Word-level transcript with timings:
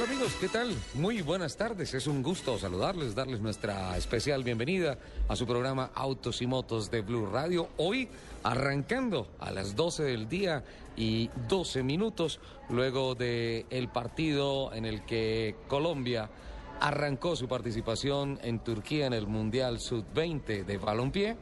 Hola 0.00 0.12
amigos, 0.12 0.34
¿qué 0.40 0.48
tal? 0.48 0.74
Muy 0.94 1.20
buenas 1.20 1.58
tardes. 1.58 1.92
Es 1.92 2.06
un 2.06 2.22
gusto 2.22 2.58
saludarles, 2.58 3.14
darles 3.14 3.42
nuestra 3.42 3.94
especial 3.98 4.42
bienvenida 4.42 4.96
a 5.28 5.36
su 5.36 5.46
programa 5.46 5.90
Autos 5.94 6.40
y 6.40 6.46
Motos 6.46 6.90
de 6.90 7.02
Blue 7.02 7.26
Radio. 7.26 7.68
Hoy 7.76 8.08
arrancando 8.42 9.28
a 9.38 9.50
las 9.50 9.76
12 9.76 10.04
del 10.04 10.26
día 10.26 10.64
y 10.96 11.28
12 11.50 11.82
minutos 11.82 12.40
luego 12.70 13.14
de 13.14 13.66
el 13.68 13.88
partido 13.88 14.72
en 14.72 14.86
el 14.86 15.04
que 15.04 15.54
Colombia 15.68 16.30
arrancó 16.80 17.36
su 17.36 17.46
participación 17.46 18.40
en 18.42 18.60
Turquía 18.60 19.04
en 19.04 19.12
el 19.12 19.26
Mundial 19.26 19.80
Sub-20 19.80 20.64
de 20.64 20.78
balompié 20.78 21.36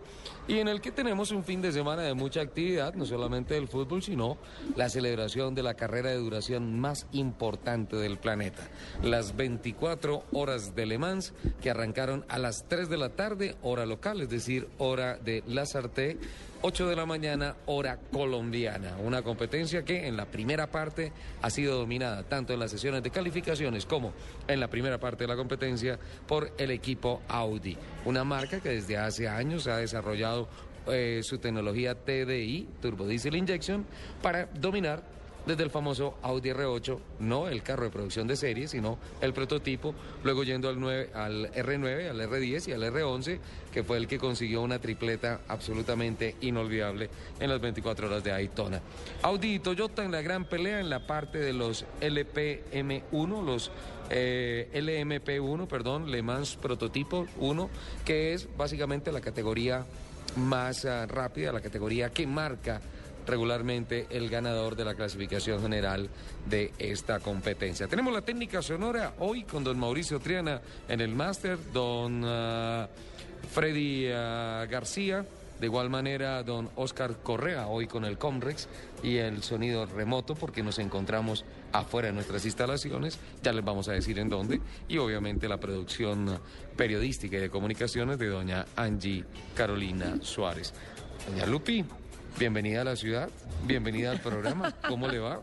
y 0.48 0.58
en 0.58 0.68
el 0.68 0.80
que 0.80 0.90
tenemos 0.90 1.30
un 1.30 1.44
fin 1.44 1.60
de 1.60 1.72
semana 1.72 2.02
de 2.02 2.14
mucha 2.14 2.40
actividad, 2.40 2.94
no 2.94 3.04
solamente 3.04 3.54
del 3.54 3.68
fútbol, 3.68 4.02
sino 4.02 4.38
la 4.76 4.88
celebración 4.88 5.54
de 5.54 5.62
la 5.62 5.74
carrera 5.74 6.08
de 6.08 6.16
duración 6.16 6.80
más 6.80 7.06
importante 7.12 7.96
del 7.96 8.16
planeta, 8.16 8.66
las 9.02 9.36
24 9.36 10.24
horas 10.32 10.74
de 10.74 10.86
Le 10.86 10.96
Mans 10.96 11.34
que 11.60 11.70
arrancaron 11.70 12.24
a 12.28 12.38
las 12.38 12.64
3 12.66 12.88
de 12.88 12.96
la 12.96 13.10
tarde, 13.10 13.56
hora 13.62 13.84
local, 13.84 14.22
es 14.22 14.30
decir, 14.30 14.68
hora 14.78 15.18
de 15.18 15.44
Lazarte 15.46 16.16
8 16.60 16.88
de 16.88 16.96
la 16.96 17.06
mañana, 17.06 17.54
hora 17.66 17.98
colombiana. 18.12 18.96
Una 19.04 19.22
competencia 19.22 19.84
que 19.84 20.08
en 20.08 20.16
la 20.16 20.26
primera 20.26 20.66
parte 20.66 21.12
ha 21.40 21.50
sido 21.50 21.78
dominada 21.78 22.24
tanto 22.24 22.52
en 22.52 22.58
las 22.58 22.72
sesiones 22.72 23.02
de 23.04 23.10
calificaciones 23.10 23.86
como 23.86 24.12
en 24.48 24.58
la 24.58 24.66
primera 24.66 24.98
parte 24.98 25.24
de 25.24 25.28
la 25.28 25.36
competencia 25.36 26.00
por 26.26 26.50
el 26.58 26.72
equipo 26.72 27.22
Audi. 27.28 27.76
Una 28.04 28.24
marca 28.24 28.60
que 28.60 28.70
desde 28.70 28.96
hace 28.96 29.28
años 29.28 29.68
ha 29.68 29.76
desarrollado 29.76 30.37
eh, 30.86 31.20
su 31.22 31.38
tecnología 31.38 31.94
TDI, 31.94 32.68
Turbo 32.80 33.06
Diesel 33.06 33.34
Injection, 33.34 33.84
para 34.22 34.46
dominar 34.46 35.02
desde 35.48 35.62
el 35.62 35.70
famoso 35.70 36.18
Audi 36.22 36.50
R8, 36.50 36.98
no 37.20 37.48
el 37.48 37.62
carro 37.62 37.84
de 37.84 37.90
producción 37.90 38.26
de 38.26 38.36
serie, 38.36 38.68
sino 38.68 38.98
el 39.22 39.32
prototipo, 39.32 39.94
luego 40.22 40.44
yendo 40.44 40.68
al, 40.68 40.78
9, 40.78 41.10
al 41.14 41.50
R9, 41.52 42.10
al 42.10 42.20
R10 42.20 42.68
y 42.68 42.72
al 42.72 42.82
R11, 42.82 43.38
que 43.72 43.82
fue 43.82 43.96
el 43.96 44.06
que 44.06 44.18
consiguió 44.18 44.60
una 44.60 44.78
tripleta 44.78 45.40
absolutamente 45.48 46.36
inolvidable 46.42 47.08
en 47.40 47.48
las 47.48 47.62
24 47.62 48.08
horas 48.08 48.22
de 48.22 48.30
Daytona. 48.30 48.82
Audi 49.22 49.54
y 49.54 49.58
Toyota 49.58 50.04
en 50.04 50.12
la 50.12 50.20
gran 50.20 50.44
pelea 50.44 50.80
en 50.80 50.90
la 50.90 51.06
parte 51.06 51.38
de 51.38 51.54
los 51.54 51.86
LPM1, 52.02 53.42
los 53.42 53.70
eh, 54.10 54.68
LMP1, 54.74 55.66
perdón, 55.66 56.10
Le 56.10 56.22
Mans 56.22 56.56
Prototipo 56.56 57.26
1, 57.38 57.70
que 58.04 58.34
es 58.34 58.48
básicamente 58.54 59.12
la 59.12 59.22
categoría 59.22 59.86
más 60.38 60.84
uh, 60.84 61.06
rápida, 61.06 61.52
la 61.52 61.60
categoría 61.60 62.10
que 62.10 62.26
marca 62.26 62.80
regularmente 63.26 64.06
el 64.08 64.30
ganador 64.30 64.74
de 64.74 64.86
la 64.86 64.94
clasificación 64.94 65.60
general 65.60 66.08
de 66.46 66.72
esta 66.78 67.20
competencia. 67.20 67.86
Tenemos 67.86 68.14
la 68.14 68.22
técnica 68.22 68.62
sonora 68.62 69.12
hoy 69.18 69.44
con 69.44 69.64
don 69.64 69.78
Mauricio 69.78 70.18
Triana 70.18 70.62
en 70.88 71.00
el 71.02 71.14
máster, 71.14 71.58
don 71.72 72.24
uh, 72.24 72.86
Freddy 73.52 74.06
uh, 74.06 74.68
García. 74.70 75.26
De 75.60 75.66
igual 75.66 75.90
manera, 75.90 76.44
don 76.44 76.70
Oscar 76.76 77.16
Correa, 77.20 77.66
hoy 77.66 77.88
con 77.88 78.04
el 78.04 78.16
Comrex 78.16 78.68
y 79.02 79.16
el 79.16 79.42
sonido 79.42 79.86
remoto, 79.86 80.36
porque 80.36 80.62
nos 80.62 80.78
encontramos 80.78 81.44
afuera 81.72 82.08
de 82.08 82.14
nuestras 82.14 82.44
instalaciones, 82.44 83.18
ya 83.42 83.52
les 83.52 83.64
vamos 83.64 83.88
a 83.88 83.92
decir 83.92 84.18
en 84.18 84.28
dónde, 84.28 84.60
y 84.88 84.98
obviamente 84.98 85.48
la 85.48 85.58
producción 85.58 86.38
periodística 86.76 87.36
y 87.36 87.40
de 87.40 87.50
comunicaciones 87.50 88.18
de 88.18 88.28
doña 88.28 88.66
Angie 88.76 89.24
Carolina 89.54 90.18
Suárez. 90.22 90.72
Doña 91.28 91.46
Lupi, 91.46 91.84
Bienvenida 92.38 92.82
a 92.82 92.84
la 92.84 92.94
ciudad, 92.94 93.30
bienvenida 93.66 94.12
al 94.12 94.20
programa. 94.20 94.72
¿Cómo 94.86 95.08
le 95.08 95.18
va? 95.18 95.42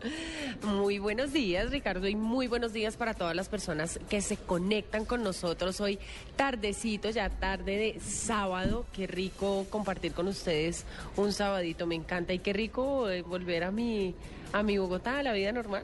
Muy 0.64 0.98
buenos 0.98 1.34
días, 1.34 1.70
Ricardo, 1.70 2.08
y 2.08 2.16
muy 2.16 2.48
buenos 2.48 2.72
días 2.72 2.96
para 2.96 3.14
todas 3.14 3.36
las 3.36 3.50
personas 3.50 4.00
que 4.10 4.22
se 4.22 4.38
conectan 4.38 5.04
con 5.04 5.22
nosotros 5.22 5.82
hoy 5.82 6.00
tardecito, 6.38 7.10
ya 7.10 7.30
tarde 7.30 7.76
de 7.76 8.00
sábado. 8.00 8.86
Qué 8.94 9.08
rico 9.08 9.66
compartir 9.70 10.14
con 10.14 10.30
ustedes 10.30 10.86
un 11.18 11.34
sabadito, 11.34 11.86
me 11.86 11.96
encanta 11.96 12.32
y 12.32 12.40
qué 12.40 12.54
rico 12.54 13.10
eh, 13.10 13.24
volver 13.24 13.66
a 13.66 13.72
mi 13.72 14.16
a 14.56 14.64
mi 14.64 14.78
Bogotá, 14.78 15.20
a 15.20 15.24
la 15.24 15.34
vida 15.34 15.52
normal. 15.52 15.84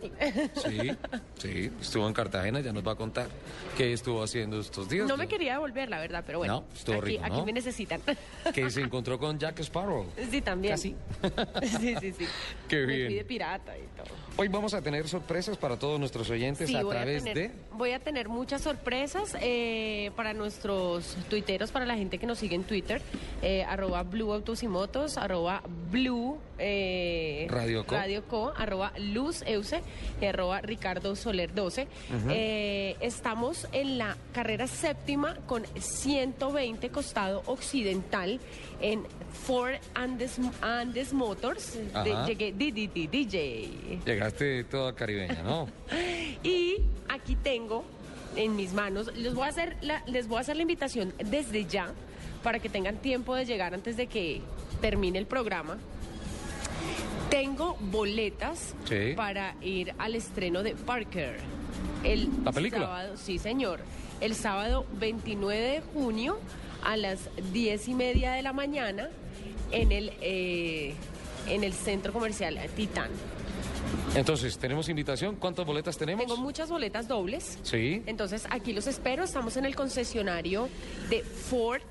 Sí, 0.55 0.91
sí, 1.37 1.71
estuvo 1.81 2.07
en 2.07 2.13
Cartagena, 2.13 2.61
ya 2.61 2.71
nos 2.71 2.87
va 2.87 2.93
a 2.93 2.95
contar 2.95 3.27
qué 3.75 3.91
estuvo 3.91 4.23
haciendo 4.23 4.61
estos 4.61 4.87
días. 4.87 5.07
No 5.09 5.17
me 5.17 5.27
quería 5.27 5.59
volver, 5.59 5.89
la 5.89 5.99
verdad, 5.99 6.23
pero 6.25 6.37
bueno. 6.37 6.61
No, 6.61 6.73
estuvo 6.73 6.95
aquí, 6.99 7.17
rico, 7.17 7.27
¿no? 7.27 7.35
aquí 7.35 7.45
me 7.45 7.51
necesitan. 7.51 8.01
Que 8.53 8.69
se 8.69 8.81
encontró 8.81 9.19
con 9.19 9.37
Jack 9.37 9.59
Sparrow. 9.59 10.05
Sí, 10.29 10.41
también. 10.41 10.73
Casi. 10.73 10.95
Sí, 11.81 11.95
sí, 11.99 12.13
sí. 12.13 12.25
Qué 12.69 12.85
Me 12.85 12.95
bien. 12.95 13.07
fui 13.07 13.15
de 13.15 13.25
pirata 13.25 13.77
y 13.77 13.81
todo. 13.97 14.15
Hoy 14.38 14.47
vamos 14.47 14.74
a 14.74 14.81
tener 14.81 15.08
sorpresas 15.08 15.58
para 15.58 15.78
todos 15.78 16.00
nuestros 16.00 16.30
oyentes 16.30 16.68
Sí, 16.68 16.75
a 16.75 16.81
través 16.81 17.24
tener, 17.24 17.52
de... 17.52 17.56
Voy 17.74 17.92
a 17.92 18.00
tener 18.00 18.30
muchas 18.30 18.62
sorpresas 18.62 19.36
eh, 19.42 20.12
para 20.16 20.34
nuestros 20.34 21.16
tuiteros, 21.30 21.72
para 21.72 21.86
la 21.86 21.96
gente 21.96 22.18
que 22.18 22.25
nos 22.25 22.40
sigue 22.40 22.56
en 22.56 22.64
Twitter, 22.64 23.02
eh, 23.42 23.64
arroba 23.64 24.03
Blue 24.03 24.34
Autos 24.34 24.64
y 24.64 24.68
Motos, 24.68 25.18
arroba 25.18 25.62
Blue 25.92 26.38
eh, 26.58 27.47
Radio 27.50 27.86
Co. 27.86 27.96
Radio 27.96 28.24
Co, 28.28 28.53
arroba 28.56 28.94
Luz 28.97 29.42
Euse 29.46 29.81
y 30.22 30.25
arroba 30.25 30.62
Ricardo 30.62 31.16
Soler 31.16 31.53
12. 31.53 31.88
Eh, 32.30 32.96
estamos 33.02 33.68
en 33.72 33.98
la 33.98 34.16
carrera 34.31 34.68
séptima 34.68 35.36
con 35.48 35.66
120 35.75 36.90
costado 36.90 37.42
occidental 37.48 38.40
en 38.80 39.03
Ford 39.34 39.75
Andes, 39.96 40.38
Andes 40.62 41.14
Motors. 41.14 41.74
De- 42.03 42.16
llegué 42.28 42.52
DJ. 42.53 44.00
Llegaste 44.06 44.64
toda 44.66 44.94
caribeña, 44.94 45.42
¿no? 45.44 45.68
Y 46.44 46.78
aquí 47.09 47.36
tengo 47.36 47.84
en 48.36 48.56
mis 48.56 48.74
manos, 48.74 49.14
les 49.16 49.34
voy 49.34 49.46
a 49.46 49.50
hacer 49.50 49.75
la, 49.81 50.03
les 50.08 50.28
voy 50.28 50.38
a 50.38 50.42
hacer 50.42 50.56
la 50.56 50.62
invitación 50.64 51.14
desde 51.25 51.66
ya 51.66 51.92
para 52.44 52.59
que 52.59 52.69
tengan 52.69 52.97
tiempo 52.97 53.36
de 53.36 53.46
llegar 53.46 53.74
antes 53.74 53.97
de 53.97 54.08
que 54.08 54.42
termine 54.80 55.19
el 55.19 55.25
programa. 55.28 55.78
Tengo 57.30 57.78
boletas 57.80 58.74
Sí. 58.90 59.13
para 59.16 59.56
ir 59.62 59.94
al 59.98 60.16
estreno 60.16 60.63
de 60.63 60.75
Parker. 60.75 61.38
El 62.03 62.30
¿La 62.44 62.52
película? 62.52 62.86
sábado, 62.86 63.18
sí, 63.18 63.38
señor. 63.38 63.80
El 64.19 64.36
sábado 64.36 64.86
29 65.00 65.59
de 65.62 65.81
junio 65.94 66.40
a 66.84 66.97
las 66.97 67.30
10 67.53 67.88
y 67.88 67.94
media 67.94 68.31
de 68.34 68.42
la 68.42 68.53
mañana 68.53 69.09
en 69.72 69.92
el, 69.92 70.12
eh, 70.22 70.94
en 71.47 71.64
el 71.64 71.74
centro 71.74 72.14
comercial 72.14 72.59
Titán. 72.75 73.09
Entonces, 74.16 74.58
¿tenemos 74.58 74.90
invitación? 74.90 75.38
¿Cuántas 75.38 75.66
boletas 75.66 75.97
tenemos? 75.97 76.25
Tengo 76.25 76.38
muchas 76.38 76.69
boletas 76.69 77.08
dobles. 77.08 77.58
Sí. 77.64 78.03
Entonces 78.06 78.46
aquí 78.50 78.74
los 78.74 78.88
espero. 78.88 79.24
Estamos 79.24 79.56
en 79.58 79.66
el 79.66 79.75
concesionario 79.75 80.68
de 81.09 81.24
Ford 81.24 81.81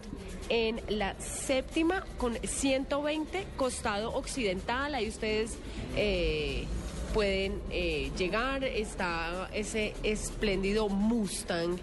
en 0.50 0.80
la 0.88 1.18
séptima 1.18 2.04
con 2.18 2.34
120 2.34 3.46
costado 3.56 4.12
occidental. 4.12 4.94
Ahí 4.94 5.08
ustedes 5.08 5.56
eh, 5.96 6.66
pueden 7.14 7.60
eh, 7.70 8.10
llegar. 8.18 8.64
Está 8.64 9.48
ese 9.54 9.94
espléndido 10.02 10.88
Mustang 10.88 11.78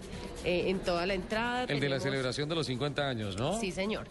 eh, 0.47 0.69
en 0.69 0.79
toda 0.79 1.05
la 1.05 1.13
entrada. 1.13 1.65
El 1.65 1.81
de 1.81 1.89
la 1.89 1.99
celebración 1.99 2.47
de 2.47 2.55
los 2.55 2.67
50 2.67 3.05
años, 3.05 3.35
¿no? 3.35 3.59
Sí, 3.59 3.73
señor. 3.73 4.07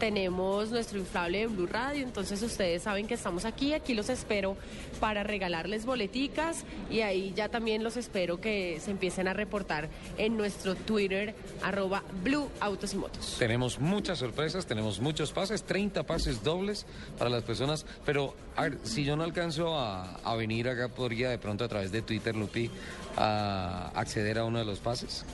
Tenemos 0.00 0.70
nuestro 0.70 0.98
inflable 0.98 1.38
de 1.38 1.46
Blue 1.46 1.68
Radio, 1.68 2.02
entonces 2.02 2.42
ustedes 2.42 2.82
saben 2.82 3.06
que 3.06 3.14
estamos 3.14 3.44
aquí, 3.44 3.72
aquí 3.72 3.94
los 3.94 4.10
espero 4.10 4.56
para 4.98 5.22
regalarles 5.22 5.86
boleticas 5.86 6.64
y 6.90 7.02
ahí 7.02 7.32
ya 7.36 7.48
también 7.48 7.84
los 7.84 7.96
espero 7.96 8.40
que 8.40 8.78
se 8.80 8.90
empiecen 8.90 9.28
a 9.28 9.32
reportar 9.32 9.88
en 10.18 10.36
nuestro 10.36 10.74
Twitter, 10.74 11.36
arroba 11.62 12.02
Blue 12.22 12.50
Autos 12.60 12.92
y 12.92 12.96
Motos. 12.96 13.36
Tenemos 13.38 13.78
muchas 13.78 14.18
sorpresas, 14.18 14.66
tenemos 14.66 15.00
muchos 15.00 15.32
pases, 15.32 15.62
30 15.62 16.02
pases 16.02 16.42
dobles 16.42 16.84
para 17.16 17.30
las 17.30 17.44
personas, 17.44 17.86
pero 18.04 18.34
a 18.56 18.62
ver, 18.64 18.78
si 18.82 19.04
yo 19.04 19.16
no 19.16 19.22
alcanzo 19.22 19.78
a, 19.78 20.16
a 20.16 20.34
venir 20.34 20.68
acá, 20.68 20.88
podría 20.88 21.30
de 21.30 21.38
pronto 21.38 21.64
a 21.64 21.68
través 21.68 21.92
de 21.92 22.02
Twitter, 22.02 22.34
Lupi, 22.34 22.70
a 23.16 23.92
acceder 23.94 24.40
a 24.40 24.44
uno 24.44 24.58
de 24.58 24.64
los 24.64 24.80
pases. 24.80 25.24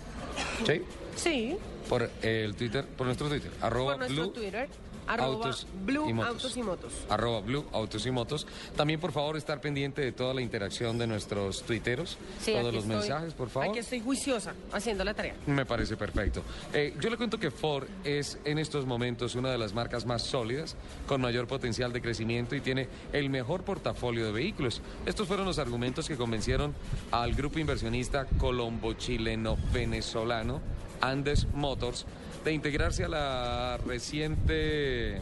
¿Sí? 0.67 0.83
Sí, 1.17 1.57
Por 1.89 2.11
el 2.23 2.55
Twitter, 2.55 2.85
por 2.87 3.07
nuestro 3.07 3.29
Twitter, 3.29 3.51
arroba 3.61 3.93
por 3.93 3.99
nuestro 3.99 4.23
Blue 4.23 4.33
Twitter, 4.33 4.69
arroba 5.07 5.35
Autos 5.47 5.67
Blue 5.85 6.09
y 6.09 6.13
Motos. 6.13 6.31
Autos 6.33 6.57
y 6.57 6.63
Motos. 6.63 6.93
Arroba 7.09 7.41
Blue 7.41 7.65
Autos 7.73 8.05
y 8.07 8.11
Motos. 8.11 8.47
También, 8.77 9.01
por 9.01 9.13
favor, 9.13 9.37
estar 9.37 9.61
pendiente 9.61 10.03
de 10.03 10.13
toda 10.13 10.35
la 10.35 10.43
interacción 10.43 10.99
de 10.99 11.07
nuestros 11.07 11.63
tuiteros, 11.63 12.19
Sí, 12.41 12.53
todos 12.53 12.73
los 12.75 12.85
estoy. 12.85 12.97
mensajes, 12.99 13.35
por 13.35 13.49
favor. 13.49 13.71
Aquí 13.71 13.79
estoy 13.81 14.01
juiciosa 14.01 14.55
haciendo 14.73 15.05
la 15.05 15.15
tarea. 15.15 15.35
Me 15.47 15.65
parece 15.67 15.97
perfecto. 15.97 16.43
Eh, 16.73 16.95
yo 17.01 17.11
le 17.11 17.17
cuento 17.17 17.39
que 17.39 17.51
Ford 17.51 17.87
es 18.05 18.39
en 18.45 18.59
estos 18.59 18.87
momentos 18.87 19.35
una 19.35 19.51
de 19.51 19.59
las 19.59 19.73
marcas 19.75 20.07
más 20.07 20.23
sólidas, 20.23 20.77
con 21.07 21.21
mayor 21.21 21.47
potencial 21.47 21.93
de 21.93 22.01
crecimiento 22.01 22.55
y 22.57 22.61
tiene 22.61 22.89
el 23.13 23.29
mejor 23.31 23.63
portafolio 23.65 24.25
de 24.27 24.33
vehículos. 24.33 24.81
Estos 25.07 25.27
fueron 25.29 25.47
los 25.47 25.59
argumentos 25.59 26.09
que 26.09 26.17
convencieron 26.17 26.75
al 27.11 27.35
grupo 27.35 27.59
inversionista 27.59 28.27
colombo-chileno-venezolano 28.39 30.61
Andes 31.01 31.47
Motors 31.53 32.07
de 32.45 32.53
integrarse 32.53 33.05
a 33.05 33.09
la 33.09 33.79
reciente 33.87 35.21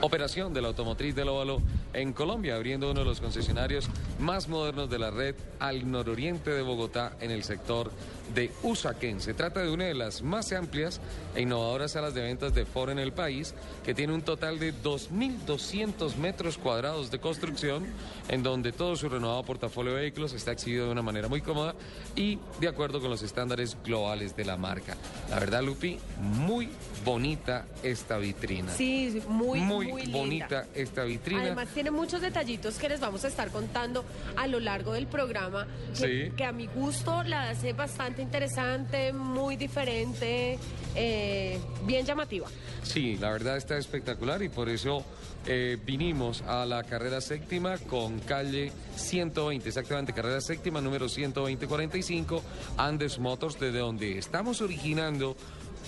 operación 0.00 0.52
de 0.52 0.62
la 0.62 0.68
automotriz 0.68 1.14
del 1.14 1.28
óvalo 1.28 1.60
en 1.92 2.12
Colombia, 2.12 2.56
abriendo 2.56 2.90
uno 2.90 3.00
de 3.00 3.06
los 3.06 3.20
concesionarios 3.20 3.88
más 4.18 4.48
modernos 4.48 4.90
de 4.90 4.98
la 4.98 5.10
red 5.10 5.34
al 5.58 5.90
nororiente 5.90 6.50
de 6.50 6.62
Bogotá 6.62 7.16
en 7.20 7.30
el 7.30 7.44
sector 7.44 7.90
de 8.34 8.50
Usaquén. 8.62 9.20
Se 9.20 9.34
trata 9.34 9.60
de 9.60 9.70
una 9.70 9.84
de 9.84 9.94
las 9.94 10.22
más 10.22 10.52
amplias 10.52 11.00
e 11.34 11.42
innovadoras 11.42 11.92
salas 11.92 12.14
de 12.14 12.22
ventas 12.22 12.54
de 12.54 12.66
Ford 12.66 12.90
en 12.90 12.98
el 12.98 13.12
país, 13.12 13.54
que 13.84 13.94
tiene 13.94 14.12
un 14.12 14.22
total 14.22 14.58
de 14.58 14.74
2.200 14.74 16.16
metros 16.16 16.58
cuadrados 16.58 17.10
de 17.10 17.18
construcción, 17.18 17.86
en 18.28 18.42
donde 18.42 18.72
todo 18.72 18.96
su 18.96 19.08
renovado 19.08 19.42
portafolio 19.44 19.92
de 19.94 20.00
vehículos 20.00 20.32
está 20.32 20.52
exhibido 20.52 20.86
de 20.86 20.92
una 20.92 21.02
manera 21.02 21.28
muy 21.28 21.40
cómoda 21.40 21.74
y 22.14 22.38
de 22.60 22.68
acuerdo 22.68 23.00
con 23.00 23.10
los 23.10 23.22
estándares 23.22 23.76
globales 23.84 24.36
de 24.36 24.44
la 24.44 24.56
marca. 24.56 24.96
La 25.30 25.38
verdad, 25.38 25.62
Lupi, 25.62 25.98
muy 26.20 26.68
bonita 27.06 27.64
esta 27.84 28.18
vitrina. 28.18 28.72
Sí, 28.72 29.22
muy, 29.28 29.60
muy, 29.60 29.86
muy 29.86 30.02
linda. 30.02 30.18
bonita 30.18 30.66
esta 30.74 31.04
vitrina. 31.04 31.42
Además 31.42 31.68
tiene 31.72 31.92
muchos 31.92 32.20
detallitos 32.20 32.76
que 32.78 32.88
les 32.88 32.98
vamos 32.98 33.24
a 33.24 33.28
estar 33.28 33.48
contando 33.50 34.04
a 34.36 34.46
lo 34.48 34.58
largo 34.58 34.92
del 34.92 35.06
programa, 35.06 35.66
que, 35.98 36.26
Sí. 36.28 36.32
que 36.36 36.44
a 36.44 36.50
mi 36.50 36.66
gusto 36.66 37.22
la 37.22 37.48
hace 37.50 37.72
bastante 37.72 38.22
interesante, 38.22 39.12
muy 39.12 39.54
diferente, 39.56 40.58
eh, 40.96 41.60
bien 41.84 42.04
llamativa. 42.04 42.48
Sí, 42.82 43.16
la 43.18 43.30
verdad 43.30 43.56
está 43.56 43.78
espectacular 43.78 44.42
y 44.42 44.48
por 44.48 44.68
eso 44.68 45.04
eh, 45.48 45.78
vinimos 45.86 46.42
a 46.42 46.66
la 46.66 46.82
carrera 46.82 47.20
séptima 47.20 47.78
con 47.78 48.18
calle 48.18 48.72
120, 48.96 49.68
exactamente 49.68 50.12
carrera 50.12 50.40
séptima 50.40 50.80
número 50.80 51.08
12045, 51.08 52.42
Andes 52.76 53.20
Motors, 53.20 53.58
desde 53.60 53.78
donde 53.78 54.18
estamos 54.18 54.60
originando 54.60 55.36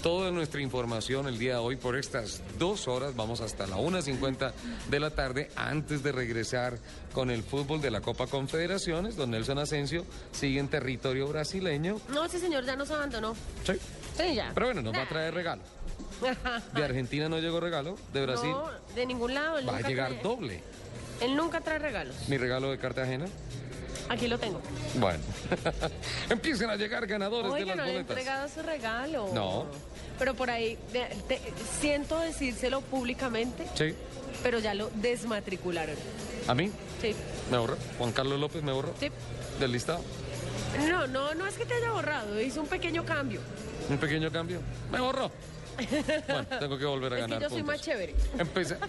toda 0.03 0.31
nuestra 0.31 0.61
información 0.61 1.27
el 1.29 1.39
día 1.39 1.55
de 1.55 1.59
hoy 1.59 1.77
por 1.77 1.97
estas 1.97 2.41
dos 2.59 2.87
horas, 2.89 3.15
vamos 3.17 3.41
hasta 3.41 3.67
la 3.67 3.77
1.50 3.77 4.53
de 4.91 5.00
la 5.00 5.11
tarde, 5.11 5.50
antes 5.56 6.03
de 6.03 6.12
regresar 6.12 6.79
con 7.12 7.31
el 7.31 7.43
fútbol 7.43 7.81
de 7.81 7.91
la 7.91 8.00
Copa 8.00 8.27
Confederaciones, 8.27 9.17
don 9.17 9.31
Nelson 9.31 9.59
Asensio 9.59 10.05
sigue 10.33 10.61
en 10.61 10.69
territorio 10.69 11.27
brasileño. 11.29 12.00
No, 12.11 12.25
ese 12.25 12.39
señor 12.39 12.65
ya 12.65 12.77
nos 12.77 12.91
abandonó. 12.91 13.35
Sí. 13.65 13.75
Sí, 14.17 14.35
ya. 14.35 14.50
Pero 14.55 14.67
bueno, 14.67 14.83
nos 14.83 14.95
va 14.95 15.03
a 15.03 15.09
traer 15.09 15.35
regalo. 15.35 15.62
De 16.75 16.85
Argentina 16.85 17.29
no 17.29 17.39
llegó 17.39 17.61
regalo, 17.61 17.97
de 18.12 18.23
Brasil 18.27 18.50
No, 18.50 18.67
de 18.95 19.06
ningún 19.06 19.35
lado. 19.35 19.59
Él 19.59 19.69
va 19.69 19.77
a 19.77 19.81
llegar 19.83 20.12
trae- 20.12 20.23
doble. 20.23 20.62
Él 21.21 21.37
nunca 21.37 21.61
trae 21.61 21.79
regalos. 21.79 22.15
Mi 22.29 22.37
regalo 22.39 22.71
de 22.71 22.79
Cartagena. 22.79 23.27
Aquí 24.09 24.27
lo 24.29 24.39
tengo. 24.39 24.61
Bueno, 24.99 25.19
empiecen 26.31 26.71
a 26.71 26.77
llegar 26.77 27.07
ganadores 27.07 27.53
de 27.55 27.65
las 27.67 27.77
no 27.77 27.83
boletas. 27.85 28.01
entregado 28.17 28.49
su 28.49 28.63
regalo. 28.63 29.31
No. 29.35 29.67
Pero 30.19 30.35
por 30.35 30.51
ahí, 30.51 30.79
de- 30.93 31.07
te- 31.29 31.41
siento 31.81 32.19
decírselo 32.19 32.81
públicamente, 32.81 33.67
Sí, 33.75 33.95
pero 34.43 34.59
ya 34.59 34.75
lo 34.75 34.91
desmatricularon. 34.95 35.97
a 36.47 36.55
mí 36.55 36.71
Sí, 37.01 37.15
me 37.51 37.59
borró. 37.59 37.77
Juan 37.99 38.13
Carlos 38.13 38.41
López 38.41 38.63
me 38.63 38.73
borró 38.73 38.93
sí. 38.99 39.09
del 39.61 39.73
listado. 39.73 40.01
No, 40.89 41.07
no, 41.07 41.35
no 41.35 41.47
es 41.47 41.55
que 41.57 41.65
te 41.65 41.75
haya 41.75 41.93
borrado, 41.93 42.41
hizo 42.41 42.61
un 42.61 42.67
pequeño 42.67 43.05
cambio. 43.05 43.41
Un 43.89 43.99
pequeño 43.99 44.31
cambio. 44.33 44.61
Me 44.91 45.01
borró. 45.01 45.31
Bueno, 46.29 46.47
tengo 46.61 46.79
que 46.79 46.85
volver 46.85 47.13
a 47.13 47.17
Es 47.19 47.25
que 47.25 47.31
ganar 47.31 47.43
yo 47.43 47.49
soy 47.49 47.59
puntos. 47.63 47.75
más 47.77 47.83
chévere. 47.85 48.15
Empecé. 48.39 48.77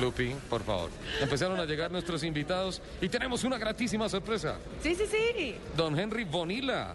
Lupi, 0.00 0.34
por 0.50 0.62
favor. 0.64 0.90
Empezaron 1.20 1.58
a 1.60 1.64
llegar 1.64 1.90
nuestros 1.90 2.22
invitados 2.24 2.82
y 3.00 3.08
tenemos 3.08 3.44
una 3.44 3.58
gratísima 3.58 4.08
sorpresa. 4.08 4.58
Sí, 4.82 4.94
sí, 4.94 5.04
sí. 5.10 5.54
Don 5.76 5.98
Henry 5.98 6.24
Bonilla. 6.24 6.94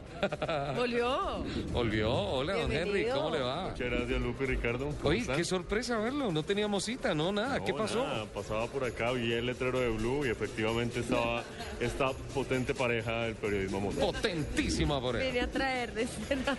Volvió. 0.75 1.43
Volvió. 1.71 2.13
Hola, 2.13 2.55
don 2.55 2.71
Henry. 2.71 3.07
¿Cómo 3.13 3.29
le 3.31 3.39
va? 3.39 3.69
Muchas 3.69 3.89
gracias, 3.89 4.21
Lupe 4.21 4.43
y 4.43 4.47
Ricardo. 4.47 4.85
¿Cómo 4.97 5.09
Oye, 5.09 5.19
están? 5.19 5.37
qué 5.37 5.43
sorpresa 5.45 5.97
verlo. 5.97 6.31
No 6.31 6.43
teníamos 6.43 6.83
cita, 6.85 7.13
no, 7.15 7.31
nada. 7.31 7.63
¿Qué 7.63 7.73
pasó? 7.73 8.05
nada, 8.05 8.25
pasaba 8.25 8.67
por 8.67 8.83
acá, 8.83 9.11
vi 9.11 9.31
el 9.33 9.45
letrero 9.45 9.79
de 9.79 9.89
Blue 9.89 10.25
y 10.25 10.29
efectivamente 10.29 10.99
estaba 10.99 11.43
esta 11.79 12.11
potente 12.33 12.73
pareja 12.73 13.21
del 13.23 13.35
periodismo 13.35 13.79
mundial. 13.79 14.07
Potentísima 14.07 14.99
él. 15.21 15.27
Vine 15.27 15.41
a 15.41 15.47
traer 15.49 15.93
desde 15.93 16.35
la. 16.35 16.57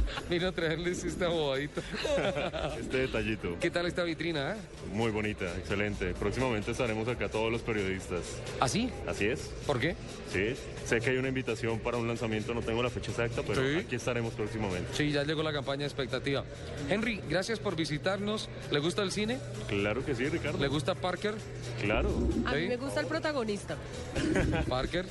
Vino 0.30 0.48
a 0.48 0.52
traerles 0.52 1.04
esta 1.04 1.28
bobadita. 1.28 1.80
Este 2.80 2.98
detallito, 2.98 3.56
¿Qué 3.60 3.70
tal 3.70 3.86
esta 3.86 4.02
vitrina? 4.04 4.52
eh? 4.52 4.56
muy 4.92 5.10
bonita, 5.10 5.44
excelente. 5.56 6.14
Próximamente 6.14 6.70
estaremos 6.70 7.08
acá 7.08 7.28
todos 7.28 7.50
los 7.50 7.62
periodistas. 7.62 8.20
¿Así? 8.60 8.90
Así 9.06 9.26
es, 9.26 9.50
¿Por 9.66 9.78
qué? 9.80 9.94
sí. 10.32 10.54
Sé 10.84 11.00
que 11.00 11.10
hay 11.10 11.16
una 11.16 11.28
invitación 11.28 11.80
para 11.80 11.96
un 11.96 12.06
lanzamiento, 12.06 12.54
no 12.54 12.62
tengo 12.62 12.82
la 12.82 12.90
fecha 12.90 13.10
exacta, 13.10 13.42
pero 13.46 13.60
Sí. 13.62 13.78
aquí 13.84 13.96
estaremos 13.96 14.34
próximamente. 14.34 14.88
Sí, 14.94 15.10
ya 15.10 15.24
llegó 15.24 15.42
la 15.42 15.52
campaña 15.52 15.84
expectativa. 15.84 16.44
Henry, 16.88 17.20
gracias 17.28 17.58
por 17.58 17.74
visitarnos. 17.74 18.48
¿Le 18.70 18.78
gusta 18.78 19.02
el 19.02 19.10
cine? 19.10 19.38
Claro 19.68 20.04
que 20.04 20.14
sí, 20.14 20.28
Ricardo. 20.28 20.58
¿Le 20.58 20.68
gusta 20.68 20.94
Parker? 20.94 21.34
Claro, 21.82 22.08
A 22.46 22.52
mí 22.52 22.62
Sí. 22.62 22.68
me 22.68 22.76
gusta 22.76 23.00
el 23.00 23.06
protagonista. 23.06 23.76
Parker. 24.68 25.06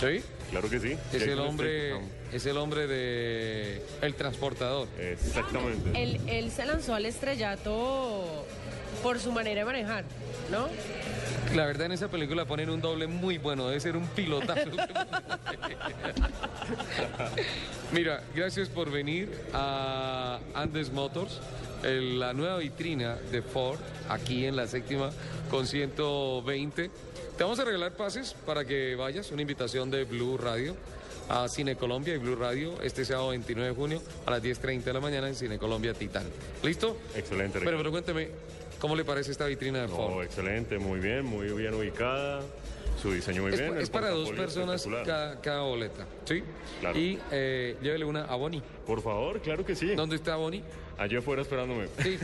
Sí. 0.00 0.22
claro 0.50 0.68
que 0.70 0.80
sí. 0.80 0.96
Es 1.12 1.22
el 1.22 1.38
hombre, 1.40 1.94
es 2.32 2.46
el 2.46 2.56
hombre 2.56 2.86
de 2.86 3.82
El 4.02 4.14
Transportador. 4.14 4.88
Exactamente. 4.98 5.90
Él, 6.02 6.20
él 6.26 6.50
se 6.50 6.64
lanzó 6.66 6.94
al 6.94 7.06
estrellato 7.06 8.46
por 9.02 9.18
su 9.18 9.32
manera 9.32 9.60
de 9.60 9.64
manejar, 9.64 10.04
¿no? 10.50 10.68
La 11.54 11.66
verdad 11.66 11.86
en 11.86 11.92
esa 11.92 12.08
película 12.08 12.44
ponen 12.44 12.70
un 12.70 12.80
doble 12.80 13.06
muy 13.06 13.38
bueno, 13.38 13.66
debe 13.68 13.80
ser 13.80 13.96
un 13.96 14.06
pilotazo. 14.08 14.70
Mira, 17.92 18.22
gracias 18.34 18.68
por 18.68 18.90
venir 18.90 19.30
a 19.52 20.38
Andes 20.54 20.92
Motors, 20.92 21.40
el- 21.82 22.18
la 22.20 22.32
nueva 22.32 22.58
vitrina 22.58 23.16
de 23.32 23.42
Ford, 23.42 23.78
aquí 24.08 24.44
en 24.46 24.56
la 24.56 24.66
séptima 24.66 25.10
con 25.50 25.66
120. 25.66 26.90
Te 27.40 27.44
vamos 27.44 27.58
a 27.58 27.64
regalar 27.64 27.92
pases 27.92 28.34
para 28.44 28.66
que 28.66 28.94
vayas, 28.96 29.30
una 29.32 29.40
invitación 29.40 29.90
de 29.90 30.04
Blue 30.04 30.36
Radio 30.36 30.76
a 31.30 31.48
Cine 31.48 31.74
Colombia 31.74 32.14
y 32.14 32.18
Blue 32.18 32.36
Radio 32.36 32.74
este 32.82 33.02
sábado 33.02 33.30
29 33.30 33.70
de 33.70 33.74
junio 33.74 34.02
a 34.26 34.32
las 34.32 34.42
10.30 34.42 34.82
de 34.82 34.92
la 34.92 35.00
mañana 35.00 35.26
en 35.26 35.34
Cine 35.34 35.58
Colombia 35.58 35.94
Titán. 35.94 36.26
¿Listo? 36.62 36.98
Excelente, 37.16 37.58
Pero, 37.60 37.78
Ricardo. 37.78 37.78
pero 37.78 37.90
cuénteme, 37.92 38.28
¿cómo 38.78 38.94
le 38.94 39.06
parece 39.06 39.30
esta 39.30 39.46
vitrina 39.46 39.80
de 39.80 39.88
Ford? 39.88 40.16
No, 40.16 40.22
excelente, 40.22 40.78
muy 40.78 41.00
bien, 41.00 41.24
muy 41.24 41.46
bien 41.54 41.72
ubicada. 41.72 42.42
Su 43.00 43.10
diseño 43.10 43.40
muy 43.40 43.54
Es, 43.54 43.58
bien. 43.58 43.78
es 43.78 43.88
para 43.88 44.10
dos 44.10 44.32
personas 44.32 44.86
cada, 45.06 45.40
cada 45.40 45.62
boleta, 45.62 46.04
¿sí? 46.26 46.42
Claro. 46.80 46.98
Y 46.98 47.18
eh, 47.30 47.74
llévele 47.80 48.04
una 48.04 48.26
a 48.26 48.34
Bonnie. 48.34 48.60
Por 48.86 49.00
favor, 49.00 49.40
claro 49.40 49.64
que 49.64 49.74
sí. 49.74 49.94
¿Dónde 49.94 50.16
está 50.16 50.36
Bonnie? 50.36 50.62
Allí 50.98 51.16
afuera 51.16 51.40
esperándome. 51.40 51.86
Sí, 52.02 52.18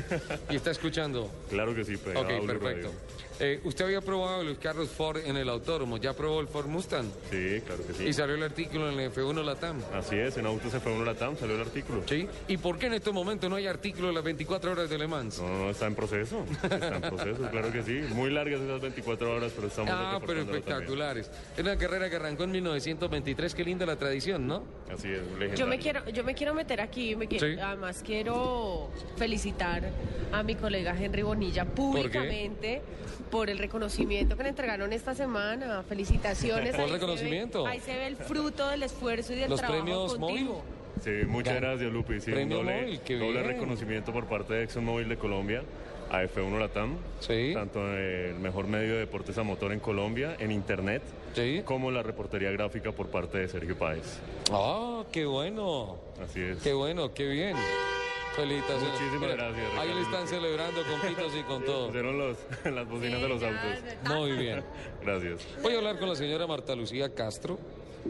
y 0.51 0.57
está 0.57 0.71
escuchando. 0.73 1.31
Claro 1.49 1.75
que 1.75 1.87
sí, 1.87 1.97
pegado 1.97 2.21
Ok, 2.27 2.47
perfecto. 2.47 2.89
Radio. 2.89 2.91
Eh, 3.39 3.61
usted 3.65 3.85
había 3.85 4.01
probado 4.01 4.43
los 4.43 4.57
carros 4.59 4.89
Ford 4.89 5.19
en 5.25 5.37
el 5.37 5.49
autódromo, 5.51 5.99
ya 5.99 6.15
probó 6.15 6.41
el 6.41 6.49
Ford 6.49 6.67
Mustang 6.69 7.05
Sí, 7.31 7.61
claro 7.67 7.87
que 7.87 7.93
sí. 7.93 8.05
y 8.07 8.13
salió 8.15 8.35
el 8.35 8.43
artículo 8.43 8.91
en 8.91 8.99
el 8.99 9.13
F1 9.13 9.45
Latam. 9.45 9.77
Así 9.93 10.17
es, 10.17 10.39
en 10.39 10.47
Autos 10.47 10.73
F1 10.73 11.05
Latam 11.05 11.37
salió 11.37 11.55
el 11.57 11.61
artículo. 11.61 12.03
¿Sí? 12.09 12.27
¿Y 12.49 12.57
por 12.57 12.79
qué 12.79 12.87
en 12.87 12.95
estos 12.95 13.13
momentos 13.13 13.51
no 13.51 13.57
hay 13.57 13.67
artículo 13.67 14.09
de 14.09 14.15
las 14.15 14.25
24 14.25 14.73
horas 14.73 14.89
de 14.89 14.97
Le 14.97 15.07
Mans? 15.07 15.39
No, 15.41 15.49
no, 15.49 15.71
está 15.71 15.87
en 15.87 15.95
proceso. 15.95 16.45
Está 16.63 16.97
en 16.97 17.01
proceso, 17.03 17.43
claro 17.51 17.71
que 17.73 17.83
sí. 17.83 18.01
Muy 18.15 18.31
largas 18.31 18.59
esas 18.61 18.81
24 18.81 19.31
horas, 19.37 19.53
pero 19.55 19.69
estamos 19.69 19.91
Ah, 19.95 20.19
pero 20.27 20.41
espectaculares. 20.41 21.31
Es 21.57 21.63
una 21.63 21.77
carrera 21.77 22.09
que 22.09 22.17
arrancó 22.17 22.45
en 22.45 22.53
1923, 22.53 23.55
qué 23.55 23.65
linda 23.65 23.85
la 23.85 23.97
tradición, 23.97 24.47
¿no? 24.47 24.63
Así 24.91 25.09
es, 25.09 25.21
legendario. 25.23 25.57
Yo 25.57 25.67
me 25.67 25.79
quiero, 25.79 26.09
yo 26.09 26.25
me 26.25 26.35
quiero 26.35 26.55
meter 26.55 26.81
aquí, 26.81 27.15
me 27.17 27.27
quiero- 27.29 27.47
Sí. 27.47 27.61
además 27.61 28.03
quiero 28.05 28.89
felicitar 29.17 29.91
a 30.33 30.43
mi 30.43 30.55
colega 30.55 30.97
Henry 30.99 31.23
Bonilla 31.23 31.67
públicamente 31.67 32.81
por 32.81 33.26
el 33.49 33.59
reconocimiento 33.59 34.37
que 34.37 34.43
le 34.45 34.49
entregaron 34.51 34.93
esta 34.93 35.15
semana. 35.15 35.83
Felicitaciones. 35.89 36.75
¿Cuál 36.75 36.81
Ahí 36.81 36.87
se 36.89 36.93
ve- 36.93 36.99
reconocimiento? 36.99 37.67
ahí 37.67 37.81
se 37.81 37.95
ve 37.97 38.07
el 38.07 38.17
fruto 38.17 38.69
del 38.69 38.83
esfuerzo 38.83 39.33
y 39.33 39.37
del 39.37 39.51
Los 39.51 39.61
trabajo 39.61 39.83
premios 39.83 40.15
continuo. 40.17 40.63
Sí, 41.05 41.11
muchas 41.29 41.55
Gan- 41.57 41.61
gracias, 41.61 41.93
Lupi. 41.93 42.21
Sí, 42.21 42.31
Premio 42.31 42.57
doble, 42.59 42.81
Móvil, 42.83 43.01
qué 43.01 43.15
doble 43.19 43.33
bien. 43.43 43.47
reconocimiento 43.47 44.13
por 44.13 44.25
parte 44.27 44.55
de 44.55 44.63
ExxonMobil 44.65 45.09
de 45.11 45.17
Colombia 45.19 45.63
a 46.11 46.23
F1 46.23 46.59
Latam. 46.59 46.97
Sí. 47.21 47.51
Tanto 47.53 47.87
el 47.95 48.37
mejor 48.37 48.67
medio 48.67 48.95
de 48.95 49.01
deportes 49.01 49.37
a 49.37 49.43
motor 49.43 49.73
en 49.73 49.81
Colombia, 49.81 50.37
en 50.39 50.51
Internet, 50.53 51.03
Sí. 51.35 51.61
como 51.67 51.91
la 51.91 52.03
reportería 52.03 52.51
gráfica 52.51 52.93
por 52.93 53.09
parte 53.09 53.39
de 53.39 53.49
Sergio 53.49 53.77
Páez. 53.77 54.19
Ah, 54.51 55.03
qué 55.13 55.27
bueno. 55.27 55.97
Así 56.25 56.41
es. 56.41 56.63
Qué 56.63 56.73
bueno, 56.73 57.13
qué 57.13 57.27
bien. 57.29 57.57
Felicitaciones. 58.37 59.01
Muchísimas 59.01 59.31
gracias, 59.37 59.67
Ahí 59.79 59.95
le 59.95 60.01
están 60.03 60.29
celebrando 60.29 60.81
con 60.83 61.01
pitos 61.09 61.33
y 61.35 61.43
con 61.45 61.65
todo. 61.65 61.87
Pusieron 61.87 62.19
los, 62.19 62.37
las 62.65 62.89
bocinas 62.89 63.23
de 63.23 63.29
los 63.29 63.43
autos. 63.43 64.15
Muy 64.15 64.33
bien. 64.33 64.63
Gracias. 65.03 65.41
Voy 65.63 65.75
a 65.75 65.79
hablar 65.79 65.99
con 65.99 66.09
la 66.09 66.17
señora 66.17 66.47
Marta 66.47 66.75
Lucía 66.75 67.15
Castro, 67.15 67.59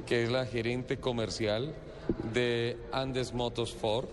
que 0.07 0.25
es 0.25 0.31
la 0.31 0.45
gerente 0.47 0.97
comercial 0.99 1.73
de 2.33 2.77
Andes 2.93 3.33
Motos 3.33 3.73
Ford. 3.73 4.07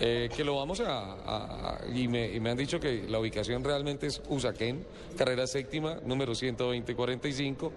eh, 0.00 0.28
que 0.36 0.42
lo 0.44 0.56
vamos 0.56 0.80
a... 0.80 1.14
a- 1.14 1.76
a- 1.76 1.88
y, 1.94 2.08
me, 2.08 2.32
y 2.34 2.40
me 2.40 2.50
han 2.50 2.56
dicho 2.56 2.78
que 2.80 3.04
la 3.08 3.18
ubicación 3.20 3.62
realmente 3.64 4.06
es 4.08 4.20
Usaquén, 4.28 4.84
carrera 5.16 5.46
séptima, 5.46 5.98
número 6.04 6.34
12045. 6.34 7.72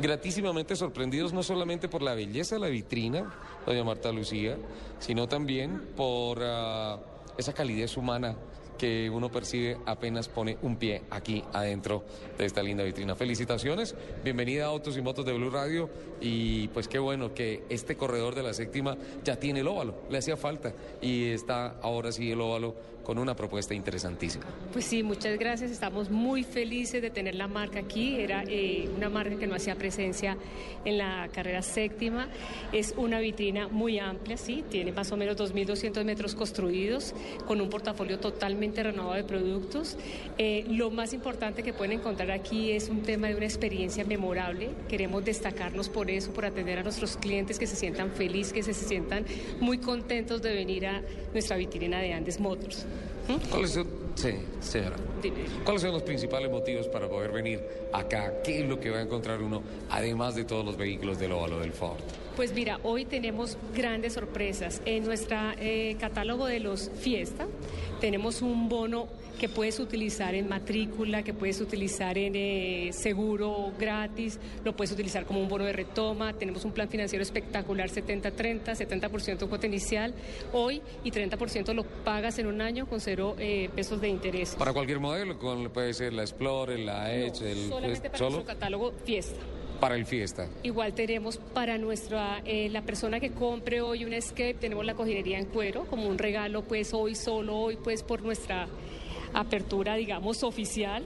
Gratísimamente 0.00 0.76
sorprendidos 0.76 1.32
no 1.32 1.42
solamente 1.42 1.88
por 1.88 2.02
la 2.02 2.14
belleza 2.14 2.54
de 2.56 2.60
la 2.60 2.68
vitrina, 2.68 3.32
doña 3.66 3.82
Marta 3.84 4.10
Lucía, 4.12 4.56
sino 5.00 5.26
también 5.28 5.80
por 5.96 6.38
ah, 6.42 6.98
esa 7.40 7.54
calidez 7.54 7.96
humana 7.96 8.36
que 8.78 9.10
uno 9.10 9.30
percibe 9.30 9.76
apenas 9.84 10.28
pone 10.28 10.56
un 10.62 10.76
pie 10.76 11.02
aquí 11.10 11.44
adentro 11.52 12.02
de 12.38 12.46
esta 12.46 12.62
linda 12.62 12.82
vitrina. 12.82 13.14
Felicitaciones, 13.14 13.94
bienvenida 14.24 14.64
a 14.64 14.68
Autos 14.68 14.96
y 14.96 15.02
Motos 15.02 15.26
de 15.26 15.32
Blue 15.34 15.50
Radio 15.50 15.90
y 16.20 16.68
pues 16.68 16.88
qué 16.88 16.98
bueno 16.98 17.34
que 17.34 17.64
este 17.68 17.96
corredor 17.96 18.34
de 18.34 18.42
la 18.42 18.54
séptima 18.54 18.96
ya 19.22 19.36
tiene 19.36 19.60
el 19.60 19.68
óvalo, 19.68 19.96
le 20.08 20.18
hacía 20.18 20.36
falta 20.36 20.72
y 21.02 21.26
está 21.26 21.76
ahora 21.82 22.10
sí 22.10 22.30
el 22.30 22.40
óvalo 22.40 22.74
con 23.04 23.18
una 23.18 23.34
propuesta 23.34 23.74
interesantísima. 23.74 24.44
Pues 24.72 24.84
sí, 24.84 25.02
muchas 25.02 25.38
gracias. 25.38 25.70
Estamos 25.70 26.10
muy 26.10 26.44
felices 26.44 27.02
de 27.02 27.10
tener 27.10 27.34
la 27.34 27.48
marca 27.48 27.80
aquí. 27.80 28.20
Era 28.20 28.44
eh, 28.46 28.88
una 28.96 29.08
marca 29.08 29.36
que 29.36 29.46
no 29.46 29.54
hacía 29.54 29.74
presencia 29.74 30.36
en 30.84 30.98
la 30.98 31.28
carrera 31.32 31.62
séptima. 31.62 32.28
Es 32.72 32.94
una 32.96 33.18
vitrina 33.20 33.68
muy 33.68 33.98
amplia, 33.98 34.36
sí, 34.36 34.64
tiene 34.68 34.92
más 34.92 35.10
o 35.12 35.16
menos 35.16 35.36
2.200 35.36 36.04
metros 36.04 36.34
construidos, 36.34 37.14
con 37.46 37.60
un 37.60 37.70
portafolio 37.70 38.18
totalmente 38.18 38.82
renovado 38.82 39.14
de 39.14 39.24
productos. 39.24 39.96
Eh, 40.38 40.64
lo 40.68 40.90
más 40.90 41.12
importante 41.12 41.62
que 41.62 41.72
pueden 41.72 41.98
encontrar 41.98 42.30
aquí 42.30 42.72
es 42.72 42.88
un 42.88 43.02
tema 43.02 43.28
de 43.28 43.34
una 43.34 43.46
experiencia 43.46 44.04
memorable. 44.04 44.70
Queremos 44.88 45.24
destacarnos 45.24 45.88
por 45.88 46.10
eso, 46.10 46.32
por 46.32 46.44
atender 46.44 46.78
a 46.78 46.82
nuestros 46.82 47.16
clientes 47.16 47.58
que 47.58 47.66
se 47.66 47.76
sientan 47.76 48.10
felices, 48.12 48.52
que 48.52 48.62
se 48.62 48.74
sientan 48.74 49.24
muy 49.60 49.78
contentos 49.78 50.42
de 50.42 50.52
venir 50.52 50.86
a 50.86 51.02
nuestra 51.32 51.56
vitrina 51.56 51.98
de 52.00 52.12
Andes 52.12 52.40
Motors. 52.40 52.86
¿Cuáles 53.50 53.70
son, 53.72 53.86
sí, 54.16 54.34
señora. 54.60 54.96
¿Cuáles 55.64 55.82
son 55.82 55.92
los 55.92 56.02
principales 56.02 56.50
motivos 56.50 56.88
para 56.88 57.08
poder 57.08 57.30
venir 57.30 57.62
acá? 57.92 58.42
¿Qué 58.42 58.62
es 58.62 58.68
lo 58.68 58.80
que 58.80 58.90
va 58.90 58.98
a 58.98 59.02
encontrar 59.02 59.40
uno, 59.40 59.62
además 59.88 60.34
de 60.34 60.44
todos 60.44 60.64
los 60.64 60.76
vehículos 60.76 61.18
del 61.18 61.32
óvalo 61.32 61.60
del 61.60 61.72
Ford? 61.72 61.98
Pues 62.36 62.52
mira, 62.52 62.80
hoy 62.82 63.04
tenemos 63.04 63.56
grandes 63.74 64.14
sorpresas. 64.14 64.80
En 64.84 65.04
nuestro 65.04 65.36
eh, 65.58 65.96
catálogo 66.00 66.46
de 66.46 66.60
los 66.60 66.90
Fiesta 66.98 67.46
tenemos 68.00 68.42
un 68.42 68.68
bono 68.68 69.08
que 69.40 69.48
puedes 69.48 69.80
utilizar 69.80 70.34
en 70.34 70.50
matrícula, 70.50 71.22
que 71.22 71.32
puedes 71.32 71.62
utilizar 71.62 72.18
en 72.18 72.34
eh, 72.36 72.90
seguro 72.92 73.72
gratis, 73.78 74.38
lo 74.64 74.76
puedes 74.76 74.92
utilizar 74.92 75.24
como 75.24 75.40
un 75.40 75.48
bono 75.48 75.64
de 75.64 75.72
retoma. 75.72 76.34
Tenemos 76.34 76.66
un 76.66 76.72
plan 76.72 76.90
financiero 76.90 77.22
espectacular 77.22 77.88
70-30, 77.88 78.64
70%, 78.66 79.48
cuota 79.48 79.66
inicial 79.66 80.12
hoy 80.52 80.82
y 81.02 81.10
30% 81.10 81.72
lo 81.72 81.84
pagas 81.84 82.38
en 82.38 82.48
un 82.48 82.60
año 82.60 82.86
con 82.86 83.00
cero 83.00 83.34
eh, 83.38 83.70
pesos 83.74 83.98
de 84.02 84.08
interés. 84.08 84.56
Para 84.56 84.74
cualquier 84.74 85.00
modelo, 85.00 85.38
con, 85.38 85.70
puede 85.70 85.94
ser 85.94 86.12
la 86.12 86.20
Explorer, 86.20 86.78
la 86.78 87.10
Edge, 87.10 87.50
el... 87.50 87.70
Solamente 87.70 88.10
para 88.10 88.22
nuestro 88.22 88.44
catálogo 88.44 88.92
Fiesta 89.06 89.40
para 89.80 89.94
el 89.94 90.04
fiesta. 90.04 90.46
Igual 90.62 90.92
tenemos 90.92 91.38
para 91.38 91.78
nuestra 91.78 92.42
eh, 92.44 92.68
la 92.68 92.82
persona 92.82 93.18
que 93.18 93.30
compre 93.30 93.80
hoy 93.80 94.04
un 94.04 94.12
Escape, 94.12 94.54
tenemos 94.60 94.84
la 94.84 94.94
cojinería 94.94 95.38
en 95.38 95.46
cuero 95.46 95.86
como 95.86 96.06
un 96.06 96.18
regalo 96.18 96.62
pues 96.62 96.92
hoy 96.92 97.14
solo 97.14 97.56
hoy 97.56 97.78
pues 97.82 98.02
por 98.02 98.20
nuestra 98.20 98.68
apertura, 99.34 99.94
digamos, 99.96 100.42
oficial. 100.42 101.04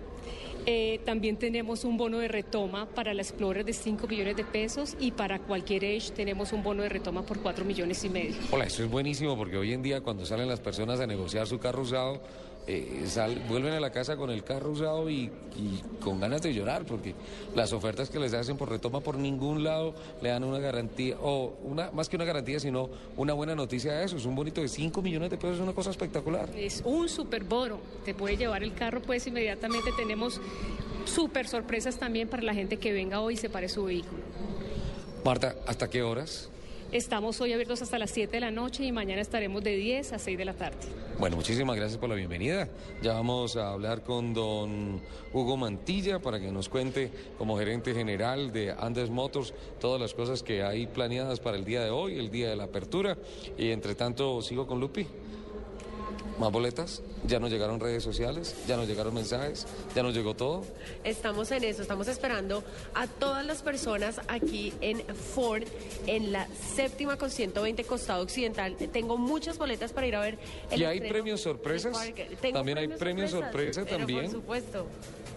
Eh, 0.66 1.00
también 1.04 1.37
tenemos 1.37 1.85
un 1.85 1.99
bono 1.99 2.19
de 2.19 2.28
retoma 2.28 2.87
para 2.87 3.12
la 3.12 3.21
Explorer 3.21 3.66
de 3.66 3.75
5 3.75 4.07
millones 4.07 4.37
de 4.37 4.45
pesos 4.45 4.97
y 4.99 5.11
para 5.11 5.38
cualquier 5.38 5.85
Edge 5.85 6.11
tenemos 6.12 6.54
un 6.54 6.62
bono 6.62 6.83
de 6.83 6.88
retoma 6.88 7.23
por 7.23 7.40
4 7.40 7.66
millones 7.66 8.02
y 8.04 8.09
medio. 8.09 8.37
Hola, 8.50 8.64
eso 8.64 8.83
es 8.83 8.90
buenísimo 8.90 9.37
porque 9.37 9.59
hoy 9.59 9.75
en 9.75 9.83
día 9.83 10.00
cuando 10.00 10.25
salen 10.25 10.49
las 10.49 10.61
personas 10.61 11.00
a 11.00 11.07
negociar 11.07 11.47
su 11.47 11.59
carro 11.59 11.83
usado, 11.83 12.23
eh, 12.66 13.04
vuelven 13.49 13.75
a 13.75 13.80
la 13.80 13.90
casa 13.90 14.16
con 14.16 14.30
el 14.30 14.42
carro 14.42 14.71
usado 14.71 15.11
y, 15.11 15.30
con 16.00 16.21
ganas 16.21 16.42
de 16.42 16.52
llorar, 16.54 16.85
porque 16.85 17.14
las 17.54 17.73
ofertas 17.73 18.11
que 18.11 18.18
les 18.18 18.35
hacen 18.35 18.56
por 18.56 18.71
retoma 18.71 19.00
por 19.00 19.16
ningún 19.16 19.62
lado 19.62 19.94
le 20.23 20.30
dan 20.30 20.44
una 20.44 20.59
garantía, 20.59 21.16
o 21.21 21.54
una 21.62 21.90
más 21.90 22.09
que 22.09 22.16
una 22.16 22.25
garantía, 22.25 22.59
sino 22.61 22.88
una 23.16 23.33
buena 23.33 23.54
noticia 23.54 23.92
de 23.92 24.04
eso. 24.04 24.16
Es 24.16 24.25
un 24.25 24.35
bonito 24.35 24.61
de 24.61 24.68
5 24.68 25.02
millones 25.02 25.30
de 25.30 25.37
pesos, 25.37 25.56
es 25.56 25.62
una 25.62 25.73
cosa 25.73 25.90
espectacular. 25.90 26.49
Es 26.56 26.83
un 26.85 27.09
super 27.09 27.44
bono, 27.44 27.78
te 28.04 28.14
puede 28.14 28.37
llevar 28.37 28.62
el 28.62 28.75
carro, 28.75 29.00
pues 29.02 29.26
inmediatamente 29.26 29.90
tenemos 29.97 30.40
super 31.04 31.47
sorpresas 31.47 31.99
también 31.99 32.28
para 32.28 32.42
la 32.42 32.54
gente 32.54 32.78
que 32.78 32.92
venga 32.92 33.21
hoy 33.21 33.35
y 33.35 33.37
se 33.37 33.50
pare 33.50 33.68
su 33.68 33.85
vehículo. 33.85 34.23
Marta, 35.25 35.54
¿hasta 35.66 35.88
qué 35.88 36.02
horas? 36.02 36.50
Estamos 36.95 37.41
hoy 37.41 37.53
abiertos 37.53 37.83
hasta 37.83 37.99
las 37.99 38.13
7 38.13 38.31
de 38.31 38.41
la 38.41 38.53
noche 38.53 38.85
y 38.85 38.93
mañana 38.93 39.21
estaremos 39.21 39.65
de 39.65 39.75
10 39.75 40.13
a 40.13 40.19
6 40.21 40.39
de 40.39 40.45
la 40.45 40.55
tarde. 40.55 40.77
Bueno, 41.19 41.35
muchísimas 41.35 41.75
gracias 41.75 41.99
por 41.99 42.09
la 42.09 42.15
bienvenida. 42.15 42.69
Ya 43.03 43.15
vamos 43.15 43.57
a 43.57 43.73
hablar 43.73 44.05
con 44.05 44.33
don 44.33 45.01
Hugo 45.33 45.57
Mantilla 45.57 46.21
para 46.21 46.39
que 46.39 46.53
nos 46.53 46.69
cuente 46.69 47.11
como 47.37 47.59
gerente 47.59 47.95
general 47.95 48.53
de 48.53 48.71
Andes 48.71 49.11
Motors 49.11 49.55
todas 49.81 50.01
las 50.01 50.15
cosas 50.15 50.45
que 50.45 50.63
hay 50.63 50.87
planeadas 50.87 51.41
para 51.41 51.57
el 51.57 51.65
día 51.65 51.83
de 51.83 51.91
hoy, 51.91 52.17
el 52.17 52.31
día 52.31 52.49
de 52.49 52.55
la 52.55 52.65
apertura. 52.65 53.19
Y 53.59 53.71
entre 53.71 53.97
tanto 53.97 54.41
sigo 54.41 54.69
con 54.69 54.79
Lupi. 54.79 55.05
¿Más 56.38 56.50
boletas? 56.50 57.00
¿Ya 57.29 57.38
nos 57.38 57.50
llegaron 57.50 57.79
redes 57.79 58.03
sociales? 58.03 58.57
¿Ya 58.67 58.76
nos 58.76 58.88
llegaron 58.88 59.14
mensajes? 59.14 59.67
¿Ya 59.95 60.03
nos 60.03 60.14
llegó 60.14 60.35
todo? 60.35 60.64
Estamos 61.05 61.50
en 61.53 61.62
eso, 61.62 61.83
estamos 61.83 62.09
esperando 62.09 62.64
a 62.95 63.07
todas 63.07 63.47
las 63.47 63.62
personas 63.62 64.21
aquí 64.26 64.73
en 64.81 65.03
Ford, 65.14 65.62
en 66.07 66.33
la 66.33 66.49
séptima 66.75 67.17
con 67.17 67.31
120 67.31 67.85
Costado 67.85 68.23
Occidental. 68.23 68.75
Tengo 68.93 69.17
muchas 69.17 69.59
boletas 69.59 69.93
para 69.93 70.09
ir 70.09 70.17
a 70.17 70.21
ver. 70.21 70.38
El 70.71 70.81
¿Y 70.81 70.85
hay 70.85 71.00
premios 71.00 71.41
sorpresas? 71.41 71.97
También 72.53 72.79
hay 72.79 72.88
premios 72.88 73.31
sorpresa 73.31 73.85
también. 73.85 74.23
Por 74.23 74.33
supuesto. 74.33 74.87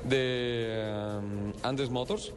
De 0.03 0.83
um, 1.19 1.53
Andes 1.61 1.89
Motors. 1.89 2.33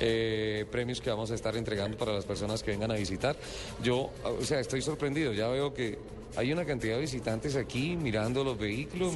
Eh, 0.00 0.66
premios 0.70 1.00
que 1.00 1.08
vamos 1.08 1.30
a 1.30 1.34
estar 1.34 1.56
entregando 1.56 1.96
para 1.96 2.12
las 2.12 2.24
personas 2.24 2.62
que 2.62 2.70
vengan 2.70 2.90
a 2.90 2.94
visitar. 2.94 3.36
Yo, 3.82 4.10
o 4.24 4.44
sea, 4.44 4.60
estoy 4.60 4.82
sorprendido. 4.82 5.32
Ya 5.32 5.48
veo 5.48 5.72
que 5.72 5.98
hay 6.36 6.52
una 6.52 6.64
cantidad 6.64 6.96
de 6.96 7.02
visitantes 7.02 7.56
aquí 7.56 7.96
mirando 7.96 8.44
los 8.44 8.58
vehículos, 8.58 9.14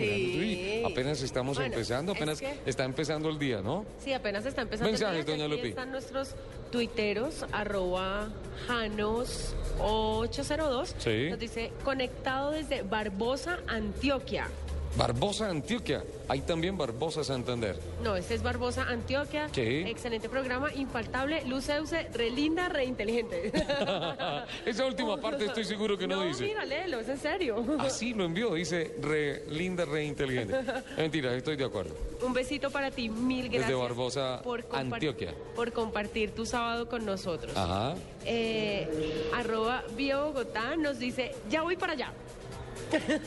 apenas 0.87 1.21
estamos 1.23 1.59
empezando, 1.59 2.13
apenas 2.13 2.43
está 2.65 2.85
empezando 2.85 3.29
el 3.29 3.39
día, 3.39 3.61
¿no? 3.61 3.85
Sí, 4.03 4.13
apenas 4.13 4.47
está 4.47 4.63
empezando 4.63 4.91
Mensajes, 4.91 5.21
el 5.21 5.27
día. 5.27 5.35
doña 5.37 5.49
Lupi. 5.49 5.69
están 5.69 5.91
nuestros 5.91 6.35
tuiteros, 6.71 7.45
arroba 7.53 8.29
Janos802. 8.69 10.95
Sí. 10.99 11.31
Nos 11.31 11.39
dice, 11.39 11.73
conectado 11.85 12.51
desde 12.51 12.83
Barbosa, 12.83 13.59
Antioquia. 13.67 14.49
Barbosa, 14.97 15.49
Antioquia. 15.49 16.03
Hay 16.29 16.41
también 16.41 16.77
Barbosa, 16.77 17.25
Santander. 17.25 17.77
No, 18.03 18.17
este 18.17 18.35
es 18.35 18.43
Barbosa, 18.43 18.83
Antioquia. 18.89 19.49
Sí. 19.53 19.85
Excelente 19.87 20.29
programa, 20.29 20.73
infaltable, 20.75 21.45
luceuse, 21.47 22.09
re 22.13 22.31
linda, 22.31 22.69
re 22.69 22.85
inteligente. 22.85 23.53
Esa 24.67 24.87
última 24.87 25.17
parte 25.21 25.47
estoy 25.47 25.65
seguro 25.65 25.97
que 25.97 26.07
no, 26.07 26.17
no 26.17 26.25
dice. 26.25 26.45
mira, 26.45 26.65
léelo, 26.65 27.01
es 27.01 27.09
en 27.09 27.19
serio. 27.19 27.65
Así 27.79 28.15
lo 28.15 28.25
envió, 28.25 28.55
dice 28.55 28.95
re 29.01 29.45
linda, 29.49 29.85
re 29.85 30.05
inteligente. 30.05 30.55
Mentira, 30.97 31.35
estoy 31.35 31.57
de 31.57 31.65
acuerdo. 31.65 31.95
Un 32.23 32.33
besito 32.33 32.71
para 32.71 32.91
ti, 32.91 33.09
mil 33.09 33.49
gracias. 33.49 33.69
Desde 33.69 33.81
Barbosa, 33.81 34.43
Antioquia. 34.73 35.35
Por 35.55 35.73
compartir 35.73 36.33
tu 36.33 36.45
sábado 36.45 36.89
con 36.89 37.07
nosotros. 37.07 37.57
Ajá. 37.57 37.95
Eh, 38.25 39.31
arroba 39.35 39.85
Vía 39.97 40.19
Bogotá 40.19 40.77
nos 40.77 40.99
dice, 40.99 41.35
ya 41.49 41.63
voy 41.63 41.77
para 41.77 41.93
allá. 41.93 42.13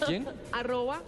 ¿Quién? 0.06 0.27
arroba 0.51 1.01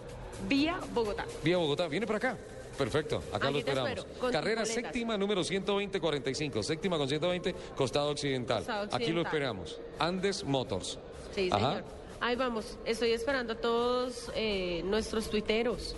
Vía 0.48 0.80
Bogotá. 0.94 1.26
Vía 1.44 1.58
Bogotá, 1.58 1.88
viene 1.88 2.06
para 2.06 2.18
acá. 2.18 2.38
Perfecto, 2.78 3.22
acá 3.32 3.52
lo 3.52 3.60
esperamos. 3.60 4.06
Carrera 4.32 4.66
séptima, 4.66 5.18
número 5.18 5.42
120-45. 5.42 6.64
Séptima 6.64 6.98
con 6.98 7.08
120, 7.08 7.54
costado 7.76 8.10
occidental. 8.10 8.66
Aquí 8.92 9.12
lo 9.12 9.22
esperamos. 9.22 9.80
Andes 10.00 10.44
Motors. 10.44 10.98
Sí, 11.36 11.50
señor. 11.50 11.84
Ahí 12.20 12.36
vamos. 12.36 12.78
Estoy 12.86 13.12
esperando 13.12 13.54
a 13.54 13.56
todos 13.58 14.32
eh, 14.34 14.82
nuestros 14.86 15.30
tuiteros. 15.30 15.96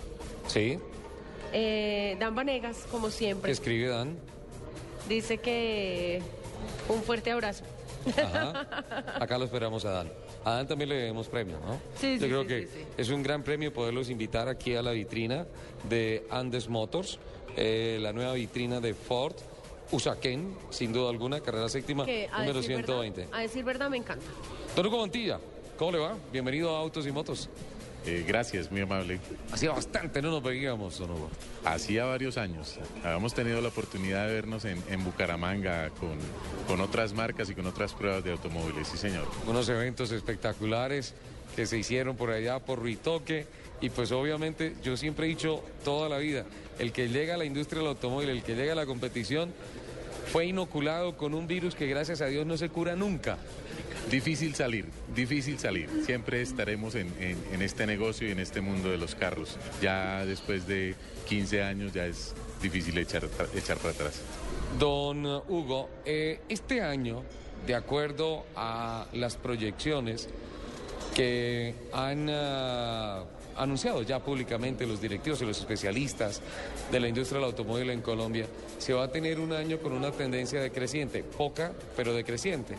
Sí. 0.48 0.78
Eh, 1.52 2.16
Dan 2.18 2.34
Vanegas, 2.34 2.84
como 2.90 3.10
siempre. 3.10 3.52
Escribe 3.52 3.88
Dan. 3.88 4.18
Dice 5.08 5.38
que 5.38 6.20
un 6.88 7.02
fuerte 7.02 7.30
abrazo. 7.30 7.64
Ajá. 8.16 8.66
Acá 9.20 9.38
lo 9.38 9.44
esperamos 9.44 9.84
a 9.84 9.90
Dan. 9.90 10.12
A 10.46 10.52
Dan 10.52 10.68
también 10.68 10.90
le 10.90 10.94
demos 10.94 11.26
premio, 11.26 11.58
¿no? 11.58 11.80
Sí, 11.96 12.20
Yo 12.20 12.28
creo 12.28 12.46
que 12.46 12.68
es 12.96 13.08
un 13.08 13.20
gran 13.20 13.42
premio 13.42 13.72
poderlos 13.72 14.08
invitar 14.10 14.48
aquí 14.48 14.76
a 14.76 14.82
la 14.82 14.92
vitrina 14.92 15.44
de 15.88 16.24
Andes 16.30 16.68
Motors, 16.68 17.18
eh, 17.56 17.98
la 18.00 18.12
nueva 18.12 18.34
vitrina 18.34 18.80
de 18.80 18.94
Ford. 18.94 19.34
Usaquén, 19.90 20.56
sin 20.70 20.92
duda 20.92 21.10
alguna, 21.10 21.40
carrera 21.40 21.68
séptima, 21.68 22.06
número 22.38 22.62
120. 22.62 23.26
a 23.32 23.40
decir 23.40 23.64
verdad, 23.64 23.90
me 23.90 23.96
encanta. 23.96 24.24
Hugo 24.76 24.98
Montilla, 24.98 25.40
¿cómo 25.76 25.90
le 25.90 25.98
va? 25.98 26.16
Bienvenido 26.32 26.76
a 26.76 26.78
Autos 26.78 27.08
y 27.08 27.10
Motos. 27.10 27.48
Eh, 28.06 28.24
gracias, 28.26 28.70
muy 28.70 28.80
amable. 28.80 29.18
Hacía 29.52 29.72
bastante, 29.72 30.22
no 30.22 30.30
nos 30.30 30.42
veíamos, 30.42 30.98
don 30.98 31.10
Hugo. 31.10 31.30
Hacía 31.64 32.04
varios 32.04 32.38
años. 32.38 32.78
Habíamos 33.02 33.34
tenido 33.34 33.60
la 33.60 33.68
oportunidad 33.68 34.28
de 34.28 34.34
vernos 34.34 34.64
en, 34.64 35.04
Bucaramanga 35.04 35.90
con, 35.90 36.16
con 36.68 36.80
otras 36.80 37.12
marcas 37.12 37.50
y 37.50 37.54
con 37.54 37.66
otras 37.66 37.94
pruebas 37.94 38.22
de 38.22 38.32
automóviles, 38.32 38.86
sí 38.86 38.96
señor. 38.96 39.26
Unos 39.46 39.68
eventos 39.68 40.12
espectaculares 40.12 41.14
que 41.56 41.66
se 41.66 41.78
hicieron 41.78 42.16
por 42.16 42.30
allá, 42.30 42.60
por 42.60 42.78
Ruitoque. 42.78 43.46
Y 43.80 43.90
pues 43.90 44.12
obviamente 44.12 44.74
yo 44.82 44.96
siempre 44.96 45.26
he 45.26 45.28
dicho 45.28 45.62
toda 45.84 46.08
la 46.08 46.16
vida, 46.18 46.46
el 46.78 46.92
que 46.92 47.08
llega 47.08 47.34
a 47.34 47.36
la 47.36 47.44
industria 47.44 47.80
del 47.80 47.88
automóvil, 47.88 48.30
el 48.30 48.42
que 48.42 48.54
llega 48.54 48.72
a 48.72 48.76
la 48.76 48.86
competición, 48.86 49.52
fue 50.32 50.46
inoculado 50.46 51.16
con 51.16 51.34
un 51.34 51.46
virus 51.46 51.74
que 51.74 51.86
gracias 51.86 52.20
a 52.20 52.26
Dios 52.26 52.46
no 52.46 52.56
se 52.56 52.68
cura 52.68 52.96
nunca. 52.96 53.36
Difícil 54.10 54.54
salir, 54.54 54.86
difícil 55.14 55.58
salir. 55.58 55.88
Siempre 56.04 56.40
estaremos 56.40 56.94
en, 56.94 57.12
este 57.60 57.86
negocio 57.86 58.28
y 58.28 58.30
en 58.30 58.38
este 58.38 58.60
mundo 58.60 58.88
de 58.88 58.98
los 58.98 59.16
carros. 59.16 59.58
Ya 59.82 60.24
después 60.24 60.68
de 60.68 60.94
15 61.28 61.62
años 61.62 61.92
ya 61.92 62.06
es 62.06 62.32
difícil 62.62 62.96
echar, 62.98 63.28
echar 63.54 63.78
para 63.78 63.90
atrás. 63.90 64.22
Don 64.78 65.26
Hugo, 65.26 65.90
eh, 66.04 66.40
este 66.48 66.82
año, 66.82 67.24
de 67.66 67.74
acuerdo 67.74 68.46
a 68.54 69.06
las 69.12 69.36
proyecciones 69.36 70.28
que 71.14 71.74
han 71.92 72.28
ah, 72.30 73.24
anunciado 73.56 74.02
ya 74.02 74.20
públicamente 74.20 74.86
los 74.86 75.00
directivos 75.00 75.42
y 75.42 75.46
los 75.46 75.58
especialistas 75.58 76.42
de 76.92 77.00
la 77.00 77.08
industria 77.08 77.40
del 77.40 77.46
automóvil 77.46 77.90
en 77.90 78.02
Colombia, 78.02 78.46
se 78.78 78.92
va 78.92 79.04
a 79.04 79.08
tener 79.10 79.40
un 79.40 79.52
año 79.52 79.78
con 79.78 79.92
una 79.92 80.12
tendencia 80.12 80.60
decreciente, 80.60 81.24
poca, 81.24 81.72
pero 81.96 82.14
decreciente. 82.14 82.76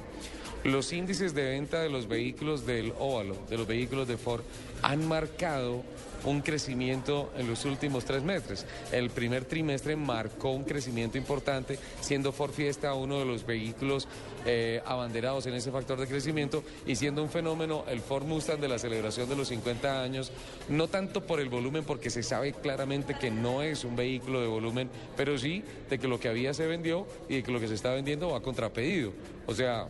Los 0.64 0.92
índices 0.92 1.34
de 1.34 1.44
venta 1.44 1.80
de 1.80 1.90
los 1.90 2.08
vehículos 2.08 2.66
del 2.66 2.94
óvalo, 3.00 3.38
de 3.50 3.58
los 3.58 3.68
vehículos 3.68 4.08
de 4.08 4.18
Ford, 4.18 4.42
han 4.82 5.08
marcado 5.08 5.84
un 6.26 6.42
crecimiento 6.42 7.32
en 7.38 7.48
los 7.48 7.66
últimos 7.66 8.06
tres 8.06 8.24
meses. 8.24 8.66
El 8.92 9.10
primer 9.10 9.46
trimestre 9.46 9.96
marcó 9.96 10.52
un 10.52 10.64
crecimiento 10.64 11.18
importante, 11.18 11.78
siendo 12.02 12.32
Ford 12.32 12.52
Fiesta 12.52 12.94
uno 12.94 13.20
de 13.20 13.26
los 13.26 13.46
vehículos 13.46 14.08
eh, 14.46 14.82
abanderados 14.86 15.46
en 15.46 15.54
ese 15.54 15.72
factor 15.72 16.00
de 16.00 16.08
crecimiento 16.08 16.64
y 16.86 16.96
siendo 16.96 17.22
un 17.22 17.30
fenómeno 17.30 17.84
el 17.88 18.02
Ford 18.02 18.26
Mustang 18.26 18.60
de 18.60 18.68
la 18.68 18.80
celebración 18.80 19.28
de 19.30 19.36
los 19.36 19.50
50 19.50 20.02
años, 20.02 20.32
no 20.70 20.88
tanto 20.88 21.26
por 21.26 21.40
el 21.40 21.50
volumen, 21.50 21.84
porque 21.84 22.10
se 22.10 22.24
sabe 22.24 22.54
claramente 22.54 23.16
que 23.20 23.32
no 23.32 23.62
es 23.62 23.84
un 23.84 23.96
vehículo 23.96 24.42
de 24.42 24.48
volumen, 24.48 24.90
pero 25.16 25.38
sí 25.38 25.64
de 25.90 26.00
que 26.00 26.08
lo 26.08 26.20
que 26.20 26.30
había 26.30 26.54
se 26.54 26.66
vendió 26.66 27.08
y 27.30 27.36
de 27.36 27.44
que 27.44 27.52
lo 27.52 27.60
que 27.60 27.68
se 27.68 27.74
está 27.74 27.94
vendiendo 27.94 28.30
va 28.30 28.42
contrapedido. 28.42 29.12
O 29.48 29.54
sea, 29.54 29.88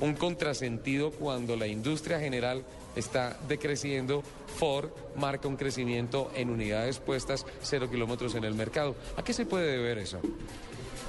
un 0.00 0.14
contrasentido 0.18 1.10
cuando 1.10 1.56
la 1.56 1.66
industria 1.66 2.20
general 2.20 2.64
está 2.98 3.38
decreciendo. 3.48 4.22
Ford 4.58 4.90
marca 5.16 5.48
un 5.48 5.56
crecimiento 5.56 6.30
en 6.34 6.50
unidades 6.50 6.98
puestas 6.98 7.46
cero 7.62 7.88
kilómetros 7.90 8.34
en 8.34 8.44
el 8.44 8.54
mercado. 8.54 8.96
¿A 9.16 9.22
qué 9.22 9.32
se 9.32 9.46
puede 9.46 9.72
deber 9.72 9.98
eso? 9.98 10.20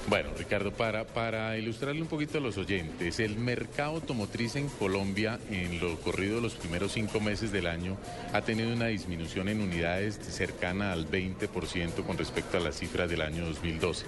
Bueno, 0.08 0.30
Ricardo, 0.36 0.72
para, 0.72 1.06
para 1.06 1.56
ilustrarle 1.56 2.02
un 2.02 2.08
poquito 2.08 2.38
a 2.38 2.40
los 2.40 2.56
oyentes, 2.56 3.20
el 3.20 3.36
mercado 3.36 3.96
automotriz 3.96 4.56
en 4.56 4.68
Colombia 4.68 5.38
en 5.50 5.78
lo 5.78 6.00
corrido 6.00 6.36
de 6.36 6.42
los 6.42 6.54
primeros 6.54 6.92
cinco 6.92 7.20
meses 7.20 7.52
del 7.52 7.66
año 7.66 7.96
ha 8.32 8.40
tenido 8.40 8.72
una 8.72 8.86
disminución 8.86 9.48
en 9.48 9.60
unidades 9.60 10.16
cercana 10.16 10.92
al 10.92 11.08
20% 11.08 12.04
con 12.04 12.16
respecto 12.18 12.56
a 12.56 12.60
las 12.60 12.78
cifras 12.78 13.10
del 13.10 13.20
año 13.20 13.44
2012. 13.44 14.06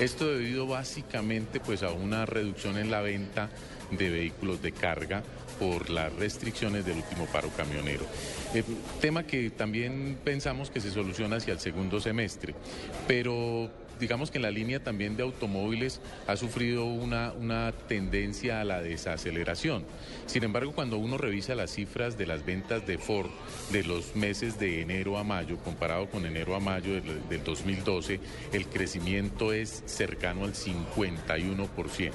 Esto 0.00 0.26
debido 0.28 0.66
básicamente 0.66 1.60
pues, 1.60 1.82
a 1.82 1.90
una 1.92 2.26
reducción 2.26 2.78
en 2.78 2.90
la 2.90 3.02
venta 3.02 3.50
de 3.90 4.10
vehículos 4.10 4.62
de 4.62 4.72
carga 4.72 5.22
por 5.58 5.90
las 5.90 6.12
restricciones 6.14 6.84
del 6.84 6.96
último 6.96 7.26
paro 7.26 7.48
camionero. 7.56 8.04
Eh, 8.54 8.62
tema 9.00 9.26
que 9.26 9.50
también 9.50 10.18
pensamos 10.22 10.70
que 10.70 10.80
se 10.80 10.90
soluciona 10.90 11.36
hacia 11.36 11.52
el 11.52 11.60
segundo 11.60 12.00
semestre, 12.00 12.54
pero 13.06 13.70
digamos 14.00 14.30
que 14.30 14.38
en 14.38 14.42
la 14.42 14.50
línea 14.50 14.82
también 14.82 15.16
de 15.16 15.22
automóviles 15.22 16.00
ha 16.26 16.36
sufrido 16.36 16.84
una, 16.84 17.32
una 17.32 17.72
tendencia 17.88 18.60
a 18.60 18.64
la 18.64 18.82
desaceleración. 18.82 19.84
Sin 20.26 20.44
embargo, 20.44 20.72
cuando 20.72 20.98
uno 20.98 21.18
revisa 21.18 21.54
las 21.54 21.70
cifras 21.70 22.18
de 22.18 22.26
las 22.26 22.44
ventas 22.44 22.86
de 22.86 22.98
Ford 22.98 23.30
de 23.72 23.84
los 23.84 24.16
meses 24.16 24.58
de 24.58 24.80
enero 24.80 25.18
a 25.18 25.24
mayo, 25.24 25.58
comparado 25.58 26.08
con 26.08 26.26
enero 26.26 26.54
a 26.54 26.60
mayo 26.60 26.94
del, 26.94 27.28
del 27.28 27.44
2012, 27.44 28.20
el 28.52 28.66
crecimiento 28.66 29.52
es 29.52 29.82
cercano 29.86 30.44
al 30.44 30.54
51%. 30.54 32.12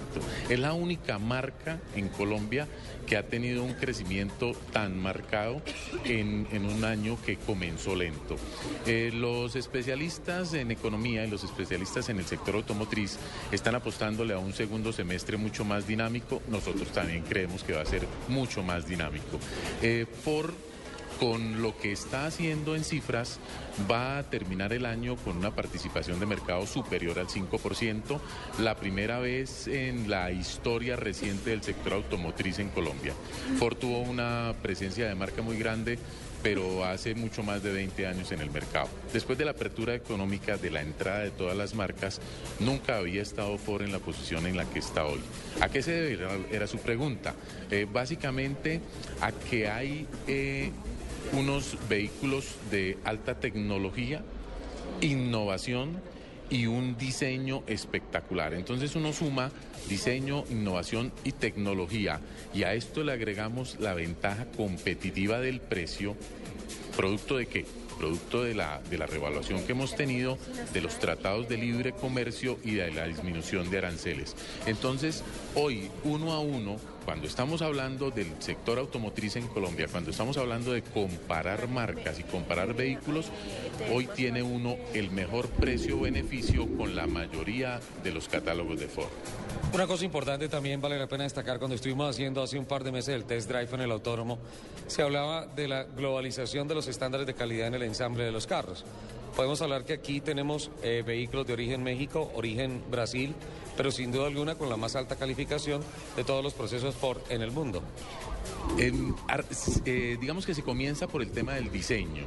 Es 0.49 0.59
la 0.59 0.73
única 0.73 1.19
marca 1.19 1.79
en 1.95 2.09
Colombia 2.09 2.67
que 3.09 3.17
ha 3.17 3.23
tenido 3.23 3.63
un 3.63 3.73
crecimiento 3.73 4.51
tan 4.71 5.01
marcado 5.01 5.63
en, 6.05 6.45
un 6.53 6.85
año 6.85 7.17
que 7.25 7.37
comenzó 7.37 7.95
lento. 7.95 8.35
Eh, 8.85 9.09
los 9.11 9.55
especialistas 9.55 10.53
en 10.53 10.69
economía 10.69 11.25
y 11.25 11.29
los 11.29 11.43
especialistas 11.43 12.09
en 12.09 12.19
el 12.19 12.25
sector 12.25 12.53
automotriz 12.53 13.17
están 13.51 13.73
apostándole 13.73 14.35
a 14.35 14.37
un 14.37 14.53
segundo 14.53 14.93
semestre 14.93 15.37
mucho 15.37 15.65
más 15.65 15.87
dinámico. 15.87 16.43
Nosotros 16.49 16.89
también 16.89 17.23
creemos 17.23 17.63
que 17.63 17.73
va 17.73 17.81
a 17.81 17.85
ser 17.85 18.03
mucho 18.27 18.61
más 18.61 18.87
dinámico. 18.87 19.39
Eh, 19.81 20.05
por 20.23 20.53
con 21.19 21.61
lo 21.61 21.77
que 21.77 21.91
está 21.91 22.25
haciendo 22.25 22.75
en 22.75 22.83
cifras, 22.83 23.39
va 23.89 24.17
a 24.17 24.23
terminar 24.23 24.71
el 24.73 24.85
año 24.85 25.17
con 25.17 25.37
una 25.37 25.53
participación 25.53 26.19
de 26.19 26.25
mercado 26.25 26.65
superior 26.65 27.19
al 27.19 27.27
5%, 27.27 28.19
la 28.59 28.75
primera 28.75 29.19
vez 29.19 29.67
en 29.67 30.09
la 30.09 30.31
historia 30.31 30.95
reciente 30.95 31.49
del 31.49 31.61
sector 31.61 31.93
automotriz 31.93 32.59
en 32.59 32.69
Colombia. 32.69 33.13
Ford 33.57 33.77
tuvo 33.77 33.99
una 33.99 34.55
presencia 34.61 35.07
de 35.07 35.15
marca 35.15 35.41
muy 35.41 35.57
grande 35.57 35.99
pero 36.41 36.85
hace 36.85 37.15
mucho 37.15 37.43
más 37.43 37.61
de 37.63 37.73
20 37.73 38.07
años 38.07 38.31
en 38.31 38.39
el 38.39 38.49
mercado. 38.49 38.87
Después 39.11 39.37
de 39.37 39.45
la 39.45 39.51
apertura 39.51 39.93
económica 39.93 40.57
de 40.57 40.71
la 40.71 40.81
entrada 40.81 41.19
de 41.19 41.31
todas 41.31 41.57
las 41.57 41.75
marcas, 41.75 42.21
nunca 42.59 42.97
había 42.97 43.21
estado 43.21 43.57
Ford 43.57 43.81
en 43.81 43.91
la 43.91 43.99
posición 43.99 44.47
en 44.47 44.55
la 44.55 44.65
que 44.65 44.79
está 44.79 45.05
hoy. 45.05 45.19
¿A 45.59 45.69
qué 45.69 45.81
se 45.81 45.91
debe? 45.91 46.45
Era, 46.51 46.67
su 46.67 46.77
pregunta. 46.77 47.35
Eh, 47.69 47.87
básicamente 47.91 48.79
a 49.21 49.31
que 49.31 49.67
hay 49.67 50.07
eh, 50.27 50.71
unos 51.33 51.77
vehículos 51.87 52.45
de 52.71 52.97
alta 53.03 53.39
tecnología, 53.39 54.23
innovación 55.01 56.01
y 56.49 56.65
un 56.65 56.97
diseño 56.97 57.63
espectacular. 57.67 58.53
Entonces 58.53 58.95
uno 58.95 59.13
suma 59.13 59.51
diseño, 59.87 60.45
innovación 60.49 61.11
y 61.23 61.31
tecnología 61.31 62.19
y 62.53 62.63
a 62.63 62.73
esto 62.73 63.03
le 63.03 63.13
agregamos 63.13 63.77
la 63.79 63.93
ventaja 63.93 64.45
competitiva 64.57 65.39
del 65.39 65.61
precio, 65.61 66.15
producto 66.95 67.37
de 67.37 67.45
qué? 67.47 67.65
producto 67.99 68.43
de 68.43 68.55
la, 68.55 68.81
de 68.89 68.97
la 68.97 69.05
revaluación 69.05 69.63
que 69.65 69.73
hemos 69.73 69.93
tenido 69.93 70.37
de 70.73 70.81
los 70.81 70.97
tratados 70.99 71.49
de 71.49 71.57
libre 71.57 71.91
comercio 71.91 72.57
y 72.63 72.75
de 72.75 72.91
la 72.91 73.05
disminución 73.05 73.69
de 73.69 73.77
aranceles. 73.77 74.35
Entonces, 74.65 75.23
hoy, 75.53 75.91
uno 76.05 76.31
a 76.31 76.39
uno, 76.39 76.77
cuando 77.09 77.25
estamos 77.25 77.63
hablando 77.63 78.11
del 78.11 78.35
sector 78.37 78.77
automotriz 78.77 79.35
en 79.35 79.47
Colombia, 79.47 79.87
cuando 79.91 80.11
estamos 80.11 80.37
hablando 80.37 80.73
de 80.73 80.83
comparar 80.83 81.67
marcas 81.67 82.19
y 82.19 82.23
comparar 82.23 82.75
vehículos, 82.75 83.31
hoy 83.91 84.05
tiene 84.15 84.43
uno 84.43 84.75
el 84.93 85.09
mejor 85.09 85.49
precio-beneficio 85.49 86.67
con 86.77 86.95
la 86.95 87.07
mayoría 87.07 87.79
de 88.03 88.11
los 88.11 88.27
catálogos 88.27 88.79
de 88.79 88.87
Ford. 88.87 89.09
Una 89.73 89.87
cosa 89.87 90.05
importante 90.05 90.49
también 90.49 90.81
vale 90.81 90.99
la 90.99 91.07
pena 91.07 91.23
destacar 91.23 91.57
cuando 91.57 91.73
estuvimos 91.73 92.07
haciendo 92.07 92.43
hace 92.43 92.59
un 92.59 92.65
par 92.65 92.83
de 92.83 92.91
meses 92.91 93.15
el 93.15 93.25
test 93.25 93.49
drive 93.49 93.73
en 93.73 93.81
el 93.81 93.91
autódromo, 93.91 94.37
se 94.85 95.01
hablaba 95.01 95.47
de 95.47 95.67
la 95.67 95.85
globalización 95.85 96.67
de 96.67 96.75
los 96.75 96.87
estándares 96.87 97.25
de 97.25 97.33
calidad 97.33 97.69
en 97.69 97.73
el 97.73 97.81
ensamble 97.81 98.23
de 98.23 98.31
los 98.31 98.45
carros. 98.45 98.85
Podemos 99.39 99.61
hablar 99.61 99.85
que 99.85 99.93
aquí 99.93 100.19
tenemos 100.19 100.69
eh, 100.83 101.01
vehículos 101.01 101.47
de 101.47 101.53
origen 101.53 101.81
México, 101.81 102.29
origen 102.35 102.83
Brasil, 102.91 103.33
pero 103.77 103.89
sin 103.89 104.11
duda 104.11 104.27
alguna 104.27 104.55
con 104.55 104.67
la 104.67 104.75
más 104.75 104.97
alta 104.97 105.15
calificación 105.15 105.81
de 106.17 106.25
todos 106.25 106.43
los 106.43 106.53
procesos 106.53 106.93
Ford 106.93 107.21
en 107.29 107.41
el 107.41 107.51
mundo. 107.51 107.81
Eh, 108.77 110.17
digamos 110.19 110.45
que 110.45 110.53
se 110.53 110.61
comienza 110.61 111.07
por 111.07 111.21
el 111.21 111.31
tema 111.31 111.53
del 111.53 111.71
diseño. 111.71 112.25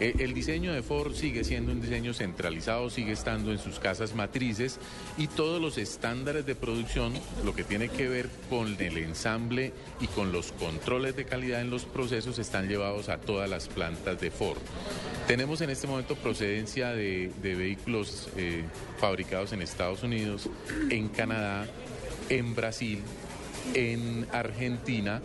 Eh, 0.00 0.16
el 0.18 0.34
diseño 0.34 0.72
de 0.72 0.82
Ford 0.82 1.14
sigue 1.14 1.44
siendo 1.44 1.70
un 1.70 1.80
diseño 1.80 2.14
centralizado, 2.14 2.90
sigue 2.90 3.12
estando 3.12 3.52
en 3.52 3.58
sus 3.58 3.78
casas 3.78 4.14
matrices 4.14 4.78
y 5.16 5.28
todos 5.28 5.60
los 5.60 5.78
estándares 5.78 6.44
de 6.46 6.54
producción, 6.54 7.12
lo 7.44 7.54
que 7.54 7.62
tiene 7.62 7.88
que 7.88 8.08
ver 8.08 8.28
con 8.50 8.76
el 8.80 8.98
ensamble 8.98 9.72
y 10.00 10.08
con 10.08 10.32
los 10.32 10.52
controles 10.52 11.14
de 11.14 11.24
calidad 11.24 11.60
en 11.60 11.70
los 11.70 11.84
procesos, 11.84 12.38
están 12.38 12.68
llevados 12.68 13.08
a 13.08 13.18
todas 13.18 13.48
las 13.48 13.68
plantas 13.68 14.20
de 14.20 14.30
Ford. 14.30 14.58
Tenemos 15.28 15.60
en 15.60 15.70
este 15.70 15.86
momento 15.86 16.16
procedencia 16.16 16.90
de, 16.90 17.30
vehículos 17.40 18.28
eh, 18.36 18.64
fabricados 18.98 19.52
en 19.52 19.62
Estados 19.62 20.02
Unidos, 20.02 20.48
en 20.90 21.08
Canadá, 21.08 21.66
en 22.28 22.54
Brasil, 22.54 23.00
en 23.74 24.26
Argentina 24.32 25.22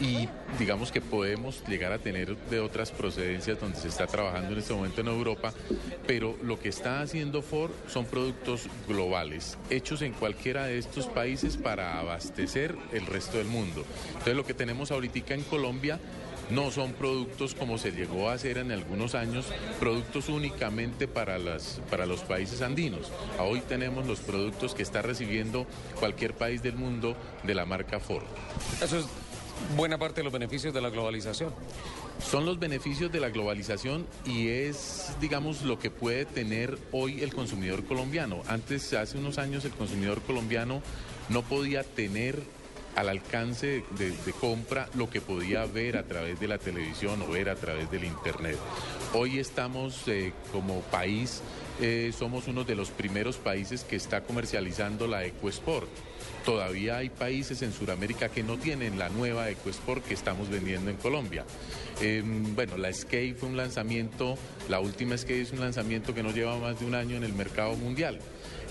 y 0.00 0.28
digamos 0.58 0.92
que 0.92 1.00
podemos 1.00 1.62
llegar 1.66 1.92
a 1.92 1.98
tener 1.98 2.36
de 2.36 2.60
otras 2.60 2.90
procedencias 2.90 3.60
donde 3.60 3.78
se 3.78 3.88
está 3.88 4.06
trabajando 4.06 4.52
en 4.52 4.58
este 4.58 4.74
momento 4.74 5.00
en 5.00 5.08
Europa, 5.08 5.52
pero 6.06 6.36
lo 6.42 6.58
que 6.58 6.68
está 6.68 7.00
haciendo 7.00 7.42
Ford 7.42 7.72
son 7.88 8.04
productos 8.04 8.68
globales, 8.88 9.58
hechos 9.70 10.02
en 10.02 10.12
cualquiera 10.12 10.66
de 10.66 10.78
estos 10.78 11.06
países 11.06 11.56
para 11.56 11.98
abastecer 11.98 12.76
el 12.92 13.06
resto 13.06 13.38
del 13.38 13.46
mundo. 13.46 13.84
Entonces 14.08 14.36
lo 14.36 14.44
que 14.44 14.54
tenemos 14.54 14.90
ahorita 14.90 15.34
en 15.34 15.42
Colombia 15.42 15.98
no 16.50 16.70
son 16.70 16.92
productos 16.92 17.54
como 17.54 17.78
se 17.78 17.92
llegó 17.92 18.28
a 18.28 18.34
hacer 18.34 18.58
en 18.58 18.72
algunos 18.72 19.14
años, 19.14 19.46
productos 19.80 20.28
únicamente 20.28 21.08
para, 21.08 21.38
las, 21.38 21.80
para 21.90 22.06
los 22.06 22.20
países 22.20 22.62
andinos. 22.62 23.10
Hoy 23.38 23.60
tenemos 23.60 24.06
los 24.06 24.20
productos 24.20 24.74
que 24.74 24.82
está 24.82 25.02
recibiendo 25.02 25.66
cualquier 25.98 26.34
país 26.34 26.62
del 26.62 26.76
mundo 26.76 27.16
de 27.42 27.54
la 27.54 27.64
marca 27.64 28.00
Ford. 28.00 28.24
Eso 28.82 28.98
es 28.98 29.06
buena 29.76 29.98
parte 29.98 30.20
de 30.20 30.24
los 30.24 30.32
beneficios 30.32 30.72
de 30.74 30.80
la 30.80 30.90
globalización. 30.90 31.52
Son 32.20 32.46
los 32.46 32.58
beneficios 32.58 33.10
de 33.10 33.20
la 33.20 33.30
globalización 33.30 34.06
y 34.24 34.48
es, 34.48 35.12
digamos, 35.20 35.62
lo 35.62 35.78
que 35.78 35.90
puede 35.90 36.24
tener 36.24 36.78
hoy 36.92 37.22
el 37.22 37.34
consumidor 37.34 37.84
colombiano. 37.84 38.42
Antes, 38.46 38.92
hace 38.94 39.18
unos 39.18 39.38
años, 39.38 39.64
el 39.64 39.72
consumidor 39.72 40.20
colombiano 40.22 40.80
no 41.28 41.42
podía 41.42 41.82
tener 41.82 42.40
al 42.96 43.08
alcance 43.08 43.84
de, 43.98 44.14
compra 44.40 44.88
lo 44.94 45.10
que 45.10 45.20
podía 45.20 45.64
ver 45.66 45.96
a 45.96 46.04
través 46.04 46.38
de 46.38 46.48
la 46.48 46.58
televisión 46.58 47.22
o 47.22 47.28
ver 47.28 47.48
a 47.48 47.56
través 47.56 47.90
del 47.90 48.04
Internet. 48.04 48.56
Hoy 49.12 49.38
estamos 49.38 50.06
eh, 50.06 50.32
como 50.52 50.80
país, 50.82 51.42
eh, 51.80 52.12
somos 52.16 52.46
uno 52.48 52.64
de 52.64 52.74
los 52.74 52.90
primeros 52.90 53.36
países 53.36 53.84
que 53.84 53.96
está 53.96 54.22
comercializando 54.22 55.06
la 55.06 55.24
EcoSport. 55.24 55.88
Todavía 56.44 56.98
hay 56.98 57.08
países 57.08 57.62
en 57.62 57.72
Sudamérica 57.72 58.28
que 58.28 58.42
no 58.42 58.58
tienen 58.58 58.98
la 58.98 59.08
nueva 59.08 59.48
EcoSport 59.50 60.04
que 60.04 60.14
estamos 60.14 60.50
vendiendo 60.50 60.90
en 60.90 60.96
Colombia. 60.96 61.44
Em, 62.00 62.54
bueno, 62.54 62.76
la 62.76 62.92
Skate 62.92 63.36
fue 63.36 63.48
un 63.48 63.56
lanzamiento, 63.56 64.36
la 64.68 64.80
última 64.80 65.16
Skate 65.16 65.42
es 65.42 65.52
un 65.52 65.60
lanzamiento 65.60 66.14
que 66.14 66.22
no 66.22 66.32
lleva 66.32 66.58
más 66.58 66.78
de 66.80 66.86
un 66.86 66.94
año 66.94 67.16
en 67.16 67.24
el 67.24 67.32
mercado 67.32 67.76
mundial 67.76 68.18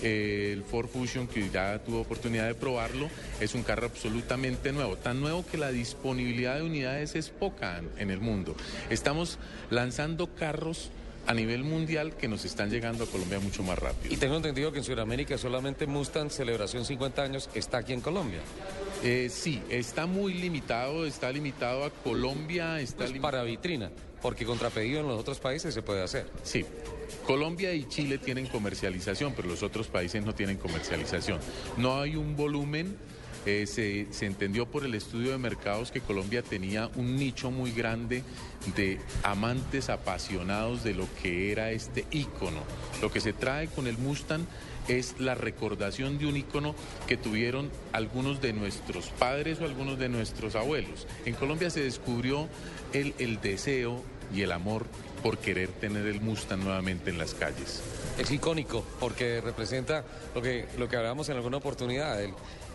el 0.04 0.64
Ford 0.64 0.88
Fusion, 0.88 1.28
que 1.28 1.50
ya 1.50 1.80
tuvo 1.80 2.02
oportunidad 2.02 2.48
de 2.48 2.56
probarlo, 2.56 3.10
es 3.40 3.56
un 3.56 3.64
carro 3.64 3.86
absolutamente 3.86 4.72
nuevo, 4.72 4.98
tan 4.98 5.22
nuevo 5.22 5.46
que 5.46 5.58
la 5.58 5.72
disponibilidad 5.72 6.58
de 6.58 6.64
unidades 6.64 7.16
es 7.16 7.30
poca 7.30 7.82
en 7.98 8.10
el 8.10 8.20
mundo. 8.20 8.56
Estamos 8.90 9.40
lanzando 9.70 10.28
carros 10.36 10.90
a 11.26 11.34
nivel 11.34 11.64
mundial 11.64 12.16
que 12.16 12.28
nos 12.28 12.46
están 12.46 12.70
llegando 12.70 13.06
a 13.06 13.08
Colombia 13.08 13.40
mucho 13.40 13.64
más 13.64 13.78
rápido. 13.80 14.14
Y 14.14 14.18
tengo 14.18 14.36
entendido 14.36 14.72
que 14.72 14.80
en 14.80 14.84
Sudamérica 14.84 15.38
solamente 15.38 15.88
Mustang 15.88 16.30
Celebración 16.30 16.86
50 16.86 17.22
años 17.22 17.50
está 17.54 17.78
aquí 17.80 17.94
en 17.94 18.02
Colombia. 18.02 18.40
Eh, 19.04 19.30
sí, 19.30 19.62
está 19.70 20.06
muy 20.06 20.34
limitado, 20.34 21.06
está 21.06 21.32
limitado 21.32 21.84
a 21.84 21.90
Colombia, 21.90 22.80
está 22.80 23.06
pues 23.06 23.20
para 23.20 23.44
vitrina, 23.44 23.92
porque 24.22 24.46
contrapedido 24.46 25.02
en 25.02 25.08
los 25.08 25.20
otros 25.20 25.40
países 25.40 25.74
se 25.74 25.82
puede 25.82 26.02
hacer. 26.02 26.26
Sí, 26.44 26.66
Colombia 27.26 27.74
y 27.74 27.88
Chile 27.88 28.18
tienen 28.18 28.48
comercialización, 28.48 29.34
pero 29.36 29.48
los 29.48 29.64
otros 29.64 29.88
países 29.88 30.24
no 30.24 30.34
tienen 30.34 30.58
comercialización. 30.58 31.40
No 31.78 32.00
hay 32.00 32.16
un 32.16 32.36
volumen 32.36 32.98
eh, 33.46 33.66
se, 33.68 34.08
se, 34.12 34.26
entendió 34.26 34.66
por 34.66 34.86
el 34.86 34.96
estudio 34.96 35.32
de 35.32 35.38
mercados 35.38 35.92
que 35.92 36.02
Colombia 36.02 36.42
tenía 36.42 36.90
un 36.96 37.18
nicho 37.18 37.52
muy 37.52 37.72
grande 37.72 38.24
de 38.76 39.00
amantes 39.24 39.90
apasionados 39.90 40.84
de 40.84 40.94
lo 40.94 41.08
que 41.22 41.52
era 41.52 41.72
este 41.72 42.06
ícono. 42.12 42.62
Lo 43.02 43.12
que 43.12 43.20
se 43.20 43.34
trae 43.34 43.68
con 43.68 43.88
el 43.88 43.98
Mustang 43.98 44.46
es 44.88 45.20
la 45.20 45.36
recordación 45.36 46.18
de 46.18 46.28
un 46.28 46.38
ícono 46.38 46.76
que 47.08 47.18
tuvieron 47.18 47.70
algunos 47.92 48.42
de 48.42 48.54
nuestros 48.54 49.08
padres 49.08 49.60
o 49.62 49.66
algunos 49.66 49.98
de 50.00 50.10
nuestros 50.10 50.56
abuelos. 50.56 51.08
En 51.26 51.36
Colombia 51.36 51.70
se 51.70 51.84
descubrió 51.84 52.48
el, 52.94 53.14
el 53.20 53.40
deseo 53.42 54.04
y 54.34 54.42
el 54.42 54.52
amor 54.52 54.86
por 55.22 55.38
querer 55.38 55.70
tener 55.70 56.06
el 56.06 56.20
Mustang 56.20 56.64
nuevamente 56.64 57.10
en 57.10 57.18
las 57.18 57.34
calles. 57.34 57.82
Es 58.18 58.30
icónico 58.30 58.86
porque 59.00 59.42
representa 59.42 60.04
lo 60.36 60.42
que, 60.42 60.68
lo 60.78 60.90
que 60.90 60.98
hablábamos 60.98 61.30
en 61.30 61.38
alguna 61.38 61.58
oportunidad. 61.58 62.20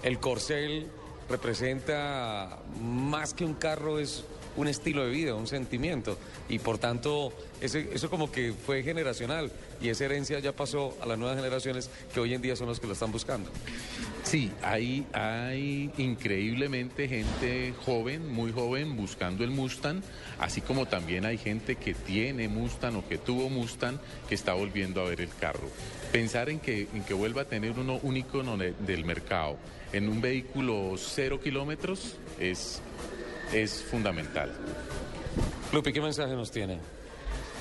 El 0.02 0.18
corcel 0.18 0.86
representa 1.28 2.58
más 2.82 3.34
que 3.34 3.44
un 3.44 3.54
carro, 3.54 3.98
es 3.98 4.24
un 4.56 4.68
estilo 4.68 5.04
de 5.04 5.10
vida, 5.10 5.34
un 5.34 5.46
sentimiento. 5.46 6.18
Y 6.48 6.58
por 6.58 6.78
tanto, 6.78 7.32
eso 7.60 8.10
como 8.10 8.32
que 8.32 8.52
fue 8.52 8.82
generacional 8.82 9.52
y 9.80 9.88
esa 9.88 10.06
herencia 10.06 10.38
ya 10.40 10.52
pasó 10.52 10.96
a 11.00 11.06
las 11.06 11.18
nuevas 11.18 11.36
generaciones 11.36 11.90
que 12.12 12.20
hoy 12.20 12.34
en 12.34 12.42
día 12.42 12.56
son 12.56 12.66
los 12.66 12.80
que 12.80 12.86
lo 12.86 12.94
están 12.94 13.12
buscando. 13.12 13.50
Sí, 14.28 14.52
hay, 14.62 15.06
hay 15.14 15.90
increíblemente 15.96 17.08
gente 17.08 17.72
joven, 17.86 18.30
muy 18.30 18.52
joven, 18.52 18.94
buscando 18.94 19.42
el 19.42 19.50
Mustang, 19.50 20.02
así 20.38 20.60
como 20.60 20.84
también 20.84 21.24
hay 21.24 21.38
gente 21.38 21.76
que 21.76 21.94
tiene 21.94 22.46
Mustang 22.46 22.96
o 22.96 23.08
que 23.08 23.16
tuvo 23.16 23.48
Mustang 23.48 23.98
que 24.28 24.34
está 24.34 24.52
volviendo 24.52 25.00
a 25.00 25.08
ver 25.08 25.22
el 25.22 25.30
carro. 25.40 25.70
Pensar 26.12 26.50
en 26.50 26.60
que, 26.60 26.88
en 26.92 27.04
que 27.04 27.14
vuelva 27.14 27.40
a 27.40 27.44
tener 27.46 27.78
uno, 27.78 28.00
un 28.02 28.18
icono 28.18 28.58
del 28.58 29.04
mercado 29.06 29.56
en 29.94 30.10
un 30.10 30.20
vehículo 30.20 30.96
cero 30.98 31.40
kilómetros 31.40 32.18
es, 32.38 32.82
es 33.54 33.82
fundamental. 33.82 34.52
Lupi, 35.72 35.90
¿qué 35.90 36.02
mensaje 36.02 36.34
nos 36.34 36.50
tiene? 36.50 36.97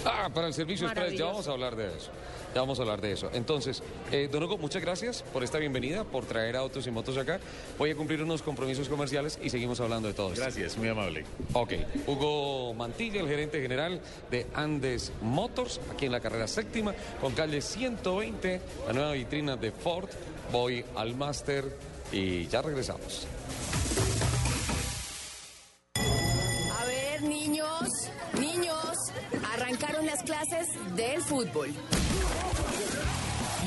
Ah, 0.05 0.29
para 0.33 0.47
el 0.47 0.53
servicio 0.53 0.87
express, 0.87 1.13
ya 1.13 1.25
vamos 1.25 1.47
a 1.47 1.51
hablar 1.51 1.75
de 1.75 1.87
eso. 1.87 2.11
Ya 2.53 2.61
vamos 2.61 2.79
a 2.79 2.81
hablar 2.83 3.01
de 3.01 3.11
eso. 3.11 3.29
Entonces, 3.33 3.83
eh, 4.11 4.29
Don 4.31 4.43
Hugo, 4.43 4.57
muchas 4.57 4.81
gracias 4.81 5.23
por 5.33 5.43
esta 5.43 5.57
bienvenida, 5.57 6.03
por 6.03 6.25
traer 6.25 6.55
autos 6.55 6.87
y 6.87 6.91
motos 6.91 7.17
acá. 7.17 7.39
Voy 7.77 7.91
a 7.91 7.95
cumplir 7.95 8.23
unos 8.23 8.41
compromisos 8.41 8.89
comerciales 8.89 9.37
y 9.41 9.49
seguimos 9.49 9.79
hablando 9.79 10.07
de 10.07 10.13
todo 10.13 10.29
esto. 10.29 10.41
Gracias, 10.41 10.77
muy 10.77 10.87
amable. 10.87 11.25
Ok. 11.53 11.73
Hugo 12.07 12.73
Mantilla, 12.73 13.21
el 13.21 13.27
gerente 13.27 13.61
general 13.61 14.01
de 14.31 14.47
Andes 14.53 15.11
Motors, 15.21 15.79
aquí 15.91 16.05
en 16.05 16.11
la 16.11 16.19
carrera 16.19 16.47
séptima, 16.47 16.93
con 17.21 17.33
calle 17.33 17.61
120, 17.61 18.61
la 18.87 18.93
nueva 18.93 19.11
vitrina 19.11 19.55
de 19.55 19.71
Ford. 19.71 20.09
Voy 20.51 20.83
al 20.95 21.15
máster 21.15 21.65
y 22.11 22.47
ya 22.47 22.61
regresamos. 22.61 23.27
A 25.95 26.85
ver, 26.85 27.21
niños, 27.23 28.06
arrancaron 29.53 30.05
las 30.05 30.23
clases 30.23 30.67
del 30.95 31.21
fútbol. 31.21 31.73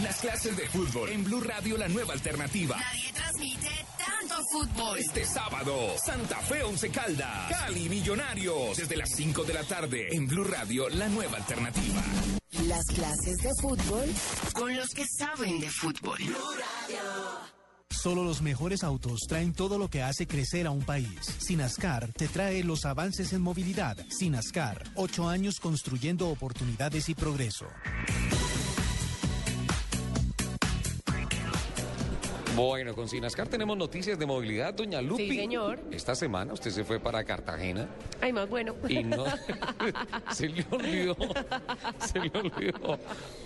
Las 0.02 0.16
clases 0.20 0.56
de 0.56 0.66
fútbol 0.68 1.10
en 1.10 1.24
Blue 1.24 1.40
Radio, 1.40 1.76
la 1.76 1.88
nueva 1.88 2.14
alternativa. 2.14 2.76
Nadie 2.76 3.12
transmite 3.12 3.68
tanto 3.98 4.34
fútbol. 4.50 4.98
Este 4.98 5.24
sábado, 5.26 5.94
Santa 6.04 6.38
Fe 6.38 6.62
Once 6.62 6.88
Caldas, 6.90 7.50
Cali 7.50 7.88
Millonarios, 7.88 8.78
desde 8.78 8.96
las 8.96 9.10
5 9.14 9.44
de 9.44 9.54
la 9.54 9.64
tarde 9.64 10.08
en 10.14 10.26
Blue 10.26 10.44
Radio, 10.44 10.88
la 10.88 11.08
nueva 11.08 11.36
alternativa. 11.36 12.02
Las 12.66 12.86
clases 12.86 13.36
de 13.38 13.50
fútbol 13.60 14.08
con 14.54 14.74
los 14.74 14.88
que 14.90 15.04
saben 15.06 15.60
de 15.60 15.70
fútbol. 15.70 16.18
Solo 17.90 18.24
los 18.24 18.40
mejores 18.40 18.82
autos 18.84 19.20
traen 19.28 19.52
todo 19.52 19.76
lo 19.76 19.88
que 19.88 20.02
hace 20.02 20.26
crecer 20.26 20.66
a 20.66 20.70
un 20.70 20.82
país. 20.82 21.20
Sinascar 21.38 22.12
te 22.12 22.28
trae 22.28 22.64
los 22.64 22.84
avances 22.86 23.32
en 23.32 23.42
movilidad. 23.42 23.98
Sinascar, 24.08 24.84
ocho 24.94 25.28
años 25.28 25.60
construyendo 25.60 26.28
oportunidades 26.28 27.08
y 27.08 27.14
progreso. 27.14 27.66
Bueno, 32.60 32.94
con 32.94 33.08
Sinascar 33.08 33.48
tenemos 33.48 33.74
noticias 33.74 34.18
de 34.18 34.26
movilidad, 34.26 34.74
doña 34.74 35.00
Lupi. 35.00 35.30
Sí, 35.30 35.36
señor. 35.36 35.80
Esta 35.90 36.14
semana 36.14 36.52
usted 36.52 36.70
se 36.70 36.84
fue 36.84 37.00
para 37.00 37.24
Cartagena. 37.24 37.88
Ay, 38.20 38.34
más 38.34 38.50
bueno. 38.50 38.74
Y 38.86 39.02
no, 39.02 39.24
se 40.30 40.46
le 40.50 40.66
olvidó, 40.70 41.16
se 42.00 42.18
le 42.20 42.30
olvidó 42.34 42.98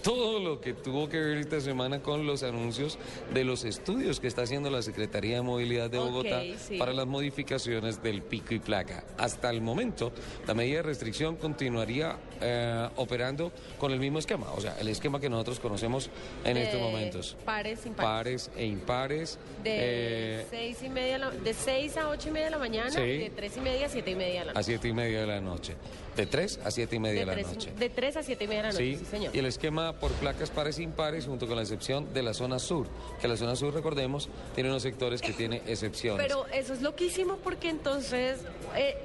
todo 0.02 0.40
lo 0.40 0.60
que 0.60 0.74
tuvo 0.74 1.08
que 1.08 1.20
ver 1.20 1.38
esta 1.38 1.60
semana 1.60 2.02
con 2.02 2.26
los 2.26 2.42
anuncios 2.42 2.98
de 3.32 3.44
los 3.44 3.64
estudios 3.64 4.18
que 4.18 4.26
está 4.26 4.42
haciendo 4.42 4.68
la 4.68 4.82
Secretaría 4.82 5.36
de 5.36 5.42
Movilidad 5.42 5.90
de 5.90 5.98
Bogotá 5.98 6.42
para 6.76 6.92
las 6.92 7.06
modificaciones 7.06 8.02
del 8.02 8.20
pico 8.20 8.52
y 8.52 8.58
placa. 8.58 9.04
Hasta 9.16 9.48
el 9.48 9.60
momento, 9.60 10.10
la 10.44 10.54
medida 10.54 10.78
de 10.78 10.82
restricción 10.82 11.36
continuaría 11.36 12.18
eh, 12.40 12.88
operando 12.96 13.52
con 13.78 13.92
el 13.92 13.98
mismo 13.98 14.18
esquema, 14.18 14.46
o 14.52 14.60
sea, 14.60 14.76
el 14.80 14.88
esquema 14.88 15.20
que 15.20 15.28
nosotros 15.28 15.60
conocemos 15.60 16.10
en 16.44 16.56
estos 16.56 16.80
momentos. 16.80 17.36
Pares, 17.44 17.86
impares. 17.86 18.48
Pares 18.48 18.50
e 18.56 18.66
impares. 18.66 19.38
De, 19.62 20.40
eh, 20.40 20.46
seis 20.50 20.82
y 20.82 20.88
media 20.88 21.18
de 21.30 21.54
6 21.54 21.96
a 21.96 22.08
8 22.08 22.28
y 22.28 22.32
media 22.32 22.46
de 22.46 22.50
la 22.50 22.58
mañana 22.58 23.00
y 23.00 23.18
de 23.18 23.30
3 23.30 23.56
y 23.56 23.60
media 23.60 23.86
a 23.86 23.88
7 23.88 24.10
y 24.10 24.14
media 24.14 24.40
de 24.40 24.46
la 24.46 24.52
noche. 24.52 24.58
A 24.58 24.62
7 24.62 24.88
y 24.88 24.92
media 24.92 25.20
de 25.20 25.26
la 25.26 25.40
noche. 25.40 25.76
De 26.16 26.26
3 26.26 26.60
a 26.64 26.70
7 26.70 26.96
y 26.96 26.98
media 26.98 27.20
de, 27.20 27.26
la 27.26 27.36
noche. 27.36 27.72
De 27.76 27.90
3 27.90 28.16
a 28.16 28.22
7 28.22 28.44
y 28.44 28.46
media 28.46 28.62
de 28.62 28.68
la 28.68 28.72
noche, 28.72 28.98
sí, 28.98 29.04
señor. 29.04 29.34
Y 29.34 29.38
el 29.38 29.46
esquema 29.46 29.94
por 29.94 30.12
placas 30.12 30.50
pares 30.50 30.78
e 30.78 30.82
impares, 30.82 31.26
junto 31.26 31.46
con 31.46 31.56
la 31.56 31.62
excepción 31.62 32.12
de 32.12 32.22
la 32.22 32.34
zona 32.34 32.58
sur, 32.58 32.86
que 33.20 33.28
la 33.28 33.36
zona 33.36 33.56
sur, 33.56 33.74
recordemos, 33.74 34.28
tiene 34.54 34.70
unos 34.70 34.82
sectores 34.82 35.20
que 35.20 35.32
tiene 35.32 35.62
excepciones. 35.66 36.24
Pero 36.24 36.46
eso 36.48 36.72
es 36.72 36.82
loquísimo 36.82 37.36
porque 37.38 37.68
entonces... 37.68 38.40
Eh, 38.76 38.96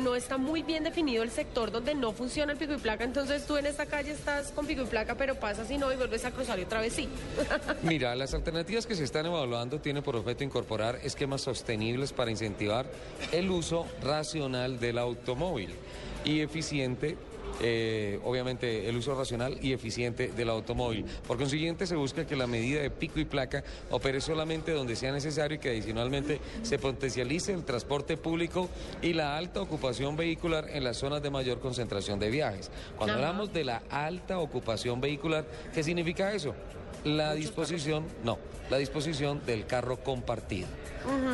no 0.00 0.14
está 0.14 0.38
muy 0.38 0.62
bien 0.62 0.84
definido 0.84 1.22
el 1.22 1.30
sector 1.30 1.70
donde 1.70 1.94
no 1.94 2.12
funciona 2.12 2.52
el 2.52 2.58
pico 2.58 2.74
y 2.74 2.78
placa, 2.78 3.04
entonces 3.04 3.46
tú 3.46 3.56
en 3.56 3.66
esta 3.66 3.86
calle 3.86 4.12
estás 4.12 4.50
con 4.52 4.66
pico 4.66 4.82
y 4.82 4.86
placa, 4.86 5.14
pero 5.14 5.34
pasas 5.34 5.70
y 5.70 5.78
no 5.78 5.92
y 5.92 5.96
vuelves 5.96 6.24
a 6.24 6.30
cruzar 6.30 6.58
y 6.58 6.62
otra 6.62 6.80
vez 6.80 6.92
sí. 6.92 7.08
Mira, 7.82 8.14
las 8.14 8.34
alternativas 8.34 8.86
que 8.86 8.94
se 8.94 9.04
están 9.04 9.26
evaluando 9.26 9.80
tienen 9.80 10.02
por 10.02 10.16
objeto 10.16 10.44
incorporar 10.44 11.00
esquemas 11.02 11.42
sostenibles 11.42 12.12
para 12.12 12.30
incentivar 12.30 12.86
el 13.32 13.50
uso 13.50 13.86
racional 14.02 14.78
del 14.78 14.98
automóvil 14.98 15.74
y 16.24 16.40
eficiente 16.40 17.16
eh, 17.60 18.20
obviamente 18.24 18.88
el 18.88 18.96
uso 18.96 19.14
racional 19.14 19.58
y 19.62 19.72
eficiente 19.72 20.28
del 20.28 20.50
automóvil. 20.50 21.04
Por 21.26 21.38
consiguiente, 21.38 21.86
se 21.86 21.96
busca 21.96 22.26
que 22.26 22.36
la 22.36 22.46
medida 22.46 22.80
de 22.80 22.90
pico 22.90 23.20
y 23.20 23.24
placa 23.24 23.64
opere 23.90 24.20
solamente 24.20 24.72
donde 24.72 24.96
sea 24.96 25.12
necesario 25.12 25.56
y 25.56 25.58
que 25.58 25.70
adicionalmente 25.70 26.40
se 26.62 26.78
potencialice 26.78 27.52
el 27.52 27.64
transporte 27.64 28.16
público 28.16 28.68
y 29.02 29.12
la 29.12 29.36
alta 29.36 29.60
ocupación 29.60 30.16
vehicular 30.16 30.68
en 30.70 30.84
las 30.84 30.96
zonas 30.96 31.22
de 31.22 31.30
mayor 31.30 31.60
concentración 31.60 32.18
de 32.18 32.30
viajes. 32.30 32.70
Cuando 32.96 33.14
hablamos 33.14 33.52
de 33.52 33.64
la 33.64 33.82
alta 33.90 34.38
ocupación 34.38 35.00
vehicular, 35.00 35.44
¿qué 35.74 35.82
significa 35.82 36.32
eso? 36.32 36.54
La 37.04 37.34
disposición, 37.34 38.04
no, 38.24 38.38
la 38.70 38.78
disposición 38.78 39.40
del 39.46 39.66
carro 39.66 39.98
compartido. 40.02 40.68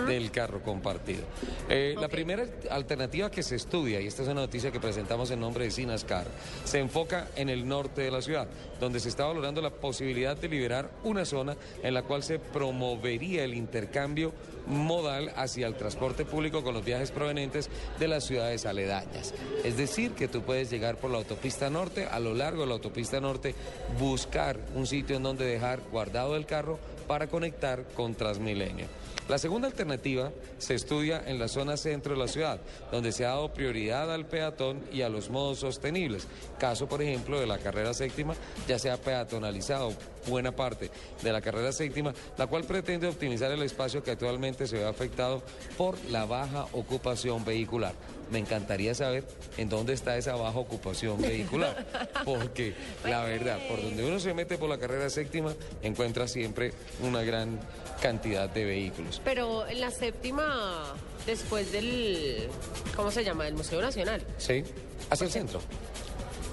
Del 0.07 0.31
carro 0.31 0.63
compartido. 0.63 1.23
Eh, 1.69 1.97
la 1.99 2.09
primera 2.09 2.45
alternativa 2.71 3.31
que 3.31 3.43
se 3.43 3.57
estudia, 3.57 4.01
y 4.01 4.07
esta 4.07 4.23
es 4.23 4.29
una 4.29 4.43
noticia 4.43 4.71
que 4.71 4.79
presentamos 4.79 5.31
en 5.31 5.41
nombre 5.41 5.65
de 5.65 5.71
Sinascar, 5.71 6.27
se 6.65 6.79
enfoca 6.79 7.29
en 7.35 7.49
el 7.49 7.67
norte 7.67 8.03
de 8.03 8.11
la 8.11 8.23
ciudad, 8.23 8.47
donde 8.79 9.01
se 9.01 9.09
está 9.09 9.25
valorando 9.25 9.61
la 9.63 9.71
posibilidad 9.71 10.37
de 10.37 10.49
liberar 10.49 10.91
una 11.03 11.25
zona 11.25 11.57
en 11.83 11.95
la 11.95 12.03
cual 12.03 12.23
se 12.23 12.39
promovería 12.39 13.43
el 13.45 13.55
intercambio 13.55 14.33
modal 14.67 15.33
hacia 15.37 15.67
el 15.67 15.75
transporte 15.75 16.25
público 16.25 16.63
con 16.63 16.75
los 16.75 16.85
viajes 16.85 17.11
provenientes 17.11 17.69
de 17.99 18.09
las 18.09 18.25
ciudades 18.25 18.67
aledañas. 18.67 19.35
Es 19.65 19.77
decir, 19.77 20.13
que 20.13 20.29
tú 20.29 20.43
puedes 20.43 20.71
llegar 20.71 20.97
por 20.97 21.11
la 21.11 21.19
autopista 21.19 21.71
norte, 21.71 22.07
a 22.07 22.21
lo 22.21 22.35
largo 22.35 22.63
de 22.63 22.69
la 22.69 22.75
autopista 22.75 23.21
norte, 23.21 23.55
buscar 23.99 24.59
un 24.75 24.87
sitio 24.87 25.17
en 25.17 25.23
donde 25.23 25.47
dejar 25.47 25.81
guardado 25.91 26.37
el 26.37 26.47
carro 26.47 26.79
para 27.07 27.27
conectar 27.27 27.85
con 27.95 28.15
Transmilenio. 28.15 28.87
La 29.29 29.39
segunda 29.39 29.69
alternativa 29.69 30.33
se 30.59 30.75
estudia 30.75 31.23
en 31.27 31.39
la 31.39 31.49
zona 31.49 31.79
centro 31.79 32.13
de 32.13 32.21
la 32.21 32.29
ciudad, 32.29 32.61
donde 32.93 33.11
se 33.11 33.25
ha 33.25 33.31
dado 33.31 33.55
prioridad 33.55 34.13
al 34.13 34.27
peatón 34.27 34.83
y 34.93 35.01
a 35.01 35.09
los 35.09 35.31
modos 35.31 35.61
sostenibles. 35.61 36.27
Caso, 36.59 36.87
por 36.87 37.01
ejemplo, 37.01 37.41
de 37.41 37.47
la 37.47 37.57
carrera 37.57 37.95
séptima, 37.95 38.35
ya 38.69 38.79
se 38.79 38.91
ha 38.91 38.99
peatonalizado 38.99 39.95
buena 40.27 40.53
parte 40.53 40.91
de 41.23 41.33
la 41.33 41.41
carrera 41.41 41.73
séptima, 41.73 42.15
la 42.37 42.47
cual 42.47 42.65
pretende 42.65 43.07
optimizar 43.07 43.51
el 43.51 43.63
espacio 43.63 44.03
que 44.03 44.13
actualmente 44.13 44.67
se 44.67 44.79
ve 44.79 44.87
afectado 44.87 45.43
por 45.77 45.97
la 46.11 46.25
baja 46.25 46.67
ocupación 46.73 47.45
vehicular. 47.45 47.95
Me 48.31 48.39
encantaría 48.39 48.95
saber 48.95 49.25
en 49.59 49.69
dónde 49.69 49.93
está 49.93 50.17
esa 50.17 50.35
baja 50.35 50.59
ocupación 50.59 51.21
vehicular, 51.21 51.87
porque 52.25 52.75
la 53.05 53.23
verdad, 53.25 53.59
por 53.69 53.83
donde 53.83 54.05
uno 54.05 54.19
se 54.19 54.33
mete 54.35 54.57
por 54.57 54.69
la 54.69 54.79
carrera 54.79 55.11
séptima, 55.11 55.55
encuentra 55.83 56.27
siempre 56.27 56.73
una 57.03 57.23
gran 57.23 57.61
cantidad 58.01 58.49
de 58.49 58.65
vehículos. 58.65 59.21
Pero 59.25 59.67
en 59.67 59.81
la 59.81 59.91
séptima, 59.91 60.95
después 61.27 61.71
del, 61.73 62.49
¿cómo 62.97 63.11
se 63.11 63.25
llama? 63.25 63.45
Del 63.45 63.55
Museo 63.55 63.81
Nacional. 63.81 64.23
Sí, 64.39 64.65
hacia 65.11 65.25
el 65.27 65.31
centro. 65.31 65.61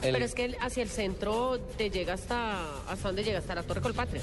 El- 0.01 0.13
Pero 0.13 0.25
es 0.25 0.33
que 0.33 0.55
hacia 0.59 0.81
el 0.83 0.89
centro 0.89 1.59
te 1.77 1.89
llega 1.89 2.13
hasta, 2.13 2.63
¿hasta 2.87 3.07
dónde 3.09 3.23
llega? 3.23 3.39
Hasta 3.39 3.53
la 3.55 3.63
Torre 3.63 3.81
Colpatria. 3.81 4.21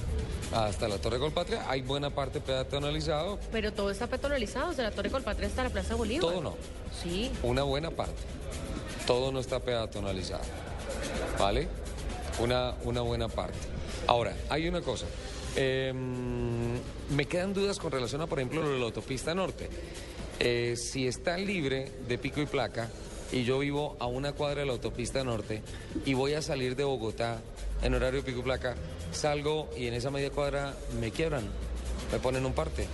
Hasta 0.52 0.88
la 0.88 0.98
Torre 0.98 1.18
Colpatria 1.18 1.70
hay 1.70 1.82
buena 1.82 2.10
parte 2.10 2.40
peatonalizado, 2.40 3.38
Pero 3.52 3.72
todo 3.72 3.90
está 3.90 4.06
peatonalizado, 4.08 4.70
desde 4.70 4.82
la 4.82 4.90
Torre 4.90 5.10
Colpatria 5.10 5.46
hasta 5.48 5.62
la 5.64 5.70
Plaza 5.70 5.94
Bolívar. 5.94 6.20
todo 6.22 6.40
no. 6.40 6.56
Sí. 7.02 7.30
una 7.42 7.62
buena 7.62 7.90
parte. 7.90 8.14
Todo 9.06 9.30
no 9.30 9.38
está 9.40 9.60
peatonalizado. 9.60 10.42
¿Vale? 11.38 11.68
Una, 12.40 12.74
una 12.84 13.00
buena 13.02 13.28
parte. 13.28 13.58
Ahora, 14.06 14.34
hay 14.48 14.68
una 14.68 14.80
cosa. 14.80 15.06
Em, 15.56 16.74
me 17.10 17.24
quedan 17.26 17.52
dudas 17.54 17.78
con 17.78 17.90
relación 17.92 18.20
a, 18.22 18.26
por 18.26 18.38
ejemplo, 18.38 18.62
lo 18.62 18.70
de 18.70 18.78
la 18.78 18.84
autopista 18.86 19.34
norte. 19.34 19.68
Eh, 20.40 20.74
si 20.76 21.06
está 21.06 21.36
libre 21.36 21.90
de 22.06 22.18
pico 22.18 22.40
y 22.40 22.46
placa 22.46 22.88
y 23.32 23.44
yo 23.44 23.58
vivo 23.58 23.96
a 24.00 24.06
una 24.06 24.32
cuadra 24.32 24.60
de 24.60 24.66
la 24.66 24.72
autopista 24.72 25.24
norte 25.24 25.62
y 26.04 26.14
voy 26.14 26.34
a 26.34 26.42
salir 26.42 26.76
de 26.76 26.84
Bogotá 26.84 27.40
en 27.82 27.94
horario 27.94 28.24
pico 28.24 28.42
placa, 28.42 28.74
salgo 29.12 29.68
y 29.76 29.86
en 29.86 29.94
esa 29.94 30.10
media 30.10 30.30
cuadra 30.30 30.74
me 31.00 31.10
quiebran, 31.10 31.44
me 32.12 32.18
ponen 32.18 32.44
un 32.46 32.52
parte. 32.52 32.86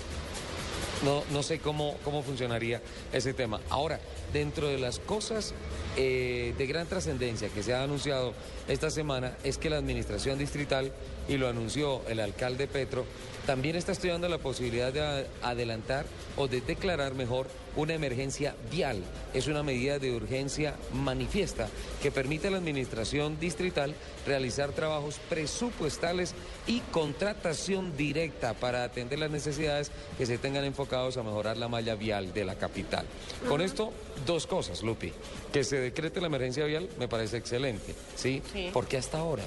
No, 1.05 1.23
no 1.33 1.43
sé 1.43 1.59
cómo, 1.59 1.97
cómo 2.03 2.23
funcionaría 2.23 2.81
ese 3.13 3.35
tema. 3.35 3.61
Ahora, 3.69 4.01
dentro 4.33 4.69
de 4.69 4.79
las 4.79 4.99
cosas 4.99 5.53
eh, 5.97 6.55
de 6.57 6.67
gran 6.67 6.87
trascendencia 6.87 7.49
que 7.49 7.63
se 7.63 7.75
ha 7.75 7.83
anunciado 7.83 8.33
esta 8.69 8.91
semana 8.91 9.37
es 9.45 9.59
que 9.59 9.69
la 9.69 9.77
administración 9.77 10.39
distrital, 10.39 10.93
y 11.29 11.37
lo 11.37 11.49
anunció 11.49 12.03
el 12.09 12.21
alcalde 12.21 12.67
Petro, 12.67 13.05
también 13.47 13.77
está 13.77 13.93
estudiando 13.93 14.29
la 14.29 14.39
posibilidad 14.39 14.93
de 14.93 15.27
adelantar 15.43 16.07
o 16.37 16.49
de 16.49 16.63
declarar 16.63 17.15
mejor 17.15 17.47
una 17.77 17.93
emergencia 17.93 18.55
vial. 18.71 19.03
Es 19.35 19.49
una 19.49 19.63
medida 19.63 19.99
de 19.99 20.15
urgencia 20.17 20.75
manifiesta 20.93 21.69
que 22.03 22.11
permite 22.11 22.49
a 22.49 22.53
la 22.53 22.59
administración 22.59 23.39
distrital 23.39 23.95
realizar 24.27 24.73
trabajos 24.73 25.21
presupuestales 25.29 26.35
y 26.67 26.81
contratación 26.91 27.97
directa 27.97 28.55
para 28.55 28.85
atender 28.85 29.19
las 29.19 29.31
necesidades 29.31 29.91
que 30.17 30.25
se 30.25 30.39
tengan 30.39 30.65
enfocados 30.65 31.17
a 31.17 31.23
mejorar 31.23 31.59
la 31.59 31.69
malla 31.69 31.97
vial 31.97 32.33
de 32.33 32.45
la 32.45 32.55
capital. 32.55 33.05
Con 33.49 33.61
esto, 33.61 33.93
dos 34.25 34.47
cosas, 34.47 34.83
Lupi. 34.83 35.13
Que 35.53 35.65
se 35.65 35.77
decrete 35.77 36.21
la 36.21 36.29
emergencia 36.29 36.65
vial 36.65 36.89
me 36.99 37.09
parece 37.09 37.37
excelente, 37.37 37.95
¿sí? 38.17 38.43
Sí. 38.53 38.71
Porque 38.73 38.97
hasta 38.97 39.19
ahora, 39.19 39.45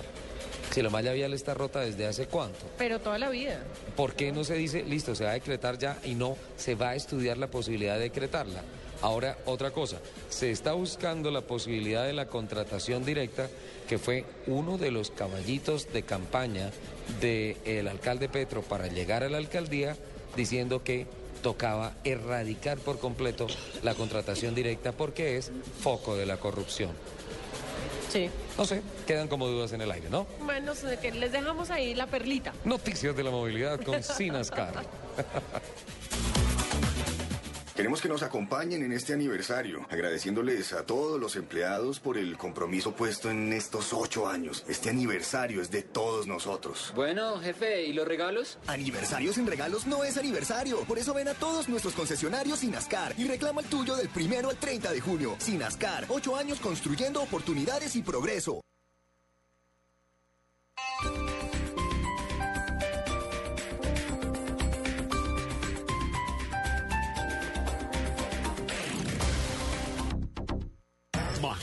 si 0.72 0.82
la 0.82 0.90
malla 0.90 1.14
vial 1.14 1.34
está 1.34 1.54
rota 1.54 1.80
desde 1.80 2.06
hace 2.06 2.28
cuánto, 2.28 2.66
Pero 2.78 3.00
toda 3.00 3.18
la 3.18 3.30
vida. 3.30 3.64
¿Por 3.96 4.14
qué 4.14 4.32
no 4.32 4.44
se 4.44 4.56
dice, 4.56 4.84
listo, 4.84 5.16
se 5.16 5.24
va 5.24 5.32
a 5.32 5.34
decretar 5.34 5.78
ya 5.78 5.98
y 6.04 6.16
no 6.16 6.38
se 6.56 6.76
va 6.76 6.90
a 6.90 6.96
estudiar 6.96 7.38
la 7.38 7.48
posibilidad 7.48 7.96
de 7.96 8.02
decretarla? 8.02 8.62
Ahora, 9.02 9.38
otra 9.46 9.72
cosa, 9.72 9.98
se 10.30 10.50
está 10.50 10.74
buscando 10.74 11.30
la 11.30 11.42
posibilidad 11.42 12.06
de 12.06 12.14
la 12.14 12.28
contratación 12.28 13.06
directa, 13.06 13.48
que 13.88 14.00
fue 14.00 14.26
uno 14.48 14.78
de 14.78 14.90
los 14.90 15.12
caballitos 15.12 15.92
de 15.94 16.02
campaña 16.02 16.72
del 17.22 17.88
alcalde 17.88 18.28
Petro 18.28 18.64
para 18.64 18.88
llegar 18.88 19.24
a 19.24 19.30
la 19.30 19.38
alcaldía, 19.38 19.96
diciendo 20.36 20.84
que 20.84 21.06
tocaba 21.44 21.94
erradicar 22.04 22.80
por 22.80 23.00
completo 23.00 23.48
la 23.84 23.94
contratación 23.94 24.56
directa 24.56 24.92
porque 24.92 25.38
es 25.38 25.52
foco 25.82 26.16
de 26.16 26.26
la 26.26 26.38
corrupción. 26.38 26.92
Sí. 28.10 28.30
No 28.58 28.66
sé, 28.66 28.82
quedan 29.06 29.28
como 29.28 29.48
dudas 29.48 29.72
en 29.74 29.82
el 29.82 29.92
aire, 29.92 30.10
¿no? 30.10 30.26
Bueno, 30.42 30.74
les 31.14 31.32
dejamos 31.32 31.70
ahí 31.70 31.94
la 31.94 32.08
perlita. 32.08 32.54
Noticias 32.66 33.16
de 33.16 33.24
la 33.24 33.30
movilidad 33.30 33.80
con 33.82 34.02
Sinascar. 34.02 34.74
Queremos 37.78 38.02
que 38.02 38.10
nos 38.10 38.24
acompañen 38.24 38.82
en 38.82 38.92
este 38.92 39.14
aniversario, 39.14 39.86
agradeciéndoles 39.92 40.74
a 40.74 40.84
todos 40.84 41.20
los 41.20 41.36
empleados 41.36 42.00
por 42.00 42.18
el 42.18 42.36
compromiso 42.36 42.96
puesto 42.96 43.30
en 43.30 43.54
estos 43.54 43.94
ocho 43.94 44.28
años. 44.28 44.66
Este 44.68 44.90
aniversario 44.90 45.62
es 45.62 45.70
de 45.70 45.84
todos 45.84 46.26
nosotros. 46.26 46.92
Bueno, 46.96 47.38
jefe, 47.40 47.86
¿y 47.86 47.94
los 47.94 48.08
regalos? 48.08 48.58
Aniversario 48.66 49.32
sin 49.32 49.46
regalos 49.46 49.86
no 49.86 50.04
es 50.04 50.18
aniversario. 50.18 50.80
Por 50.86 50.98
eso 50.98 51.14
ven 51.14 51.28
a 51.28 51.36
todos 51.36 51.70
nuestros 51.70 51.94
concesionarios 51.94 52.58
Sinascar 52.58 53.14
y 53.16 53.28
reclama 53.28 53.62
el 53.62 53.68
tuyo 53.68 53.96
del 53.96 54.10
primero 54.10 54.50
al 54.50 54.58
30 54.58 54.92
de 54.92 55.00
junio. 55.00 55.36
Sinascar, 55.38 56.06
ocho 56.10 56.36
años 56.36 56.60
construyendo 56.60 57.22
oportunidades 57.22 57.96
y 57.96 58.02
progreso. 58.02 58.60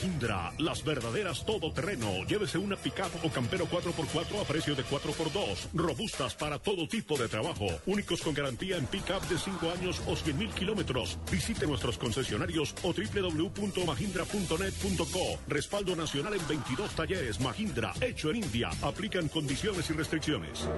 Mahindra, 0.05 0.53
las 0.59 0.83
verdaderas 0.83 1.43
todoterreno. 1.47 2.23
Llévese 2.27 2.59
una 2.59 2.75
pickup 2.75 3.25
o 3.25 3.29
campero 3.29 3.65
4x4 3.65 4.39
a 4.39 4.43
precio 4.43 4.75
de 4.75 4.85
4x2. 4.85 5.69
Robustas 5.73 6.35
para 6.35 6.59
todo 6.59 6.87
tipo 6.87 7.17
de 7.17 7.27
trabajo. 7.27 7.65
Únicos 7.87 8.21
con 8.21 8.35
garantía 8.35 8.77
en 8.77 8.85
pickup 8.85 9.27
de 9.27 9.39
5 9.39 9.71
años 9.71 10.03
o 10.05 10.15
100 10.15 10.37
mil 10.37 10.51
kilómetros. 10.51 11.17
Visite 11.31 11.65
nuestros 11.65 11.97
concesionarios 11.97 12.75
o 12.83 12.93
www.mahindra.net.co. 12.93 15.39
Respaldo 15.47 15.95
nacional 15.95 16.35
en 16.35 16.47
22 16.47 16.91
talleres. 16.91 17.39
Mahindra, 17.39 17.91
hecho 17.99 18.29
en 18.29 18.35
India. 18.37 18.69
Aplican 18.83 19.27
condiciones 19.27 19.89
y 19.89 19.93
restricciones. 19.93 20.69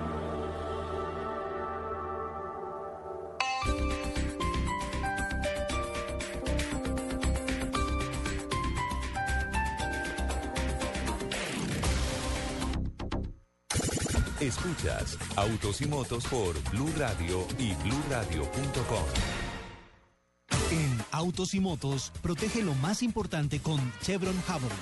Escuchas 14.39 15.17
Autos 15.35 15.81
y 15.81 15.87
Motos 15.87 16.23
por 16.27 16.53
Blue 16.69 16.91
Radio 16.95 17.47
y 17.57 17.73
BlueRadio.com. 17.73 19.03
En 20.69 20.97
autos 21.11 21.55
y 21.55 21.59
motos, 21.59 22.11
protege 22.21 22.61
lo 22.61 22.75
más 22.75 23.01
importante 23.01 23.59
con 23.59 23.79
Chevron 24.03 24.39
Javelin. 24.43 24.77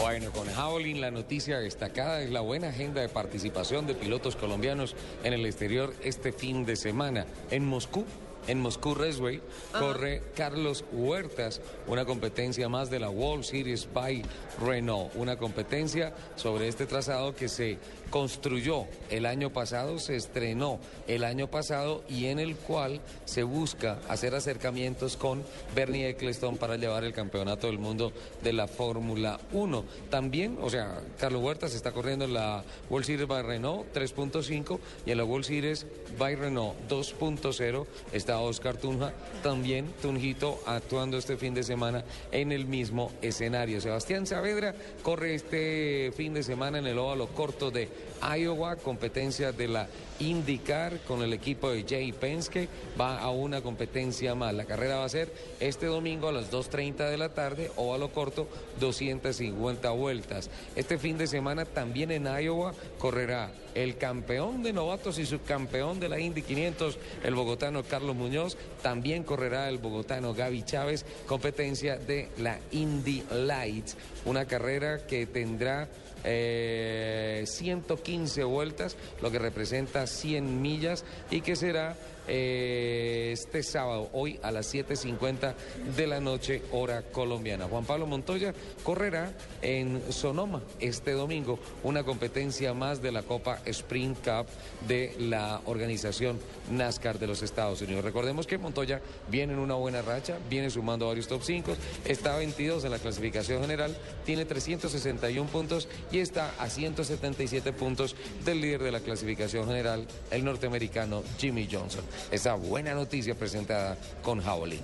Bueno, 0.00 0.32
con 0.32 0.48
Javelin 0.48 1.00
la 1.00 1.12
noticia 1.12 1.60
destacada 1.60 2.20
es 2.20 2.30
la 2.30 2.40
buena 2.40 2.70
agenda 2.70 3.00
de 3.00 3.08
participación 3.08 3.86
de 3.86 3.94
pilotos 3.94 4.34
colombianos 4.34 4.96
en 5.22 5.32
el 5.32 5.46
exterior 5.46 5.94
este 6.02 6.32
fin 6.32 6.64
de 6.64 6.74
semana. 6.74 7.24
En 7.50 7.64
Moscú, 7.64 8.04
en 8.48 8.60
Moscú 8.60 8.94
Raceway 8.94 9.40
corre 9.72 10.22
Carlos 10.34 10.84
Huertas, 10.90 11.60
una 11.86 12.04
competencia 12.04 12.68
más 12.68 12.90
de 12.90 12.98
la 12.98 13.10
World 13.10 13.44
Series 13.44 13.88
by 13.92 14.22
Renault, 14.60 15.14
una 15.14 15.36
competencia 15.36 16.14
sobre 16.36 16.66
este 16.66 16.86
trazado 16.86 17.34
que 17.34 17.48
se 17.48 17.78
construyó 18.10 18.86
el 19.10 19.26
año 19.26 19.50
pasado, 19.50 19.98
se 19.98 20.16
estrenó 20.16 20.78
el 21.06 21.24
año 21.24 21.48
pasado 21.48 22.04
y 22.08 22.26
en 22.26 22.38
el 22.38 22.56
cual 22.56 23.00
se 23.24 23.42
busca 23.42 23.98
hacer 24.08 24.34
acercamientos 24.34 25.16
con 25.16 25.42
Bernie 25.74 26.08
Eccleston 26.08 26.56
para 26.56 26.76
llevar 26.76 27.04
el 27.04 27.12
campeonato 27.12 27.66
del 27.66 27.78
mundo 27.78 28.12
de 28.42 28.52
la 28.52 28.66
Fórmula 28.66 29.38
1. 29.52 29.84
También, 30.10 30.58
o 30.60 30.70
sea, 30.70 31.00
Carlos 31.18 31.42
Huertas 31.42 31.74
está 31.74 31.92
corriendo 31.92 32.24
en 32.24 32.34
la 32.34 32.64
World 32.90 33.06
Series 33.06 33.28
by 33.28 33.42
Renault 33.42 33.92
3.5 33.94 34.78
y 35.06 35.10
en 35.10 35.18
la 35.18 35.24
World 35.24 35.44
Series 35.44 35.86
by 36.18 36.34
Renault 36.34 36.76
2.0 36.88 37.86
está 38.12 38.40
Oscar 38.40 38.76
Tunja, 38.76 39.12
también 39.42 39.86
Tunjito 40.02 40.60
actuando 40.66 41.18
este 41.18 41.36
fin 41.36 41.54
de 41.54 41.62
semana 41.62 42.04
en 42.32 42.52
el 42.52 42.66
mismo 42.66 43.12
escenario. 43.22 43.80
Sebastián 43.80 44.26
Saavedra 44.26 44.74
corre 45.02 45.34
este 45.34 46.12
fin 46.16 46.34
de 46.34 46.42
semana 46.42 46.78
en 46.78 46.86
el 46.86 46.98
óvalo 46.98 47.28
corto 47.28 47.70
de 47.70 47.88
Iowa, 48.22 48.76
competencia 48.76 49.52
de 49.52 49.68
la 49.68 49.88
IndyCar 50.18 50.98
con 51.00 51.22
el 51.22 51.32
equipo 51.32 51.70
de 51.70 51.84
Jay 51.88 52.12
Penske, 52.12 52.68
va 53.00 53.18
a 53.18 53.30
una 53.30 53.60
competencia 53.60 54.34
más. 54.34 54.52
La 54.54 54.64
carrera 54.64 54.96
va 54.96 55.04
a 55.04 55.08
ser 55.08 55.32
este 55.60 55.86
domingo 55.86 56.28
a 56.28 56.32
las 56.32 56.50
2.30 56.50 57.10
de 57.10 57.16
la 57.16 57.28
tarde, 57.30 57.70
óvalo 57.76 58.10
corto, 58.12 58.48
250 58.80 59.90
vueltas. 59.90 60.50
Este 60.74 60.98
fin 60.98 61.18
de 61.18 61.26
semana 61.26 61.64
también 61.64 62.10
en 62.10 62.26
Iowa 62.26 62.74
correrá 62.98 63.52
el 63.74 63.96
campeón 63.96 64.62
de 64.62 64.72
novatos 64.72 65.18
y 65.18 65.26
subcampeón 65.26 66.00
de 66.00 66.08
la 66.08 66.18
Indy 66.18 66.42
500, 66.42 66.98
el 67.22 67.34
bogotano 67.34 67.84
Carlos 67.84 68.16
Muñoz, 68.16 68.56
también 68.82 69.22
correrá 69.22 69.68
el 69.68 69.78
bogotano 69.78 70.34
Gaby 70.34 70.64
Chávez, 70.64 71.04
competencia 71.26 71.96
de 71.96 72.28
la 72.38 72.58
Indy 72.72 73.22
Lights, 73.30 73.96
una 74.24 74.46
carrera 74.46 75.06
que 75.06 75.26
tendrá 75.26 75.88
eh, 76.24 77.44
115 77.46 78.44
vueltas, 78.44 78.96
lo 79.22 79.30
que 79.30 79.38
representa 79.38 80.06
100 80.06 80.62
millas 80.62 81.04
y 81.30 81.40
que 81.40 81.56
será 81.56 81.96
eh, 82.28 83.30
este 83.32 83.62
sábado, 83.62 84.08
hoy 84.12 84.38
a 84.42 84.50
las 84.50 84.72
7.50 84.72 85.54
de 85.96 86.06
la 86.06 86.20
noche, 86.20 86.62
hora 86.72 87.02
colombiana. 87.02 87.66
Juan 87.66 87.84
Pablo 87.84 88.06
Montoya 88.06 88.54
correrá 88.82 89.32
en 89.62 90.00
Sonoma 90.12 90.62
este 90.80 91.12
domingo, 91.12 91.58
una 91.82 92.04
competencia 92.04 92.74
más 92.74 93.02
de 93.02 93.12
la 93.12 93.22
Copa 93.22 93.60
Sprint 93.64 94.18
Cup 94.18 94.46
de 94.86 95.14
la 95.18 95.60
organización 95.66 96.38
NASCAR 96.70 97.18
de 97.18 97.26
los 97.26 97.42
Estados 97.42 97.82
Unidos. 97.82 98.04
Recordemos 98.04 98.46
que 98.46 98.58
Montoya 98.58 99.00
viene 99.28 99.52
en 99.54 99.58
una 99.58 99.74
buena 99.74 100.02
racha, 100.02 100.38
viene 100.48 100.70
sumando 100.70 101.08
varios 101.08 101.28
top 101.28 101.42
5, 101.42 101.76
está 102.04 102.36
22 102.36 102.84
en 102.84 102.90
la 102.90 102.98
clasificación 102.98 103.62
general, 103.62 103.96
tiene 104.24 104.44
361 104.44 105.48
puntos 105.50 105.88
y 106.10 106.18
está 106.18 106.52
a 106.58 106.68
177 106.68 107.72
puntos 107.72 108.16
del 108.44 108.60
líder 108.60 108.82
de 108.82 108.92
la 108.92 109.00
clasificación 109.00 109.66
general, 109.66 110.06
el 110.30 110.44
norteamericano 110.44 111.22
Jimmy 111.38 111.68
Johnson. 111.70 112.04
Esa 112.30 112.54
buena 112.54 112.94
noticia 112.94 113.34
presentada 113.34 113.96
con 114.22 114.40
Javelin. 114.40 114.80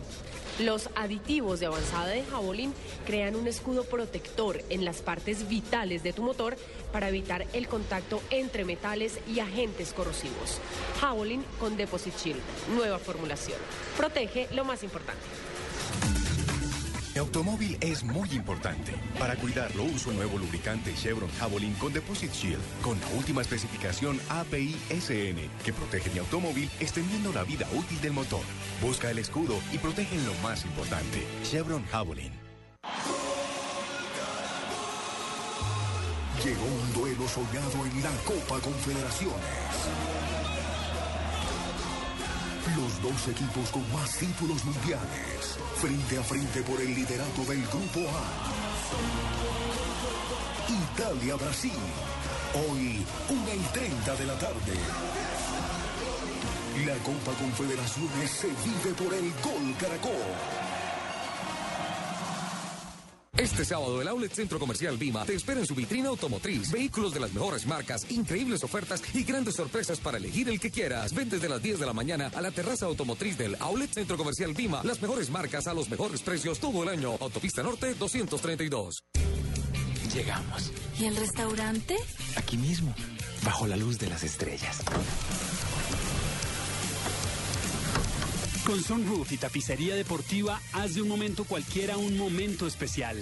Los 0.61 0.88
aditivos 0.94 1.59
de 1.59 1.66
avanzada 1.66 2.07
de 2.07 2.23
Javelin 2.23 2.73
crean 3.07 3.35
un 3.35 3.49
escudo 3.49 3.83
protector 3.85 4.62
en 4.70 4.85
las 4.85 5.03
partes 5.03 5.49
vitales 5.49 6.05
de 6.05 6.12
tu 6.12 6.23
motor 6.23 6.57
para 6.92 7.09
evitar 7.09 7.44
el 7.53 7.66
contacto 7.66 8.23
entre 8.31 8.64
metales 8.64 9.18
y 9.27 9.40
agentes 9.40 9.92
corrosivos. 9.92 10.61
Javelin 11.01 11.44
con 11.59 11.77
Deposit 11.77 12.14
Shield, 12.16 12.40
nueva 12.77 13.01
formulación. 13.01 13.59
Protege 13.97 14.47
lo 14.53 14.64
más 14.64 14.85
importante. 14.85 15.25
Mi 17.14 17.20
automóvil 17.20 17.79
es 17.81 18.03
muy 18.03 18.29
importante. 18.33 18.92
Para 19.20 19.37
cuidarlo 19.37 19.85
uso 19.85 20.11
nuevo 20.11 20.37
lubricante 20.37 20.92
Chevron 20.94 21.31
Javelin 21.38 21.72
con 21.74 21.92
Deposit 21.92 22.33
Shield, 22.33 22.61
con 22.83 23.00
la 23.00 23.07
última 23.16 23.40
especificación 23.40 24.18
API 24.29 24.74
SN, 24.90 25.48
que 25.64 25.72
protege 25.72 26.11
mi 26.11 26.18
automóvil 26.18 26.68
extendiendo 26.81 27.33
la 27.33 27.44
vida 27.44 27.68
útil 27.72 28.00
del 28.00 28.14
motor. 28.14 28.42
Busca 28.83 29.12
el 29.12 29.18
escudo 29.20 29.55
y 29.72 29.79
protege 29.79 30.16
lo 30.27 30.35
más 30.42 30.64
importante. 30.64 31.24
Chevron 31.44 31.85
Javelin. 31.87 32.33
Llegó 36.44 36.66
un 36.66 36.92
duelo 36.94 37.29
soñado 37.29 37.87
en 37.87 38.03
la 38.03 38.11
Copa 38.24 38.59
Confederaciones. 38.61 40.23
Los 42.72 43.03
dos 43.03 43.29
equipos 43.29 43.68
con 43.70 43.92
más 43.92 44.16
títulos 44.16 44.64
mundiales, 44.64 45.59
frente 45.77 46.18
a 46.18 46.22
frente 46.22 46.62
por 46.62 46.81
el 46.81 46.94
liderato 46.94 47.44
del 47.44 47.61
Grupo 47.66 48.00
A. 48.09 48.24
Italia-Brasil, 50.94 51.77
hoy 52.55 53.05
1 53.29 53.55
y 53.55 53.72
30 53.72 54.16
de 54.16 54.24
la 54.24 54.38
tarde. 54.38 54.72
La 56.87 56.94
Copa 57.05 57.38
Confederaciones 57.38 58.31
se 58.31 58.48
vive 58.48 58.94
por 58.96 59.12
el 59.12 59.31
Gol 59.42 59.77
Caracol. 59.79 60.73
Este 63.37 63.64
sábado 63.64 64.01
el 64.01 64.07
Outlet 64.07 64.33
Centro 64.33 64.61
Comercial 64.61 64.97
Vima 64.97 65.25
te 65.25 65.35
espera 65.35 65.59
en 65.59 65.66
su 65.66 65.75
vitrina 65.75 66.09
automotriz. 66.09 66.70
Vehículos 66.70 67.12
de 67.12 67.20
las 67.20 67.33
mejores 67.33 67.66
marcas, 67.66 68.07
increíbles 68.11 68.62
ofertas 68.62 69.03
y 69.12 69.25
grandes 69.25 69.57
sorpresas 69.57 69.99
para 69.99 70.18
elegir 70.18 70.49
el 70.49 70.61
que 70.61 70.70
quieras. 70.70 71.12
Ven 71.12 71.29
desde 71.29 71.49
las 71.49 71.61
10 71.61 71.81
de 71.81 71.87
la 71.87 71.92
mañana 71.92 72.31
a 72.33 72.40
la 72.40 72.53
terraza 72.53 72.87
automotriz 72.87 73.37
del 73.37 73.57
Outlet 73.59 73.92
Centro 73.92 74.16
Comercial 74.16 74.55
Vima. 74.55 74.83
Las 74.85 75.03
mejores 75.03 75.31
marcas 75.31 75.66
a 75.66 75.75
los 75.75 75.90
mejores 75.90 76.23
precios 76.23 76.61
todo 76.61 76.85
el 76.85 76.88
año. 76.88 77.16
Autopista 77.20 77.62
Norte 77.62 77.94
232. 77.94 79.03
Llegamos. 80.14 80.73
¿Y 81.01 81.07
el 81.07 81.16
restaurante? 81.16 81.97
Aquí 82.37 82.57
mismo, 82.57 82.94
bajo 83.44 83.66
la 83.66 83.77
luz 83.77 83.99
de 83.99 84.09
las 84.09 84.23
estrellas. 84.23 84.81
Con 88.66 88.83
Sunroof 88.83 89.31
y 89.33 89.37
tapicería 89.37 89.94
deportiva, 89.94 90.59
haz 90.72 90.94
de 90.94 91.03
un 91.03 91.09
momento 91.09 91.44
cualquiera 91.44 91.98
un 91.98 92.16
momento 92.16 92.66
especial. 92.66 93.18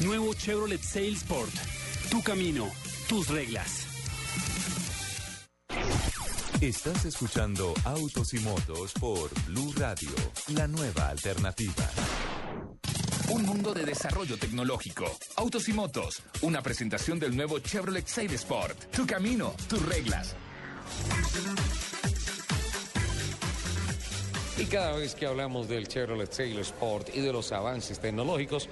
Nuevo 0.00 0.32
Chevrolet 0.32 0.80
Sail 0.80 1.14
Sport. 1.16 1.52
Tu 2.10 2.22
camino, 2.22 2.66
tus 3.06 3.28
reglas. 3.28 3.86
Estás 6.62 7.04
escuchando 7.04 7.74
Autos 7.84 8.32
y 8.32 8.38
Motos 8.38 8.94
por 8.94 9.28
Blue 9.44 9.74
Radio, 9.76 10.08
la 10.54 10.66
nueva 10.66 11.10
alternativa. 11.10 11.90
Un 13.28 13.42
mundo 13.42 13.74
de 13.74 13.84
desarrollo 13.84 14.38
tecnológico. 14.38 15.04
Autos 15.36 15.68
y 15.68 15.74
motos. 15.74 16.22
Una 16.40 16.62
presentación 16.62 17.18
del 17.18 17.36
nuevo 17.36 17.58
Chevrolet 17.58 18.06
Sail 18.06 18.32
Sport. 18.32 18.90
Tu 18.92 19.06
camino, 19.06 19.54
tus 19.68 19.84
reglas. 19.84 20.34
Y 24.58 24.64
cada 24.64 24.92
vez 24.92 25.14
que 25.14 25.26
hablamos 25.26 25.68
del 25.68 25.86
Chevrolet 25.86 26.32
Sail 26.32 26.58
Sport 26.60 27.14
y 27.14 27.20
de 27.20 27.30
los 27.30 27.52
avances 27.52 27.98
tecnológicos, 27.98 28.68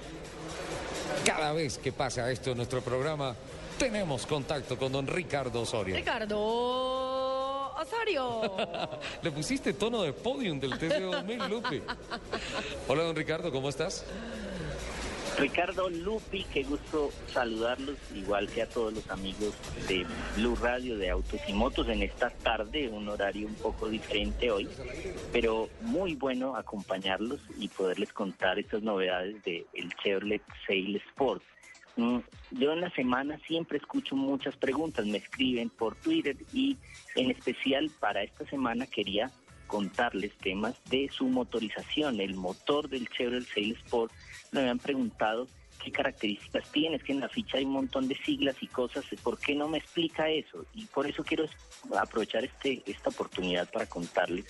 cada 1.23 1.53
vez 1.53 1.77
que 1.77 1.91
pasa 1.91 2.31
esto 2.31 2.51
en 2.51 2.57
nuestro 2.57 2.81
programa, 2.81 3.35
tenemos 3.77 4.25
contacto 4.25 4.79
con 4.79 4.91
don 4.91 5.05
Ricardo 5.05 5.61
Osorio. 5.61 5.95
Ricardo 5.95 7.71
Osorio. 7.75 8.55
Le 9.21 9.31
pusiste 9.31 9.73
tono 9.73 10.01
de 10.01 10.11
podium 10.13 10.59
del 10.59 10.71
TC 10.71 11.01
2000, 11.01 11.49
Lupi. 11.49 11.81
Hola, 12.87 13.03
don 13.03 13.15
Ricardo, 13.15 13.51
¿cómo 13.51 13.69
estás? 13.69 14.03
Ricardo 15.37 15.89
Lupi, 15.89 16.45
qué 16.53 16.63
gusto 16.63 17.11
saludarlos, 17.27 17.97
igual 18.15 18.47
que 18.47 18.61
a 18.61 18.69
todos 18.69 18.93
los 18.93 19.09
amigos 19.09 19.53
de 19.87 20.05
Blue 20.37 20.55
Radio 20.55 20.97
de 20.97 21.09
Autos 21.09 21.41
y 21.47 21.53
Motos 21.53 21.89
en 21.89 22.03
esta 22.03 22.29
tarde, 22.29 22.87
un 22.87 23.09
horario 23.09 23.47
un 23.47 23.55
poco 23.55 23.89
diferente 23.89 24.49
hoy, 24.49 24.69
pero 25.33 25.69
muy 25.81 26.15
bueno 26.15 26.55
acompañarlos 26.55 27.41
y 27.57 27.67
poderles 27.67 28.13
contar 28.13 28.59
estas 28.59 28.81
novedades 28.81 29.43
del 29.43 29.93
Chevrolet 30.01 30.41
Sail 30.65 30.95
Sport. 31.07 31.43
Mm, 31.97 32.19
Yo 32.51 32.71
en 32.71 32.81
la 32.81 32.89
semana 32.91 33.37
siempre 33.45 33.77
escucho 33.77 34.15
muchas 34.15 34.55
preguntas, 34.55 35.05
me 35.05 35.17
escriben 35.17 35.69
por 35.69 35.95
Twitter 35.95 36.37
y 36.53 36.77
en 37.15 37.31
especial 37.31 37.91
para 37.99 38.23
esta 38.23 38.45
semana 38.45 38.85
quería 38.87 39.31
contarles 39.67 40.33
temas 40.37 40.75
de 40.89 41.09
su 41.11 41.25
motorización, 41.27 42.19
el 42.19 42.35
motor 42.35 42.89
del 42.89 43.09
Chevrolet 43.09 43.47
Sail 43.47 43.73
Sport. 43.83 44.11
Me 44.51 44.61
habían 44.61 44.79
preguntado 44.79 45.47
qué 45.83 45.91
características 45.91 46.71
tiene, 46.71 46.97
es 46.97 47.03
que 47.03 47.11
en 47.11 47.19
la 47.19 47.29
ficha 47.29 47.57
hay 47.57 47.65
un 47.65 47.73
montón 47.73 48.07
de 48.07 48.15
siglas 48.15 48.55
y 48.61 48.67
cosas, 48.67 49.05
¿por 49.21 49.39
qué 49.39 49.55
no 49.55 49.67
me 49.67 49.77
explica 49.77 50.29
eso? 50.29 50.65
Y 50.73 50.85
por 50.85 51.07
eso 51.07 51.23
quiero 51.23 51.45
aprovechar 51.97 52.43
este, 52.43 52.81
esta 52.85 53.09
oportunidad 53.09 53.69
para 53.71 53.85
contarles 53.85 54.45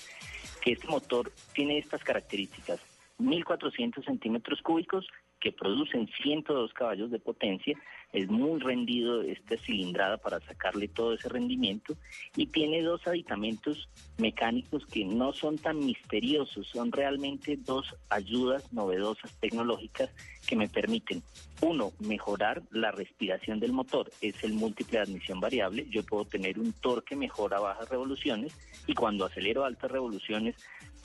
que 0.61 0.73
este 0.73 0.87
motor 0.87 1.31
tiene 1.53 1.77
estas 1.77 2.03
características. 2.03 2.79
1.400 3.19 4.03
centímetros 4.03 4.61
cúbicos 4.61 5.07
que 5.45 5.51
producen 5.51 6.09
102 6.23 6.73
caballos 6.73 7.11
de 7.11 7.19
potencia, 7.19 7.77
es 8.11 8.27
muy 8.27 8.59
rendido 8.59 9.21
esta 9.21 9.55
cilindrada 9.57 10.17
para 10.17 10.39
sacarle 10.39 10.87
todo 10.87 11.13
ese 11.13 11.29
rendimiento 11.29 11.95
y 12.35 12.47
tiene 12.47 12.81
dos 12.81 13.05
aditamentos 13.05 13.87
mecánicos 14.17 14.87
que 14.87 15.05
no 15.05 15.33
son 15.33 15.59
tan 15.59 15.77
misteriosos, 15.77 16.67
son 16.67 16.91
realmente 16.91 17.59
dos 17.63 17.95
ayudas 18.09 18.73
novedosas 18.73 19.39
tecnológicas 19.39 20.09
que 20.47 20.55
me 20.55 20.67
permiten, 20.67 21.21
uno, 21.61 21.91
mejorar 21.99 22.63
la 22.71 22.89
respiración 22.91 23.59
del 23.59 23.71
motor, 23.71 24.09
es 24.21 24.43
el 24.43 24.53
múltiple 24.53 24.97
admisión 24.97 25.39
variable, 25.39 25.85
yo 25.91 26.01
puedo 26.01 26.25
tener 26.25 26.57
un 26.57 26.73
torque 26.73 27.15
mejor 27.15 27.53
a 27.53 27.59
bajas 27.59 27.87
revoluciones 27.87 28.57
y 28.87 28.95
cuando 28.95 29.25
acelero 29.25 29.63
a 29.63 29.67
altas 29.67 29.91
revoluciones 29.91 30.55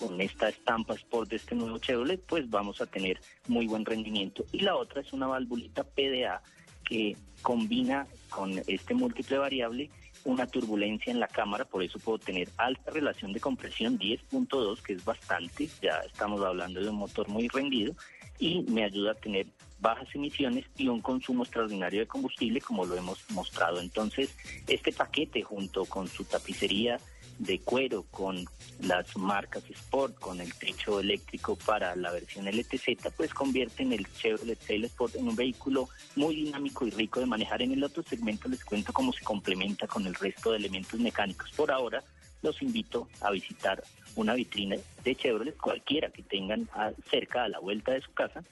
con 0.00 0.20
esta 0.20 0.48
estampa 0.48 0.94
Sport 0.94 1.30
de 1.30 1.36
este 1.36 1.54
nuevo 1.54 1.78
Chevrolet, 1.78 2.20
pues 2.26 2.48
vamos 2.48 2.80
a 2.80 2.86
tener 2.86 3.20
muy 3.46 3.66
buen 3.66 3.84
rendimiento. 3.84 4.44
Y 4.50 4.60
la 4.60 4.74
otra 4.74 5.02
es 5.02 5.12
una 5.12 5.26
valvulita 5.26 5.84
PDA 5.84 6.42
que 6.84 7.16
combina 7.42 8.06
con 8.30 8.60
este 8.66 8.94
múltiple 8.94 9.38
variable 9.38 9.90
una 10.24 10.46
turbulencia 10.46 11.10
en 11.10 11.20
la 11.20 11.28
cámara, 11.28 11.64
por 11.64 11.82
eso 11.82 11.98
puedo 11.98 12.18
tener 12.18 12.48
alta 12.56 12.90
relación 12.90 13.32
de 13.32 13.40
compresión 13.40 13.98
10.2, 13.98 14.82
que 14.82 14.94
es 14.94 15.04
bastante, 15.04 15.68
ya 15.80 16.00
estamos 16.00 16.42
hablando 16.42 16.80
de 16.80 16.90
un 16.90 16.96
motor 16.96 17.28
muy 17.28 17.48
rendido, 17.48 17.94
y 18.38 18.62
me 18.62 18.84
ayuda 18.84 19.12
a 19.12 19.14
tener 19.14 19.46
bajas 19.80 20.08
emisiones 20.14 20.66
y 20.76 20.88
un 20.88 21.00
consumo 21.00 21.42
extraordinario 21.42 22.00
de 22.00 22.06
combustible, 22.06 22.60
como 22.60 22.84
lo 22.84 22.96
hemos 22.96 23.18
mostrado. 23.30 23.80
Entonces, 23.80 24.34
este 24.66 24.92
paquete 24.92 25.42
junto 25.42 25.84
con 25.86 26.06
su 26.08 26.24
tapicería 26.24 26.98
de 27.40 27.58
cuero 27.60 28.04
con 28.10 28.44
las 28.82 29.16
marcas 29.16 29.64
Sport, 29.68 30.18
con 30.18 30.40
el 30.40 30.52
techo 30.54 31.00
eléctrico 31.00 31.56
para 31.56 31.96
la 31.96 32.12
versión 32.12 32.46
LTZ, 32.46 33.12
pues 33.16 33.32
convierten 33.32 33.92
el 33.92 34.06
Chevrolet 34.12 34.60
Sail 34.60 34.84
Sport 34.84 35.16
en 35.16 35.28
un 35.28 35.36
vehículo 35.36 35.88
muy 36.16 36.36
dinámico 36.36 36.86
y 36.86 36.90
rico 36.90 37.18
de 37.18 37.26
manejar. 37.26 37.62
En 37.62 37.72
el 37.72 37.82
otro 37.82 38.02
segmento 38.02 38.48
les 38.48 38.62
cuento 38.62 38.92
cómo 38.92 39.12
se 39.12 39.24
complementa 39.24 39.86
con 39.86 40.06
el 40.06 40.14
resto 40.14 40.50
de 40.50 40.58
elementos 40.58 41.00
mecánicos. 41.00 41.50
Por 41.52 41.72
ahora, 41.72 42.04
los 42.42 42.60
invito 42.60 43.08
a 43.22 43.30
visitar 43.30 43.82
una 44.16 44.34
vitrina 44.34 44.76
de 45.02 45.16
Chevrolet, 45.16 45.56
cualquiera 45.56 46.10
que 46.10 46.22
tengan 46.22 46.68
cerca 47.10 47.44
a 47.44 47.48
la 47.48 47.58
vuelta 47.58 47.92
de 47.92 48.02
su 48.02 48.12
casa, 48.12 48.44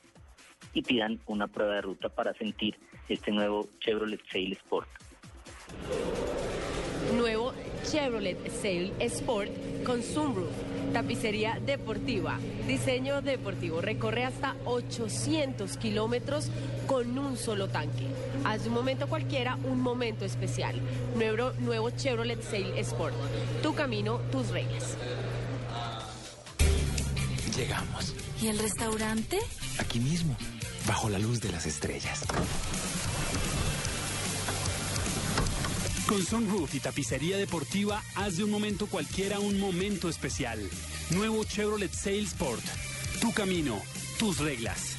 y 0.72 0.82
pidan 0.82 1.20
una 1.26 1.46
prueba 1.46 1.74
de 1.74 1.82
ruta 1.82 2.08
para 2.08 2.32
sentir 2.34 2.78
este 3.08 3.32
nuevo 3.32 3.68
Chevrolet 3.80 4.20
Sail 4.30 4.52
Sport. 4.52 4.88
Nuevo 7.14 7.52
Chevrolet 7.90 8.36
Sail 8.60 8.92
Sport 9.00 9.50
con 9.84 10.02
sunroof, 10.02 10.52
tapicería 10.92 11.58
deportiva, 11.64 12.38
diseño 12.66 13.22
deportivo. 13.22 13.80
Recorre 13.80 14.24
hasta 14.24 14.56
800 14.66 15.76
kilómetros 15.78 16.50
con 16.86 17.18
un 17.18 17.38
solo 17.38 17.68
tanque. 17.68 18.04
Haz 18.44 18.64
de 18.64 18.68
un 18.68 18.74
momento 18.74 19.08
cualquiera 19.08 19.56
un 19.64 19.80
momento 19.80 20.26
especial. 20.26 20.74
Nuevo, 21.16 21.52
nuevo 21.60 21.90
Chevrolet 21.90 22.42
Sail 22.42 22.76
Sport. 22.76 23.14
Tu 23.62 23.74
camino, 23.74 24.18
tus 24.30 24.48
reglas. 24.48 24.96
Llegamos. 27.56 28.14
¿Y 28.42 28.48
el 28.48 28.58
restaurante? 28.58 29.38
Aquí 29.78 29.98
mismo, 29.98 30.36
bajo 30.86 31.08
la 31.08 31.18
luz 31.18 31.40
de 31.40 31.50
las 31.50 31.64
estrellas. 31.64 32.24
Con 36.08 36.24
Sunroof 36.24 36.74
y 36.74 36.80
tapicería 36.80 37.36
deportiva, 37.36 38.02
haz 38.14 38.38
de 38.38 38.44
un 38.44 38.50
momento 38.50 38.86
cualquiera 38.86 39.40
un 39.40 39.60
momento 39.60 40.08
especial. 40.08 40.58
Nuevo 41.10 41.44
Chevrolet 41.44 41.92
Sail 41.92 42.24
Sport. 42.24 42.64
Tu 43.20 43.30
camino, 43.34 43.78
tus 44.18 44.38
reglas. 44.38 44.96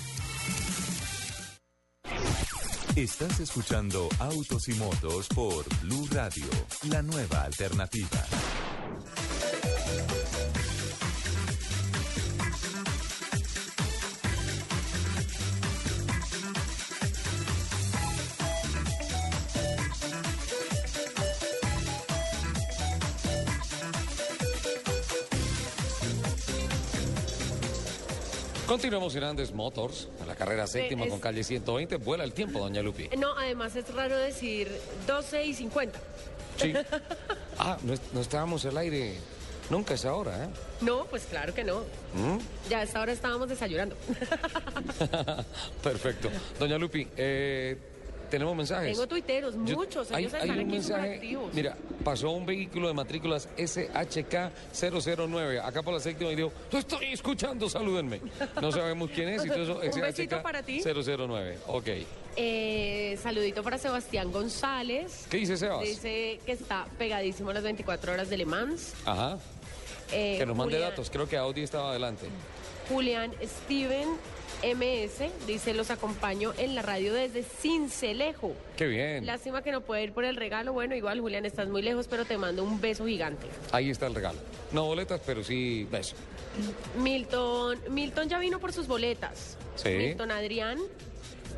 Estás 2.95 3.39
escuchando 3.39 4.07
Autos 4.19 4.67
y 4.67 4.73
Motos 4.73 5.27
por 5.29 5.65
Blue 5.81 6.07
Radio, 6.11 6.45
la 6.89 7.01
nueva 7.01 7.41
alternativa. 7.41 8.25
Continuamos 28.79 29.13
en 29.13 29.23
Andes 29.25 29.51
Motors, 29.53 30.07
en 30.21 30.27
la 30.29 30.35
carrera 30.37 30.65
séptima 30.65 31.05
con 31.05 31.19
calle 31.19 31.43
120. 31.43 31.97
Vuela 31.97 32.23
el 32.23 32.31
tiempo, 32.31 32.59
doña 32.59 32.81
Lupi. 32.81 33.09
No, 33.17 33.37
además 33.37 33.75
es 33.75 33.93
raro 33.93 34.17
decir 34.17 34.71
12 35.05 35.47
y 35.47 35.53
50. 35.53 35.99
Sí. 36.55 36.73
Ah, 37.61 37.77
no, 37.83 38.21
estábamos 38.21 38.63
al 38.63 38.77
aire 38.77 39.17
nunca 39.69 39.95
es 39.95 40.05
ahora, 40.05 40.45
¿eh? 40.45 40.47
No, 40.79 41.03
pues 41.07 41.25
claro 41.25 41.53
que 41.53 41.65
no. 41.65 41.81
¿Mm? 42.13 42.37
Ya 42.69 42.79
a 42.79 42.83
esta 42.83 43.01
hora 43.01 43.11
estábamos 43.11 43.49
desayunando. 43.49 43.97
Perfecto. 45.83 46.29
Doña 46.57 46.77
Lupi, 46.77 47.05
eh, 47.17 47.77
tenemos 48.29 48.55
mensajes. 48.55 48.91
Tengo 48.91 49.07
tuiteros, 49.07 49.55
muchos. 49.55 50.11
Ellos 50.11 50.33
hay, 50.33 50.49
un 50.49 50.67
mensaje. 50.67 51.37
Mira, 51.53 51.75
pasó 52.03 52.31
un 52.31 52.45
vehículo 52.45 52.87
de 52.87 52.93
matrículas 52.93 53.49
SHK 53.57 54.51
009 54.73 55.59
acá 55.59 55.81
por 55.81 55.93
la 55.93 55.99
séptima 55.99 56.31
y 56.31 56.35
dijo, 56.35 56.51
lo 56.71 56.79
estoy 56.79 57.07
escuchando, 57.07 57.69
salúdenme. 57.69 58.21
No 58.61 58.71
sabemos 58.71 59.09
quién 59.13 59.29
es 59.29 59.45
y 59.45 59.49
todo 59.49 59.63
eso. 59.63 59.79
un 59.95 60.01
besito 60.01 60.41
para 60.41 60.63
ti. 60.63 60.81
009, 60.83 61.59
ok. 61.67 61.87
Eh, 62.35 63.17
saludito 63.21 63.63
para 63.63 63.77
Sebastián 63.77 64.31
González. 64.31 65.25
¿Qué 65.29 65.37
dice 65.37 65.57
Sebas? 65.57 65.81
Dice 65.81 66.39
que 66.45 66.53
está 66.53 66.87
pegadísimo 66.97 67.49
a 67.49 67.53
las 67.53 67.63
24 67.63 68.13
horas 68.13 68.29
de 68.29 68.37
Le 68.37 68.45
Mans. 68.45 68.93
Ajá. 69.05 69.37
Eh, 70.11 70.37
que 70.39 70.45
nos 70.45 70.55
mande 70.55 70.79
datos, 70.79 71.09
creo 71.09 71.27
que 71.27 71.37
Audi 71.37 71.61
estaba 71.61 71.91
adelante. 71.91 72.27
Julián 72.87 73.31
Steven 73.43 74.09
MS 74.63 75.47
dice, 75.47 75.73
los 75.73 75.89
acompaño 75.91 76.53
en 76.57 76.75
la 76.75 76.81
radio 76.81 77.13
desde 77.13 77.43
Cincelejo. 77.43 78.53
Qué 78.77 78.87
bien. 78.87 79.25
Lástima 79.25 79.61
que 79.61 79.71
no 79.71 79.81
puede 79.81 80.03
ir 80.03 80.13
por 80.13 80.25
el 80.25 80.35
regalo. 80.35 80.73
Bueno, 80.73 80.95
igual, 80.95 81.19
Julián, 81.21 81.45
estás 81.45 81.67
muy 81.67 81.81
lejos, 81.81 82.07
pero 82.07 82.25
te 82.25 82.37
mando 82.37 82.63
un 82.63 82.81
beso 82.81 83.05
gigante. 83.05 83.47
Ahí 83.71 83.89
está 83.89 84.07
el 84.07 84.15
regalo. 84.15 84.39
No 84.71 84.85
boletas, 84.85 85.21
pero 85.25 85.43
sí 85.43 85.87
beso. 85.89 86.15
Milton, 86.97 87.79
Milton 87.89 88.29
ya 88.29 88.39
vino 88.39 88.59
por 88.59 88.73
sus 88.73 88.87
boletas. 88.87 89.57
Sí. 89.75 89.89
Milton 89.89 90.31
Adrián 90.31 90.79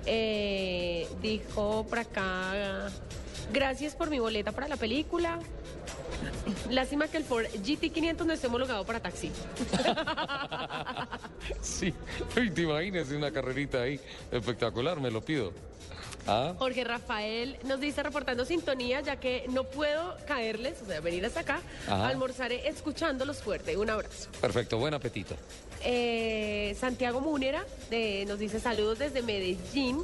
eh, 0.06 1.08
dijo 1.22 1.86
por 1.88 2.00
acá, 2.00 2.90
gracias 3.52 3.96
por 3.96 4.10
mi 4.10 4.20
boleta 4.20 4.52
para 4.52 4.68
la 4.68 4.78
película. 4.78 5.40
Lástima 6.70 7.08
que 7.08 7.18
el 7.18 7.24
Ford 7.24 7.46
GT500 7.46 8.26
no 8.26 8.34
esté 8.34 8.48
homologado 8.48 8.86
para 8.86 9.00
taxi. 9.00 9.32
sí, 11.62 11.94
te 12.34 12.62
imaginas 12.62 13.10
una 13.10 13.32
carrerita 13.32 13.82
ahí 13.82 14.00
espectacular, 14.32 15.00
me 15.00 15.12
lo 15.12 15.22
pido. 15.22 15.54
¿Ah? 16.28 16.54
Jorge 16.58 16.84
Rafael 16.84 17.58
nos 17.66 17.80
dice 17.80 18.04
reportando 18.04 18.46
sintonía, 18.46 19.02
ya 19.02 19.18
que 19.18 19.46
no 19.50 19.64
puedo 19.64 20.16
caerles, 20.28 20.82
o 20.82 20.86
sea, 20.86 21.00
venir 21.02 21.26
hasta 21.26 21.42
acá, 21.42 21.62
almorzaré 21.88 22.68
escuchándolos 22.68 23.42
fuerte. 23.42 23.78
Un 23.78 23.90
abrazo. 23.90 24.30
Perfecto, 24.40 24.78
buen 24.78 24.94
apetito. 24.94 25.36
Eh, 25.84 26.76
Santiago 26.80 27.22
Múnera 27.22 27.66
nos 28.28 28.40
dice 28.40 28.60
saludos 28.60 29.00
desde 29.00 29.22
Medellín. 29.22 30.00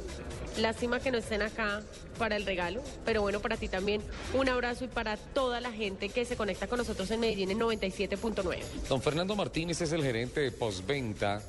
Lástima 0.58 0.98
que 0.98 1.10
no 1.12 1.18
estén 1.18 1.42
acá 1.42 1.82
para 2.18 2.36
el 2.36 2.44
regalo, 2.44 2.82
pero 3.04 3.22
bueno, 3.22 3.40
para 3.40 3.56
ti 3.56 3.68
también 3.68 4.02
un 4.34 4.48
abrazo 4.48 4.84
y 4.84 4.88
para 4.88 5.16
toda 5.16 5.60
la 5.60 5.70
gente 5.70 6.08
que 6.08 6.24
se 6.24 6.36
conecta 6.36 6.66
con 6.66 6.78
nosotros 6.78 7.08
en 7.12 7.20
Medellín 7.20 7.52
en 7.52 7.60
97.9. 7.60 8.58
Don 8.88 9.00
Fernando 9.00 9.36
Martínez 9.36 9.80
es 9.80 9.92
el 9.92 10.02
gerente 10.02 10.40
de 10.40 10.50
postventa 10.50 11.40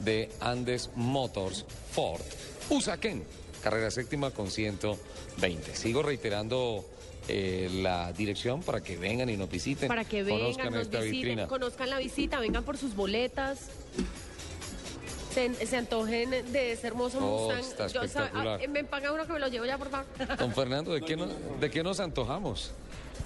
de 0.00 0.28
Andes 0.40 0.90
Motors 0.96 1.64
Ford. 1.92 2.20
Usaquén, 2.70 3.24
carrera 3.62 3.90
séptima 3.90 4.30
con 4.30 4.50
120. 4.50 5.74
Sigo 5.74 6.02
reiterando 6.02 6.84
eh, 7.28 7.68
la 7.82 8.12
dirección 8.12 8.62
para 8.62 8.82
que 8.82 8.96
vengan 8.96 9.28
y 9.30 9.36
nos 9.36 9.50
visiten. 9.50 9.88
Para 9.88 10.04
que 10.04 10.22
vengan, 10.22 10.52
conozcan 10.52 10.74
esta 10.76 11.00
vitrina. 11.00 11.46
conozcan 11.46 11.90
la 11.90 11.98
visita, 11.98 12.40
vengan 12.40 12.64
por 12.64 12.76
sus 12.76 12.94
boletas 12.94 13.70
se, 15.66 15.76
antojen 15.76 16.30
de 16.30 16.72
ese 16.72 16.86
hermoso 16.86 17.18
oh, 17.20 17.52
Mustang. 17.54 17.90
Ah, 18.34 18.58
me 18.68 18.84
paga 18.84 19.12
uno 19.12 19.26
que 19.26 19.32
me 19.32 19.38
lo 19.38 19.48
llevo 19.48 19.66
ya, 19.66 19.78
por 19.78 19.90
favor. 19.90 20.06
Don 20.38 20.52
Fernando, 20.52 20.92
¿de 20.92 21.00
qué, 21.02 21.16
¿de 21.60 21.70
qué 21.70 21.82
nos 21.82 22.00
antojamos? 22.00 22.72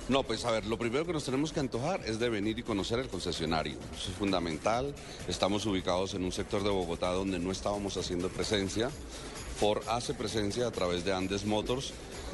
No, 0.09 0.23
pues 0.25 0.45
a 0.45 0.51
ver, 0.51 0.67
lo 0.67 0.79
primero 0.79 1.07
que 1.07 1.13
nos 1.13 1.25
tenemos 1.25 1.53
que 1.53 1.61
antojar 1.61 2.01
es 2.05 2.19
de 2.19 2.29
venir 2.29 2.59
y 2.59 2.63
conocer 2.63 2.99
el 2.99 3.09
concesionario. 3.09 3.75
Eso 3.95 4.11
es 4.11 4.17
fundamental. 4.17 4.95
Estamos 5.29 5.65
ubicados 5.65 6.15
en 6.15 6.25
un 6.25 6.33
sector 6.33 6.63
de 6.63 6.71
Bogotá 6.71 7.11
donde 7.13 7.39
no 7.39 7.53
estábamos 7.53 7.97
haciendo 7.97 8.29
presencia. 8.29 8.91
Ford 9.63 9.85
hace 9.87 10.13
presencia 10.13 10.67
a 10.67 10.73
través 10.73 11.05
de 11.05 11.13
Andes 11.13 11.45
Motors. 11.45 11.93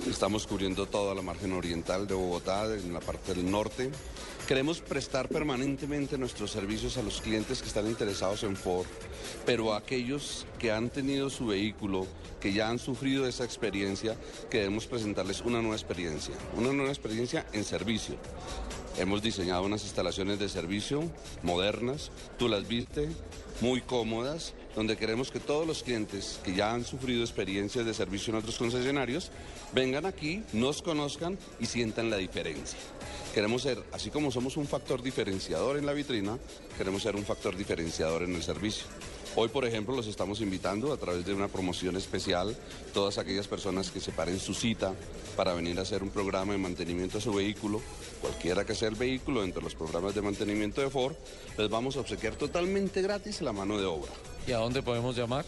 Estamos 0.09 0.47
cubriendo 0.47 0.87
toda 0.87 1.14
la 1.14 1.20
margen 1.20 1.53
oriental 1.53 2.07
de 2.07 2.14
Bogotá, 2.14 2.74
en 2.74 2.95
la 2.95 3.01
parte 3.01 3.35
del 3.35 3.51
norte. 3.51 3.91
Queremos 4.47 4.81
prestar 4.81 5.29
permanentemente 5.29 6.16
nuestros 6.16 6.51
servicios 6.51 6.97
a 6.97 7.03
los 7.03 7.20
clientes 7.20 7.61
que 7.61 7.68
están 7.68 7.87
interesados 7.87 8.45
en 8.45 8.57
Ford, 8.57 8.87
pero 9.45 9.74
a 9.74 9.76
aquellos 9.76 10.47
que 10.59 10.72
han 10.72 10.89
tenido 10.89 11.29
su 11.29 11.49
vehículo, 11.49 12.07
que 12.41 12.55
ya 12.55 12.70
han 12.70 12.79
sufrido 12.79 13.26
esa 13.26 13.45
experiencia, 13.45 14.16
queremos 14.49 14.87
presentarles 14.87 15.43
una 15.43 15.61
nueva 15.61 15.76
experiencia, 15.76 16.35
una 16.57 16.72
nueva 16.72 16.93
experiencia 16.93 17.45
en 17.53 17.62
servicio. 17.62 18.14
Hemos 18.97 19.20
diseñado 19.20 19.64
unas 19.64 19.83
instalaciones 19.83 20.39
de 20.39 20.49
servicio 20.49 21.03
modernas, 21.43 22.11
tú 22.39 22.49
las 22.49 22.66
viste, 22.66 23.11
muy 23.61 23.83
cómodas, 23.83 24.55
donde 24.75 24.97
queremos 24.97 25.31
que 25.31 25.41
todos 25.41 25.66
los 25.66 25.83
clientes 25.83 26.41
que 26.45 26.55
ya 26.55 26.73
han 26.73 26.85
sufrido 26.85 27.23
experiencias 27.23 27.85
de 27.85 27.95
servicio 27.95 28.33
en 28.33 28.39
otros 28.39 28.59
concesionarios 28.59 29.31
vengan 29.73 30.07
aquí, 30.07 30.43
nos 30.53 30.83
conozcan 30.83 31.39
y 31.61 31.66
sientan 31.66 32.11
la 32.11 32.16
diferencia. 32.16 32.79
Queremos 33.35 33.62
ser, 33.62 33.83
así 33.93 34.11
como 34.11 34.31
somos 34.31 34.57
un 34.57 34.66
factor 34.66 35.03
diferenciador 35.03 35.77
en 35.77 35.87
la 35.87 35.93
vitrina, 35.93 36.39
queremos 36.77 37.03
ser 37.03 37.16
un 37.16 37.25
factor 37.25 37.57
diferenciador 37.57 38.23
en 38.23 38.35
el 38.35 38.43
servicio. 38.43 38.85
Hoy, 39.37 39.49
por 39.49 39.64
ejemplo, 39.64 39.95
los 39.95 40.07
estamos 40.07 40.41
invitando 40.41 40.93
a 40.93 40.97
través 40.97 41.25
de 41.25 41.35
una 41.35 41.47
promoción 41.47 41.97
especial, 41.97 42.57
todas 42.93 43.19
aquellas 43.19 43.47
personas 43.47 43.91
que 43.91 44.01
separen 44.01 44.41
su 44.41 44.55
cita 44.55 44.95
para 45.37 45.55
venir 45.55 45.79
a 45.79 45.83
hacer 45.83 46.03
un 46.03 46.11
programa 46.11 46.55
de 46.55 46.59
mantenimiento 46.59 47.19
de 47.19 47.25
su 47.25 47.33
vehículo, 47.33 47.81
cualquiera 48.21 48.64
que 48.64 48.75
sea 48.75 48.89
el 48.89 48.97
vehículo, 48.97 49.45
entre 49.45 49.62
los 49.62 49.77
programas 49.77 50.14
de 50.14 50.23
mantenimiento 50.23 50.81
de 50.81 50.91
Ford, 50.91 51.14
les 51.57 51.69
vamos 51.69 51.97
a 51.97 52.01
obsequiar 52.01 52.35
totalmente 52.35 53.03
gratis 53.03 53.41
la 53.43 53.53
mano 53.53 53.79
de 53.79 53.85
obra. 53.85 54.11
¿Y 54.47 54.53
a 54.53 54.59
dónde 54.59 54.82
podemos 54.82 55.16
llamar? 55.16 55.45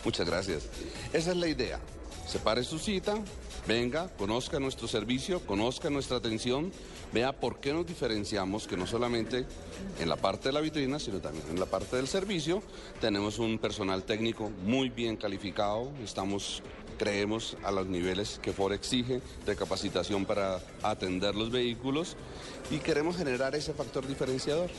Muchas 0.03 0.27
gracias. 0.27 0.63
Esa 1.13 1.31
es 1.31 1.37
la 1.37 1.47
idea. 1.47 1.79
Separe 2.27 2.63
su 2.63 2.79
cita, 2.79 3.15
venga, 3.67 4.09
conozca 4.17 4.59
nuestro 4.59 4.87
servicio, 4.87 5.45
conozca 5.45 5.89
nuestra 5.89 6.17
atención, 6.17 6.71
vea 7.11 7.31
por 7.31 7.59
qué 7.59 7.73
nos 7.73 7.87
diferenciamos, 7.87 8.67
que 8.67 8.77
no 8.77 8.85
solamente 8.85 9.47
en 9.99 10.09
la 10.09 10.15
parte 10.15 10.49
de 10.49 10.53
la 10.53 10.61
vitrina, 10.61 10.99
sino 10.99 11.19
también 11.19 11.45
en 11.49 11.59
la 11.59 11.65
parte 11.65 11.95
del 11.95 12.07
servicio. 12.07 12.61
Tenemos 13.01 13.39
un 13.39 13.57
personal 13.57 14.03
técnico 14.03 14.51
muy 14.63 14.89
bien 14.89 15.17
calificado, 15.17 15.91
estamos, 16.03 16.61
creemos, 16.99 17.57
a 17.63 17.71
los 17.71 17.87
niveles 17.87 18.39
que 18.43 18.53
Ford 18.53 18.73
exige 18.73 19.21
de 19.45 19.55
capacitación 19.55 20.25
para 20.25 20.59
atender 20.83 21.33
los 21.33 21.49
vehículos 21.49 22.15
y 22.69 22.77
queremos 22.77 23.17
generar 23.17 23.55
ese 23.55 23.73
factor 23.73 24.05
diferenciador. 24.05 24.69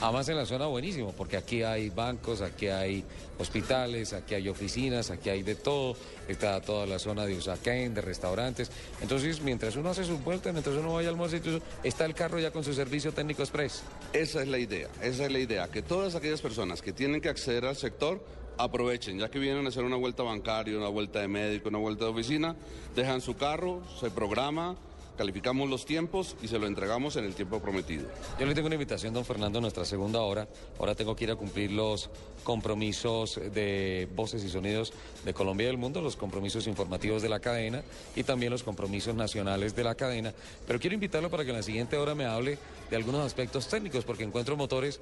Además 0.00 0.28
en 0.28 0.36
la 0.36 0.46
zona 0.46 0.66
buenísimo, 0.66 1.12
porque 1.12 1.36
aquí 1.36 1.62
hay 1.62 1.90
bancos, 1.90 2.40
aquí 2.40 2.68
hay 2.68 3.04
hospitales, 3.38 4.12
aquí 4.12 4.34
hay 4.34 4.48
oficinas, 4.48 5.10
aquí 5.10 5.30
hay 5.30 5.42
de 5.42 5.54
todo, 5.54 5.96
está 6.28 6.60
toda 6.60 6.86
la 6.86 6.98
zona 6.98 7.26
de 7.26 7.36
Usaquén, 7.36 7.94
de 7.94 8.00
restaurantes. 8.00 8.70
Entonces, 9.00 9.40
mientras 9.40 9.76
uno 9.76 9.90
hace 9.90 10.04
su 10.04 10.18
vuelta, 10.18 10.52
mientras 10.52 10.76
uno 10.76 10.94
vaya 10.94 11.08
al 11.08 11.14
almuerzo, 11.14 11.36
está 11.82 12.04
el 12.06 12.14
carro 12.14 12.38
ya 12.38 12.50
con 12.50 12.64
su 12.64 12.74
servicio 12.74 13.12
técnico 13.12 13.42
express. 13.42 13.82
Esa 14.12 14.42
es 14.42 14.48
la 14.48 14.58
idea, 14.58 14.88
esa 15.02 15.26
es 15.26 15.32
la 15.32 15.38
idea, 15.38 15.68
que 15.68 15.82
todas 15.82 16.14
aquellas 16.14 16.40
personas 16.40 16.82
que 16.82 16.92
tienen 16.92 17.20
que 17.20 17.28
acceder 17.28 17.64
al 17.64 17.76
sector 17.76 18.20
aprovechen, 18.58 19.18
ya 19.18 19.30
que 19.30 19.38
vienen 19.38 19.66
a 19.66 19.68
hacer 19.68 19.84
una 19.84 19.96
vuelta 19.96 20.22
bancaria, 20.22 20.76
una 20.76 20.88
vuelta 20.88 21.20
de 21.20 21.28
médico, 21.28 21.68
una 21.68 21.78
vuelta 21.78 22.04
de 22.04 22.10
oficina, 22.10 22.54
dejan 22.94 23.20
su 23.20 23.36
carro, 23.36 23.82
se 24.00 24.10
programa 24.10 24.76
calificamos 25.16 25.68
los 25.68 25.84
tiempos 25.84 26.36
y 26.42 26.48
se 26.48 26.58
lo 26.58 26.66
entregamos 26.66 27.16
en 27.16 27.24
el 27.24 27.34
tiempo 27.34 27.60
prometido. 27.60 28.06
Yo 28.38 28.46
le 28.46 28.54
tengo 28.54 28.66
una 28.66 28.74
invitación, 28.74 29.14
don 29.14 29.24
Fernando, 29.24 29.60
nuestra 29.60 29.84
segunda 29.84 30.20
hora. 30.20 30.48
Ahora 30.78 30.94
tengo 30.94 31.14
que 31.14 31.24
ir 31.24 31.30
a 31.30 31.36
cumplir 31.36 31.70
los 31.70 32.10
compromisos 32.42 33.40
de 33.52 34.08
voces 34.14 34.44
y 34.44 34.48
sonidos 34.48 34.92
de 35.24 35.32
Colombia 35.32 35.64
y 35.64 35.66
del 35.68 35.78
mundo, 35.78 36.00
los 36.00 36.16
compromisos 36.16 36.66
informativos 36.66 37.22
de 37.22 37.28
la 37.28 37.40
cadena 37.40 37.82
y 38.14 38.24
también 38.24 38.50
los 38.50 38.62
compromisos 38.62 39.14
nacionales 39.14 39.74
de 39.74 39.84
la 39.84 39.94
cadena. 39.94 40.32
Pero 40.66 40.78
quiero 40.78 40.94
invitarlo 40.94 41.30
para 41.30 41.44
que 41.44 41.50
en 41.50 41.56
la 41.56 41.62
siguiente 41.62 41.96
hora 41.96 42.14
me 42.14 42.26
hable 42.26 42.58
de 42.90 42.96
algunos 42.96 43.24
aspectos 43.24 43.68
técnicos, 43.68 44.04
porque 44.04 44.24
encuentro 44.24 44.56
motores 44.56 45.00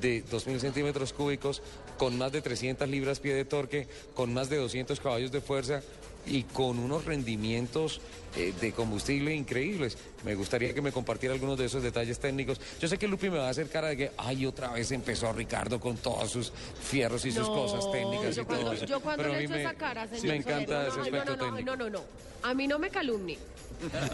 de 0.00 0.24
2.000 0.24 0.58
centímetros 0.58 1.12
cúbicos 1.12 1.62
con 1.98 2.16
más 2.16 2.32
de 2.32 2.42
300 2.42 2.88
libras 2.88 3.20
pie 3.20 3.34
de 3.34 3.44
torque, 3.44 3.88
con 4.14 4.32
más 4.32 4.48
de 4.48 4.56
200 4.56 5.00
caballos 5.00 5.32
de 5.32 5.40
fuerza 5.40 5.82
y 6.26 6.44
con 6.44 6.78
unos 6.78 7.04
rendimientos 7.04 8.00
eh, 8.36 8.52
de 8.60 8.72
combustible 8.72 9.34
increíbles. 9.34 9.96
Me 10.24 10.34
gustaría 10.34 10.74
que 10.74 10.82
me 10.82 10.90
compartiera 10.90 11.34
algunos 11.34 11.56
de 11.58 11.66
esos 11.66 11.82
detalles 11.82 12.18
técnicos. 12.18 12.60
Yo 12.80 12.88
sé 12.88 12.98
que 12.98 13.06
Lupi 13.06 13.30
me 13.30 13.38
va 13.38 13.46
a 13.46 13.50
hacer 13.50 13.68
cara 13.68 13.88
de 13.88 13.96
que, 13.96 14.10
ay, 14.16 14.44
otra 14.46 14.72
vez 14.72 14.90
empezó 14.90 15.32
Ricardo 15.32 15.78
con 15.78 15.96
todos 15.98 16.30
sus 16.30 16.52
fierros 16.82 17.24
y 17.24 17.32
sus 17.32 17.48
cosas 17.48 17.90
técnicas 17.92 18.36
y 18.36 18.44
todo 18.44 18.72
eso. 18.72 18.86
Yo 18.86 19.00
cuando 19.00 19.28
le 19.28 19.44
echo 19.44 19.54
esa 19.54 19.74
cara, 19.74 20.08
señor 20.08 20.26
Me 20.26 20.36
encanta 20.36 20.88
ese 20.88 21.00
aspecto 21.00 21.36
no, 21.36 21.36
no, 21.36 21.44
técnico. 21.44 21.76
No, 21.76 21.84
no, 21.84 21.90
no. 21.90 22.04
A 22.42 22.54
mí 22.54 22.66
no 22.66 22.78
me 22.78 22.90
calumnie. 22.90 23.38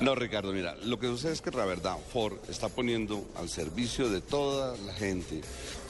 No, 0.01 0.15
Ricardo, 0.15 0.53
mira, 0.53 0.75
lo 0.85 0.99
que 0.99 1.07
sucede 1.07 1.33
es 1.33 1.41
que 1.41 1.51
la 1.51 1.65
verdad, 1.65 1.97
Ford 2.13 2.39
está 2.49 2.69
poniendo 2.69 3.25
al 3.37 3.49
servicio 3.49 4.09
de 4.09 4.21
toda 4.21 4.77
la 4.79 4.95
gente 4.95 5.41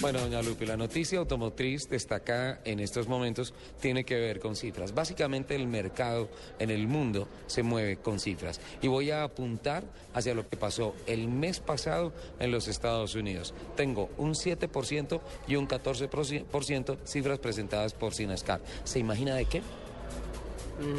Bueno, 0.00 0.20
doña 0.20 0.40
Lupi, 0.40 0.64
la 0.64 0.78
noticia 0.78 1.18
automotriz 1.18 1.86
destacada 1.86 2.62
en 2.64 2.80
estos 2.80 3.06
momentos 3.06 3.52
tiene 3.82 4.02
que 4.02 4.14
ver 4.14 4.40
con 4.40 4.56
cifras. 4.56 4.94
Básicamente 4.94 5.54
el 5.54 5.66
mercado 5.66 6.30
en 6.58 6.70
el 6.70 6.88
mundo 6.88 7.28
se 7.46 7.62
mueve 7.62 7.98
con 7.98 8.18
cifras. 8.18 8.62
Y 8.80 8.88
voy 8.88 9.10
a 9.10 9.24
apuntar 9.24 9.84
hacia 10.14 10.32
lo 10.32 10.48
que 10.48 10.56
pasó 10.56 10.94
el 11.06 11.28
mes 11.28 11.60
pasado 11.60 12.14
en 12.38 12.50
los 12.50 12.66
Estados 12.66 13.14
Unidos. 13.14 13.52
Tengo 13.76 14.08
un 14.16 14.32
7% 14.32 15.20
y 15.46 15.56
un 15.56 15.68
14% 15.68 16.96
cifras 17.04 17.38
presentadas 17.38 17.92
por 17.92 18.14
Sinascar. 18.14 18.62
¿Se 18.84 18.98
imagina 19.00 19.34
de 19.34 19.44
qué? 19.44 19.60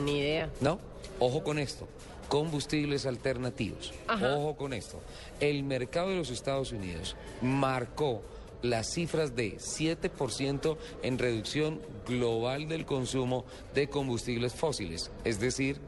Ni 0.05 0.19
idea. 0.19 0.51
¿No? 0.59 0.79
Ojo 1.19 1.43
con 1.43 1.57
esto. 1.57 1.87
combustibles 2.27 3.07
alternativos. 3.07 3.93
Ajá. 4.07 4.37
Ojo 4.37 4.55
con 4.55 4.73
esto. 4.73 5.01
El 5.39 5.63
mercado 5.63 6.09
de 6.09 6.17
los 6.17 6.29
Estados 6.29 6.71
Unidos 6.71 7.15
marcó 7.41 8.21
las 8.61 8.91
cifras 8.93 9.35
de 9.35 9.57
7% 9.57 10.77
en 11.03 11.17
reducción 11.17 11.81
global 12.07 12.67
del 12.67 12.85
consumo 12.85 13.45
de 13.73 13.87
combustibles 13.87 14.53
fósiles, 14.53 15.11
es 15.23 15.39
decir, 15.39 15.79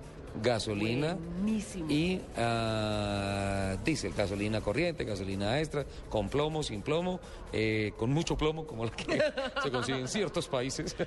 gasolina 0.42 1.16
Buenísimo. 1.16 1.86
y 1.90 2.20
ah, 2.38 3.78
diésel, 3.86 4.14
gasolina 4.14 4.62
corriente, 4.62 5.04
gasolina 5.04 5.60
extra, 5.60 5.86
con 6.10 6.30
plomo, 6.30 6.64
sin 6.64 6.82
plomo, 6.82 7.20
eh, 7.52 7.92
con 7.98 8.10
mucho 8.12 8.36
plomo, 8.36 8.66
como 8.66 8.86
la 8.86 8.92
que 8.92 9.22
se 9.64 9.72
consigue 9.72 10.00
en 10.00 10.08
ciertos 10.08 10.48
países, 10.48 10.96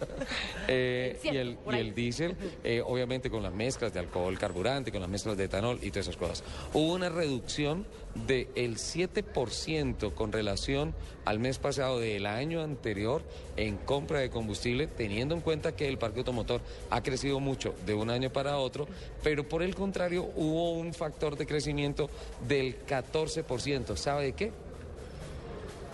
Eh, 0.68 1.18
y 1.22 1.28
el, 1.28 1.58
y 1.72 1.76
el 1.76 1.94
diésel, 1.94 2.36
eh, 2.64 2.82
obviamente 2.84 3.30
con 3.30 3.42
las 3.42 3.52
mezclas 3.52 3.92
de 3.92 4.00
alcohol 4.00 4.36
carburante, 4.38 4.90
con 4.90 5.00
las 5.00 5.10
mezclas 5.10 5.36
de 5.36 5.44
etanol 5.44 5.78
y 5.82 5.90
todas 5.90 6.08
esas 6.08 6.16
cosas. 6.16 6.44
Hubo 6.72 6.94
una 6.94 7.08
reducción 7.08 7.86
del 8.26 8.76
7% 8.76 10.14
con 10.14 10.32
relación 10.32 10.94
al 11.24 11.38
mes 11.38 11.58
pasado 11.58 11.98
del 11.98 12.26
año 12.26 12.62
anterior 12.62 13.22
en 13.56 13.76
compra 13.76 14.20
de 14.20 14.30
combustible, 14.30 14.86
teniendo 14.86 15.34
en 15.34 15.40
cuenta 15.40 15.76
que 15.76 15.88
el 15.88 15.98
parque 15.98 16.20
automotor 16.20 16.60
ha 16.90 17.02
crecido 17.02 17.40
mucho 17.40 17.74
de 17.84 17.94
un 17.94 18.10
año 18.10 18.30
para 18.30 18.58
otro, 18.58 18.86
pero 19.22 19.48
por 19.48 19.62
el 19.62 19.74
contrario 19.74 20.28
hubo 20.36 20.72
un 20.72 20.94
factor 20.94 21.36
de 21.36 21.46
crecimiento 21.46 22.08
del 22.46 22.84
14%. 22.86 23.96
¿Sabe 23.96 24.24
de 24.24 24.32
qué? 24.32 24.52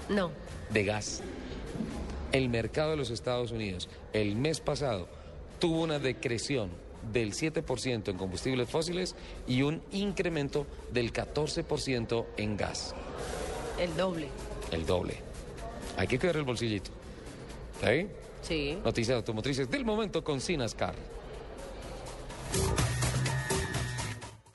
No. 0.09 0.31
De 0.71 0.85
gas. 0.85 1.23
El 2.33 2.49
mercado 2.49 2.93
de 2.93 2.97
los 2.97 3.11
Estados 3.11 3.53
Unidos 3.53 3.89
el 4.13 4.37
mes 4.37 4.61
pasado 4.61 5.09
tuvo 5.59 5.83
una 5.83 5.99
decreción 5.99 6.71
del 7.13 7.33
7% 7.33 8.09
en 8.09 8.17
combustibles 8.17 8.69
fósiles 8.69 9.15
y 9.47 9.63
un 9.63 9.83
incremento 9.91 10.67
del 10.93 11.13
14% 11.13 12.27
en 12.37 12.57
gas. 12.57 12.95
El 13.79 13.97
doble. 13.97 14.29
El 14.71 14.87
doble. 14.87 15.17
Hay 15.97 16.07
que 16.07 16.19
cuidar 16.19 16.37
el 16.37 16.45
bolsillito. 16.45 16.91
¿Sí? 17.85 18.09
Sí. 18.43 18.79
Noticias 18.85 19.17
automotrices 19.17 19.71
del 19.71 19.85
momento 19.85 20.23
con 20.23 20.41
Sinascar. 20.41 20.95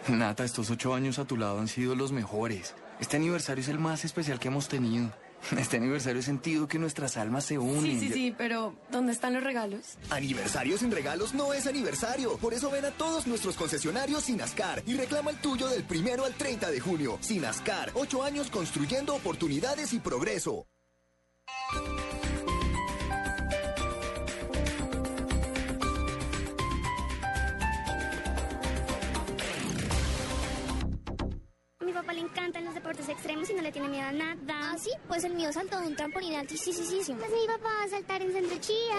Nata, 0.08 0.46
estos 0.46 0.70
ocho 0.70 0.94
años 0.94 1.20
a 1.20 1.26
tu 1.26 1.36
lado 1.36 1.60
han 1.60 1.68
sido 1.68 1.94
los 1.96 2.12
mejores. 2.12 2.76
Este 3.00 3.18
aniversario 3.18 3.62
es 3.62 3.68
el 3.68 3.80
más 3.80 4.06
especial 4.06 4.40
que 4.40 4.48
hemos 4.48 4.68
tenido. 4.68 5.12
Este 5.58 5.78
aniversario 5.78 6.20
he 6.20 6.24
sentido 6.24 6.68
que 6.68 6.80
nuestras 6.80 7.18
almas 7.18 7.46
se 7.46 7.58
unen. 7.58 8.00
Sí, 8.00 8.08
sí, 8.08 8.14
sí, 8.14 8.36
pero 8.38 8.76
¿dónde 8.92 9.12
están 9.12 9.34
los 9.34 9.44
regalos? 9.44 9.98
Aniversario 10.10 10.78
sin 10.78 10.92
regalos 10.92 11.34
no 11.34 11.54
es 11.54 11.68
aniversario. 11.68 12.38
Por 12.38 12.54
eso 12.54 12.70
ven 12.70 12.86
a 12.86 12.92
todos 12.92 13.28
nuestros 13.28 13.56
concesionarios 13.56 14.26
Sinascar 14.26 14.84
y 14.86 14.96
reclama 14.96 15.32
el 15.32 15.38
tuyo 15.38 15.68
del 15.68 15.84
primero 15.84 16.26
al 16.26 16.34
30 16.34 16.70
de 16.70 16.80
junio. 16.80 17.18
Sinascar, 17.22 17.92
ocho 17.94 18.24
años 18.24 18.50
construyendo 18.50 19.16
oportunidades 19.16 19.94
y 19.94 20.00
progreso. 20.00 20.66
Papá 32.08 32.14
le 32.14 32.22
encantan 32.22 32.64
los 32.64 32.74
deportes 32.74 33.10
extremos 33.10 33.50
y 33.50 33.54
no 33.54 33.62
le 33.62 33.70
tiene 33.70 33.90
miedo 33.90 34.08
a 34.08 34.12
nada. 34.14 34.38
¿Ah, 34.50 34.76
sí? 34.82 34.92
Pues 35.10 35.26
el 35.26 35.34
mío 35.34 35.52
saltó 35.52 35.78
de 35.80 35.88
un 35.88 35.96
trampolín 35.96 36.36
altísimo. 36.36 36.78
Pues 37.18 37.32
mi 37.32 37.48
papá 37.48 37.70
va 37.80 37.84
a 37.84 37.90
saltar 37.90 38.22
en 38.22 38.32
Centro 38.32 38.58
Chía. 38.60 38.96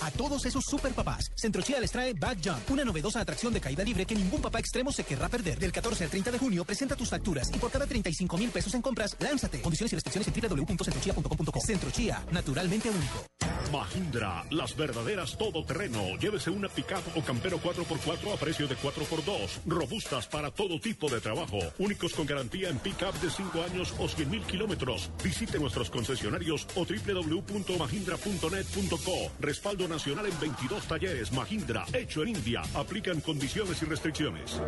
A 0.00 0.10
todos 0.12 0.46
esos 0.46 0.64
super 0.64 0.92
papás, 0.94 1.30
Centro 1.34 1.60
Chía 1.60 1.78
les 1.80 1.92
trae 1.92 2.14
Back 2.14 2.38
Jump, 2.42 2.70
una 2.70 2.84
novedosa 2.84 3.20
atracción 3.20 3.52
de 3.52 3.60
caída 3.60 3.84
libre 3.84 4.06
que 4.06 4.14
ningún 4.14 4.40
papá 4.40 4.58
extremo 4.58 4.90
se 4.90 5.04
querrá 5.04 5.28
perder. 5.28 5.58
Del 5.58 5.70
14 5.70 6.04
al 6.04 6.10
30 6.10 6.30
de 6.30 6.38
junio, 6.38 6.64
presenta 6.64 6.96
tus 6.96 7.10
facturas 7.10 7.50
y 7.54 7.58
por 7.58 7.70
cada 7.70 7.86
35 7.86 8.38
mil 8.38 8.48
pesos 8.50 8.72
en 8.72 8.80
compras, 8.80 9.14
lánzate. 9.18 9.60
Condiciones 9.60 9.92
y 9.92 9.96
restricciones 9.96 10.28
en 10.28 10.66
www.centrochia.com.co. 10.66 11.60
Centro 11.60 11.90
Chía, 11.90 12.24
naturalmente 12.30 12.88
único. 12.88 13.26
Mahindra, 13.70 14.44
las 14.50 14.74
verdaderas 14.74 15.36
todoterreno. 15.36 16.16
Llévese 16.18 16.50
una 16.50 16.68
pickup 16.68 17.16
o 17.16 17.22
campero 17.22 17.58
4x4 17.58 18.34
a 18.34 18.36
precio 18.36 18.66
de 18.66 18.76
4x2. 18.76 19.60
Robustas 19.66 20.26
para 20.26 20.50
todo 20.50 20.80
tipo 20.80 21.08
de 21.08 21.20
trabajo. 21.20 21.58
Únicos 21.78 22.14
con 22.14 22.26
garantía 22.30 22.70
en 22.70 22.78
pickup 22.78 23.12
de 23.20 23.28
5 23.30 23.62
años 23.62 23.94
o 23.98 24.08
100 24.08 24.30
mil 24.30 24.42
kilómetros. 24.42 25.10
Visite 25.22 25.58
nuestros 25.58 25.90
concesionarios 25.90 26.66
o 26.74 26.86
www.mahindra.net.co. 26.86 29.32
Respaldo 29.40 29.86
nacional 29.88 30.24
en 30.26 30.40
22 30.40 30.84
talleres. 30.84 31.32
Mahindra, 31.32 31.84
hecho 31.92 32.22
en 32.22 32.28
India. 32.28 32.62
Aplican 32.74 33.20
condiciones 33.20 33.82
y 33.82 33.84
restricciones. 33.84 34.58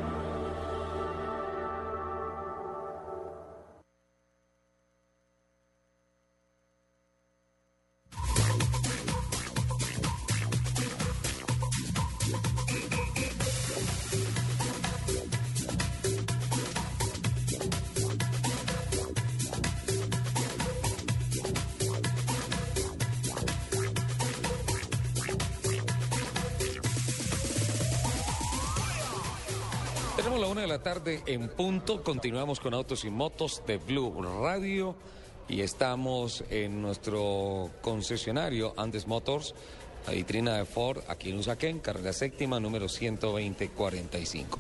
De 30.62 30.68
la 30.68 30.82
tarde 30.82 31.22
en 31.26 31.48
punto. 31.48 32.02
Continuamos 32.02 32.60
con 32.60 32.72
Autos 32.74 33.04
y 33.04 33.10
Motos 33.10 33.62
de 33.66 33.78
Blue 33.78 34.22
Radio 34.42 34.94
y 35.48 35.60
estamos 35.60 36.44
en 36.50 36.80
nuestro 36.80 37.70
concesionario 37.82 38.72
Andes 38.76 39.06
Motors, 39.06 39.54
la 40.06 40.12
vitrina 40.12 40.56
de 40.56 40.64
Ford, 40.64 41.02
aquí 41.08 41.30
en 41.30 41.38
Usaquén, 41.38 41.80
carrera 41.80 42.12
séptima, 42.12 42.60
número 42.60 42.88
12045. 42.88 44.58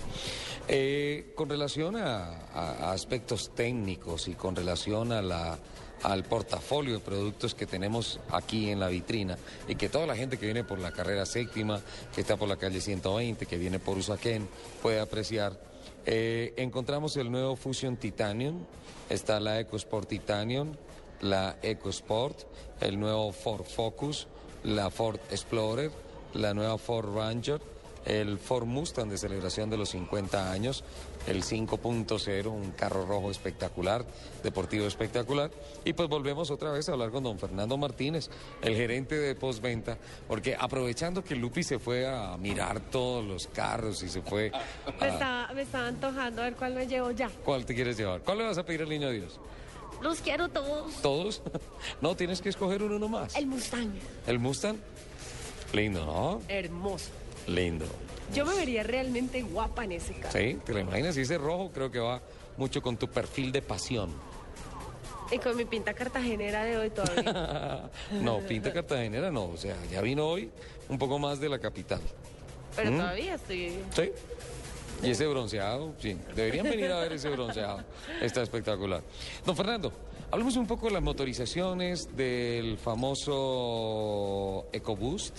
Eh, 0.68 1.32
con 1.36 1.48
relación 1.48 1.96
a, 1.96 2.46
a- 2.52 2.92
aspectos 2.92 3.52
técnicos 3.54 4.26
y 4.28 4.34
con 4.34 4.56
relación 4.56 5.12
a 5.12 5.22
la 5.22 5.58
al 6.02 6.24
portafolio 6.24 6.94
de 6.94 6.98
productos 6.98 7.54
que 7.54 7.64
tenemos 7.64 8.18
aquí 8.32 8.70
en 8.70 8.80
la 8.80 8.88
vitrina 8.88 9.38
y 9.68 9.76
que 9.76 9.88
toda 9.88 10.04
la 10.04 10.16
gente 10.16 10.36
que 10.36 10.46
viene 10.46 10.64
por 10.64 10.80
la 10.80 10.90
carrera 10.90 11.24
séptima, 11.24 11.80
que 12.12 12.22
está 12.22 12.36
por 12.36 12.48
la 12.48 12.56
calle 12.56 12.80
120, 12.80 13.46
que 13.46 13.56
viene 13.56 13.78
por 13.78 13.96
Usaquén, 13.96 14.48
puede 14.82 14.98
apreciar. 14.98 15.70
Eh, 16.04 16.52
encontramos 16.56 17.16
el 17.16 17.30
nuevo 17.30 17.54
Fusion 17.54 17.96
Titanium, 17.96 18.64
está 19.08 19.38
la 19.38 19.60
EcoSport 19.60 20.08
Titanium, 20.08 20.72
la 21.20 21.56
EcoSport, 21.62 22.38
el 22.80 22.98
nuevo 22.98 23.30
Ford 23.32 23.64
Focus, 23.64 24.26
la 24.64 24.90
Ford 24.90 25.20
Explorer, 25.30 25.90
la 26.34 26.54
nueva 26.54 26.76
Ford 26.78 27.14
Ranger, 27.14 27.60
el 28.04 28.38
Ford 28.38 28.66
Mustang 28.66 29.08
de 29.08 29.18
celebración 29.18 29.70
de 29.70 29.76
los 29.76 29.90
50 29.90 30.50
años, 30.50 30.84
el 31.26 31.42
5.0, 31.42 32.46
un 32.46 32.72
carro 32.72 33.06
rojo 33.06 33.30
espectacular, 33.30 34.04
deportivo 34.42 34.86
espectacular. 34.86 35.50
Y 35.84 35.92
pues 35.92 36.08
volvemos 36.08 36.50
otra 36.50 36.70
vez 36.72 36.88
a 36.88 36.92
hablar 36.92 37.10
con 37.10 37.24
don 37.24 37.38
Fernando 37.38 37.76
Martínez, 37.76 38.30
el 38.62 38.74
gerente 38.74 39.16
de 39.16 39.34
postventa, 39.34 39.98
porque 40.28 40.56
aprovechando 40.58 41.22
que 41.22 41.36
Lupi 41.36 41.62
se 41.62 41.78
fue 41.78 42.06
a 42.06 42.36
mirar 42.36 42.80
todos 42.80 43.24
los 43.24 43.46
carros 43.46 44.02
y 44.02 44.08
se 44.08 44.22
fue 44.22 44.52
Me 45.00 45.08
estaba, 45.08 45.52
me 45.52 45.62
estaba 45.62 45.88
antojando 45.88 46.42
a 46.42 46.44
ver 46.44 46.54
cuál 46.54 46.74
me 46.74 46.86
llevo 46.86 47.10
ya. 47.10 47.30
¿Cuál 47.44 47.64
te 47.64 47.74
quieres 47.74 47.96
llevar? 47.96 48.22
¿Cuál 48.22 48.38
le 48.38 48.44
vas 48.44 48.58
a 48.58 48.64
pedir 48.64 48.82
al 48.82 48.88
niño 48.88 49.10
Dios? 49.10 49.38
Los 50.00 50.20
quiero 50.20 50.48
todos. 50.48 50.94
¿Todos? 51.00 51.42
no, 52.00 52.16
tienes 52.16 52.42
que 52.42 52.48
escoger 52.48 52.82
uno 52.82 52.98
nomás. 52.98 53.36
El 53.36 53.46
Mustang. 53.46 53.92
¿El 54.26 54.38
Mustang? 54.40 54.76
Lindo, 55.72 56.04
¿no? 56.04 56.42
Hermoso. 56.48 57.10
Lindo. 57.46 57.86
Yo 58.34 58.46
me 58.46 58.54
vería 58.54 58.82
realmente 58.82 59.42
guapa 59.42 59.84
en 59.84 59.92
ese 59.92 60.14
carro. 60.14 60.38
Sí, 60.38 60.58
te 60.64 60.72
lo 60.72 60.80
imaginas. 60.80 61.16
Y 61.16 61.22
ese 61.22 61.38
rojo 61.38 61.70
creo 61.72 61.90
que 61.90 61.98
va 61.98 62.20
mucho 62.56 62.80
con 62.82 62.96
tu 62.96 63.08
perfil 63.08 63.52
de 63.52 63.62
pasión. 63.62 64.10
Y 65.30 65.38
con 65.38 65.56
mi 65.56 65.64
pinta 65.64 65.94
cartagenera 65.94 66.64
de 66.64 66.76
hoy 66.76 66.90
todavía. 66.90 67.90
no, 68.20 68.38
pinta 68.40 68.72
cartagenera 68.72 69.30
no. 69.30 69.44
O 69.44 69.56
sea, 69.56 69.76
ya 69.90 70.00
vino 70.00 70.26
hoy 70.26 70.50
un 70.88 70.98
poco 70.98 71.18
más 71.18 71.40
de 71.40 71.48
la 71.48 71.58
capital. 71.58 72.00
Pero 72.76 72.90
¿Mm? 72.90 72.96
todavía 72.98 73.34
estoy. 73.34 73.72
Sí. 73.94 74.12
Y 75.02 75.10
ese 75.10 75.26
bronceado, 75.26 75.94
sí. 75.98 76.16
Deberían 76.36 76.64
venir 76.64 76.92
a 76.92 77.00
ver 77.00 77.14
ese 77.14 77.28
bronceado. 77.30 77.82
Está 78.20 78.42
espectacular. 78.42 79.02
Don 79.44 79.56
Fernando, 79.56 79.92
hablemos 80.30 80.56
un 80.56 80.66
poco 80.66 80.86
de 80.86 80.92
las 80.92 81.02
motorizaciones, 81.02 82.14
del 82.16 82.78
famoso 82.78 84.66
EcoBoost, 84.72 85.38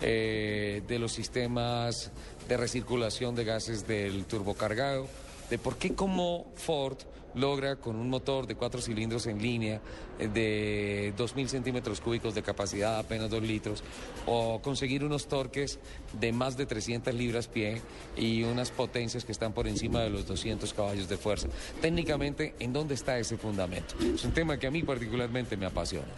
eh, 0.00 0.82
de 0.86 0.98
los 0.98 1.12
sistemas 1.12 2.10
de 2.48 2.56
recirculación 2.56 3.34
de 3.34 3.44
gases 3.44 3.86
del 3.86 4.24
turbocargado. 4.24 5.06
de 5.50 5.58
por 5.58 5.76
qué 5.76 5.94
como 5.94 6.46
Ford 6.54 6.96
logra 7.34 7.76
con 7.76 7.96
un 7.96 8.08
motor 8.08 8.46
de 8.46 8.54
cuatro 8.54 8.80
cilindros 8.80 9.26
en 9.26 9.40
línea 9.40 9.80
eh, 10.18 10.28
de 10.28 11.14
2.000 11.16 11.46
centímetros 11.48 12.00
cúbicos 12.00 12.34
de 12.34 12.42
capacidad, 12.42 12.98
apenas 12.98 13.30
2 13.30 13.42
litros, 13.42 13.82
o 14.26 14.60
conseguir 14.62 15.04
unos 15.04 15.28
torques 15.28 15.78
de 16.18 16.32
más 16.32 16.56
de 16.56 16.66
300 16.66 17.14
libras 17.14 17.48
pie 17.48 17.80
y 18.16 18.42
unas 18.42 18.70
potencias 18.70 19.24
que 19.24 19.32
están 19.32 19.52
por 19.52 19.68
encima 19.68 20.00
de 20.00 20.10
los 20.10 20.26
200 20.26 20.72
caballos 20.74 21.08
de 21.08 21.16
fuerza. 21.16 21.48
Técnicamente, 21.80 22.54
¿en 22.58 22.72
dónde 22.72 22.94
está 22.94 23.18
ese 23.18 23.36
fundamento? 23.36 23.94
Es 24.14 24.24
un 24.24 24.32
tema 24.32 24.58
que 24.58 24.66
a 24.66 24.70
mí 24.70 24.82
particularmente 24.82 25.56
me 25.56 25.66
apasiona. 25.66 26.08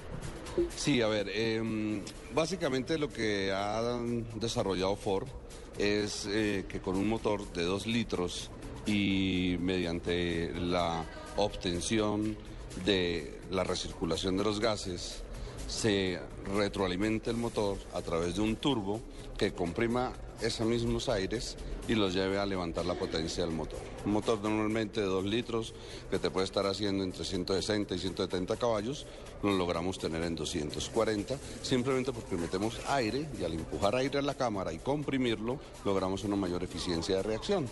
Sí, 0.77 1.01
a 1.01 1.09
ver, 1.09 1.31
em, 1.31 2.03
básicamente 2.35 2.99
lo 2.99 3.09
que 3.09 3.53
ha 3.53 3.99
desarrollado 4.35 4.97
Ford 4.97 5.29
es 5.79 6.27
eh, 6.31 6.67
que 6.69 6.81
con 6.81 6.97
un 6.97 7.09
motor 7.09 7.51
de 7.53 7.65
2 7.65 7.87
litros 7.87 8.51
y 8.87 9.57
mediante 9.61 10.53
la 10.55 11.05
obtención 11.37 12.37
de 12.85 13.41
la 13.51 13.65
recirculación 13.65 14.37
de 14.37 14.45
los 14.45 14.61
gases 14.61 15.23
se 15.69 16.19
retroalimenta 16.55 17.31
el 17.31 17.37
motor 17.37 17.79
a 17.95 18.03
través 18.03 18.37
de 18.37 18.43
un 18.43 18.57
turbo 18.57 19.01
que 19.39 19.53
comprima 19.53 20.13
esos 20.43 20.67
mismos 20.67 21.09
aires 21.09 21.57
y 21.89 21.95
los 21.95 22.15
lleve 22.15 22.39
a 22.39 22.47
levantar 22.47 22.87
la 22.87 22.95
potencia 22.95 23.45
del 23.45 23.55
motor. 23.55 23.79
Un 24.05 24.13
motor 24.13 24.41
normalmente 24.43 25.01
de 25.01 25.07
2 25.07 25.25
litros 25.25 25.75
que 26.11 26.19
te 26.19 26.31
puede 26.31 26.45
estar 26.45 26.67
haciendo 26.67 27.05
entre 27.05 27.25
160 27.25 27.95
y 27.95 27.99
170 27.99 28.57
caballos, 28.57 29.07
lo 29.43 29.53
logramos 29.53 29.99
tener 29.99 30.23
en 30.23 30.37
240, 30.37 31.37
simplemente 31.63 32.13
porque 32.13 32.37
metemos 32.37 32.79
aire 32.89 33.29
y 33.41 33.45
al 33.45 33.55
empujar 33.55 33.97
aire 33.97 34.19
a 34.19 34.23
la 34.23 34.35
cámara 34.35 34.73
y 34.73 34.79
comprimirlo, 34.79 35.59
logramos 35.85 36.25
una 36.25 36.37
mayor 36.37 36.63
eficiencia 36.63 37.17
de 37.17 37.23
reacción. 37.23 37.69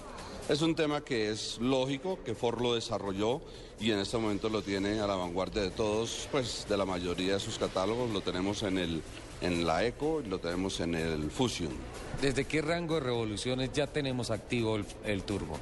Es 0.48 0.62
un 0.62 0.74
tema 0.74 1.02
que 1.02 1.30
es 1.30 1.58
lógico, 1.60 2.18
que 2.24 2.34
Ford 2.34 2.60
lo 2.60 2.74
desarrolló 2.74 3.40
y 3.78 3.92
en 3.92 4.00
este 4.00 4.18
momento 4.18 4.48
lo 4.48 4.62
tiene 4.62 4.98
a 5.00 5.06
la 5.06 5.14
vanguardia 5.14 5.62
de 5.62 5.70
todos, 5.70 6.28
pues 6.32 6.66
de 6.68 6.76
la 6.76 6.84
mayoría 6.84 7.34
de 7.34 7.40
sus 7.40 7.58
catálogos, 7.58 8.10
lo 8.10 8.20
tenemos 8.20 8.64
en, 8.64 8.78
el, 8.78 9.02
en 9.40 9.66
la 9.66 9.84
Eco 9.84 10.22
y 10.24 10.28
lo 10.28 10.38
tenemos 10.38 10.80
en 10.80 10.94
el 10.94 11.30
Fusion. 11.30 11.70
¿Desde 12.20 12.44
qué 12.44 12.62
rango 12.62 12.94
de 12.94 13.00
revoluciones 13.00 13.72
ya 13.72 13.86
tenemos 13.86 14.30
activo 14.30 14.76
el, 14.76 14.84
el 15.04 15.22
turbo? 15.22 15.58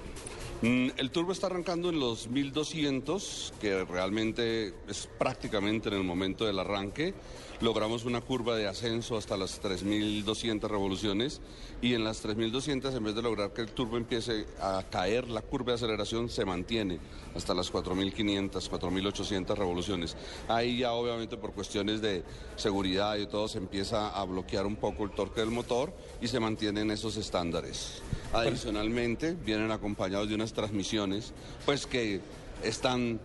Mm, 0.62 0.88
El 0.96 1.10
turbo 1.12 1.30
está 1.32 1.46
arrancando 1.46 1.88
en 1.90 2.00
los 2.00 2.26
1200, 2.28 3.54
que 3.60 3.84
realmente 3.84 4.74
es 4.88 5.08
prácticamente 5.18 5.88
en 5.88 5.94
el 5.94 6.02
momento 6.04 6.44
del 6.46 6.58
arranque. 6.58 7.14
Logramos 7.60 8.04
una 8.04 8.20
curva 8.20 8.54
de 8.54 8.68
ascenso 8.68 9.16
hasta 9.16 9.36
las 9.36 9.58
3200 9.58 10.70
revoluciones 10.70 11.40
y 11.82 11.94
en 11.94 12.04
las 12.04 12.20
3200 12.20 12.94
en 12.94 13.02
vez 13.02 13.16
de 13.16 13.22
lograr 13.22 13.52
que 13.52 13.62
el 13.62 13.72
turbo 13.72 13.96
empiece 13.96 14.46
a 14.60 14.84
caer, 14.88 15.28
la 15.28 15.42
curva 15.42 15.72
de 15.72 15.74
aceleración 15.74 16.28
se 16.28 16.44
mantiene 16.44 17.00
hasta 17.34 17.54
las 17.54 17.68
4500, 17.70 18.68
4800 18.68 19.58
revoluciones. 19.58 20.16
Ahí 20.46 20.78
ya 20.78 20.92
obviamente 20.92 21.36
por 21.36 21.52
cuestiones 21.52 22.00
de 22.00 22.22
seguridad 22.54 23.16
y 23.16 23.26
todo 23.26 23.48
se 23.48 23.58
empieza 23.58 24.10
a 24.10 24.24
bloquear 24.24 24.64
un 24.64 24.76
poco 24.76 25.02
el 25.02 25.10
torque 25.10 25.40
del 25.40 25.50
motor 25.50 25.92
y 26.20 26.28
se 26.28 26.38
mantienen 26.38 26.92
esos 26.92 27.16
estándares. 27.16 28.02
Adicionalmente 28.32 29.34
vienen 29.34 29.72
acompañados 29.72 30.28
de 30.28 30.36
unas 30.36 30.52
transmisiones 30.52 31.32
pues 31.66 31.86
que 31.86 32.20
están 32.62 33.18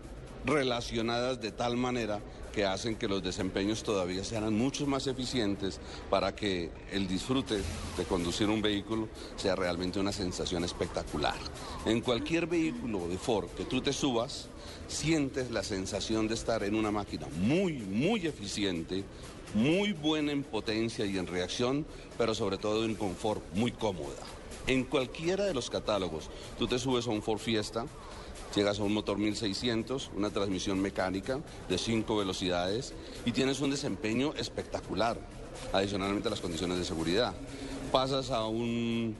relacionadas 0.43 1.39
de 1.39 1.51
tal 1.51 1.77
manera 1.77 2.19
que 2.53 2.65
hacen 2.65 2.95
que 2.95 3.07
los 3.07 3.21
desempeños 3.21 3.83
todavía 3.83 4.23
sean 4.23 4.55
mucho 4.55 4.85
más 4.85 5.07
eficientes 5.07 5.79
para 6.09 6.35
que 6.35 6.69
el 6.91 7.07
disfrute 7.07 7.61
de 7.97 8.03
conducir 8.05 8.47
un 8.47 8.61
vehículo 8.61 9.09
sea 9.35 9.55
realmente 9.55 9.99
una 9.99 10.13
sensación 10.13 10.63
espectacular. 10.63 11.35
En 11.85 11.99
cualquier 11.99 12.45
vehículo 12.47 13.07
de 13.07 13.17
Ford 13.17 13.49
que 13.57 13.65
tú 13.65 13.81
te 13.81 13.91
subas, 13.91 14.47
sientes 14.87 15.51
la 15.51 15.63
sensación 15.63 16.27
de 16.27 16.35
estar 16.35 16.63
en 16.63 16.75
una 16.75 16.91
máquina 16.91 17.27
muy, 17.37 17.73
muy 17.73 18.27
eficiente, 18.27 19.03
muy 19.55 19.91
buena 19.91 20.31
en 20.31 20.43
potencia 20.43 21.05
y 21.05 21.17
en 21.17 21.27
reacción, 21.27 21.85
pero 22.17 22.35
sobre 22.35 22.57
todo 22.57 22.85
en 22.85 22.95
confort 22.95 23.41
muy 23.55 23.71
cómoda. 23.71 24.23
En 24.67 24.85
cualquiera 24.85 25.43
de 25.43 25.53
los 25.53 25.69
catálogos, 25.69 26.29
tú 26.57 26.67
te 26.67 26.79
subes 26.79 27.07
a 27.07 27.09
un 27.09 27.21
Ford 27.21 27.39
Fiesta, 27.39 27.85
llegas 28.55 28.79
a 28.79 28.83
un 28.83 28.93
motor 28.93 29.17
1600, 29.17 30.11
una 30.15 30.29
transmisión 30.29 30.79
mecánica 30.79 31.39
de 31.69 31.77
5 31.77 32.17
velocidades 32.17 32.93
y 33.25 33.31
tienes 33.31 33.59
un 33.61 33.71
desempeño 33.71 34.33
espectacular, 34.37 35.17
adicionalmente 35.71 36.27
a 36.27 36.31
las 36.31 36.41
condiciones 36.41 36.77
de 36.77 36.85
seguridad. 36.85 37.33
Pasas 37.91 38.31
a 38.31 38.45
un 38.45 39.15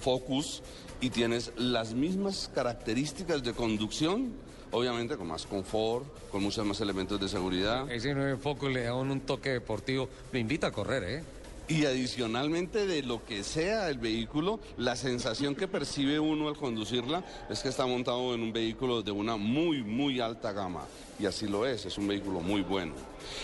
Focus 0.00 0.62
y 1.00 1.10
tienes 1.10 1.52
las 1.56 1.94
mismas 1.94 2.50
características 2.54 3.42
de 3.42 3.52
conducción, 3.52 4.32
obviamente 4.72 5.16
con 5.16 5.28
más 5.28 5.46
confort, 5.46 6.06
con 6.30 6.42
muchos 6.42 6.66
más 6.66 6.80
elementos 6.80 7.20
de 7.20 7.28
seguridad. 7.28 7.90
Ese 7.90 8.14
nuevo 8.14 8.38
foco 8.38 8.68
le 8.68 8.84
da 8.84 8.94
un 8.94 9.20
toque 9.20 9.50
deportivo, 9.50 10.08
me 10.32 10.40
invita 10.40 10.68
a 10.68 10.72
correr, 10.72 11.04
¿eh? 11.04 11.22
Y 11.68 11.86
adicionalmente 11.86 12.86
de 12.86 13.02
lo 13.02 13.24
que 13.24 13.44
sea 13.44 13.88
el 13.88 13.98
vehículo, 13.98 14.60
la 14.76 14.96
sensación 14.96 15.54
que 15.54 15.68
percibe 15.68 16.18
uno 16.18 16.48
al 16.48 16.56
conducirla 16.56 17.24
es 17.48 17.60
que 17.60 17.68
está 17.68 17.86
montado 17.86 18.34
en 18.34 18.42
un 18.42 18.52
vehículo 18.52 19.02
de 19.02 19.12
una 19.12 19.36
muy, 19.36 19.82
muy 19.82 20.20
alta 20.20 20.52
gama. 20.52 20.84
Y 21.18 21.26
así 21.26 21.46
lo 21.46 21.66
es, 21.66 21.86
es 21.86 21.96
un 21.98 22.08
vehículo 22.08 22.40
muy 22.40 22.62
bueno. 22.62 22.94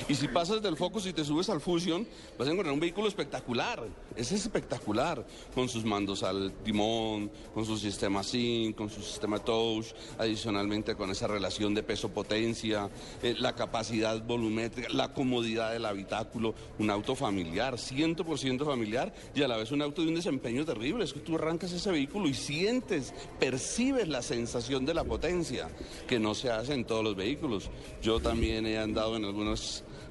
Y 0.08 0.14
si 0.14 0.28
pasas 0.28 0.62
del 0.62 0.76
Focus 0.76 1.06
y 1.06 1.12
te 1.12 1.24
subes 1.24 1.48
al 1.48 1.60
Fusion, 1.60 2.06
vas 2.38 2.48
a 2.48 2.50
encontrar 2.50 2.72
un 2.72 2.80
vehículo 2.80 3.08
espectacular. 3.08 3.84
Es 4.16 4.32
espectacular, 4.32 5.24
con 5.54 5.68
sus 5.68 5.84
mandos 5.84 6.22
al 6.22 6.52
timón, 6.64 7.30
con 7.54 7.64
su 7.64 7.76
sistema 7.76 8.22
SYNC, 8.22 8.76
con 8.76 8.90
su 8.90 9.02
sistema 9.02 9.38
touch, 9.38 9.86
adicionalmente 10.18 10.94
con 10.94 11.10
esa 11.10 11.26
relación 11.26 11.74
de 11.74 11.82
peso-potencia, 11.82 12.88
eh, 13.22 13.34
la 13.38 13.54
capacidad 13.54 14.20
volumétrica, 14.22 14.88
la 14.92 15.12
comodidad 15.12 15.72
del 15.72 15.86
habitáculo, 15.86 16.54
un 16.78 16.90
auto 16.90 17.14
familiar, 17.14 17.74
100% 17.74 18.64
familiar 18.64 19.12
y 19.34 19.42
a 19.42 19.48
la 19.48 19.56
vez 19.56 19.72
un 19.72 19.82
auto 19.82 20.02
de 20.02 20.08
un 20.08 20.14
desempeño 20.14 20.64
terrible. 20.64 21.04
Es 21.04 21.12
que 21.12 21.20
tú 21.20 21.36
arrancas 21.36 21.72
ese 21.72 21.90
vehículo 21.90 22.28
y 22.28 22.34
sientes, 22.34 23.14
percibes 23.38 24.08
la 24.08 24.22
sensación 24.22 24.86
de 24.86 24.94
la 24.94 25.04
potencia, 25.04 25.68
que 26.06 26.18
no 26.18 26.34
se 26.34 26.50
hace 26.50 26.74
en 26.74 26.84
todos 26.84 27.04
los 27.04 27.16
vehículos. 27.16 27.70
Yo 28.02 28.20
también 28.20 28.66
he 28.66 28.78
andado 28.78 29.16
en 29.16 29.24
algunas 29.24 29.60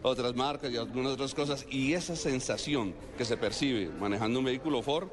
otras 0.04 0.36
marcas 0.36 0.72
y 0.72 0.78
algunas 0.78 1.14
otras 1.14 1.34
cosas 1.34 1.66
y 1.70 1.94
esa 1.94 2.16
sensación 2.16 2.94
que 3.18 3.26
se 3.26 3.38
percibe 3.38 3.90
manejando 4.00 4.40
un 4.40 4.46
vehículo 4.46 4.82
Ford, 4.82 5.10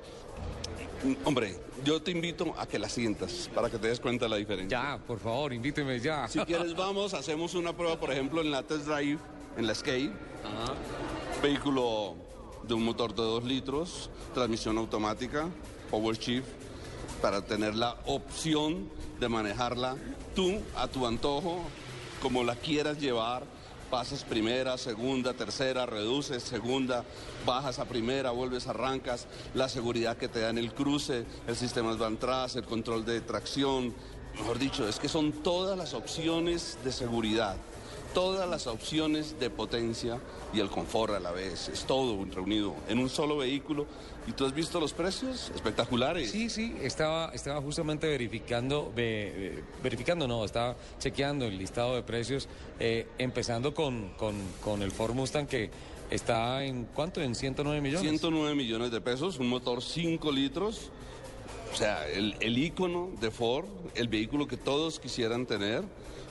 hombre, 1.24 1.56
yo 1.84 2.00
te 2.00 2.10
invito 2.10 2.54
a 2.58 2.66
que 2.66 2.78
la 2.78 2.88
sientas 2.88 3.50
para 3.54 3.68
que 3.68 3.78
te 3.78 3.88
des 3.88 4.00
cuenta 4.00 4.24
de 4.26 4.30
la 4.30 4.36
diferencia. 4.36 4.78
Ya, 4.78 4.98
por 4.98 5.18
favor, 5.18 5.52
invíteme 5.52 6.00
ya. 6.00 6.28
Si 6.28 6.38
quieres 6.40 6.74
vamos, 6.74 7.14
hacemos 7.14 7.54
una 7.54 7.76
prueba, 7.76 7.98
por 7.98 8.10
ejemplo, 8.10 8.40
en 8.40 8.50
la 8.50 8.62
test 8.62 8.86
drive, 8.86 9.18
en 9.56 9.66
la 9.66 9.74
Skate. 9.74 10.12
Vehículo 11.42 12.14
de 12.66 12.74
un 12.74 12.84
motor 12.84 13.14
de 13.14 13.22
2 13.22 13.44
litros, 13.44 14.10
transmisión 14.32 14.78
automática, 14.78 15.48
power 15.90 16.16
shift, 16.16 16.46
para 17.20 17.42
tener 17.42 17.74
la 17.74 17.96
opción 18.06 18.88
de 19.20 19.28
manejarla 19.28 19.96
tú 20.34 20.60
a 20.76 20.88
tu 20.88 21.06
antojo, 21.06 21.60
como 22.22 22.42
la 22.44 22.56
quieras 22.56 22.98
llevar. 22.98 23.44
Pasas 23.94 24.24
primera, 24.24 24.76
segunda, 24.76 25.34
tercera, 25.34 25.86
reduces, 25.86 26.42
segunda, 26.42 27.04
bajas 27.46 27.78
a 27.78 27.84
primera, 27.84 28.32
vuelves, 28.32 28.66
arrancas, 28.66 29.28
la 29.54 29.68
seguridad 29.68 30.16
que 30.16 30.26
te 30.26 30.40
da 30.40 30.50
en 30.50 30.58
el 30.58 30.74
cruce, 30.74 31.24
el 31.46 31.54
sistema 31.54 31.94
de 31.94 32.04
atrás, 32.04 32.56
el 32.56 32.64
control 32.64 33.04
de 33.04 33.20
tracción, 33.20 33.94
mejor 34.36 34.58
dicho, 34.58 34.88
es 34.88 34.98
que 34.98 35.08
son 35.08 35.30
todas 35.30 35.78
las 35.78 35.94
opciones 35.94 36.76
de 36.82 36.90
seguridad 36.90 37.56
todas 38.14 38.48
las 38.48 38.66
opciones 38.66 39.38
de 39.38 39.50
potencia 39.50 40.18
y 40.54 40.60
el 40.60 40.70
confort 40.70 41.12
a 41.14 41.20
la 41.20 41.32
vez. 41.32 41.68
Es 41.68 41.84
todo 41.84 42.24
reunido 42.24 42.74
en 42.88 42.98
un 43.00 43.10
solo 43.10 43.36
vehículo. 43.36 43.86
¿Y 44.26 44.32
tú 44.32 44.46
has 44.46 44.54
visto 44.54 44.80
los 44.80 44.94
precios? 44.94 45.52
Espectaculares. 45.54 46.30
Sí, 46.30 46.48
sí, 46.48 46.74
estaba, 46.80 47.30
estaba 47.34 47.60
justamente 47.60 48.06
verificando, 48.06 48.90
ve- 48.96 49.34
ve- 49.56 49.64
verificando 49.82 50.26
no, 50.26 50.44
estaba 50.46 50.76
chequeando 50.98 51.44
el 51.44 51.58
listado 51.58 51.94
de 51.94 52.02
precios, 52.02 52.48
eh, 52.80 53.06
empezando 53.18 53.74
con, 53.74 54.10
con, 54.16 54.34
con 54.62 54.80
el 54.82 54.90
Ford 54.92 55.12
Mustang 55.14 55.46
que 55.46 55.70
está 56.10 56.64
en, 56.64 56.84
¿cuánto? 56.94 57.20
En 57.20 57.34
109 57.34 57.80
millones. 57.82 58.08
109 58.08 58.54
millones 58.54 58.90
de 58.92 59.00
pesos, 59.02 59.38
un 59.38 59.48
motor 59.48 59.82
5 59.82 60.32
litros. 60.32 60.90
O 61.72 61.76
sea, 61.76 62.08
el, 62.08 62.36
el 62.40 62.56
ícono 62.56 63.10
de 63.20 63.30
Ford, 63.30 63.66
el 63.96 64.06
vehículo 64.08 64.46
que 64.46 64.56
todos 64.56 65.00
quisieran 65.00 65.44
tener, 65.44 65.82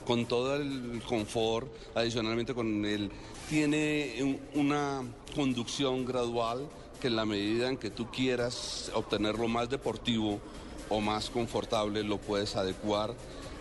con 0.06 0.26
todo 0.26 0.56
el 0.56 1.02
confort, 1.08 1.68
adicionalmente 1.94 2.54
con 2.54 2.84
el... 2.84 3.10
Tiene 3.48 4.14
un- 4.20 4.40
una 4.54 5.02
conducción 5.34 6.04
gradual 6.04 6.66
que 7.00 7.08
en 7.08 7.16
la 7.16 7.24
medida 7.26 7.68
en 7.68 7.76
que 7.76 7.90
tú 7.90 8.10
quieras 8.10 8.90
obtenerlo 8.94 9.48
más 9.48 9.68
deportivo 9.68 10.40
o 10.88 11.00
más 11.00 11.30
confortable, 11.30 12.02
lo 12.02 12.18
puedes 12.18 12.56
adecuar. 12.56 13.14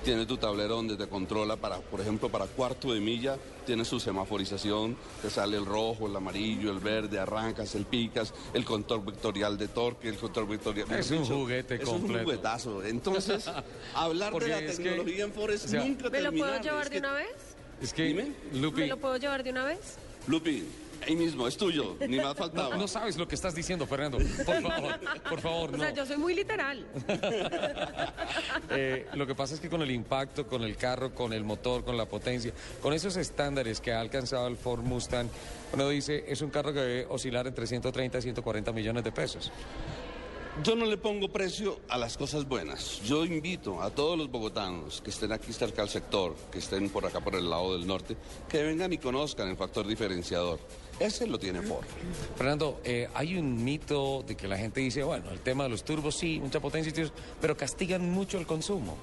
Tiene 0.03 0.25
tu 0.25 0.37
tablero 0.37 0.75
donde 0.75 0.97
te 0.97 1.07
controla 1.07 1.55
para, 1.55 1.77
por 1.79 2.01
ejemplo, 2.01 2.29
para 2.29 2.45
cuarto 2.47 2.93
de 2.93 2.99
milla, 2.99 3.37
tiene 3.65 3.85
su 3.85 3.99
semaforización, 3.99 4.97
te 5.21 5.29
sale 5.29 5.57
el 5.57 5.65
rojo, 5.65 6.07
el 6.07 6.15
amarillo, 6.15 6.71
el 6.71 6.79
verde, 6.79 7.19
arrancas, 7.19 7.73
el 7.75 7.85
picas, 7.85 8.33
el 8.53 8.65
control 8.65 9.01
vectorial 9.05 9.57
de 9.57 9.69
torque, 9.69 10.09
el 10.09 10.17
control 10.17 10.47
vectorial... 10.47 10.91
Es 10.91 11.09
un 11.11 11.25
juguete 11.25 11.75
es 11.75 11.81
completo. 11.81 12.19
un 12.19 12.23
juguetazo. 12.25 12.83
Entonces, 12.83 13.49
hablar 13.95 14.33
de 14.33 14.47
la 14.47 14.59
es 14.59 14.77
que- 14.77 14.83
tecnología 14.83 15.23
en 15.23 15.31
Ford 15.33 15.51
es 15.51 15.65
o 15.65 15.67
sea, 15.69 15.83
nunca 15.83 16.09
¿Me 16.09 16.21
lo 16.21 16.31
puedo 16.31 16.61
llevar 16.61 16.83
Es 16.83 16.89
de 16.89 16.93
que- 16.95 16.99
una 16.99 17.13
vez? 17.13 17.27
Es 17.81 17.93
que, 17.93 18.03
Dime. 18.03 18.31
Lupi, 18.53 18.81
¿Me 18.81 18.87
lo 18.87 18.97
puedo 18.97 19.17
llevar 19.17 19.43
de 19.43 19.49
una 19.51 19.63
vez? 19.65 19.97
Lupi, 20.27 20.63
ahí 21.07 21.15
mismo, 21.15 21.47
es 21.47 21.57
tuyo, 21.57 21.95
ni 22.07 22.17
más 22.17 22.35
faltaba. 22.35 22.69
no, 22.75 22.81
no 22.81 22.87
sabes 22.87 23.17
lo 23.17 23.27
que 23.27 23.35
estás 23.35 23.53
diciendo, 23.55 23.85
Fernando. 23.87 24.17
Por 24.45 24.61
favor, 24.61 24.99
por 25.29 25.41
favor, 25.41 25.69
O 25.69 25.77
no. 25.77 25.83
sea, 25.83 25.93
yo 25.93 26.05
soy 26.05 26.17
muy 26.17 26.33
literal. 26.33 26.85
Eh, 28.69 29.07
lo 29.13 29.27
que 29.27 29.35
pasa 29.35 29.53
es 29.53 29.59
que 29.59 29.69
con 29.69 29.81
el 29.81 29.91
impacto, 29.91 30.47
con 30.47 30.63
el 30.63 30.75
carro, 30.77 31.13
con 31.13 31.33
el 31.33 31.43
motor, 31.43 31.83
con 31.83 31.95
la 31.97 32.05
potencia, 32.05 32.51
con 32.81 32.93
esos 32.93 33.15
estándares 33.17 33.79
que 33.79 33.91
ha 33.93 33.99
alcanzado 33.99 34.47
el 34.47 34.57
Ford 34.57 34.81
Mustang, 34.81 35.27
uno 35.73 35.89
dice, 35.89 36.23
es 36.27 36.41
un 36.41 36.49
carro 36.49 36.73
que 36.73 36.79
debe 36.79 37.05
oscilar 37.09 37.45
entre 37.47 37.67
130 37.67 38.17
y 38.17 38.21
140 38.21 38.71
millones 38.71 39.03
de 39.03 39.11
pesos. 39.11 39.51
Yo 40.63 40.75
no 40.75 40.85
le 40.85 40.97
pongo 40.97 41.29
precio 41.29 41.79
a 41.89 41.97
las 41.97 42.15
cosas 42.17 42.47
buenas. 42.47 43.01
Yo 43.03 43.25
invito 43.25 43.81
a 43.81 43.89
todos 43.89 44.17
los 44.17 44.29
bogotanos 44.29 45.01
que 45.01 45.09
estén 45.09 45.31
aquí 45.31 45.51
cerca 45.51 45.81
del 45.81 45.89
sector, 45.89 46.35
que 46.51 46.59
estén 46.59 46.89
por 46.89 47.05
acá 47.05 47.19
por 47.21 47.35
el 47.35 47.49
lado 47.49 47.73
del 47.77 47.87
norte, 47.87 48.15
que 48.49 48.61
vengan 48.63 48.93
y 48.93 48.97
conozcan 48.99 49.49
el 49.49 49.57
factor 49.57 49.85
diferenciador. 49.87 50.59
Ese 50.99 51.27
lo 51.27 51.37
tiene 51.39 51.61
Ford. 51.61 51.83
Fernando, 52.37 52.79
eh, 52.83 53.09
hay 53.13 53.35
un 53.37 53.63
mito 53.63 54.23
de 54.25 54.35
que 54.35 54.47
la 54.47 54.57
gente 54.57 54.79
dice, 54.79 55.03
bueno, 55.03 55.29
el 55.31 55.39
tema 55.39 55.63
de 55.63 55.69
los 55.69 55.83
turbos 55.83 56.15
sí, 56.15 56.39
mucha 56.39 56.59
potencia, 56.59 56.93
pero 57.41 57.57
castigan 57.57 58.09
mucho 58.09 58.37
el 58.37 58.45
consumo. 58.45 58.95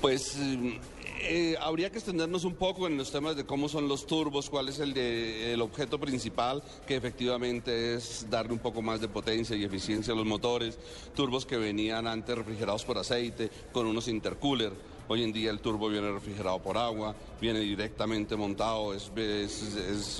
Pues 0.00 0.36
eh, 0.38 0.80
eh, 1.22 1.54
habría 1.60 1.90
que 1.90 1.98
extendernos 1.98 2.44
un 2.44 2.54
poco 2.54 2.86
en 2.86 2.96
los 2.96 3.10
temas 3.12 3.36
de 3.36 3.44
cómo 3.44 3.68
son 3.68 3.86
los 3.88 4.06
turbos, 4.06 4.50
cuál 4.50 4.68
es 4.68 4.78
el, 4.80 4.92
de- 4.94 5.52
el 5.52 5.60
objeto 5.60 6.00
principal, 6.00 6.62
que 6.86 6.96
efectivamente 6.96 7.94
es 7.94 8.26
darle 8.30 8.52
un 8.52 8.58
poco 8.58 8.82
más 8.82 9.00
de 9.00 9.08
potencia 9.08 9.54
y 9.56 9.64
eficiencia 9.64 10.12
a 10.14 10.16
los 10.16 10.26
motores. 10.26 10.78
Turbos 11.14 11.46
que 11.46 11.58
venían 11.58 12.06
antes 12.06 12.36
refrigerados 12.36 12.84
por 12.84 12.98
aceite, 12.98 13.50
con 13.72 13.86
unos 13.86 14.08
intercooler. 14.08 14.72
Hoy 15.12 15.24
en 15.24 15.32
día 15.32 15.50
el 15.50 15.58
turbo 15.58 15.88
viene 15.88 16.08
refrigerado 16.12 16.60
por 16.60 16.78
agua, 16.78 17.16
viene 17.40 17.58
directamente 17.58 18.36
montado, 18.36 18.94
es, 18.94 19.10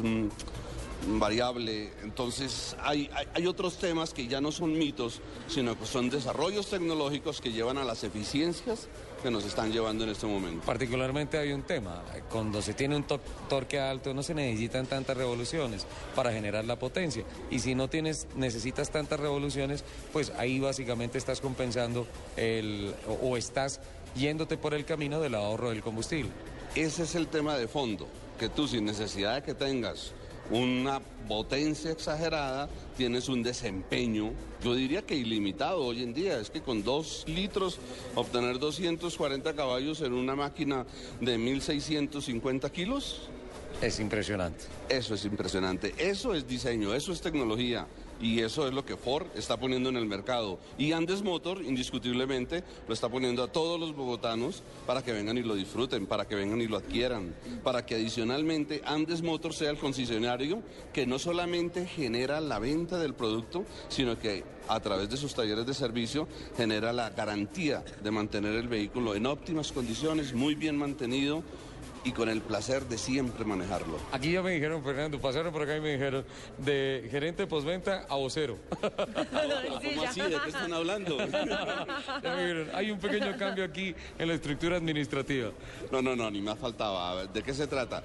mm, 0.03 0.27
variable. 1.21 1.93
Entonces 2.03 2.75
hay, 2.83 3.09
otros 3.47 3.79
temas 3.79 4.13
que 4.13 4.27
ya 4.27 4.41
no 4.41 4.51
son 4.51 4.77
mitos, 4.77 5.21
sino 5.47 5.79
que 5.79 5.87
son 5.87 6.11
desarrollos 6.11 6.69
tecnológicos 6.71 7.41
que 7.41 7.53
llevan 7.53 7.79
a 7.79 7.85
las 7.85 8.03
eficiencias 8.03 8.89
que 9.23 9.31
nos 9.31 9.45
están 9.45 9.71
llevando 9.71 10.03
en 10.05 10.11
este 10.11 10.27
momento. 10.27 10.67
Particularmente 10.67 11.39
hay 11.39 11.53
un 11.53 11.63
tema, 11.63 12.03
cuando 12.31 12.61
se 12.61 12.75
tiene 12.75 12.97
un 12.97 13.05
to- 13.05 13.21
torque 13.49 13.79
alto 13.79 14.13
no 14.13 14.23
se 14.25 14.35
necesitan 14.35 14.87
tantas 14.87 15.17
revoluciones 15.17 15.87
para 16.17 16.33
generar 16.33 16.65
la 16.65 16.79
potencia 16.79 17.25
y 17.51 17.61
si 17.61 17.75
no 17.77 17.89
tienes 17.89 18.27
necesitas 18.35 18.91
tantas 18.91 19.21
revoluciones, 19.21 19.85
pues 20.13 20.33
ahí 20.37 20.59
básicamente 20.59 21.17
estás 21.19 21.41
compensando 21.41 22.07
el 22.37 22.95
o 23.23 23.37
estás 23.37 23.81
yéndote 24.15 24.57
por 24.57 24.75
el 24.75 24.85
camino 24.85 25.21
del 25.21 25.35
ahorro 25.35 25.71
del 25.71 25.83
combustible. 25.83 26.31
Ese 26.75 27.03
es 27.03 27.15
el 27.15 27.29
tema 27.29 27.57
de 27.57 27.69
fondo, 27.69 28.07
que 28.39 28.49
tú 28.49 28.69
sin 28.69 28.85
necesidad 28.85 29.37
de 29.37 29.43
que 29.43 29.55
tengas 29.55 30.13
una 30.51 31.01
potencia 31.29 31.93
exagerada, 31.93 32.69
tienes 32.97 33.29
un 33.29 33.43
desempeño, 33.43 34.33
yo 34.63 34.75
diría 34.75 35.03
que 35.03 35.15
ilimitado 35.15 35.83
hoy 35.83 36.03
en 36.03 36.13
día. 36.13 36.39
Es 36.39 36.51
que 36.51 36.61
con 36.61 36.83
dos 36.83 37.25
litros 37.27 37.79
obtener 38.15 38.59
240 38.59 39.55
caballos 39.55 40.01
en 40.01 40.13
una 40.13 40.35
máquina 40.35 40.87
de 41.21 41.39
1650 41.39 42.71
kilos. 42.71 43.29
Es 43.81 44.01
impresionante. 44.01 44.65
Eso 44.89 45.15
es 45.15 45.25
impresionante. 45.25 45.95
Eso 45.97 46.35
es 46.35 46.47
diseño, 46.47 46.95
eso 46.95 47.13
es 47.13 47.21
tecnología. 47.21 47.87
Y 48.21 48.41
eso 48.41 48.67
es 48.67 48.75
lo 48.75 48.85
que 48.85 48.97
Ford 48.97 49.27
está 49.35 49.57
poniendo 49.59 49.89
en 49.89 49.97
el 49.97 50.07
mercado. 50.07 50.59
Y 50.79 50.93
Andes 50.93 51.23
Motor, 51.23 51.63
indiscutiblemente, 51.63 52.63
lo 52.87 52.95
está 52.95 53.09
poniendo 53.09 53.43
a 53.43 53.49
todos 53.49 53.81
los 53.81 53.95
bogotanos 53.95 54.63
para 54.87 55.03
que 55.03 55.13
vengan 55.13 55.39
y 55.39 55.43
lo 55.43 55.55
disfruten, 55.55 56.07
para 56.07 56.27
que 56.27 56.35
vengan 56.35 56.61
y 56.61 56.67
lo 56.67 56.77
adquieran, 56.77 57.35
para 57.65 57.87
que 57.87 57.95
adicionalmente 57.95 58.83
Andes 58.85 59.23
Motor 59.23 59.55
sea 59.55 59.71
el 59.71 59.79
concesionario 59.79 60.63
que 60.93 61.07
no 61.07 61.19
solamente 61.19 61.87
genera 61.87 62.41
la 62.41 62.59
venta 62.59 62.99
del 62.99 63.15
producto, 63.15 63.65
sino 63.89 64.19
que 64.19 64.45
a 64.69 64.81
través 64.81 65.11
de 65.11 65.17
sus 65.17 65.35
talleres 65.35 65.67
de 65.67 65.75
servicio 65.75 66.29
genera 66.57 66.93
la 66.93 67.11
garantía 67.11 67.85
de 68.03 68.11
mantener 68.11 68.55
el 68.55 68.69
vehículo 68.69 69.15
en 69.15 69.27
óptimas 69.27 69.73
condiciones, 69.73 70.33
muy 70.33 70.55
bien 70.55 70.77
mantenido 70.77 71.43
y 72.05 72.13
con 72.13 72.29
el 72.29 72.41
placer 72.41 72.87
de 72.87 72.99
siempre 72.99 73.45
manejarlo. 73.45 73.99
Aquí 74.13 74.33
ya 74.33 74.43
me 74.43 74.53
dijeron, 74.53 74.83
Fernando, 74.83 75.21
pasaron 75.21 75.53
por 75.53 75.63
acá 75.63 75.77
y 75.77 75.81
me 75.81 75.93
dijeron, 75.93 76.25
de 76.59 77.09
gerente 77.11 77.43
de 77.43 77.47
postventa 77.47 78.07
a 78.09 78.17
vocero. 78.17 78.57
¿Cómo 78.81 80.03
así? 80.03 80.21
¿De 80.21 80.39
qué 80.43 80.49
están 80.49 80.73
hablando? 80.73 81.19
Ya 82.23 82.35
me 82.35 82.43
dijeron, 82.43 82.71
hay 82.75 82.91
un 82.91 82.99
pequeño 82.99 83.37
cambio 83.39 83.65
aquí 83.65 83.95
en 84.19 84.29
la 84.29 84.35
estructura 84.35 84.77
administrativa. 84.77 85.51
No, 85.91 86.03
no, 86.03 86.15
no, 86.15 86.31
ni 86.31 86.41
más 86.41 86.59
faltaba. 86.59 87.11
A 87.11 87.15
ver, 87.15 87.29
¿De 87.31 87.43
qué 87.43 87.55
se 87.55 87.67
trata? 87.67 88.03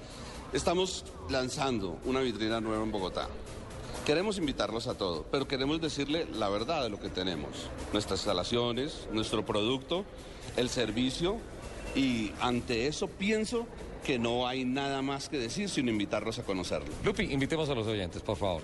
Estamos 0.52 1.04
lanzando 1.28 1.98
una 2.04 2.20
vitrina 2.20 2.60
nueva 2.60 2.82
en 2.82 2.92
Bogotá. 2.92 3.28
Queremos 4.06 4.38
invitarlos 4.38 4.86
a 4.86 4.94
todo, 4.94 5.26
pero 5.30 5.48
queremos 5.48 5.80
decirle 5.80 6.26
la 6.32 6.48
verdad 6.48 6.84
de 6.84 6.90
lo 6.90 7.00
que 7.00 7.08
tenemos. 7.08 7.68
Nuestras 7.92 8.20
instalaciones, 8.20 9.08
nuestro 9.12 9.44
producto, 9.44 10.04
el 10.56 10.68
servicio 10.68 11.38
y 11.96 12.30
ante 12.40 12.86
eso 12.86 13.08
pienso 13.08 13.66
que 14.06 14.20
no 14.20 14.46
hay 14.46 14.64
nada 14.64 15.02
más 15.02 15.28
que 15.28 15.36
decir 15.36 15.68
sino 15.68 15.90
invitarlos 15.90 16.38
a 16.38 16.44
conocerlo. 16.44 16.86
Lupi, 17.04 17.24
invitemos 17.24 17.68
a 17.70 17.74
los 17.74 17.88
oyentes, 17.88 18.22
por 18.22 18.36
favor. 18.36 18.62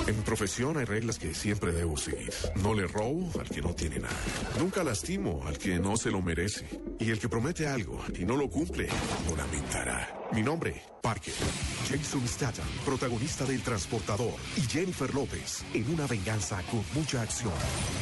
En 0.05 0.21
profesión 0.23 0.77
hay 0.77 0.85
reglas 0.85 1.17
que 1.17 1.33
siempre 1.33 1.71
debo 1.71 1.97
seguir. 1.97 2.33
No 2.57 2.73
le 2.73 2.87
robo 2.87 3.31
al 3.39 3.49
que 3.49 3.61
no 3.61 3.73
tiene 3.73 3.99
nada. 3.99 4.15
Nunca 4.59 4.83
lastimo 4.83 5.41
al 5.47 5.57
que 5.57 5.79
no 5.79 5.95
se 5.95 6.11
lo 6.11 6.21
merece. 6.21 6.67
Y 6.99 7.09
el 7.09 7.19
que 7.19 7.29
promete 7.29 7.67
algo 7.67 7.99
y 8.17 8.25
no 8.25 8.35
lo 8.35 8.49
cumple, 8.49 8.87
lo 9.29 9.35
lamentará. 9.35 10.22
Mi 10.33 10.41
nombre, 10.41 10.81
Parker. 11.03 11.33
Jason 11.87 12.27
Statham, 12.27 12.65
protagonista 12.83 13.45
del 13.45 13.61
Transportador. 13.61 14.33
Y 14.57 14.61
Jennifer 14.61 15.13
López, 15.13 15.63
en 15.75 15.93
una 15.93 16.07
venganza 16.07 16.59
con 16.71 16.83
mucha 16.95 17.21
acción. 17.21 17.53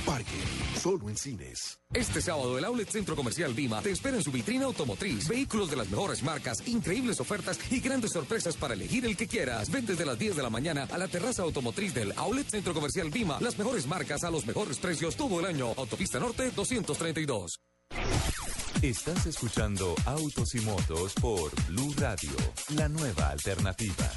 Parker, 0.05 0.39
solo 0.81 1.09
en 1.09 1.17
cines. 1.17 1.77
Este 1.93 2.21
sábado 2.21 2.57
el 2.57 2.63
Outlet 2.63 2.89
Centro 2.89 3.17
Comercial 3.17 3.53
Vima 3.53 3.81
te 3.81 3.91
espera 3.91 4.15
en 4.15 4.23
su 4.23 4.31
vitrina 4.31 4.63
automotriz. 4.63 5.27
Vehículos 5.27 5.69
de 5.71 5.75
las 5.75 5.89
mejores 5.89 6.23
marcas, 6.23 6.65
increíbles 6.65 7.19
ofertas 7.19 7.59
y 7.69 7.81
grandes 7.81 8.13
sorpresas 8.13 8.55
para 8.55 8.75
elegir 8.75 9.05
el 9.05 9.17
que 9.17 9.27
quieras. 9.27 9.69
Ven 9.69 9.85
desde 9.85 10.05
las 10.05 10.17
10 10.17 10.37
de 10.37 10.43
la 10.43 10.49
mañana 10.49 10.87
a 10.89 10.97
la 10.97 11.09
terraza 11.09 11.43
automotriz 11.43 11.93
del 11.93 12.13
Outlet 12.15 12.47
Centro 12.47 12.73
Comercial 12.73 13.09
Vima. 13.09 13.39
Las 13.41 13.57
mejores 13.57 13.87
marcas 13.87 14.23
a 14.23 14.31
los 14.31 14.45
mejores 14.45 14.77
precios 14.77 15.17
todo 15.17 15.41
el 15.41 15.47
año. 15.47 15.73
Autopista 15.75 16.17
Norte 16.17 16.49
232. 16.51 17.59
Estás 18.81 19.27
escuchando 19.27 19.93
Autos 20.05 20.55
y 20.55 20.61
Motos 20.61 21.13
por 21.21 21.51
Blue 21.67 21.93
Radio, 21.99 22.31
la 22.75 22.89
nueva 22.89 23.29
alternativa. 23.29 24.09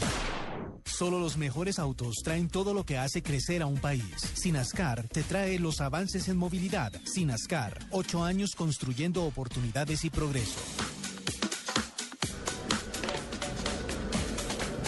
Solo 0.87 1.21
los 1.21 1.37
mejores 1.37 1.79
autos 1.79 2.23
traen 2.25 2.49
todo 2.49 2.73
lo 2.73 2.87
que 2.87 2.97
hace 2.97 3.23
crecer 3.23 3.61
a 3.61 3.67
un 3.67 3.77
país. 3.77 4.17
Sinascar 4.33 5.07
te 5.09 5.23
trae 5.23 5.59
los 5.59 5.83
avances 5.83 6.29
en 6.29 6.39
movilidad. 6.39 6.95
Sinascar, 7.05 7.79
ocho 7.91 8.25
años 8.25 8.55
construyendo 8.57 9.25
oportunidades 9.25 10.03
y 10.07 10.09
progreso. 10.09 10.59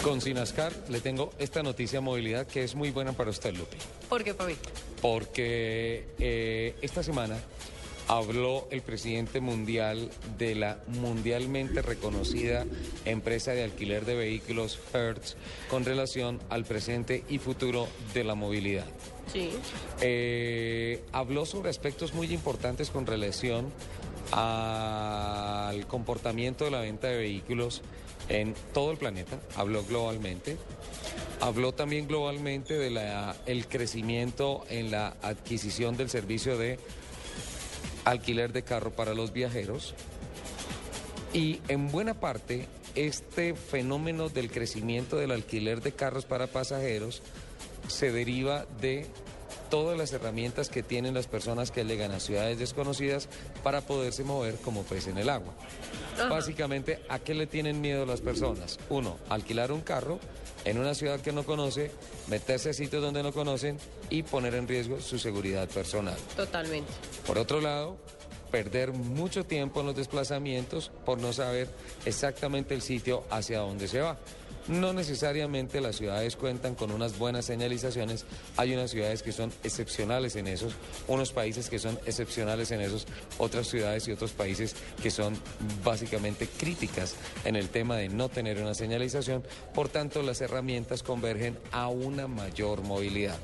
Con 0.01 0.21
Sinascar 0.21 0.73
le 0.89 1.01
tengo 1.01 1.33
esta 1.37 1.61
noticia 1.61 1.99
de 1.99 2.05
movilidad 2.05 2.47
que 2.47 2.63
es 2.63 2.73
muy 2.73 2.89
buena 2.89 3.11
para 3.13 3.29
usted, 3.29 3.53
Lupi. 3.55 3.77
¿Por 4.09 4.23
qué, 4.23 4.33
Fabi? 4.33 4.55
Porque 5.03 6.07
eh, 6.17 6.75
esta 6.81 7.03
semana 7.03 7.37
habló 8.07 8.67
el 8.71 8.81
presidente 8.81 9.41
mundial 9.41 10.09
de 10.37 10.55
la 10.55 10.79
mundialmente 10.87 11.81
reconocida 11.81 12.65
empresa 13.05 13.51
de 13.51 13.63
alquiler 13.63 14.05
de 14.05 14.15
vehículos 14.15 14.79
Hertz 14.93 15.35
con 15.69 15.85
relación 15.85 16.39
al 16.49 16.65
presente 16.65 17.23
y 17.29 17.39
futuro 17.39 17.87
de 18.13 18.23
la 18.23 18.35
movilidad. 18.35 18.85
Sí. 19.31 19.49
Eh, 20.01 21.03
habló 21.11 21.45
sobre 21.45 21.69
aspectos 21.69 22.13
muy 22.13 22.31
importantes 22.33 22.89
con 22.89 23.05
relación 23.05 23.71
al 24.31 25.85
comportamiento 25.87 26.65
de 26.65 26.71
la 26.71 26.79
venta 26.79 27.07
de 27.07 27.17
vehículos 27.17 27.81
en 28.29 28.55
todo 28.73 28.91
el 28.91 28.97
planeta, 28.97 29.39
habló 29.55 29.83
globalmente. 29.83 30.57
Habló 31.39 31.71
también 31.71 32.07
globalmente 32.07 32.73
del 32.73 32.99
el 33.45 33.67
crecimiento 33.67 34.65
en 34.69 34.89
la 34.89 35.15
adquisición 35.21 35.95
del 35.95 36.09
servicio 36.09 36.57
de 36.57 36.79
alquiler 38.09 38.53
de 38.53 38.63
carro 38.63 38.91
para 38.91 39.13
los 39.13 39.33
viajeros. 39.33 39.93
Y 41.33 41.59
en 41.67 41.91
buena 41.91 42.13
parte, 42.13 42.67
este 42.95 43.53
fenómeno 43.53 44.29
del 44.29 44.49
crecimiento 44.49 45.17
del 45.17 45.31
alquiler 45.31 45.81
de 45.81 45.91
carros 45.91 46.25
para 46.25 46.47
pasajeros 46.47 47.21
se 47.87 48.11
deriva 48.11 48.65
de 48.81 49.05
todas 49.69 49.97
las 49.97 50.13
herramientas 50.13 50.69
que 50.69 50.83
tienen 50.83 51.13
las 51.13 51.27
personas 51.27 51.71
que 51.71 51.83
llegan 51.83 52.11
a 52.11 52.19
ciudades 52.19 52.57
desconocidas 52.57 53.27
para 53.63 53.81
poderse 53.81 54.23
mover 54.23 54.55
como 54.55 54.83
pez 54.83 55.07
en 55.07 55.17
el 55.17 55.29
agua. 55.29 55.53
Básicamente, 56.29 56.99
¿a 57.09 57.19
qué 57.19 57.33
le 57.33 57.47
tienen 57.47 57.81
miedo 57.81 58.05
las 58.05 58.21
personas? 58.21 58.79
Uno, 58.89 59.17
alquilar 59.29 59.71
un 59.71 59.81
carro 59.81 60.19
en 60.69 60.77
una 60.77 60.93
ciudad 60.93 61.21
que 61.21 61.31
no 61.31 61.43
conoce, 61.43 61.91
meterse 62.27 62.71
a 62.71 62.73
sitios 62.73 63.01
donde 63.01 63.23
no 63.23 63.31
conocen 63.31 63.77
y 64.09 64.23
poner 64.23 64.53
en 64.55 64.67
riesgo 64.67 64.99
su 64.99 65.17
seguridad 65.17 65.67
personal. 65.69 66.17
Totalmente. 66.35 66.91
Por 67.25 67.37
otro 67.37 67.61
lado, 67.61 67.97
perder 68.51 68.91
mucho 68.91 69.45
tiempo 69.45 69.79
en 69.79 69.87
los 69.87 69.95
desplazamientos 69.95 70.91
por 71.05 71.19
no 71.19 71.31
saber 71.31 71.69
exactamente 72.05 72.73
el 72.73 72.81
sitio 72.81 73.23
hacia 73.29 73.59
donde 73.59 73.87
se 73.87 74.01
va. 74.01 74.17
No 74.67 74.91
necesariamente 74.91 75.79
las 75.79 75.95
ciudades 75.95 76.35
cuentan 76.35 76.75
con 76.75 76.91
unas 76.91 77.17
buenas 77.17 77.45
señalizaciones. 77.45 78.25
Hay 78.57 78.73
unas 78.73 78.91
ciudades 78.91 79.23
que 79.23 79.31
son 79.31 79.51
excepcionales 79.63 80.35
en 80.35 80.47
esos, 80.47 80.73
unos 81.07 81.31
países 81.31 81.69
que 81.69 81.79
son 81.79 81.97
excepcionales 82.05 82.71
en 82.71 82.81
esos, 82.81 83.07
otras 83.37 83.67
ciudades 83.67 84.07
y 84.07 84.11
otros 84.11 84.31
países 84.31 84.75
que 85.01 85.09
son 85.09 85.37
básicamente 85.85 86.47
críticas 86.47 87.15
en 87.45 87.55
el 87.55 87.69
tema 87.69 87.95
de 87.95 88.09
no 88.09 88.27
tener 88.27 88.61
una 88.61 88.73
señalización. 88.73 89.43
Por 89.73 89.87
tanto, 89.87 90.21
las 90.21 90.41
herramientas 90.41 91.01
convergen 91.01 91.57
a 91.71 91.87
una 91.87 92.27
mayor 92.27 92.81
movilidad. 92.81 93.37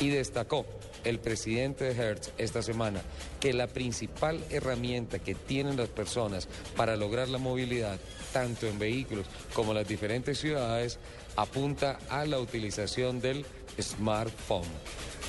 Y 0.00 0.08
destacó 0.08 0.66
el 1.04 1.20
presidente 1.20 1.84
de 1.84 2.02
Hertz 2.02 2.32
esta 2.38 2.62
semana 2.62 3.02
que 3.38 3.52
la 3.52 3.66
principal 3.66 4.40
herramienta 4.50 5.18
que 5.18 5.34
tienen 5.34 5.76
las 5.76 5.88
personas 5.88 6.48
para 6.76 6.96
lograr 6.96 7.28
la 7.28 7.38
movilidad, 7.38 7.98
tanto 8.34 8.66
en 8.66 8.80
vehículos 8.80 9.26
como 9.54 9.70
en 9.70 9.78
las 9.78 9.88
diferentes 9.88 10.38
ciudades, 10.38 10.98
apunta 11.36 12.00
a 12.10 12.26
la 12.26 12.40
utilización 12.40 13.20
del 13.20 13.46
smartphone. 13.80 14.66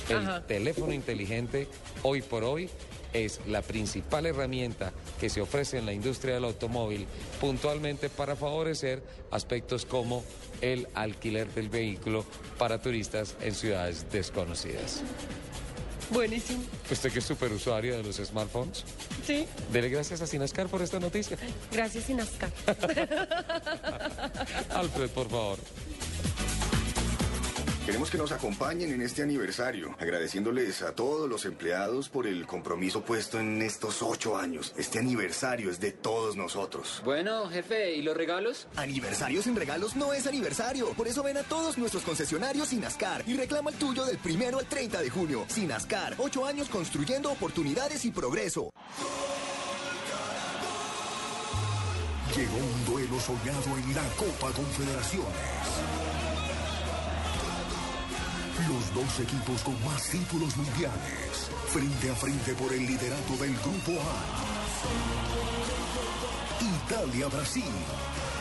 El 0.08 0.44
teléfono 0.46 0.92
inteligente 0.92 1.68
hoy 2.02 2.20
por 2.20 2.42
hoy 2.42 2.68
es 3.12 3.40
la 3.46 3.62
principal 3.62 4.26
herramienta 4.26 4.92
que 5.20 5.30
se 5.30 5.40
ofrece 5.40 5.78
en 5.78 5.86
la 5.86 5.92
industria 5.92 6.34
del 6.34 6.44
automóvil 6.44 7.06
puntualmente 7.40 8.08
para 8.10 8.34
favorecer 8.34 9.02
aspectos 9.30 9.86
como 9.86 10.24
el 10.60 10.88
alquiler 10.94 11.46
del 11.54 11.68
vehículo 11.68 12.24
para 12.58 12.82
turistas 12.82 13.36
en 13.40 13.54
ciudades 13.54 14.10
desconocidas. 14.10 15.02
Buenísimo. 16.10 16.62
Usted 16.90 17.12
que 17.12 17.18
es 17.18 17.24
super 17.24 17.52
usuario 17.52 17.96
de 17.96 18.02
los 18.02 18.16
smartphones. 18.16 18.84
Sí. 19.26 19.46
Dele 19.72 19.88
gracias 19.88 20.20
a 20.20 20.26
Sinascar 20.26 20.68
por 20.68 20.82
esta 20.82 21.00
noticia. 21.00 21.36
Gracias, 21.72 22.04
Sinascar. 22.04 22.52
Alfred, 24.70 25.10
por 25.10 25.28
favor. 25.28 25.58
Queremos 27.86 28.10
que 28.10 28.18
nos 28.18 28.32
acompañen 28.32 28.90
en 28.90 29.00
este 29.00 29.22
aniversario, 29.22 29.94
agradeciéndoles 30.00 30.82
a 30.82 30.92
todos 30.92 31.30
los 31.30 31.44
empleados 31.44 32.08
por 32.08 32.26
el 32.26 32.44
compromiso 32.44 33.04
puesto 33.04 33.38
en 33.38 33.62
estos 33.62 34.02
ocho 34.02 34.36
años. 34.36 34.74
Este 34.76 34.98
aniversario 34.98 35.70
es 35.70 35.78
de 35.78 35.92
todos 35.92 36.34
nosotros. 36.34 37.00
Bueno, 37.04 37.48
jefe, 37.48 37.94
¿y 37.94 38.02
los 38.02 38.16
regalos? 38.16 38.66
Aniversario 38.74 39.40
sin 39.40 39.54
regalos 39.54 39.94
no 39.94 40.12
es 40.12 40.26
aniversario. 40.26 40.94
Por 40.94 41.06
eso 41.06 41.22
ven 41.22 41.36
a 41.36 41.44
todos 41.44 41.78
nuestros 41.78 42.02
concesionarios 42.02 42.70
Sinascar 42.70 43.22
y 43.24 43.36
reclama 43.36 43.70
el 43.70 43.76
tuyo 43.76 44.04
del 44.04 44.18
primero 44.18 44.58
al 44.58 44.66
30 44.66 45.02
de 45.02 45.08
junio. 45.08 45.44
Sinascar, 45.46 46.16
ocho 46.18 46.44
años 46.44 46.68
construyendo 46.68 47.30
oportunidades 47.30 48.04
y 48.04 48.10
progreso. 48.10 48.68
Llegó 52.34 52.56
un 52.56 52.84
duelo 52.84 53.20
soñado 53.20 53.78
en 53.78 53.94
la 53.94 54.02
Copa 54.16 54.50
Confederaciones. 54.50 56.15
Los 58.64 58.94
dos 58.94 59.20
equipos 59.20 59.60
con 59.62 59.84
más 59.84 60.02
títulos 60.08 60.56
mundiales, 60.56 61.50
frente 61.68 62.10
a 62.10 62.14
frente 62.14 62.54
por 62.54 62.72
el 62.72 62.86
liderato 62.86 63.36
del 63.38 63.54
Grupo 63.58 63.92
A. 64.00 64.16
Italia-Brasil, 66.86 67.74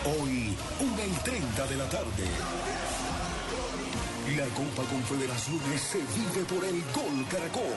hoy 0.05 0.55
1 0.80 1.05
y 1.05 1.24
30 1.24 1.68
de 1.68 1.76
la 1.76 1.89
tarde. 1.89 2.24
La 4.38 4.45
Copa 4.55 4.89
Confederaciones 4.89 5.82
se 5.82 5.97
vive 5.97 6.45
por 6.45 6.63
el 6.63 6.82
Gol 6.93 7.28
Caracol. 7.30 7.76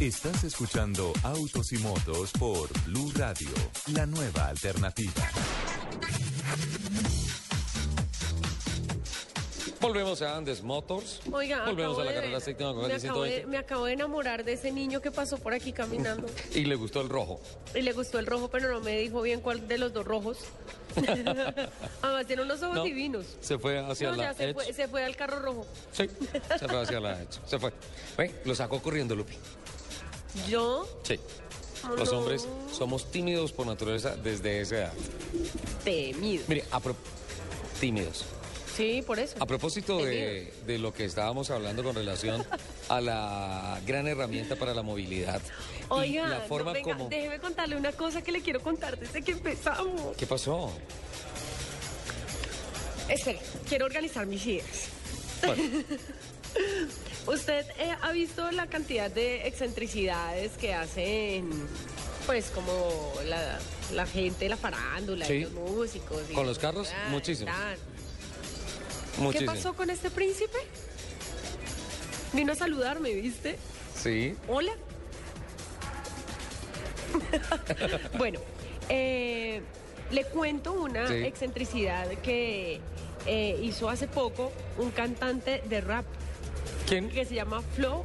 Estás 0.00 0.44
escuchando 0.44 1.12
Autos 1.22 1.72
y 1.72 1.78
Motos 1.78 2.30
por 2.32 2.68
Blue 2.84 3.10
Radio, 3.16 3.48
la 3.86 4.04
nueva 4.04 4.48
alternativa. 4.48 5.12
Volvemos 9.82 10.22
a 10.22 10.36
Andes 10.36 10.62
Motors. 10.62 11.20
Oiga, 11.32 11.64
Volvemos 11.66 11.98
a 11.98 12.04
la 12.04 12.14
carrera 12.14 12.38
séptima 12.40 12.72
con 12.72 12.86
me 12.86 12.94
acabo, 12.94 13.22
de, 13.24 13.30
120. 13.30 13.46
me 13.48 13.58
acabo 13.58 13.84
de 13.86 13.92
enamorar 13.94 14.44
de 14.44 14.52
ese 14.52 14.70
niño 14.70 15.00
que 15.02 15.10
pasó 15.10 15.36
por 15.38 15.52
aquí 15.52 15.72
caminando. 15.72 16.28
Y 16.54 16.64
le 16.64 16.76
gustó 16.76 17.00
el 17.00 17.08
rojo. 17.08 17.40
Y 17.74 17.82
le 17.82 17.92
gustó 17.92 18.18
el 18.20 18.26
rojo, 18.26 18.48
pero 18.48 18.70
no 18.70 18.80
me 18.80 18.96
dijo 18.98 19.20
bien 19.22 19.40
cuál 19.40 19.66
de 19.66 19.78
los 19.78 19.92
dos 19.92 20.06
rojos. 20.06 20.38
Además, 22.02 22.26
tiene 22.26 22.42
unos 22.42 22.62
ojos 22.62 22.76
No, 22.76 22.84
divinos. 22.84 23.26
Se 23.40 23.58
fue 23.58 23.78
hacia 23.78 24.10
No, 24.10 24.16
la 24.16 24.24
ya 24.24 24.34
se 24.34 24.44
Edge. 24.44 24.54
fue, 24.54 24.72
se 24.72 24.88
fue 24.88 25.04
al 25.04 25.16
carro 25.16 25.40
rojo. 25.40 25.66
Sí, 25.92 26.08
se 26.58 26.68
fue 26.68 26.80
hacia 26.80 27.00
la 27.00 27.20
Edge. 27.20 27.40
Se 27.46 27.58
fue. 27.58 27.72
Ven, 28.16 28.32
lo 28.44 28.54
sacó 28.54 28.80
corriendo, 28.80 29.16
Lupi. 29.16 29.34
Yo, 30.48 30.86
Sí. 31.02 31.18
Oh, 31.84 31.96
Los 31.96 32.12
no. 32.12 32.20
hombres 32.20 32.46
somos 32.72 33.10
tímidos 33.10 33.50
por 33.50 33.66
naturaleza 33.66 34.14
desde 34.14 34.60
esa 34.60 34.76
edad. 34.76 34.92
temido. 35.82 36.44
Mire, 36.46 36.64
a 36.70 36.78
pro- 36.78 36.94
tímidos. 37.80 38.24
Sí, 38.76 39.02
por 39.06 39.18
eso. 39.18 39.36
A 39.40 39.46
propósito 39.46 39.98
de, 40.04 40.52
de 40.66 40.78
lo 40.78 40.92
que 40.94 41.04
estábamos 41.04 41.50
hablando 41.50 41.82
con 41.82 41.94
relación 41.94 42.44
a 42.88 43.00
la 43.00 43.80
gran 43.86 44.06
herramienta 44.08 44.56
para 44.56 44.72
la 44.74 44.82
movilidad 44.82 45.40
y 45.42 45.84
Oiga, 45.92 46.26
la 46.28 46.38
no, 46.38 46.44
forma 46.46 46.72
venga, 46.72 46.92
como... 46.96 47.08
déjeme 47.10 47.38
contarle 47.38 47.76
una 47.76 47.92
cosa 47.92 48.22
que 48.22 48.32
le 48.32 48.40
quiero 48.40 48.60
contar 48.60 48.98
desde 48.98 49.20
que 49.22 49.32
empezamos. 49.32 50.16
¿Qué 50.16 50.26
pasó? 50.26 50.72
Espere, 53.08 53.40
quiero 53.68 53.84
organizar 53.86 54.26
mis 54.26 54.46
ideas. 54.46 54.88
Bueno, 55.44 55.62
¿Usted 57.26 57.66
eh, 57.78 57.94
ha 58.02 58.10
visto 58.12 58.50
la 58.50 58.66
cantidad 58.66 59.10
de 59.10 59.46
excentricidades 59.46 60.52
que 60.52 60.74
hacen, 60.74 61.48
pues, 62.26 62.46
como 62.50 63.12
la, 63.26 63.58
la 63.92 64.06
gente, 64.06 64.48
la 64.48 64.56
farándula, 64.56 65.24
Sí. 65.26 65.34
y 65.34 65.40
los 65.42 65.52
músicos? 65.52 66.22
y 66.30 66.34
¿Con 66.34 66.46
los 66.46 66.58
carros? 66.58 66.88
Muchísimos. 67.10 67.54
¿Qué 69.32 69.44
pasó 69.44 69.74
con 69.74 69.90
este 69.90 70.10
príncipe? 70.10 70.58
Vino 72.32 72.52
a 72.52 72.56
saludarme, 72.56 73.12
¿viste? 73.14 73.58
Sí. 73.94 74.34
Hola. 74.48 74.72
bueno, 78.18 78.40
eh, 78.88 79.60
le 80.10 80.24
cuento 80.24 80.72
una 80.72 81.06
Sí. 81.08 81.14
excentricidad 81.14 82.08
que 82.22 82.80
eh, 83.26 83.58
hizo 83.62 83.88
hace 83.88 84.08
poco 84.08 84.50
un 84.78 84.90
cantante 84.90 85.62
de 85.68 85.80
rap. 85.80 86.04
¿Quién? 86.88 87.08
Que 87.10 87.24
se 87.24 87.34
llama 87.34 87.62
Flo 87.76 88.02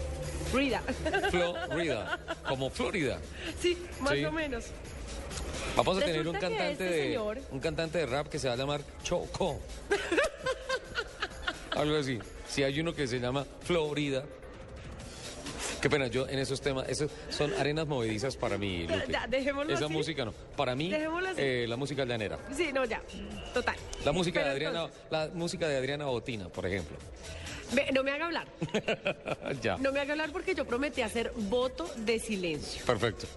Rida. 0.53 0.81
Florida, 1.31 2.19
como 2.47 2.69
Florida. 2.69 3.19
sí, 3.61 3.77
más 4.01 4.13
Sí. 4.13 4.25
o 4.25 4.31
menos. 4.31 4.65
Vamos 5.75 5.97
a 5.97 5.99
tener 6.01 6.27
un 6.27 6.33
cantante 6.33 6.71
este 6.71 6.83
de 6.83 7.03
señor- 7.13 7.41
un 7.51 7.59
cantante 7.59 7.97
de 7.99 8.05
rap 8.07 8.27
que 8.27 8.39
se 8.39 8.47
va 8.47 8.53
a 8.53 8.57
llamar 8.57 8.81
Choco. 9.03 9.59
Algo 11.77 11.97
así. 11.97 12.19
Si 12.49 12.63
hay 12.63 12.79
uno 12.79 12.93
que 12.93 13.07
se 13.07 13.19
llama 13.19 13.45
Florida. 13.61 14.23
Qué 15.81 15.89
pena, 15.91 16.07
yo 16.07 16.27
en 16.27 16.39
esos 16.39 16.59
temas, 16.59 16.89
esos 16.89 17.11
son 17.29 17.53
arenas 17.53 17.85
movedizas 17.87 18.35
para 18.35 18.57
mí, 18.57 18.87
Ya, 18.87 18.95
Lupe. 18.95 19.11
ya, 19.13 19.27
dejémoslo 19.27 19.73
Esa 19.73 19.85
así. 19.85 19.93
música 19.93 20.25
no. 20.25 20.31
Para 20.55 20.75
mí, 20.75 20.91
eh, 21.37 21.65
la 21.67 21.75
música 21.77 22.03
llanera. 22.03 22.39
Sí, 22.55 22.71
no, 22.73 22.83
ya. 22.85 23.01
Total. 23.53 23.75
La 24.03 24.11
música 24.11 24.43
de 24.43 24.49
Adriana, 24.49 24.87
la 25.11 25.29
música 25.33 25.67
de 25.67 25.77
Adriana 25.77 26.05
Botina, 26.05 26.49
por 26.49 26.65
ejemplo. 26.65 26.97
Ve, 27.73 27.89
no 27.93 28.03
me 28.03 28.11
haga 28.11 28.25
hablar. 28.25 28.47
ya. 29.61 29.77
No 29.77 29.91
me 29.91 29.99
haga 29.99 30.13
hablar 30.13 30.31
porque 30.31 30.55
yo 30.55 30.65
prometí 30.65 31.01
hacer 31.01 31.31
voto 31.35 31.87
de 31.97 32.17
silencio. 32.19 32.83
Perfecto. 32.85 33.27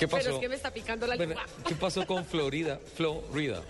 ¿Qué 0.00 0.08
pasó? 0.08 0.22
Pero 0.24 0.34
es 0.36 0.40
que 0.40 0.48
me 0.48 0.54
está 0.54 0.70
picando 0.72 1.06
la 1.06 1.14
Bueno, 1.16 1.34
lengua. 1.34 1.46
¿Qué 1.68 1.74
pasó 1.74 2.06
con 2.06 2.24
Florida? 2.24 2.80
Florida. 2.96 3.62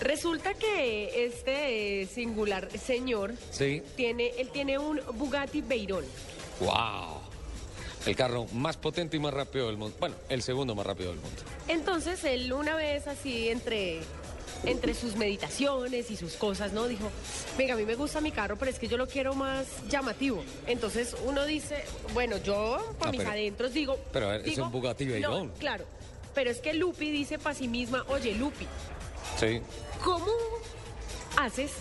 Resulta 0.00 0.54
que 0.54 1.24
este 1.26 2.02
eh, 2.02 2.06
singular 2.06 2.68
señor 2.76 3.32
Sí. 3.52 3.80
tiene, 3.94 4.32
él 4.38 4.48
tiene 4.50 4.76
un 4.76 5.00
Bugatti 5.14 5.62
Veyron. 5.62 6.04
¡Wow! 6.58 7.20
El 8.06 8.16
carro 8.16 8.46
más 8.54 8.76
potente 8.76 9.16
y 9.16 9.20
más 9.20 9.32
rápido 9.32 9.68
del 9.68 9.76
mundo. 9.76 9.96
Bueno, 10.00 10.16
el 10.28 10.42
segundo 10.42 10.74
más 10.74 10.84
rápido 10.84 11.10
del 11.10 11.20
mundo. 11.20 11.42
Entonces 11.68 12.24
él 12.24 12.52
una 12.52 12.74
vez 12.74 13.06
así 13.06 13.48
entre, 13.48 14.00
entre 14.64 14.94
sus 14.94 15.16
meditaciones 15.16 16.10
y 16.10 16.16
sus 16.16 16.34
cosas, 16.34 16.72
¿no? 16.72 16.88
Dijo, 16.88 17.08
venga, 17.56 17.74
a 17.74 17.76
mí 17.76 17.84
me 17.84 17.94
gusta 17.94 18.20
mi 18.20 18.30
carro, 18.32 18.56
pero 18.56 18.70
es 18.70 18.78
que 18.78 18.88
yo 18.88 18.96
lo 18.96 19.06
quiero 19.06 19.34
más 19.34 19.66
llamativo. 19.88 20.42
Entonces 20.66 21.14
uno 21.24 21.44
dice, 21.44 21.84
bueno, 22.14 22.36
yo 22.38 22.78
por 22.98 23.08
Ah, 23.08 23.10
mis 23.10 23.18
pero- 23.20 23.30
adentros 23.32 23.72
digo... 23.72 23.98
pero 24.12 24.32
es 24.32 24.58
un 24.58 24.70
Bugatti 24.72 25.04
Veyron. 25.04 25.48
No, 25.48 25.54
claro. 25.54 25.84
Pero 26.34 26.50
es 26.50 26.58
que 26.60 26.74
Lupi 26.74 27.10
dice 27.10 27.38
para 27.38 27.54
sí 27.54 27.68
misma, 27.68 28.04
oye, 28.08 28.34
Lupi, 28.34 28.66
Sí. 29.38 29.60
¿cómo 30.04 30.26
haces 31.38 31.72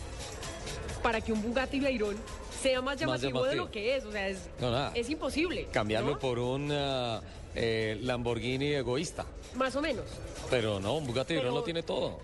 para 1.04 1.22
que 1.22 1.32
un 1.34 1.42
Bugatti 1.42 1.80
Veyron 1.80 2.16
sea 2.62 2.82
más 2.82 2.96
Más 2.96 3.00
llamativo, 3.22 3.44
de 3.44 3.50
llamativo. 3.56 3.66
lo 3.66 3.72
que 3.72 3.96
es? 3.96 4.06
O 4.06 4.12
sea, 4.12 4.28
es, 4.30 4.38
No, 4.60 4.92
es 4.94 5.10
imposible. 5.10 5.68
Cambiarlo 5.72 6.12
¿no? 6.14 6.20
por 6.20 6.40
un 6.40 6.72
ah, 6.72 7.22
eh, 7.54 7.98
Lamborghini 8.02 8.74
egoísta. 8.74 9.26
Más 9.56 9.76
o 9.76 9.82
menos. 9.82 10.06
Pero 10.50 10.80
no, 10.80 10.96
un 10.98 11.06
Bugatti 11.08 11.36
Veyron 11.36 11.54
lo 11.54 11.64
tiene 11.64 11.84
todo. 11.84 12.20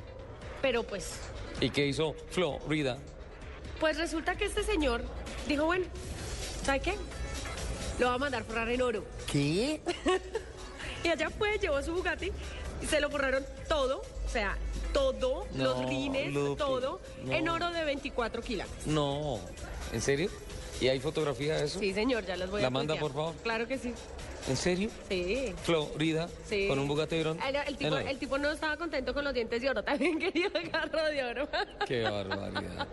Pero 0.61 0.83
pues 0.83 1.15
¿Y 1.59 1.69
qué 1.69 1.85
hizo 1.85 2.15
Florida? 2.29 2.97
Pues 3.79 3.97
resulta 3.97 4.35
que 4.35 4.45
este 4.45 4.63
señor 4.63 5.03
dijo, 5.47 5.65
bueno, 5.65 5.85
¿sabe 6.63 6.79
qué? 6.79 6.93
Lo 7.99 8.07
va 8.07 8.15
a 8.15 8.17
mandar 8.17 8.43
forrar 8.43 8.69
en 8.69 8.81
oro. 8.81 9.05
¿Qué? 9.31 9.79
y 11.03 11.07
allá 11.07 11.29
fue, 11.29 11.57
llevó 11.59 11.81
su 11.81 11.93
Bugatti 11.93 12.31
y 12.81 12.85
se 12.85 12.99
lo 12.99 13.09
forraron 13.09 13.45
todo, 13.67 14.01
o 14.25 14.29
sea, 14.29 14.57
todo, 14.91 15.45
No, 15.53 15.63
los 15.63 15.85
rines, 15.87 16.33
Lupe, 16.33 16.57
todo, 16.57 16.99
no. 17.23 17.31
en 17.31 17.47
oro 17.47 17.69
de 17.71 17.83
24 17.85 18.41
kilos. 18.41 18.67
No. 18.85 19.39
¿En 19.93 20.01
serio? 20.01 20.29
¿Y 20.79 20.87
hay 20.87 20.99
fotografía 20.99 21.57
de 21.57 21.65
eso? 21.65 21.79
Sí, 21.79 21.93
señor, 21.93 22.25
ya 22.25 22.35
las 22.37 22.49
voy 22.49 22.61
a 22.61 22.63
¿La 22.63 22.69
manda, 22.71 22.95
por 22.95 23.13
favor? 23.13 23.35
Claro 23.43 23.67
que 23.67 23.77
sí. 23.77 23.93
¿En 24.47 24.57
serio? 24.57 24.89
Sí. 25.09 25.53
Florida. 25.63 26.27
Sí. 26.49 26.67
Con 26.67 26.79
un 26.79 26.87
Bugatti 26.87 27.15
Veyron. 27.17 27.37
El, 27.41 27.55
el 27.55 27.77
tipo, 27.77 27.87
en 27.87 27.93
oro. 27.93 28.07
el 28.07 28.17
tipo 28.17 28.37
no 28.37 28.51
estaba 28.51 28.75
contento 28.77 29.13
con 29.13 29.23
los 29.23 29.33
dientes 29.33 29.61
de 29.61 29.69
oro, 29.69 29.83
también 29.85 30.17
quería 30.19 30.47
el 30.53 30.69
carro 30.71 31.03
de 31.05 31.23
oro. 31.23 31.49
Qué 31.87 32.01
barbaridad. 32.03 32.87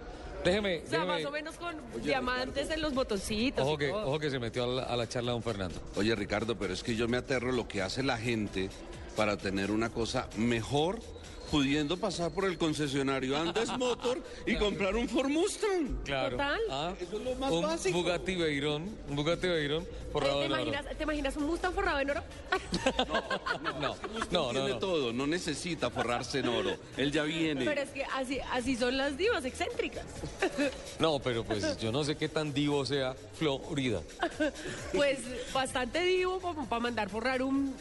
Déjeme, 0.44 0.82
o 0.86 0.88
sea, 0.88 1.00
déjeme- 1.00 1.06
más 1.06 1.24
o 1.24 1.30
menos 1.32 1.56
con 1.56 1.74
diamantes 2.02 2.70
en 2.70 2.80
los 2.80 2.94
botoncitos. 2.94 3.64
Ojo 3.66 3.76
que-. 3.76 3.90
Ojo 3.90 4.18
que 4.18 4.30
se 4.30 4.38
metió 4.38 4.64
a 4.64 4.66
la, 4.66 4.82
a 4.84 4.96
la 4.96 5.08
charla 5.08 5.32
don 5.32 5.42
Fernando. 5.42 5.80
Oye, 5.96 6.14
Ricardo, 6.14 6.56
pero 6.56 6.72
es 6.74 6.82
que 6.82 6.94
yo 6.94 7.08
me 7.08 7.16
aterro 7.16 7.50
lo 7.50 7.66
que 7.66 7.82
hace 7.82 8.02
la 8.02 8.16
gente 8.18 8.68
para 9.16 9.36
tener 9.36 9.70
una 9.72 9.90
cosa 9.90 10.28
mejor 10.36 11.00
pudiendo 11.50 11.96
pasar 11.96 12.30
por 12.30 12.44
el 12.44 12.58
concesionario 12.58 13.36
Andes 13.36 13.70
Motor 13.76 14.22
y 14.46 14.56
comprar 14.56 14.94
un 14.96 15.08
Ford 15.08 15.28
Mustang. 15.28 16.02
Claro. 16.04 16.32
Total. 16.32 16.60
Ah, 16.70 16.94
Eso 17.00 17.18
es 17.18 17.24
lo 17.24 17.34
más 17.36 17.50
un 17.52 17.62
básico. 17.62 17.98
Bugatti 17.98 18.34
Veyron, 18.36 18.82
un 19.08 19.16
Bugatti 19.16 19.48
Veyron 19.48 19.86
forrado 20.12 20.40
¿Te 20.40 20.46
en 20.46 20.52
oro. 20.52 20.72
¿Te 20.96 21.02
imaginas 21.02 21.36
un 21.36 21.46
Mustang 21.46 21.72
forrado 21.74 22.00
en 22.00 22.10
oro? 22.10 22.22
No, 23.80 23.80
no, 23.80 23.96
no, 24.30 24.50
Tiene 24.50 24.68
no. 24.70 24.78
todo, 24.78 25.12
no 25.12 25.26
necesita 25.26 25.90
forrarse 25.90 26.40
en 26.40 26.48
oro. 26.48 26.76
Él 26.96 27.12
ya 27.12 27.22
viene. 27.24 27.64
Pero 27.64 27.80
es 27.82 27.90
que 27.90 28.04
así, 28.04 28.38
así 28.52 28.76
son 28.76 28.96
las 28.96 29.16
divas 29.16 29.44
excéntricas. 29.44 30.04
No, 30.98 31.20
pero 31.20 31.44
pues 31.44 31.78
yo 31.78 31.92
no 31.92 32.02
sé 32.02 32.16
qué 32.16 32.28
tan 32.28 32.52
divo 32.52 32.84
sea 32.84 33.14
Florida. 33.34 34.02
Pues 34.92 35.18
bastante 35.52 36.00
divo 36.02 36.40
como 36.40 36.68
para 36.68 36.80
mandar 36.80 37.08
forrar 37.08 37.42
un, 37.42 37.74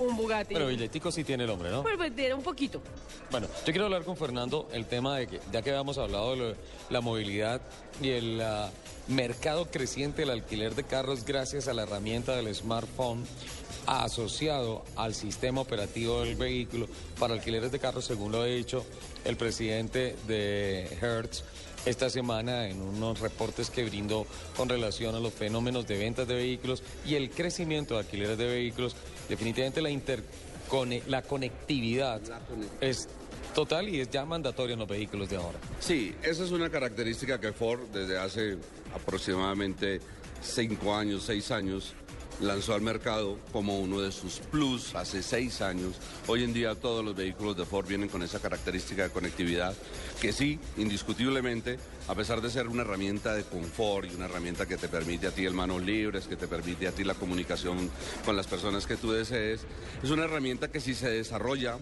un 0.00 0.16
Bugatti. 0.16 0.54
Pero 0.54 0.66
billetico 0.66 1.12
sí 1.12 1.24
tiene 1.24 1.44
el 1.44 1.50
hombre, 1.50 1.70
¿no? 1.70 1.82
Pues, 1.82 2.14
tiene 2.16 2.34
un 2.34 2.42
poquito. 2.42 2.80
Bueno, 3.30 3.46
yo 3.64 3.72
quiero 3.72 3.84
hablar 3.84 4.02
con 4.04 4.16
Fernando 4.16 4.68
el 4.72 4.86
tema 4.86 5.16
de 5.18 5.26
que, 5.26 5.40
ya 5.52 5.62
que 5.62 5.70
habíamos 5.70 5.98
hablado 5.98 6.30
de 6.32 6.36
lo- 6.36 6.54
la 6.90 7.00
movilidad 7.00 7.60
y 8.02 8.10
el 8.10 8.40
ah, 8.40 8.70
mercado 9.08 9.66
creciente 9.70 10.22
del 10.22 10.30
alquiler 10.30 10.74
de 10.74 10.84
carros 10.84 11.24
gracias 11.24 11.68
a 11.68 11.74
la 11.74 11.82
herramienta 11.82 12.34
del 12.36 12.52
smartphone 12.54 13.24
asociado 13.86 14.84
al 14.96 15.14
sistema 15.14 15.60
operativo 15.60 16.20
del 16.20 16.36
vehículo 16.36 16.86
para 17.18 17.34
alquileres 17.34 17.72
de 17.72 17.78
carros, 17.78 18.04
según 18.04 18.32
lo 18.32 18.42
ha 18.42 18.46
dicho 18.46 18.84
el 19.24 19.36
presidente 19.36 20.16
de 20.26 20.84
Hertz 21.00 21.42
esta 21.86 22.10
semana 22.10 22.68
en 22.68 22.80
unos 22.82 23.20
reportes 23.20 23.70
que 23.70 23.84
brindó 23.84 24.26
con 24.56 24.68
relación 24.68 25.14
a 25.14 25.20
los 25.20 25.32
fenómenos 25.32 25.86
de 25.88 25.96
ventas 25.98 26.28
de 26.28 26.34
vehículos 26.34 26.82
y 27.06 27.14
el 27.14 27.30
crecimiento 27.30 27.94
de 27.94 28.00
alquileres 28.00 28.36
de 28.36 28.44
vehículos. 28.46 28.94
Definitivamente 29.30 29.80
la 29.80 29.90
la 31.06 31.22
conectividad 31.22 32.20
es 32.80 33.08
total 33.54 33.88
y 33.88 34.00
es 34.00 34.10
ya 34.10 34.24
mandatoria 34.24 34.74
en 34.74 34.80
los 34.80 34.88
vehículos 34.88 35.30
de 35.30 35.36
ahora. 35.36 35.58
Sí, 35.78 36.14
esa 36.22 36.44
es 36.44 36.50
una 36.50 36.68
característica 36.68 37.40
que 37.40 37.52
Ford 37.52 37.80
desde 37.92 38.18
hace 38.18 38.58
aproximadamente 38.94 40.00
cinco 40.42 40.94
años, 40.94 41.22
seis 41.24 41.50
años, 41.50 41.94
lanzó 42.40 42.74
al 42.74 42.80
mercado 42.80 43.38
como 43.52 43.78
uno 43.78 44.00
de 44.00 44.10
sus 44.10 44.38
plus 44.38 44.94
hace 44.94 45.22
seis 45.22 45.60
años. 45.60 45.94
Hoy 46.26 46.42
en 46.42 46.52
día 46.52 46.74
todos 46.74 47.04
los 47.04 47.14
vehículos 47.14 47.56
de 47.56 47.64
Ford 47.64 47.86
vienen 47.86 48.08
con 48.08 48.22
esa 48.22 48.40
característica 48.40 49.04
de 49.04 49.10
conectividad 49.10 49.74
que 50.20 50.32
sí, 50.32 50.58
indiscutiblemente, 50.76 51.78
a 52.10 52.14
pesar 52.16 52.40
de 52.40 52.50
ser 52.50 52.66
una 52.66 52.82
herramienta 52.82 53.34
de 53.34 53.44
confort 53.44 54.10
y 54.10 54.14
una 54.16 54.24
herramienta 54.24 54.66
que 54.66 54.76
te 54.76 54.88
permite 54.88 55.28
a 55.28 55.30
ti 55.30 55.46
el 55.46 55.54
manos 55.54 55.80
libres, 55.80 56.26
que 56.26 56.34
te 56.34 56.48
permite 56.48 56.88
a 56.88 56.92
ti 56.92 57.04
la 57.04 57.14
comunicación 57.14 57.88
con 58.24 58.36
las 58.36 58.48
personas 58.48 58.84
que 58.84 58.96
tú 58.96 59.12
desees, 59.12 59.60
es 60.02 60.10
una 60.10 60.24
herramienta 60.24 60.72
que 60.72 60.80
si 60.80 60.92
se 60.92 61.08
desarrolla 61.08 61.78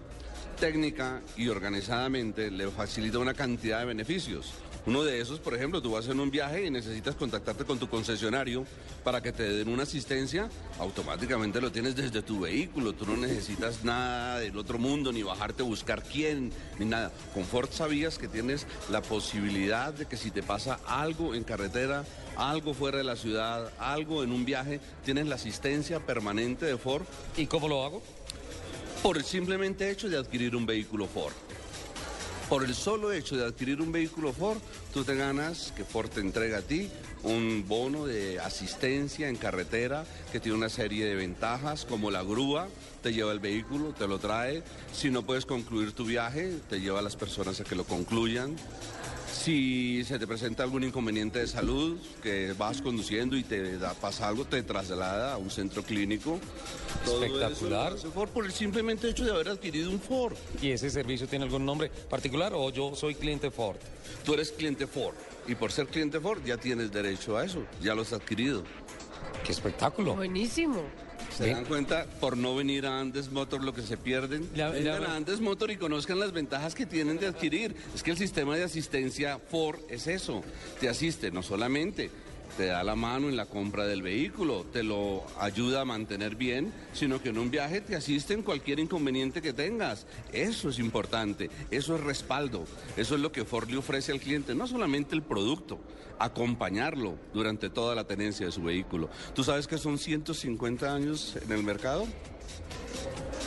técnica 0.60 1.22
y 1.38 1.48
organizadamente 1.48 2.50
le 2.50 2.68
facilita 2.68 3.18
una 3.18 3.32
cantidad 3.32 3.78
de 3.78 3.86
beneficios. 3.86 4.52
Uno 4.88 5.04
de 5.04 5.20
esos, 5.20 5.38
por 5.38 5.54
ejemplo, 5.54 5.82
tú 5.82 5.90
vas 5.90 6.08
en 6.08 6.18
un 6.18 6.30
viaje 6.30 6.64
y 6.64 6.70
necesitas 6.70 7.14
contactarte 7.14 7.66
con 7.66 7.78
tu 7.78 7.90
concesionario 7.90 8.64
para 9.04 9.20
que 9.20 9.32
te 9.32 9.42
den 9.42 9.68
una 9.68 9.82
asistencia, 9.82 10.48
automáticamente 10.78 11.60
lo 11.60 11.70
tienes 11.70 11.94
desde 11.94 12.22
tu 12.22 12.40
vehículo, 12.40 12.94
tú 12.94 13.04
no 13.04 13.14
necesitas 13.14 13.84
nada 13.84 14.38
del 14.38 14.56
otro 14.56 14.78
mundo, 14.78 15.12
ni 15.12 15.22
bajarte 15.22 15.62
a 15.62 15.66
buscar 15.66 16.02
quién, 16.02 16.50
ni 16.78 16.86
nada. 16.86 17.12
Con 17.34 17.44
Ford 17.44 17.68
sabías 17.70 18.16
que 18.16 18.28
tienes 18.28 18.66
la 18.90 19.02
posibilidad 19.02 19.92
de 19.92 20.06
que 20.06 20.16
si 20.16 20.30
te 20.30 20.42
pasa 20.42 20.80
algo 20.86 21.34
en 21.34 21.44
carretera, 21.44 22.06
algo 22.38 22.72
fuera 22.72 22.96
de 22.96 23.04
la 23.04 23.16
ciudad, 23.16 23.70
algo 23.78 24.24
en 24.24 24.32
un 24.32 24.46
viaje, 24.46 24.80
tienes 25.04 25.26
la 25.26 25.34
asistencia 25.34 26.00
permanente 26.00 26.64
de 26.64 26.78
Ford. 26.78 27.04
¿Y 27.36 27.44
cómo 27.44 27.68
lo 27.68 27.84
hago? 27.84 28.02
Por 29.02 29.18
el 29.18 29.24
simplemente 29.24 29.90
hecho 29.90 30.08
de 30.08 30.16
adquirir 30.16 30.56
un 30.56 30.64
vehículo 30.64 31.06
Ford. 31.06 31.34
Por 32.48 32.64
el 32.64 32.74
solo 32.74 33.12
hecho 33.12 33.36
de 33.36 33.44
adquirir 33.44 33.82
un 33.82 33.92
vehículo 33.92 34.32
Ford, 34.32 34.56
tú 34.94 35.04
te 35.04 35.14
ganas 35.14 35.70
que 35.76 35.84
Ford 35.84 36.08
te 36.08 36.20
entrega 36.20 36.58
a 36.58 36.62
ti 36.62 36.88
un 37.22 37.66
bono 37.68 38.06
de 38.06 38.40
asistencia 38.40 39.28
en 39.28 39.36
carretera 39.36 40.06
que 40.32 40.40
tiene 40.40 40.56
una 40.56 40.70
serie 40.70 41.04
de 41.04 41.14
ventajas 41.14 41.84
como 41.84 42.10
la 42.10 42.22
grúa, 42.22 42.68
te 43.02 43.12
lleva 43.12 43.32
el 43.32 43.38
vehículo, 43.38 43.92
te 43.92 44.08
lo 44.08 44.18
trae. 44.18 44.62
Si 44.94 45.10
no 45.10 45.24
puedes 45.24 45.44
concluir 45.44 45.92
tu 45.92 46.06
viaje, 46.06 46.56
te 46.70 46.80
lleva 46.80 47.00
a 47.00 47.02
las 47.02 47.16
personas 47.16 47.60
a 47.60 47.64
que 47.64 47.74
lo 47.74 47.84
concluyan. 47.84 48.56
Si 49.38 50.02
se 50.04 50.18
te 50.18 50.26
presenta 50.26 50.64
algún 50.64 50.82
inconveniente 50.82 51.38
de 51.38 51.46
salud, 51.46 51.96
que 52.22 52.54
vas 52.58 52.82
conduciendo 52.82 53.36
y 53.36 53.44
te 53.44 53.78
da, 53.78 53.94
pasa 53.94 54.26
algo, 54.26 54.44
te 54.44 54.62
traslada 54.64 55.32
a 55.32 55.38
un 55.38 55.48
centro 55.50 55.82
clínico. 55.82 56.40
Todo 57.04 57.24
eso 57.24 57.36
Espectacular. 57.36 57.96
Ford 57.96 58.30
por 58.30 58.44
el 58.44 58.52
simplemente 58.52 59.08
hecho 59.08 59.24
de 59.24 59.30
haber 59.30 59.48
adquirido 59.48 59.90
un 59.90 60.00
Ford. 60.00 60.34
¿Y 60.60 60.72
ese 60.72 60.90
servicio 60.90 61.28
tiene 61.28 61.44
algún 61.44 61.64
nombre 61.64 61.88
particular 61.88 62.52
o 62.54 62.70
yo 62.70 62.96
soy 62.96 63.14
cliente 63.14 63.50
Ford? 63.50 63.76
Tú 64.24 64.34
eres 64.34 64.50
cliente 64.50 64.86
Ford 64.86 65.14
y 65.46 65.54
por 65.54 65.70
ser 65.70 65.86
cliente 65.86 66.18
Ford 66.18 66.44
ya 66.44 66.56
tienes 66.56 66.90
derecho 66.90 67.36
a 67.36 67.44
eso, 67.44 67.64
ya 67.80 67.94
lo 67.94 68.02
has 68.02 68.12
adquirido. 68.12 68.64
¡Qué 69.44 69.52
espectáculo! 69.52 70.16
Buenísimo. 70.16 70.82
¿Se 71.36 71.50
dan 71.50 71.64
cuenta 71.66 72.04
por 72.20 72.36
no 72.36 72.56
venir 72.56 72.86
a 72.86 72.98
Andes 73.00 73.30
Motor 73.30 73.62
lo 73.62 73.72
que 73.72 73.82
se 73.82 73.96
pierden? 73.96 74.48
Ya- 74.54 74.70
Vengan 74.70 75.04
a 75.04 75.14
Andes 75.16 75.40
Motor 75.40 75.70
y 75.70 75.76
conozcan 75.76 76.18
las 76.18 76.32
ventajas 76.32 76.74
que 76.74 76.84
tienen 76.86 77.18
de 77.18 77.26
adquirir. 77.26 77.76
Es 77.94 78.02
que 78.02 78.10
el 78.10 78.16
sistema 78.18 78.56
de 78.56 78.64
asistencia 78.64 79.38
Ford 79.38 79.78
es 79.88 80.06
eso. 80.08 80.42
Te 80.80 80.88
asiste 80.88 81.30
no 81.30 81.42
solamente 81.42 82.10
te 82.56 82.66
da 82.66 82.82
la 82.82 82.96
mano 82.96 83.28
en 83.28 83.36
la 83.36 83.46
compra 83.46 83.86
del 83.86 84.02
vehículo, 84.02 84.64
te 84.72 84.82
lo 84.82 85.24
ayuda 85.38 85.82
a 85.82 85.84
mantener 85.84 86.34
bien, 86.34 86.72
sino 86.92 87.22
que 87.22 87.28
en 87.28 87.38
un 87.38 87.50
viaje 87.50 87.80
te 87.80 87.94
asiste 87.94 88.34
en 88.34 88.42
cualquier 88.42 88.80
inconveniente 88.80 89.42
que 89.42 89.52
tengas. 89.52 90.06
Eso 90.32 90.68
es 90.68 90.78
importante, 90.78 91.50
eso 91.70 91.94
es 91.94 92.02
respaldo, 92.02 92.64
eso 92.96 93.14
es 93.14 93.20
lo 93.20 93.32
que 93.32 93.44
Ford 93.44 93.68
le 93.70 93.76
ofrece 93.76 94.12
al 94.12 94.20
cliente, 94.20 94.54
no 94.54 94.66
solamente 94.66 95.14
el 95.14 95.22
producto, 95.22 95.78
acompañarlo 96.18 97.16
durante 97.32 97.70
toda 97.70 97.94
la 97.94 98.04
tenencia 98.04 98.46
de 98.46 98.52
su 98.52 98.62
vehículo. 98.62 99.08
¿Tú 99.34 99.44
sabes 99.44 99.66
que 99.66 99.78
son 99.78 99.98
150 99.98 100.92
años 100.92 101.36
en 101.36 101.52
el 101.52 101.62
mercado? 101.62 102.06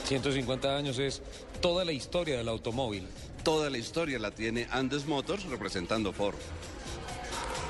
150 0.06 0.78
años 0.78 1.00
es 1.00 1.22
toda 1.62 1.86
la 1.86 1.92
historia 1.92 2.38
del 2.38 2.50
automóvil. 2.50 3.08
Toda 3.44 3.70
la 3.70 3.78
historia 3.78 4.20
la 4.20 4.32
tiene 4.32 4.68
Andes 4.72 5.06
Motors 5.06 5.46
representando 5.46 6.14
Ford. 6.14 6.36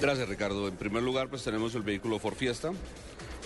Gracias, 0.01 0.29
Ricardo. 0.29 0.69
En 0.69 0.77
primer 0.77 1.03
lugar, 1.03 1.29
pues 1.29 1.43
tenemos 1.43 1.75
el 1.75 1.83
vehículo 1.83 2.19
Ford 2.19 2.37
Fiesta. 2.37 2.73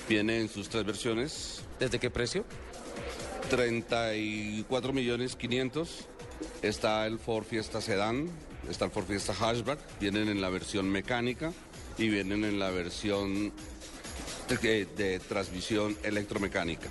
Viene 0.09 0.41
en 0.41 0.49
sus 0.49 0.69
tres 0.69 0.85
versiones. 0.85 1.62
¿Desde 1.79 1.99
qué 1.99 2.11
precio? 2.11 2.45
34 3.51 4.93
millones 4.93 5.35
500. 5.37 6.07
Está 6.62 7.07
el 7.07 7.19
Ford 7.19 7.45
Fiesta 7.45 7.81
Sedan, 7.81 8.31
está 8.71 8.87
el 8.87 8.91
Ford 8.91 9.07
Fiesta 9.07 9.35
Hatchback. 9.35 9.79
Vienen 10.01 10.29
en 10.29 10.41
la 10.41 10.51
versión 10.51 10.89
mecánica 10.89 11.53
y 11.99 12.09
vienen 12.09 12.45
en 12.45 12.59
la 12.59 12.71
versión 12.71 13.53
de, 14.49 14.87
de 14.97 15.19
transmisión 15.19 15.97
electromecánica. 16.03 16.89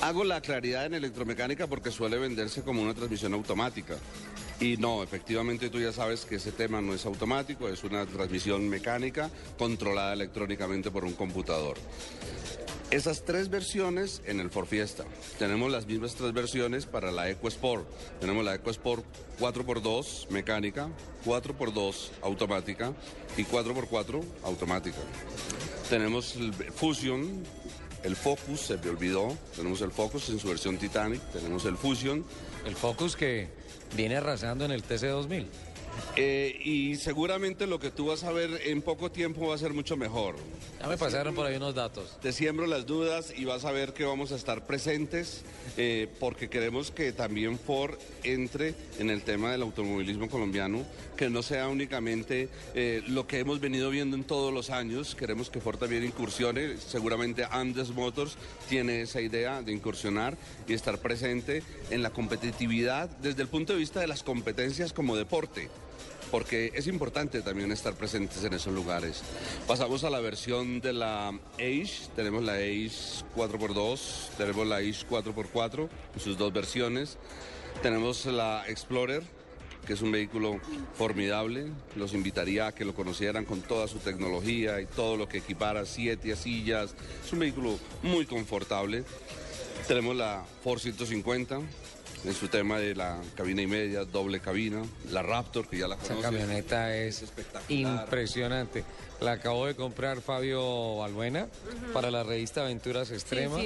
Hago 0.00 0.22
la 0.22 0.40
claridad 0.40 0.86
en 0.86 0.94
electromecánica 0.94 1.66
porque 1.66 1.90
suele 1.90 2.18
venderse 2.18 2.62
como 2.62 2.82
una 2.82 2.94
transmisión 2.94 3.34
automática. 3.34 3.96
Y 4.60 4.76
no, 4.76 5.02
efectivamente 5.02 5.70
tú 5.70 5.80
ya 5.80 5.92
sabes 5.92 6.24
que 6.24 6.36
ese 6.36 6.52
tema 6.52 6.80
no 6.80 6.94
es 6.94 7.04
automático, 7.04 7.68
es 7.68 7.82
una 7.82 8.06
transmisión 8.06 8.68
mecánica 8.68 9.28
controlada 9.58 10.12
electrónicamente 10.12 10.92
por 10.92 11.04
un 11.04 11.14
computador. 11.14 11.76
Esas 12.92 13.24
tres 13.24 13.50
versiones 13.50 14.22
en 14.24 14.40
el 14.40 14.50
Ford 14.50 14.66
Fiesta. 14.66 15.04
Tenemos 15.38 15.70
las 15.70 15.86
mismas 15.86 16.14
tres 16.14 16.32
versiones 16.32 16.86
para 16.86 17.10
la 17.10 17.28
EcoSport. 17.28 17.86
Tenemos 18.20 18.44
la 18.44 18.54
EcoSport 18.54 19.04
4x2 19.40 20.30
mecánica, 20.30 20.88
4x2 21.26 22.10
automática 22.22 22.94
y 23.36 23.44
4x4 23.44 24.22
automática. 24.44 24.98
Tenemos 25.90 26.36
el 26.36 26.54
Fusion 26.54 27.44
el 28.02 28.16
Focus, 28.16 28.60
se 28.60 28.76
me 28.78 28.90
olvidó. 28.90 29.36
Tenemos 29.56 29.80
el 29.80 29.90
Focus 29.90 30.28
en 30.30 30.38
su 30.38 30.48
versión 30.48 30.78
Titanic. 30.78 31.20
Tenemos 31.32 31.64
el 31.64 31.76
Fusion. 31.76 32.24
El 32.64 32.76
Focus 32.76 33.16
que 33.16 33.48
viene 33.96 34.16
arrasando 34.16 34.64
en 34.64 34.72
el 34.72 34.82
TC2000. 34.82 35.46
Eh, 36.16 36.60
y 36.64 36.96
seguramente 36.96 37.66
lo 37.66 37.78
que 37.78 37.90
tú 37.90 38.06
vas 38.06 38.24
a 38.24 38.32
ver 38.32 38.60
en 38.64 38.82
poco 38.82 39.10
tiempo 39.10 39.46
va 39.46 39.54
a 39.54 39.58
ser 39.58 39.72
mucho 39.72 39.96
mejor. 39.96 40.36
Ya 40.80 40.88
me 40.88 40.96
pasaron 40.96 41.34
por 41.34 41.46
ahí 41.46 41.56
unos 41.56 41.74
datos. 41.74 42.18
Te 42.20 42.32
siembro 42.32 42.66
las 42.66 42.86
dudas 42.86 43.32
y 43.36 43.44
vas 43.44 43.64
a 43.64 43.72
ver 43.72 43.92
que 43.92 44.04
vamos 44.04 44.32
a 44.32 44.36
estar 44.36 44.66
presentes 44.66 45.42
eh, 45.76 46.08
porque 46.18 46.48
queremos 46.48 46.90
que 46.90 47.12
también 47.12 47.58
Ford 47.58 47.94
entre 48.24 48.74
en 48.98 49.10
el 49.10 49.22
tema 49.22 49.52
del 49.52 49.62
automovilismo 49.62 50.28
colombiano, 50.28 50.84
que 51.16 51.30
no 51.30 51.42
sea 51.42 51.68
únicamente 51.68 52.48
eh, 52.74 53.02
lo 53.06 53.26
que 53.26 53.38
hemos 53.38 53.60
venido 53.60 53.90
viendo 53.90 54.16
en 54.16 54.24
todos 54.24 54.52
los 54.52 54.70
años. 54.70 55.14
Queremos 55.14 55.50
que 55.50 55.60
Ford 55.60 55.78
también 55.78 56.04
incursione. 56.04 56.78
Seguramente 56.78 57.46
Andes 57.48 57.90
Motors 57.90 58.36
tiene 58.68 59.02
esa 59.02 59.20
idea 59.20 59.62
de 59.62 59.72
incursionar 59.72 60.36
y 60.66 60.72
estar 60.72 60.98
presente 60.98 61.62
en 61.90 62.02
la 62.02 62.10
competitividad 62.10 63.08
desde 63.18 63.42
el 63.42 63.48
punto 63.48 63.72
de 63.72 63.78
vista 63.78 64.00
de 64.00 64.06
las 64.06 64.22
competencias 64.22 64.92
como 64.92 65.16
deporte 65.16 65.68
porque 66.30 66.72
es 66.74 66.86
importante 66.86 67.42
también 67.42 67.72
estar 67.72 67.94
presentes 67.94 68.44
en 68.44 68.54
esos 68.54 68.72
lugares. 68.72 69.22
Pasamos 69.66 70.04
a 70.04 70.10
la 70.10 70.20
versión 70.20 70.80
de 70.80 70.92
la 70.92 71.28
Age, 71.58 72.08
tenemos 72.14 72.42
la 72.42 72.54
Age 72.54 73.24
4x2, 73.36 74.00
tenemos 74.36 74.66
la 74.66 74.76
Age 74.76 75.06
4x4, 75.08 75.88
en 76.14 76.20
sus 76.20 76.36
dos 76.36 76.52
versiones, 76.52 77.18
tenemos 77.82 78.26
la 78.26 78.64
Explorer, 78.68 79.22
que 79.86 79.94
es 79.94 80.02
un 80.02 80.12
vehículo 80.12 80.60
formidable, 80.94 81.68
los 81.96 82.12
invitaría 82.12 82.66
a 82.66 82.74
que 82.74 82.84
lo 82.84 82.94
conocieran 82.94 83.44
con 83.44 83.62
toda 83.62 83.88
su 83.88 83.98
tecnología 83.98 84.80
y 84.80 84.86
todo 84.86 85.16
lo 85.16 85.28
que 85.28 85.38
equipara, 85.38 85.86
siete 85.86 86.36
sillas, 86.36 86.94
es 87.24 87.32
un 87.32 87.38
vehículo 87.38 87.78
muy 88.02 88.26
confortable. 88.26 89.04
Tenemos 89.86 90.14
la 90.14 90.44
Ford 90.62 90.78
150, 90.78 91.60
en 92.24 92.34
su 92.34 92.48
tema 92.48 92.78
de 92.78 92.94
la 92.94 93.20
cabina 93.36 93.62
y 93.62 93.66
media, 93.66 94.04
doble 94.04 94.40
cabina, 94.40 94.82
la 95.10 95.22
Raptor, 95.22 95.68
que 95.68 95.78
ya 95.78 95.88
la 95.88 95.96
conoces. 95.96 96.18
Esa 96.18 96.30
camioneta 96.30 96.96
es, 96.96 97.24
impresionante. 97.68 98.84
La 99.20 99.32
acabo 99.32 99.66
de 99.66 99.74
comprar 99.74 100.20
Fabio 100.20 100.96
Balbuena 100.96 101.48
para 101.92 102.10
la 102.10 102.22
revista 102.22 102.62
Aventuras 102.62 103.10
Extremas. 103.10 103.62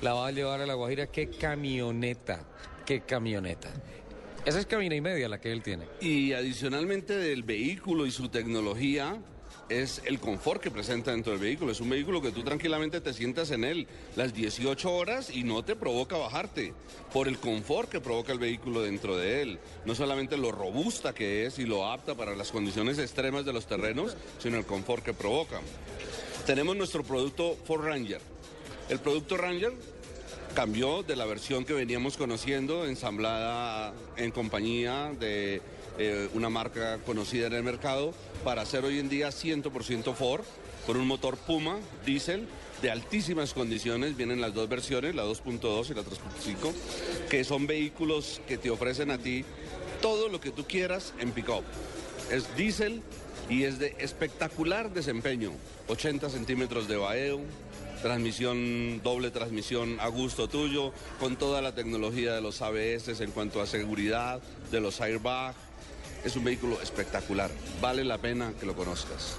La 0.00 0.14
va 0.14 0.28
a 0.28 0.32
llevar 0.32 0.60
a 0.60 0.66
La 0.66 0.74
Guajira. 0.74 1.06
¡Qué 1.06 1.28
camioneta! 1.30 2.40
¡Qué 2.84 3.02
camioneta! 3.02 3.70
Esa 4.44 4.58
es 4.58 4.66
cabina 4.66 4.96
y 4.96 5.00
media 5.00 5.28
la 5.28 5.40
que 5.40 5.52
él 5.52 5.62
tiene. 5.62 5.86
Y 6.00 6.32
adicionalmente 6.32 7.16
del 7.16 7.44
vehículo 7.44 8.06
y 8.06 8.10
su 8.10 8.28
tecnología, 8.28 9.16
es 9.80 10.02
el 10.04 10.20
confort 10.20 10.60
que 10.60 10.70
presenta 10.70 11.12
dentro 11.12 11.32
del 11.32 11.40
vehículo. 11.40 11.72
Es 11.72 11.80
un 11.80 11.88
vehículo 11.88 12.20
que 12.20 12.32
tú 12.32 12.42
tranquilamente 12.42 13.00
te 13.00 13.12
sientas 13.12 13.50
en 13.50 13.64
él 13.64 13.86
las 14.16 14.34
18 14.34 14.92
horas 14.92 15.30
y 15.30 15.44
no 15.44 15.64
te 15.64 15.76
provoca 15.76 16.16
bajarte 16.16 16.74
por 17.12 17.28
el 17.28 17.38
confort 17.38 17.88
que 17.88 18.00
provoca 18.00 18.32
el 18.32 18.38
vehículo 18.38 18.82
dentro 18.82 19.16
de 19.16 19.42
él. 19.42 19.58
No 19.84 19.94
solamente 19.94 20.36
lo 20.36 20.52
robusta 20.52 21.14
que 21.14 21.46
es 21.46 21.58
y 21.58 21.64
lo 21.64 21.86
apta 21.90 22.14
para 22.14 22.36
las 22.36 22.50
condiciones 22.50 22.98
extremas 22.98 23.44
de 23.44 23.52
los 23.52 23.66
terrenos, 23.66 24.16
sino 24.38 24.58
el 24.58 24.66
confort 24.66 25.04
que 25.04 25.14
provoca. 25.14 25.60
Tenemos 26.46 26.76
nuestro 26.76 27.04
producto 27.04 27.56
Ford 27.64 27.84
Ranger. 27.84 28.20
El 28.88 28.98
producto 28.98 29.36
Ranger 29.36 29.72
cambió 30.54 31.02
de 31.02 31.16
la 31.16 31.24
versión 31.24 31.64
que 31.64 31.72
veníamos 31.72 32.16
conociendo, 32.16 32.84
ensamblada 32.84 33.94
en 34.16 34.30
compañía 34.30 35.12
de 35.18 35.62
eh, 35.98 36.28
una 36.34 36.48
marca 36.48 36.98
conocida 37.04 37.46
en 37.46 37.54
el 37.54 37.62
mercado, 37.62 38.14
para 38.44 38.64
ser 38.64 38.84
hoy 38.84 38.98
en 38.98 39.08
día 39.08 39.28
100% 39.28 40.14
Ford, 40.14 40.44
con 40.86 40.96
un 40.96 41.06
motor 41.06 41.36
Puma, 41.36 41.78
diésel, 42.04 42.46
de 42.80 42.90
altísimas 42.90 43.54
condiciones. 43.54 44.16
Vienen 44.16 44.40
las 44.40 44.54
dos 44.54 44.68
versiones, 44.68 45.14
la 45.14 45.24
2.2 45.24 45.90
y 45.90 45.94
la 45.94 46.02
3.5, 46.02 46.72
que 47.30 47.44
son 47.44 47.66
vehículos 47.66 48.40
que 48.48 48.58
te 48.58 48.70
ofrecen 48.70 49.10
a 49.10 49.18
ti 49.18 49.44
todo 50.00 50.28
lo 50.28 50.40
que 50.40 50.50
tú 50.50 50.64
quieras 50.64 51.14
en 51.20 51.30
pick-up. 51.32 51.62
Es 52.30 52.56
diésel 52.56 53.02
y 53.48 53.64
es 53.64 53.78
de 53.78 53.94
espectacular 53.98 54.92
desempeño. 54.92 55.52
80 55.88 56.30
centímetros 56.30 56.88
de 56.88 56.96
vaeo, 56.96 57.40
transmisión, 58.02 59.00
doble 59.02 59.30
transmisión 59.30 59.98
a 60.00 60.08
gusto 60.08 60.48
tuyo, 60.48 60.92
con 61.20 61.36
toda 61.36 61.62
la 61.62 61.74
tecnología 61.74 62.34
de 62.34 62.40
los 62.40 62.62
ABS 62.62 63.20
en 63.20 63.30
cuanto 63.30 63.60
a 63.60 63.66
seguridad, 63.66 64.40
de 64.70 64.80
los 64.80 65.00
airbags 65.00 65.56
es 66.24 66.36
un 66.36 66.44
vehículo 66.44 66.80
espectacular. 66.80 67.50
Vale 67.80 68.04
la 68.04 68.18
pena 68.18 68.52
que 68.58 68.66
lo 68.66 68.74
conozcas. 68.74 69.36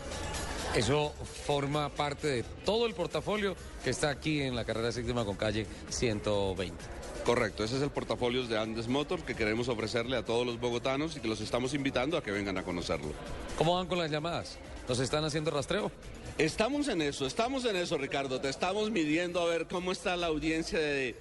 Eso 0.75 1.13
forma 1.45 1.89
parte 1.89 2.27
de 2.27 2.43
todo 2.65 2.87
el 2.87 2.95
portafolio 2.95 3.55
que 3.83 3.91
está 3.91 4.09
aquí 4.09 4.41
en 4.41 4.55
la 4.55 4.65
carrera 4.65 4.91
séptima 4.91 5.23
con 5.23 5.35
calle 5.35 5.67
120. 5.89 6.75
Correcto, 7.23 7.63
ese 7.63 7.77
es 7.77 7.83
el 7.83 7.89
portafolio 7.89 8.45
de 8.47 8.57
Andes 8.57 8.87
Motor 8.87 9.21
que 9.21 9.35
queremos 9.35 9.69
ofrecerle 9.69 10.17
a 10.17 10.25
todos 10.25 10.45
los 10.45 10.59
bogotanos 10.59 11.15
y 11.15 11.19
que 11.19 11.27
los 11.27 11.39
estamos 11.41 11.73
invitando 11.73 12.17
a 12.17 12.23
que 12.23 12.31
vengan 12.31 12.57
a 12.57 12.63
conocerlo. 12.63 13.13
¿Cómo 13.57 13.75
van 13.75 13.87
con 13.87 13.99
las 13.99 14.11
llamadas? 14.11 14.57
¿Nos 14.89 14.99
están 14.99 15.23
haciendo 15.23 15.51
rastreo? 15.51 15.91
Estamos 16.37 16.87
en 16.87 17.01
eso, 17.01 17.27
estamos 17.27 17.63
en 17.65 17.75
eso, 17.75 17.97
Ricardo. 17.97 18.41
Te 18.41 18.49
estamos 18.49 18.89
midiendo 18.89 19.39
a 19.39 19.45
ver 19.45 19.67
cómo 19.67 19.91
está 19.91 20.17
la 20.17 20.27
audiencia 20.27 20.79
de 20.79 21.15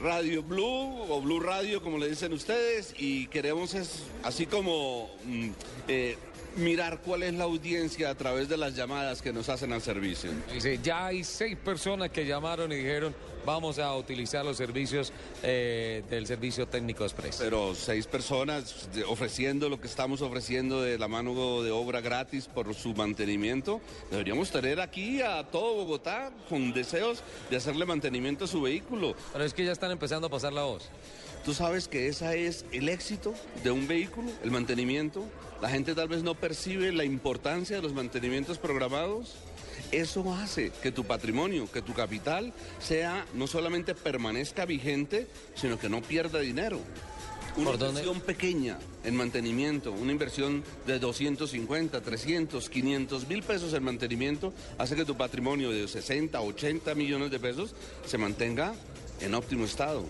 Radio 0.00 0.42
Blue 0.42 1.02
o 1.08 1.20
Blue 1.20 1.40
Radio, 1.40 1.82
como 1.82 1.98
le 1.98 2.08
dicen 2.08 2.32
ustedes, 2.32 2.94
y 2.98 3.26
queremos 3.28 3.74
es, 3.74 4.04
así 4.22 4.46
como 4.46 5.10
mm, 5.24 5.50
eh, 5.88 6.16
mirar 6.56 7.00
cuál 7.00 7.22
es 7.22 7.34
la 7.34 7.44
audiencia 7.44 8.10
a 8.10 8.14
través 8.14 8.48
de 8.48 8.56
las 8.56 8.74
llamadas 8.74 9.22
que 9.22 9.32
nos 9.32 9.48
hacen 9.48 9.72
al 9.72 9.82
servicio. 9.82 10.30
Dice, 10.52 10.78
ya 10.82 11.06
hay 11.06 11.24
seis 11.24 11.56
personas 11.56 12.10
que 12.10 12.26
llamaron 12.26 12.72
y 12.72 12.76
dijeron, 12.76 13.14
vamos 13.44 13.78
a 13.78 13.94
utilizar 13.96 14.44
los 14.44 14.56
servicios 14.56 15.12
eh, 15.42 16.02
del 16.10 16.26
servicio 16.26 16.66
técnico 16.66 17.04
express. 17.04 17.36
Pero 17.36 17.74
seis 17.74 18.06
personas 18.06 18.88
ofreciendo 19.08 19.68
lo 19.68 19.80
que 19.80 19.86
estamos 19.86 20.22
ofreciendo 20.22 20.82
de 20.82 20.98
la 20.98 21.08
mano 21.08 21.62
de 21.62 21.70
obra 21.70 22.00
gratis 22.00 22.46
por 22.46 22.74
su 22.74 22.94
mantenimiento. 22.94 23.80
Deberíamos 24.10 24.50
tener 24.50 24.80
aquí 24.80 25.20
a 25.20 25.44
todo 25.44 25.74
Bogotá 25.74 26.30
con 26.48 26.72
deseos 26.72 27.22
de 27.50 27.56
hacerle 27.56 27.86
mantenimiento 27.86 28.44
a 28.44 28.48
su 28.48 28.62
vehículo. 28.62 29.14
Pero 29.32 29.44
es 29.44 29.54
que 29.54 29.64
ya 29.64 29.72
están 29.72 29.90
empezando 29.90 30.26
a 30.26 30.30
pasar 30.30 30.52
la 30.52 30.62
voz. 30.62 30.90
Tú 31.44 31.52
sabes 31.52 31.88
que 31.88 32.08
ese 32.08 32.46
es 32.46 32.64
el 32.72 32.88
éxito 32.88 33.34
de 33.62 33.70
un 33.70 33.86
vehículo, 33.86 34.30
el 34.42 34.50
mantenimiento. 34.50 35.24
La 35.60 35.68
gente 35.68 35.94
tal 35.94 36.08
vez 36.08 36.22
no 36.22 36.34
percibe 36.34 36.90
la 36.92 37.04
importancia 37.04 37.76
de 37.76 37.82
los 37.82 37.92
mantenimientos 37.92 38.56
programados. 38.56 39.34
Eso 39.94 40.34
hace 40.34 40.72
que 40.82 40.90
tu 40.90 41.04
patrimonio, 41.04 41.70
que 41.70 41.80
tu 41.80 41.94
capital 41.94 42.52
sea 42.80 43.24
no 43.32 43.46
solamente 43.46 43.94
permanezca 43.94 44.64
vigente, 44.64 45.28
sino 45.54 45.78
que 45.78 45.88
no 45.88 46.02
pierda 46.02 46.40
dinero. 46.40 46.80
Una 47.56 47.70
inversión 47.70 48.20
pequeña 48.20 48.76
en 49.04 49.14
mantenimiento, 49.14 49.92
una 49.92 50.10
inversión 50.10 50.64
de 50.88 50.98
250, 50.98 52.00
300, 52.00 52.68
500 52.68 53.28
mil 53.28 53.44
pesos 53.44 53.72
en 53.72 53.84
mantenimiento, 53.84 54.52
hace 54.78 54.96
que 54.96 55.04
tu 55.04 55.16
patrimonio 55.16 55.70
de 55.70 55.86
60, 55.86 56.40
80 56.40 56.92
millones 56.96 57.30
de 57.30 57.38
pesos 57.38 57.76
se 58.04 58.18
mantenga 58.18 58.74
en 59.20 59.32
óptimo 59.32 59.64
estado. 59.64 60.04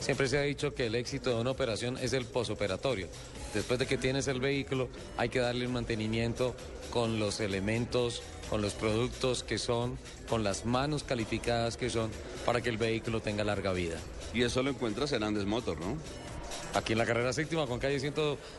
Siempre 0.00 0.28
se 0.28 0.38
ha 0.38 0.42
dicho 0.42 0.72
que 0.72 0.86
el 0.86 0.94
éxito 0.94 1.30
de 1.30 1.40
una 1.40 1.50
operación 1.50 1.98
es 2.00 2.12
el 2.12 2.26
posoperatorio. 2.26 3.08
Después 3.52 3.80
de 3.80 3.86
que 3.86 3.98
tienes 3.98 4.28
el 4.28 4.38
vehículo, 4.38 4.88
hay 5.16 5.30
que 5.30 5.40
darle 5.40 5.66
un 5.66 5.72
mantenimiento 5.72 6.54
con 6.90 7.18
los 7.18 7.40
elementos, 7.40 8.22
con 8.50 8.62
los 8.62 8.74
productos 8.74 9.42
que 9.42 9.58
son, 9.58 9.98
con 10.28 10.44
las 10.44 10.64
manos 10.66 11.02
calificadas 11.02 11.76
que 11.76 11.90
son, 11.90 12.10
para 12.44 12.60
que 12.60 12.68
el 12.70 12.76
vehículo 12.78 13.20
tenga 13.20 13.44
larga 13.44 13.72
vida. 13.72 13.96
Y 14.34 14.42
eso 14.42 14.62
lo 14.62 14.70
encuentras 14.70 15.12
en 15.12 15.22
Andes 15.22 15.46
Motor, 15.46 15.78
¿no? 15.80 15.96
Aquí 16.74 16.92
en 16.92 16.98
la 16.98 17.06
carrera 17.06 17.32
séptima 17.32 17.66
con 17.66 17.78
calle 17.78 17.98
100 17.98 18.14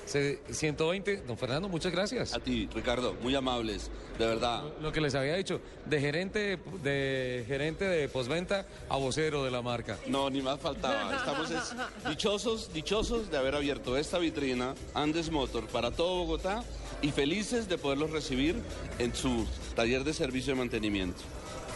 ce- 0.05 0.39
120. 0.49 1.17
Don 1.27 1.37
Fernando, 1.37 1.69
muchas 1.69 1.91
gracias. 1.91 2.33
A 2.33 2.39
ti, 2.39 2.67
Ricardo, 2.73 3.13
muy 3.21 3.35
amables, 3.35 3.91
de 4.17 4.25
verdad. 4.25 4.63
Lo 4.81 4.91
que 4.91 5.01
les 5.01 5.13
había 5.13 5.35
dicho, 5.35 5.61
de 5.85 5.99
gerente 6.01 6.57
de 6.83 7.43
gerente 7.47 7.85
de 7.85 8.09
posventa 8.09 8.65
a 8.89 8.97
vocero 8.97 9.43
de 9.43 9.51
la 9.51 9.61
marca. 9.61 9.97
No, 10.07 10.29
ni 10.31 10.41
más 10.41 10.59
faltaba. 10.59 11.15
Estamos 11.15 11.51
es- 11.51 11.75
dichosos, 12.09 12.73
dichosos 12.73 13.29
de 13.29 13.37
haber 13.37 13.53
abierto 13.55 13.95
esta 13.97 14.17
vitrina, 14.17 14.73
Andes 14.95 15.29
Motor, 15.29 15.67
para 15.67 15.91
todo 15.91 16.15
Bogotá 16.25 16.63
y 17.01 17.11
felices 17.11 17.69
de 17.69 17.77
poderlos 17.77 18.11
recibir 18.11 18.55
en 18.99 19.13
su 19.13 19.45
taller 19.75 20.03
de 20.03 20.13
servicio 20.13 20.53
de 20.53 20.59
mantenimiento. 20.59 21.21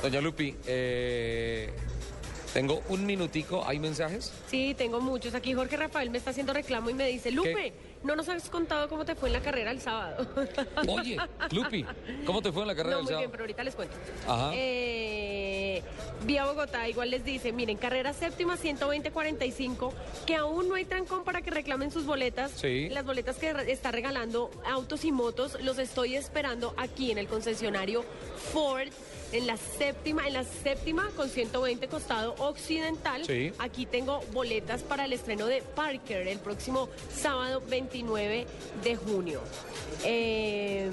Doña 0.01 0.21
Lupi, 0.21 0.55
eh, 0.65 1.69
tengo 2.53 2.81
un 2.89 3.05
minutico, 3.05 3.63
¿hay 3.65 3.79
mensajes? 3.79 4.33
Sí, 4.47 4.75
tengo 4.77 4.99
muchos. 4.99 5.33
Aquí 5.35 5.53
Jorge 5.53 5.77
Rafael 5.77 6.09
me 6.09 6.17
está 6.17 6.31
haciendo 6.31 6.53
reclamo 6.53 6.89
y 6.89 6.93
me 6.93 7.07
dice, 7.07 7.31
Lupe, 7.31 7.73
no 8.03 8.15
nos 8.15 8.27
has 8.29 8.49
contado 8.49 8.89
cómo 8.89 9.05
te 9.05 9.15
fue 9.15 9.29
en 9.29 9.33
la 9.33 9.41
carrera 9.41 9.71
el 9.71 9.79
sábado. 9.79 10.27
Oye, 10.87 11.17
Lupi, 11.51 11.85
¿cómo 12.25 12.41
te 12.41 12.51
fue 12.51 12.63
en 12.63 12.67
la 12.67 12.75
carrera 12.75 12.97
no, 12.97 13.03
del 13.03 13.13
muy 13.13 13.19
bien, 13.19 13.31
pero 13.31 13.43
ahorita 13.43 13.63
les 13.63 13.75
cuento. 13.75 13.95
Ajá. 14.27 14.51
Eh, 14.53 15.81
Vía 16.25 16.45
Bogotá 16.45 16.87
igual 16.87 17.09
les 17.09 17.23
dice, 17.23 17.51
miren, 17.51 17.77
carrera 17.77 18.13
séptima 18.13 18.57
120-45, 18.57 19.91
que 20.25 20.35
aún 20.35 20.69
no 20.69 20.75
hay 20.75 20.85
trancón 20.85 21.23
para 21.23 21.41
que 21.41 21.51
reclamen 21.51 21.91
sus 21.91 22.05
boletas. 22.05 22.51
Sí. 22.51 22.89
Las 22.89 23.05
boletas 23.05 23.37
que 23.37 23.53
está 23.67 23.91
regalando 23.91 24.51
Autos 24.65 25.05
y 25.05 25.11
Motos, 25.11 25.57
los 25.61 25.79
estoy 25.79 26.15
esperando 26.15 26.73
aquí 26.77 27.11
en 27.11 27.17
el 27.17 27.27
concesionario 27.27 28.03
Ford. 28.51 28.89
En 29.31 29.47
la 29.47 29.55
séptima, 29.55 30.27
en 30.27 30.33
la 30.33 30.43
séptima 30.43 31.09
con 31.15 31.29
120 31.29 31.87
costado 31.87 32.35
occidental. 32.39 33.23
Sí. 33.25 33.53
Aquí 33.59 33.85
tengo 33.85 34.21
boletas 34.33 34.83
para 34.83 35.05
el 35.05 35.13
estreno 35.13 35.47
de 35.47 35.61
Parker 35.61 36.27
el 36.27 36.39
próximo 36.39 36.89
sábado 37.15 37.61
29 37.69 38.45
de 38.83 38.95
junio. 38.95 39.41
Eh, 40.03 40.91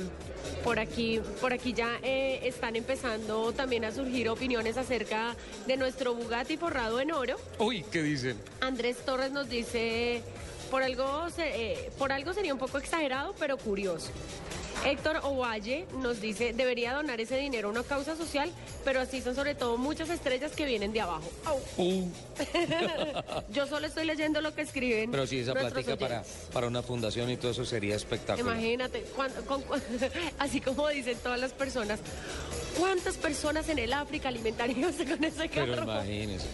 por 0.62 0.78
aquí, 0.78 1.20
por 1.40 1.52
aquí 1.52 1.72
ya 1.72 1.98
eh, 2.02 2.40
están 2.44 2.76
empezando 2.76 3.52
también 3.52 3.84
a 3.84 3.90
surgir 3.90 4.28
opiniones 4.28 4.76
acerca 4.76 5.34
de 5.66 5.76
nuestro 5.76 6.14
Bugatti 6.14 6.56
forrado 6.56 7.00
en 7.00 7.12
oro. 7.12 7.36
Uy, 7.58 7.84
¿qué 7.90 8.02
dicen? 8.02 8.38
Andrés 8.60 8.98
Torres 9.04 9.32
nos 9.32 9.48
dice, 9.48 10.22
por 10.70 10.82
algo, 10.82 11.26
eh, 11.38 11.90
por 11.98 12.12
algo 12.12 12.32
sería 12.32 12.52
un 12.52 12.58
poco 12.58 12.78
exagerado, 12.78 13.34
pero 13.38 13.56
curioso. 13.56 14.10
Héctor 14.84 15.20
Ovalle 15.24 15.86
nos 16.00 16.20
dice, 16.20 16.52
debería 16.52 16.94
donar 16.94 17.20
ese 17.20 17.36
dinero 17.36 17.68
a 17.68 17.70
una 17.72 17.82
causa 17.82 18.14
social, 18.16 18.50
pero 18.84 19.00
así 19.00 19.20
son 19.20 19.34
sobre 19.34 19.56
todo 19.56 19.76
muchas 19.76 20.08
estrellas 20.08 20.52
que 20.52 20.64
vienen 20.66 20.92
de 20.92 21.00
abajo. 21.00 21.28
Uh, 21.76 22.04
Yo 23.52 23.66
solo 23.66 23.88
estoy 23.88 24.06
leyendo 24.06 24.40
lo 24.40 24.54
que 24.54 24.62
escriben. 24.62 25.10
pero 25.10 25.26
sí, 25.26 25.40
esa 25.40 25.52
plática 25.52 25.96
para, 25.96 26.22
para 26.52 26.68
una 26.68 26.82
fundación 26.82 27.28
y 27.30 27.36
todo 27.36 27.50
eso 27.50 27.64
sería 27.64 27.96
espectacular. 27.96 28.54
Imagínate, 28.54 29.02
con- 29.16 29.62
así 30.38 30.60
como 30.60 30.88
dicen 30.88 31.18
todas 31.24 31.40
las 31.40 31.52
personas, 31.52 31.98
¿cuántas 32.78 33.16
personas 33.16 33.68
en 33.68 33.80
el 33.80 33.92
África 33.92 34.28
alimentarían 34.28 34.92
con 34.92 35.24
ese 35.24 35.48
carro? 35.48 35.72
Pero 35.72 35.82
imagínese. 35.82 36.46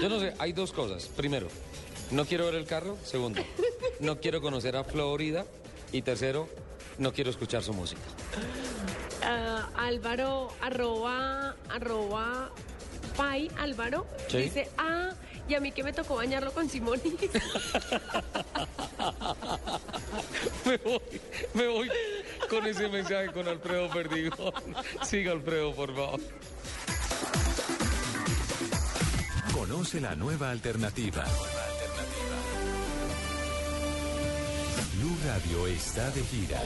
Yo 0.00 0.08
no 0.08 0.18
sé, 0.18 0.32
hay 0.38 0.52
dos 0.52 0.72
cosas. 0.72 1.06
Primero, 1.14 1.48
no 2.10 2.24
quiero 2.24 2.46
ver 2.46 2.54
el 2.56 2.66
carro. 2.66 2.96
Segundo, 3.04 3.42
no 4.00 4.20
quiero 4.20 4.40
conocer 4.40 4.76
a 4.76 4.84
Florida. 4.84 5.44
Y 5.92 6.02
tercero, 6.02 6.48
no 6.98 7.12
quiero 7.12 7.30
escuchar 7.30 7.62
su 7.62 7.72
música. 7.72 8.00
Ah, 9.22 9.70
Álvaro, 9.76 10.52
arroba, 10.60 11.54
arroba, 11.70 12.50
Pai 13.16 13.50
Álvaro, 13.58 14.06
Sí. 14.28 14.38
dice, 14.38 14.68
ah, 14.78 15.10
y 15.48 15.54
a 15.54 15.60
mí 15.60 15.70
que 15.72 15.82
me 15.84 15.92
tocó 15.92 16.16
bañarlo 16.16 16.52
con 16.52 16.68
Simonis. 16.68 17.14
Me 20.64 20.76
voy, 20.78 21.00
me 21.54 21.66
voy 21.68 21.88
con 22.50 22.66
ese 22.66 22.88
mensaje 22.88 23.28
con 23.32 23.46
Alfredo 23.46 23.88
Perdigón. 23.90 24.52
Siga 25.02 25.30
Alfredo, 25.32 25.72
por 25.74 25.94
favor. 25.94 26.20
Conoce 29.54 30.00
la 30.00 30.16
nueva 30.16 30.50
alternativa. 30.50 31.24
Radio 35.26 35.66
está 35.66 36.08
de 36.12 36.22
gira. 36.22 36.62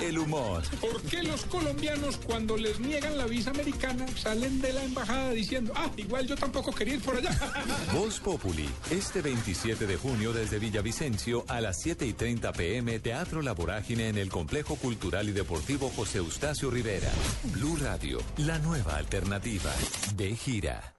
El 0.00 0.18
humor, 0.18 0.62
¿Por 0.80 1.02
qué 1.02 1.22
los 1.22 1.44
colombianos 1.44 2.16
cuando 2.16 2.56
les 2.56 2.80
niegan 2.80 3.18
la 3.18 3.26
visa 3.26 3.50
americana 3.50 4.06
salen 4.16 4.60
de 4.62 4.72
la 4.72 4.84
embajada 4.84 5.32
diciendo, 5.32 5.72
ah, 5.76 5.90
igual 5.98 6.26
yo 6.26 6.34
tampoco 6.34 6.72
quería 6.72 6.94
ir 6.94 7.02
por 7.02 7.16
allá? 7.16 7.30
Voz 7.92 8.20
Populi, 8.20 8.68
este 8.90 9.20
27 9.20 9.86
de 9.86 9.96
junio 9.96 10.32
desde 10.32 10.58
Villavicencio 10.58 11.44
a 11.46 11.60
las 11.60 11.78
7 11.82 12.06
y 12.06 12.14
30 12.14 12.52
pm, 12.52 12.98
Teatro 13.00 13.42
La 13.42 13.52
Vorágine 13.52 14.08
en 14.08 14.16
el 14.16 14.30
Complejo 14.30 14.76
Cultural 14.76 15.28
y 15.28 15.32
Deportivo 15.32 15.90
José 15.94 16.18
Eustacio 16.18 16.70
Rivera. 16.70 17.10
Blue 17.52 17.76
Radio, 17.76 18.18
la 18.38 18.58
nueva 18.60 18.96
alternativa. 18.96 19.70
De 20.16 20.34
gira. 20.34 20.94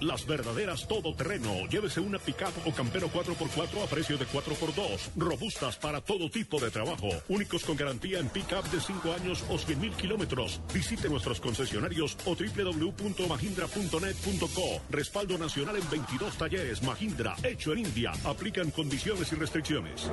Las 0.00 0.26
verdaderas 0.26 0.88
todoterreno. 0.88 1.66
Llévese 1.66 2.00
una 2.00 2.18
pickup 2.18 2.66
o 2.66 2.72
campero 2.72 3.08
4x4 3.08 3.84
a 3.84 3.86
precio 3.86 4.16
de 4.16 4.26
4x2. 4.26 5.10
Robustas 5.16 5.76
para 5.76 6.00
todo 6.00 6.30
tipo 6.30 6.58
de 6.58 6.70
trabajo. 6.70 7.10
Únicos 7.28 7.64
con 7.64 7.76
garantía 7.76 8.18
en 8.18 8.30
pickup 8.30 8.64
de 8.70 8.80
5 8.80 9.12
años 9.12 9.44
o 9.50 9.58
100 9.58 9.80
mil 9.80 9.92
kilómetros. 9.92 10.62
Visite 10.72 11.10
nuestros 11.10 11.38
concesionarios 11.40 12.16
o 12.24 12.34
www.mahindra.net.co. 12.34 14.80
Respaldo 14.90 15.36
nacional 15.36 15.76
en 15.76 15.90
22 15.90 16.38
talleres. 16.38 16.82
Mahindra, 16.82 17.36
hecho 17.42 17.72
en 17.72 17.80
India. 17.80 18.12
Aplican 18.24 18.70
condiciones 18.70 19.30
y 19.32 19.34
restricciones. 19.36 20.10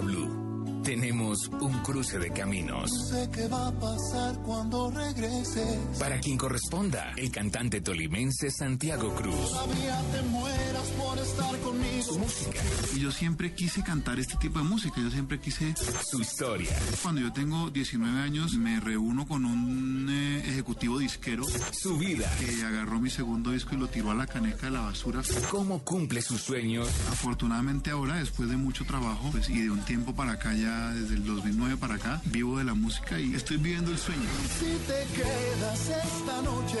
Blue. 0.00 0.41
Tenemos 1.32 1.48
un 1.62 1.78
cruce 1.82 2.18
de 2.18 2.30
caminos. 2.30 2.90
sé 3.08 3.28
qué 3.32 3.48
va 3.48 3.68
a 3.68 3.72
pasar 3.72 4.36
cuando 4.42 4.90
regreses. 4.90 5.78
Para 5.98 6.18
quien 6.20 6.36
corresponda, 6.36 7.12
el 7.16 7.30
cantante 7.30 7.80
tolimense 7.80 8.50
Santiago 8.50 9.14
Cruz. 9.14 9.34
Todavía 9.34 10.00
te 10.12 10.22
mueras 10.22 10.88
por 10.98 11.18
estar 11.18 11.58
conmigo. 11.60 12.02
Su 12.02 12.18
música. 12.18 12.60
Y 12.94 13.00
yo 13.00 13.10
siempre 13.10 13.54
quise 13.54 13.82
cantar 13.82 14.18
este 14.18 14.36
tipo 14.36 14.58
de 14.58 14.64
música, 14.64 15.00
yo 15.00 15.10
siempre 15.10 15.38
quise... 15.40 15.74
Su 16.10 16.20
historia. 16.20 16.70
Cuando 17.02 17.20
yo 17.20 17.32
tengo 17.32 17.70
19 17.70 18.20
años 18.20 18.54
me 18.54 18.80
reúno 18.80 19.26
con 19.26 19.44
un 19.44 20.08
eh, 20.10 20.38
ejecutivo 20.48 20.98
disquero. 20.98 21.44
Su 21.72 21.96
vida. 21.96 22.30
Que 22.38 22.62
agarró 22.64 23.00
mi 23.00 23.10
segundo 23.10 23.50
disco 23.50 23.74
y 23.74 23.78
lo 23.78 23.88
tiró 23.88 24.10
a 24.10 24.14
la 24.14 24.26
caneca 24.26 24.66
de 24.66 24.72
la 24.72 24.80
basura. 24.80 25.22
¿Cómo 25.50 25.82
cumple 25.82 26.20
sus 26.20 26.42
sueños? 26.42 26.88
Afortunadamente 27.10 27.90
ahora, 27.90 28.16
después 28.16 28.48
de 28.50 28.56
mucho 28.56 28.84
trabajo 28.84 29.30
pues, 29.30 29.48
y 29.48 29.62
de 29.62 29.70
un 29.70 29.80
tiempo 29.80 30.14
para 30.14 30.32
acá, 30.32 30.52
ya 30.54 30.90
desde 30.90 31.14
el 31.14 31.21
2009 31.26 31.76
para 31.76 31.94
acá, 31.94 32.20
vivo 32.26 32.58
de 32.58 32.64
la 32.64 32.74
música 32.74 33.18
y 33.18 33.34
estoy 33.34 33.56
viviendo 33.58 33.90
el 33.90 33.98
sueño. 33.98 34.22
Si 34.58 34.64
te 34.86 35.06
quedas 35.22 35.88
esta 35.88 36.42
noche 36.42 36.78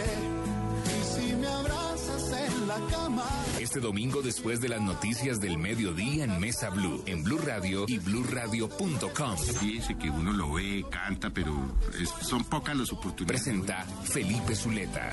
y 0.84 1.04
si 1.28 1.34
me 1.36 1.46
abrazas 1.46 2.32
en 2.32 2.68
la 2.68 2.76
cama. 2.90 3.24
Este 3.60 3.80
domingo 3.80 4.22
después 4.22 4.60
de 4.60 4.68
las 4.68 4.80
noticias 4.80 5.40
del 5.40 5.58
mediodía 5.58 6.24
en 6.24 6.40
Mesa 6.40 6.70
Blue, 6.70 7.02
en 7.06 7.22
Blue 7.22 7.38
Radio 7.38 7.84
y 7.86 7.98
BlueRadio.com. 7.98 9.36
Fíjense 9.60 9.96
que 9.96 10.10
uno 10.10 10.32
lo 10.32 10.52
ve, 10.54 10.84
canta, 10.90 11.30
pero 11.30 11.76
es- 12.00 12.10
son 12.26 12.44
pocas 12.44 12.76
las 12.76 12.92
oportunidades. 12.92 13.42
Presenta 13.42 13.84
Felipe 14.04 14.54
Zuleta. 14.56 15.12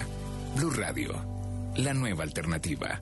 Blue 0.55 0.71
Radio, 0.71 1.13
la 1.77 1.93
nueva 1.93 2.23
alternativa. 2.23 3.01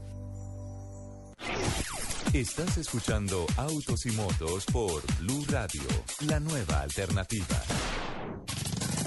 Estás 2.33 2.77
escuchando 2.77 3.45
Autos 3.55 4.05
y 4.05 4.11
Motos 4.11 4.65
por 4.65 5.01
Blue 5.19 5.45
Radio, 5.49 5.81
la 6.27 6.39
nueva 6.39 6.81
alternativa. 6.81 7.63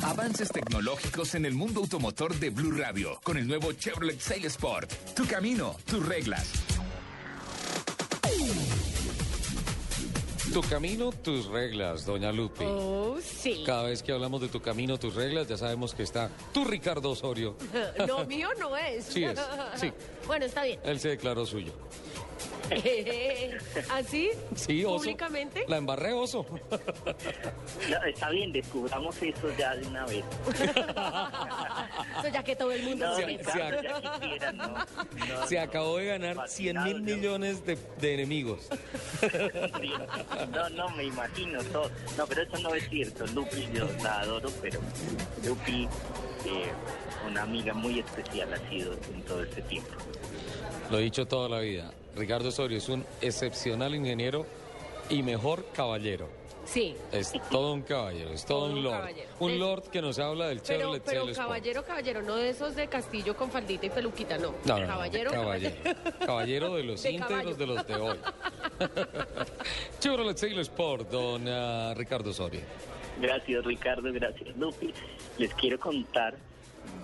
Avances 0.03 0.49
tecnológicos 0.49 1.35
en 1.35 1.45
el 1.45 1.55
mundo 1.55 1.81
automotor 1.81 2.35
de 2.37 2.49
Blue 2.49 2.73
Radio 2.73 3.21
con 3.23 3.37
el 3.37 3.47
nuevo 3.47 3.73
Chevrolet 3.73 4.19
Sail 4.19 4.47
Sport. 4.47 4.91
Tu 5.15 5.27
camino, 5.27 5.77
tus 5.85 6.05
reglas. 6.07 6.51
Tu 10.53 10.63
camino, 10.63 11.13
tus 11.13 11.47
reglas, 11.47 12.07
doña 12.07 12.33
Lupe. 12.33 12.65
Oh, 12.67 13.19
sí. 13.23 13.63
Cada 13.65 13.85
vez 13.85 14.03
que 14.03 14.13
hablamos 14.13 14.41
de 14.41 14.49
tu 14.49 14.61
camino, 14.61 14.99
tus 14.99 15.15
reglas, 15.15 15.47
ya 15.47 15.57
sabemos 15.57 15.95
que 15.95 16.03
está 16.03 16.31
tu 16.53 16.65
Ricardo 16.65 17.11
Osorio. 17.11 17.57
No, 18.09 18.25
mío 18.25 18.49
no 18.59 18.77
es. 18.77 19.05
Sí 19.05 19.23
es, 19.23 19.39
sí. 19.77 19.93
Bueno, 20.27 20.47
está 20.47 20.65
bien. 20.65 20.81
Él 20.85 20.99
se 20.99 21.11
declaró 21.11 21.45
suyo. 21.45 21.73
¿Así? 23.91 24.31
Sí, 24.55 24.85
oso. 24.85 24.97
¿Públicamente? 24.99 25.65
La 25.69 25.79
embarré, 25.79 26.13
oso. 26.13 26.47
No, 27.91 28.05
está 28.05 28.31
bien, 28.31 28.53
descubramos 28.53 29.21
eso 29.23 29.49
ya 29.59 29.75
de 29.77 29.87
una 29.87 30.07
vez. 30.07 30.25
Eso 32.21 32.29
ya 32.33 32.43
que 32.43 32.55
todo 32.57 32.71
el 32.73 32.83
mundo 32.83 33.07
No, 33.07 33.17
quisiera, 33.17 33.83
no. 34.53 34.69
No, 34.69 35.47
Se 35.49 35.59
acabó 35.59 35.97
de 35.99 36.07
ganar 36.07 36.49
100 36.49 36.85
mil 36.85 37.03
millones 37.03 37.65
de, 37.65 37.79
de 38.01 38.15
enemigos. 38.15 38.69
No, 40.53 40.69
no, 40.71 40.89
me 40.91 41.05
imagino 41.05 41.63
todo. 41.65 41.91
No, 42.17 42.27
pero 42.27 42.43
eso 42.43 42.59
no 42.59 42.75
es 42.75 42.89
cierto. 42.89 43.27
Lupi, 43.29 43.69
yo 43.73 43.89
la 44.03 44.21
adoro, 44.21 44.51
pero 44.61 44.81
Lupi, 45.45 45.85
eh, 46.47 46.71
una 47.29 47.43
amiga 47.43 47.73
muy 47.75 48.01
especial 48.01 48.53
ha 48.53 48.69
sido 48.71 48.93
en 48.93 49.23
todo 49.23 49.43
este 49.43 49.63
tiempo. 49.63 49.91
Lo 50.91 50.99
he 50.99 51.03
dicho 51.03 51.27
toda 51.27 51.49
la 51.49 51.61
vida. 51.61 51.93
Ricardo 52.17 52.49
Osorio 52.49 52.79
es 52.79 52.89
un 52.89 53.05
excepcional 53.21 53.95
ingeniero 53.95 54.47
y 55.09 55.23
mejor 55.23 55.65
caballero. 55.73 56.29
Sí. 56.67 56.95
Es 57.11 57.33
todo 57.51 57.73
un 57.73 57.83
caballero, 57.83 58.31
es 58.31 58.45
todo, 58.45 58.67
Todo 58.67 58.73
un 58.75 58.83
lord. 58.85 58.93
caballero. 58.99 59.29
Un 59.41 59.59
lord 59.59 59.83
que 59.91 60.01
nos 60.03 60.19
habla 60.21 60.49
del 60.49 60.61
Pero, 60.61 60.79
Chevrolet 60.81 61.03
pero 61.03 61.21
Sport. 61.23 61.37
caballero, 61.37 61.85
caballero, 61.85 62.23
no 62.23 62.37
de 62.37 62.51
esos 62.51 62.77
de 62.77 62.87
Castillo 62.87 63.35
con 63.35 63.51
faldita 63.51 63.87
y 63.87 63.91
peluquita, 63.91 64.39
no. 64.39 64.55
No, 64.65 64.75
no, 64.75 64.81
no, 64.81 64.87
caballero, 64.87 65.31
caballero. 65.33 65.75
Caballero 66.25 66.75
de 66.77 66.85
los 66.85 67.03
De 67.03 67.11
íntegros 67.13 67.59
de 67.59 67.67
los 67.67 67.87
de 67.87 67.95
hoy. 67.97 68.19
Chevrolet 70.01 70.37
Sail 70.37 70.59
Sport, 70.61 71.11
don 71.11 71.49
ah, 71.49 71.95
Ricardo 71.97 72.31
Osorio. 72.31 72.61
Gracias 73.21 73.65
Ricardo, 73.65 74.13
gracias 74.13 74.57
Lupi. 74.57 74.93
Les 75.39 75.53
quiero 75.55 75.79
contar 75.79 76.37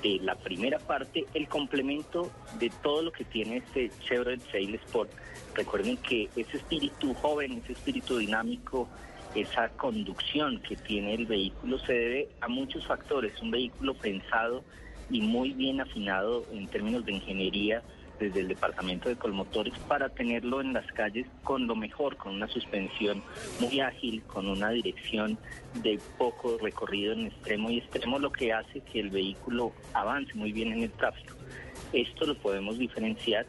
de 0.02 0.18
la 0.22 0.34
primera 0.34 0.78
parte 0.78 1.26
el 1.34 1.48
complemento 1.48 2.30
de 2.58 2.70
todo 2.82 3.02
lo 3.02 3.12
que 3.12 3.24
tiene 3.24 3.58
este 3.58 3.90
Chevrolet 4.06 4.40
Sail 4.50 4.74
Sport. 4.74 5.10
Recuerden 5.54 5.96
que 5.96 6.28
ese 6.36 6.58
espíritu 6.58 7.14
joven, 7.14 7.60
ese 7.64 7.72
espíritu 7.72 8.18
dinámico, 8.18 8.88
esa 9.34 9.68
conducción 9.70 10.60
que 10.60 10.76
tiene 10.76 11.14
el 11.14 11.26
vehículo 11.26 11.78
se 11.78 11.92
debe 11.92 12.28
a 12.40 12.48
muchos 12.48 12.86
factores. 12.86 13.40
Un 13.42 13.50
vehículo 13.50 13.94
pensado 13.94 14.64
y 15.10 15.20
muy 15.20 15.52
bien 15.52 15.80
afinado 15.80 16.44
en 16.52 16.66
términos 16.68 17.04
de 17.04 17.12
ingeniería 17.12 17.82
desde 18.18 18.40
el 18.40 18.48
departamento 18.48 19.08
de 19.08 19.16
Colmotores 19.16 19.74
para 19.88 20.08
tenerlo 20.08 20.60
en 20.60 20.72
las 20.72 20.86
calles 20.92 21.26
con 21.44 21.66
lo 21.66 21.76
mejor, 21.76 22.16
con 22.16 22.34
una 22.34 22.48
suspensión 22.48 23.22
muy 23.60 23.80
ágil, 23.80 24.22
con 24.22 24.48
una 24.48 24.70
dirección 24.70 25.38
de 25.82 25.98
poco 26.18 26.58
recorrido 26.60 27.12
en 27.12 27.26
extremo 27.26 27.70
y 27.70 27.78
extremo, 27.78 28.18
lo 28.18 28.32
que 28.32 28.52
hace 28.52 28.80
que 28.80 29.00
el 29.00 29.10
vehículo 29.10 29.72
avance 29.92 30.32
muy 30.34 30.52
bien 30.52 30.72
en 30.72 30.82
el 30.82 30.90
tráfico. 30.90 31.34
Esto 31.92 32.26
lo 32.26 32.34
podemos 32.36 32.78
diferenciar 32.78 33.46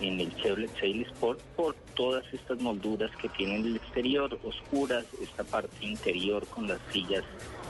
en 0.00 0.20
el 0.20 0.34
Chevrolet 0.36 0.70
Sail 0.78 1.02
Sport 1.02 1.40
por 1.56 1.74
todas 1.94 2.24
estas 2.32 2.60
molduras 2.60 3.10
que 3.16 3.28
tiene 3.30 3.56
en 3.56 3.66
el 3.66 3.76
exterior, 3.76 4.38
oscuras, 4.44 5.04
esta 5.20 5.44
parte 5.44 5.84
interior 5.84 6.46
con 6.46 6.68
las 6.68 6.80
sillas 6.92 7.24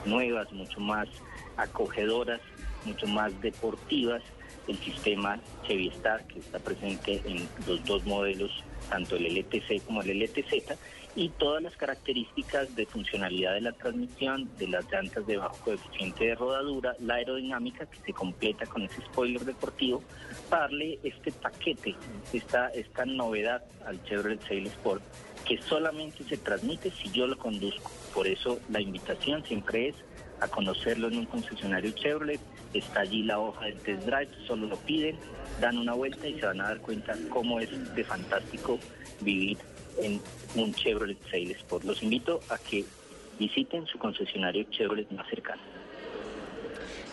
nuevas, 0.04 0.52
mucho 0.52 0.80
más 0.80 1.08
acogedoras, 1.56 2.40
mucho 2.84 3.06
más 3.06 3.38
deportivas, 3.40 4.22
el 4.70 4.78
sistema 4.78 5.38
Chevy 5.66 5.88
Star 5.88 6.24
que 6.26 6.38
está 6.38 6.58
presente 6.58 7.20
en 7.24 7.48
los 7.66 7.84
dos 7.84 8.04
modelos, 8.04 8.50
tanto 8.88 9.16
el 9.16 9.26
LTC 9.26 9.84
como 9.84 10.02
el 10.02 10.22
LTZ, 10.22 10.76
y 11.16 11.28
todas 11.30 11.62
las 11.62 11.76
características 11.76 12.74
de 12.76 12.86
funcionalidad 12.86 13.54
de 13.54 13.62
la 13.62 13.72
transmisión, 13.72 14.48
de 14.58 14.68
las 14.68 14.90
llantas 14.90 15.26
de 15.26 15.38
bajo 15.38 15.56
coeficiente 15.64 16.26
de 16.26 16.34
rodadura, 16.36 16.94
la 17.00 17.14
aerodinámica 17.14 17.86
que 17.86 17.98
se 18.06 18.12
completa 18.12 18.64
con 18.66 18.82
ese 18.82 19.02
spoiler 19.02 19.44
deportivo, 19.44 20.02
para 20.48 20.62
darle 20.62 21.00
este 21.02 21.32
paquete, 21.32 21.96
esta, 22.32 22.68
esta 22.68 23.04
novedad 23.06 23.64
al 23.86 24.02
Chevrolet 24.04 24.40
Sail 24.46 24.66
Sport, 24.68 25.02
que 25.44 25.60
solamente 25.62 26.22
se 26.24 26.36
transmite 26.36 26.92
si 26.92 27.10
yo 27.10 27.26
lo 27.26 27.36
conduzco. 27.36 27.90
Por 28.14 28.28
eso 28.28 28.60
la 28.68 28.80
invitación 28.80 29.44
siempre 29.44 29.88
es 29.88 29.96
a 30.40 30.48
conocerlo 30.48 31.08
en 31.08 31.18
un 31.18 31.26
concesionario 31.26 31.90
Chevrolet. 31.92 32.40
Está 32.72 33.00
allí 33.00 33.22
la 33.24 33.38
hoja 33.40 33.66
del 33.66 33.76
test 33.78 34.04
drive, 34.04 34.28
solo 34.46 34.66
lo 34.66 34.76
piden, 34.76 35.16
dan 35.60 35.76
una 35.78 35.94
vuelta 35.94 36.28
y 36.28 36.38
se 36.38 36.46
van 36.46 36.60
a 36.60 36.68
dar 36.68 36.80
cuenta 36.80 37.16
cómo 37.28 37.58
es 37.60 37.94
de 37.94 38.04
fantástico 38.04 38.78
vivir 39.20 39.58
en 40.00 40.20
un 40.54 40.72
Chevrolet 40.74 41.18
Sail 41.30 41.50
Sport. 41.50 41.84
Los 41.84 42.02
invito 42.02 42.40
a 42.48 42.58
que 42.58 42.84
visiten 43.38 43.86
su 43.86 43.98
concesionario 43.98 44.64
Chevrolet 44.70 45.10
más 45.10 45.28
cercano. 45.28 45.62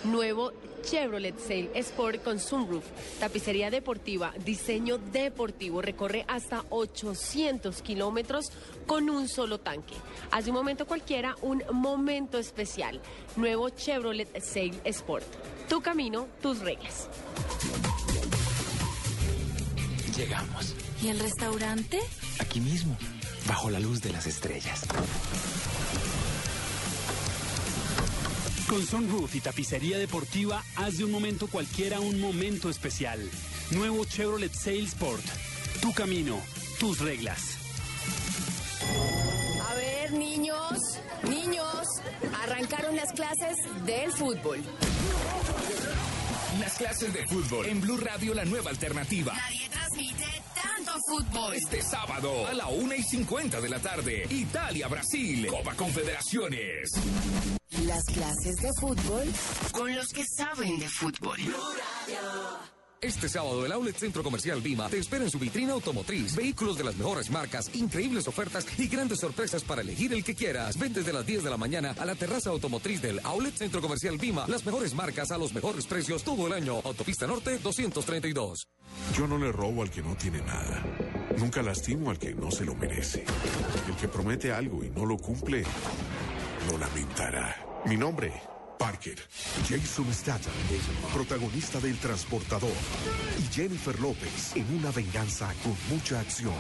Nuevo 0.03 0.51
Chevrolet 0.89 1.37
Sail 1.37 1.69
Sport 1.75 2.23
con 2.23 2.39
sunroof, 2.39 2.85
tapicería 3.19 3.69
deportiva, 3.69 4.33
diseño 4.45 4.97
deportivo, 4.97 5.81
recorre 5.81 6.23
hasta 6.29 6.63
800 6.69 7.81
kilómetros 7.81 8.51
con 8.85 9.09
un 9.09 9.27
solo 9.27 9.59
tanque. 9.59 9.95
Hace 10.31 10.49
un 10.49 10.55
momento 10.55 10.87
cualquiera, 10.87 11.35
un 11.41 11.61
momento 11.73 12.37
especial. 12.37 13.01
Nuevo 13.35 13.69
Chevrolet 13.69 14.39
Sail 14.41 14.79
Sport. 14.85 15.25
Tu 15.67 15.81
camino, 15.81 16.27
tus 16.41 16.59
reglas. 16.59 17.09
Llegamos. 20.15 20.73
¿Y 21.03 21.09
el 21.09 21.19
restaurante? 21.19 21.99
Aquí 22.39 22.61
mismo, 22.61 22.95
bajo 23.45 23.69
la 23.69 23.79
luz 23.79 24.01
de 24.01 24.11
las 24.13 24.25
estrellas. 24.25 24.85
Con 28.67 28.85
Sunroof 28.85 29.33
y 29.33 29.39
tapicería 29.39 29.97
deportiva, 29.97 30.61
haz 30.75 30.97
de 30.97 31.05
un 31.05 31.11
momento 31.11 31.47
cualquiera 31.47 32.01
un 32.01 32.19
momento 32.19 32.69
especial. 32.69 33.17
Nuevo 33.71 34.03
Chevrolet 34.03 34.53
Sail 34.53 34.85
Sport. 34.85 35.23
Tu 35.81 35.93
camino, 35.93 36.37
tus 36.77 36.99
reglas. 36.99 37.55
A 39.69 39.73
ver, 39.73 40.11
niños, 40.11 40.99
niños, 41.23 41.87
arrancaron 42.43 42.97
las 42.97 43.13
clases 43.13 43.55
del 43.85 44.11
fútbol. 44.11 44.59
Las 46.59 46.73
clases 46.73 47.13
de 47.13 47.25
fútbol 47.25 47.67
en 47.67 47.79
Blue 47.79 47.97
Radio, 47.97 48.33
la 48.33 48.43
nueva 48.43 48.71
alternativa. 48.71 49.33
Nadie 49.33 49.69
transmite 49.69 50.25
tanto 50.53 50.91
fútbol. 51.07 51.53
Este 51.53 51.81
sábado 51.81 52.45
a 52.45 52.53
la 52.53 52.67
1 52.67 52.95
y 52.95 53.03
50 53.03 53.61
de 53.61 53.69
la 53.69 53.79
tarde, 53.79 54.27
Italia-Brasil, 54.29 55.47
Copa 55.47 55.73
Confederaciones. 55.73 56.91
Las 57.85 58.03
clases 58.05 58.55
de 58.55 58.73
fútbol 58.73 59.25
con 59.71 59.95
los 59.95 60.07
que 60.07 60.23
saben 60.25 60.79
de 60.79 60.89
fútbol. 60.89 61.37
Este 62.99 63.29
sábado 63.29 63.63
el 63.63 63.71
Outlet 63.71 63.95
Centro 63.95 64.23
Comercial 64.23 64.59
Vima 64.61 64.89
te 64.89 64.97
espera 64.97 65.23
en 65.23 65.29
su 65.29 65.37
vitrina 65.37 65.73
automotriz. 65.73 66.35
Vehículos 66.35 66.75
de 66.79 66.83
las 66.83 66.95
mejores 66.95 67.29
marcas, 67.29 67.69
increíbles 67.75 68.27
ofertas 68.27 68.65
y 68.79 68.87
grandes 68.87 69.19
sorpresas 69.19 69.63
para 69.63 69.83
elegir 69.83 70.11
el 70.13 70.23
que 70.23 70.33
quieras. 70.33 70.79
Ven 70.79 70.91
desde 70.91 71.13
las 71.13 71.23
10 71.23 71.43
de 71.43 71.49
la 71.51 71.57
mañana 71.57 71.93
a 71.99 72.05
la 72.05 72.15
terraza 72.15 72.49
automotriz 72.49 72.99
del 72.99 73.19
Outlet 73.23 73.55
Centro 73.55 73.79
Comercial 73.79 74.17
Vima. 74.17 74.45
Las 74.47 74.65
mejores 74.65 74.95
marcas 74.95 75.29
a 75.29 75.37
los 75.37 75.53
mejores 75.53 75.85
precios 75.85 76.23
todo 76.23 76.47
el 76.47 76.53
año. 76.53 76.77
Autopista 76.83 77.27
Norte 77.27 77.59
232. 77.59 78.67
Yo 79.15 79.27
no 79.27 79.37
le 79.37 79.51
robo 79.51 79.83
al 79.83 79.91
que 79.91 80.01
no 80.01 80.15
tiene 80.15 80.41
nada. 80.41 80.83
Nunca 81.37 81.61
lastimo 81.61 82.09
al 82.09 82.17
que 82.17 82.33
no 82.33 82.49
se 82.49 82.65
lo 82.65 82.73
merece. 82.73 83.23
El 83.87 83.95
que 83.97 84.07
promete 84.07 84.51
algo 84.51 84.83
y 84.83 84.89
no 84.89 85.05
lo 85.05 85.17
cumple, 85.17 85.63
lo 86.71 86.77
lamentará. 86.79 87.66
Mi 87.87 87.95
nombre, 87.95 88.33
Parker. 88.77 89.15
Jason 89.65 90.13
Statham, 90.13 90.51
protagonista 91.13 91.79
del 91.79 91.97
Transportador. 91.97 92.73
Y 93.39 93.53
Jennifer 93.53 93.97
López 94.01 94.55
en 94.55 94.77
una 94.77 94.91
venganza 94.91 95.53
con 95.63 95.73
mucha 95.89 96.19
acción. 96.19 96.53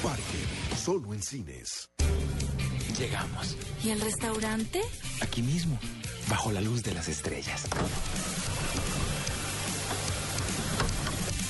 Parker, 0.00 0.78
solo 0.78 1.12
en 1.12 1.22
cines. 1.22 1.90
Llegamos. 2.96 3.56
¿Y 3.82 3.90
el 3.90 4.00
restaurante? 4.00 4.80
Aquí 5.20 5.42
mismo, 5.42 5.76
bajo 6.28 6.52
la 6.52 6.60
luz 6.60 6.84
de 6.84 6.94
las 6.94 7.08
estrellas. 7.08 7.66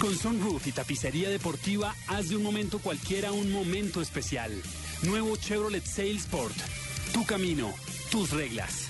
Con 0.01 0.17
Sunroof 0.17 0.67
y 0.67 0.73
tapicería 0.73 1.29
deportiva, 1.29 1.95
haz 2.09 2.31
de 2.31 2.37
un 2.37 2.43
momento 2.43 2.79
cualquiera 2.79 3.33
un 3.33 3.53
momento 3.53 4.01
especial. 4.01 4.51
Nuevo 5.03 5.37
Chevrolet 5.37 5.85
Salesport. 5.85 6.57
Tu 7.13 7.27
camino, 7.27 7.71
tus 8.11 8.31
reglas. 8.31 8.90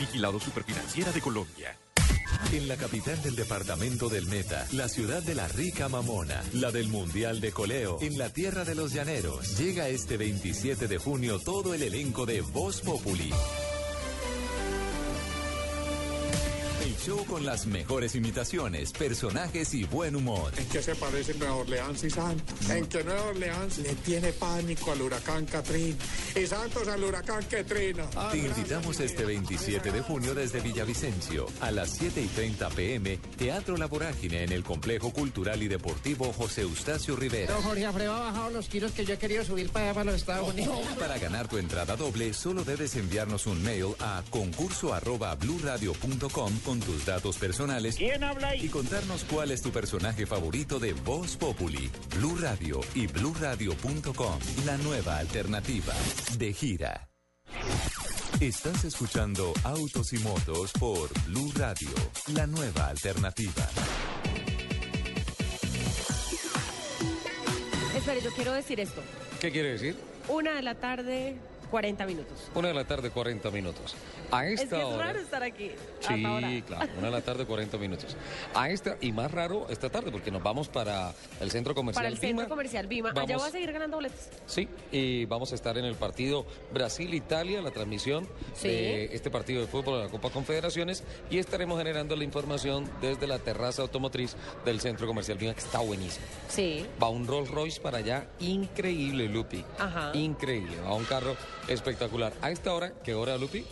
vigilado 0.00 0.40
superfinanciera 0.40 1.12
de 1.12 1.20
Colombia. 1.20 1.76
En 2.52 2.66
la 2.66 2.76
capital 2.76 3.22
del 3.22 3.36
departamento 3.36 4.08
del 4.08 4.26
Meta, 4.26 4.66
la 4.72 4.88
ciudad 4.88 5.22
de 5.22 5.34
la 5.34 5.46
rica 5.46 5.88
mamona, 5.88 6.42
la 6.54 6.70
del 6.72 6.88
Mundial 6.88 7.40
de 7.40 7.52
Coleo, 7.52 7.98
en 8.00 8.18
la 8.18 8.30
tierra 8.30 8.64
de 8.64 8.74
los 8.74 8.92
llaneros, 8.92 9.58
llega 9.58 9.88
este 9.88 10.16
27 10.16 10.88
de 10.88 10.98
junio 10.98 11.38
todo 11.38 11.74
el 11.74 11.82
elenco 11.82 12.26
de 12.26 12.40
Voz 12.40 12.80
Populi. 12.80 13.30
Show 17.00 17.24
con 17.24 17.46
las 17.46 17.66
mejores 17.66 18.14
imitaciones, 18.14 18.92
personajes 18.92 19.72
y 19.74 19.84
buen 19.84 20.16
humor. 20.16 20.52
¿En 20.56 20.66
qué 20.66 20.82
se 20.82 20.94
parece 20.94 21.34
Nueva 21.34 21.56
Orleans 21.56 22.04
y 22.04 22.10
Santos? 22.10 22.70
En 22.70 22.86
que 22.86 23.02
Nueva 23.02 23.22
Orleans 23.24 23.78
le 23.78 23.94
tiene 23.96 24.32
pánico 24.32 24.92
al 24.92 25.00
huracán 25.02 25.46
Katrina 25.46 25.96
y 26.34 26.46
Santos 26.46 26.88
al 26.88 27.02
huracán 27.02 27.42
Katrina. 27.44 28.08
Te 28.30 28.38
invitamos 28.38 29.00
este 29.00 29.24
27 29.24 29.90
de 29.90 30.00
junio 30.02 30.34
desde 30.34 30.60
Villavicencio 30.60 31.46
a 31.60 31.70
las 31.70 31.90
7 31.90 32.20
y 32.20 32.26
30 32.26 32.68
pm, 32.70 33.16
Teatro 33.36 33.76
La 33.76 33.86
Vorágine 33.86 34.44
en 34.44 34.52
el 34.52 34.62
Complejo 34.62 35.10
Cultural 35.12 35.62
y 35.62 35.68
Deportivo 35.68 36.32
José 36.32 36.62
Eustacio 36.62 37.16
Rivera. 37.16 37.54
Don 37.54 37.62
Jorge 37.62 37.86
Alfredo 37.86 38.14
ha 38.14 38.20
bajado 38.20 38.50
los 38.50 38.68
kilos 38.68 38.92
que 38.92 39.04
yo 39.04 39.14
he 39.14 39.18
querido 39.18 39.44
subir 39.44 39.70
para 39.70 39.86
allá, 39.86 39.94
para 39.94 40.04
los 40.12 40.20
Estados 40.20 40.48
Unidos. 40.52 40.78
Para 40.98 41.18
ganar 41.18 41.48
tu 41.48 41.56
entrada 41.56 41.96
doble, 41.96 42.34
solo 42.34 42.62
debes 42.62 42.94
enviarnos 42.94 43.46
un 43.46 43.62
mail 43.62 43.94
a 44.00 44.22
concurso 44.30 44.92
arroba 44.92 45.36
con 46.32 46.80
tus 46.90 47.06
datos 47.06 47.38
personales 47.38 47.94
¿Quién 47.96 48.24
habla 48.24 48.48
ahí? 48.48 48.66
y 48.66 48.68
contarnos 48.68 49.24
cuál 49.24 49.52
es 49.52 49.62
tu 49.62 49.70
personaje 49.70 50.26
favorito 50.26 50.80
de 50.80 50.92
Voz 50.92 51.36
Populi, 51.36 51.88
Blue 52.16 52.36
Radio 52.40 52.80
y 52.94 53.06
bluradio.com, 53.06 54.38
la 54.66 54.76
nueva 54.78 55.18
alternativa 55.18 55.94
de 56.36 56.52
gira. 56.52 57.08
Estás 58.40 58.84
escuchando 58.84 59.52
Autos 59.62 60.12
y 60.14 60.18
Motos 60.18 60.72
por 60.72 61.10
Blue 61.26 61.52
Radio, 61.56 61.90
la 62.34 62.46
nueva 62.48 62.88
alternativa. 62.88 63.68
Espere, 67.96 68.20
yo 68.20 68.30
quiero 68.32 68.52
decir 68.52 68.80
esto. 68.80 69.02
¿Qué 69.40 69.52
quiere 69.52 69.72
decir? 69.72 69.96
Una 70.28 70.56
de 70.56 70.62
la 70.62 70.74
tarde, 70.74 71.36
40 71.70 72.06
minutos. 72.06 72.50
Una 72.54 72.68
de 72.68 72.74
la 72.74 72.84
tarde, 72.84 73.10
40 73.10 73.50
minutos. 73.50 73.94
A 74.30 74.46
esta 74.46 74.62
es 74.64 74.68
que 74.70 74.78
es 74.78 74.84
hora. 74.84 75.06
raro 75.06 75.18
estar 75.20 75.42
aquí. 75.42 75.70
Sí, 76.00 76.24
ahora. 76.24 76.48
claro, 76.66 76.92
una 76.98 77.06
de 77.06 77.12
la 77.12 77.20
tarde, 77.20 77.46
40 77.46 77.78
minutos. 77.78 78.16
A 78.54 78.68
esta, 78.70 78.96
y 79.00 79.12
más 79.12 79.30
raro 79.30 79.66
esta 79.70 79.88
tarde, 79.90 80.10
porque 80.12 80.30
nos 80.30 80.42
vamos 80.42 80.68
para 80.68 81.12
el 81.40 81.50
centro 81.50 81.74
comercial 81.74 82.02
Para 82.04 82.12
el 82.14 82.18
centro 82.20 82.48
comercial 82.48 82.86
Vima. 82.86 83.10
Allá 83.10 83.22
Vamos- 83.22 83.36
voy 83.42 83.48
a 83.48 83.52
seguir 83.52 83.72
ganando 83.72 83.96
boletos. 83.96 84.20
Sí, 84.46 84.68
y 84.92 85.24
vamos 85.26 85.52
a 85.52 85.54
estar 85.54 85.76
en 85.78 85.84
el 85.84 85.94
partido 85.94 86.46
Brasil-Italia, 86.72 87.62
la 87.62 87.70
transmisión 87.70 88.26
Sí. 88.54 88.68
de 88.68 89.04
este 89.14 89.30
partido 89.30 89.60
de 89.60 89.66
fútbol 89.66 89.98
de 89.98 90.04
la 90.06 90.10
Copa 90.10 90.30
Confederaciones, 90.30 91.04
y 91.30 91.38
estaremos 91.38 91.78
generando 91.78 92.16
la 92.16 92.24
información 92.24 92.90
desde 93.00 93.26
la 93.26 93.38
terraza 93.38 93.82
automotriz 93.82 94.36
del 94.64 94.80
centro 94.80 95.06
comercial 95.06 95.38
Vima, 95.38 95.54
que 95.54 95.60
está 95.60 95.78
buenísimo. 95.80 96.26
Sí. 96.48 96.84
Va 97.02 97.08
un 97.08 97.26
Rolls 97.26 97.50
Royce 97.50 97.80
para 97.80 97.98
allá, 97.98 98.26
increíble, 98.40 99.28
Lupi. 99.28 99.64
Ajá. 99.78 100.10
Increíble, 100.14 100.76
va 100.80 100.94
un 100.94 101.04
carro 101.04 101.36
espectacular. 101.68 102.32
A 102.42 102.50
esta 102.50 102.72
hora, 102.72 102.92
¿qué 103.04 103.14
hora, 103.14 103.36
Lupi? 103.38 103.64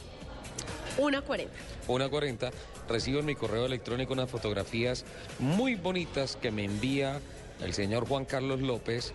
Una 0.98 1.23
40. 1.23 1.52
Una 1.86 2.09
40, 2.09 2.51
recibo 2.89 3.20
en 3.20 3.27
mi 3.27 3.35
correo 3.35 3.66
electrónico 3.66 4.12
unas 4.12 4.31
fotografías 4.31 5.05
muy 5.39 5.74
bonitas 5.77 6.36
que 6.36 6.51
me 6.51 6.65
envía 6.65 7.20
el 7.62 7.74
señor 7.74 8.06
Juan 8.06 8.24
Carlos 8.24 8.60
López 8.60 9.12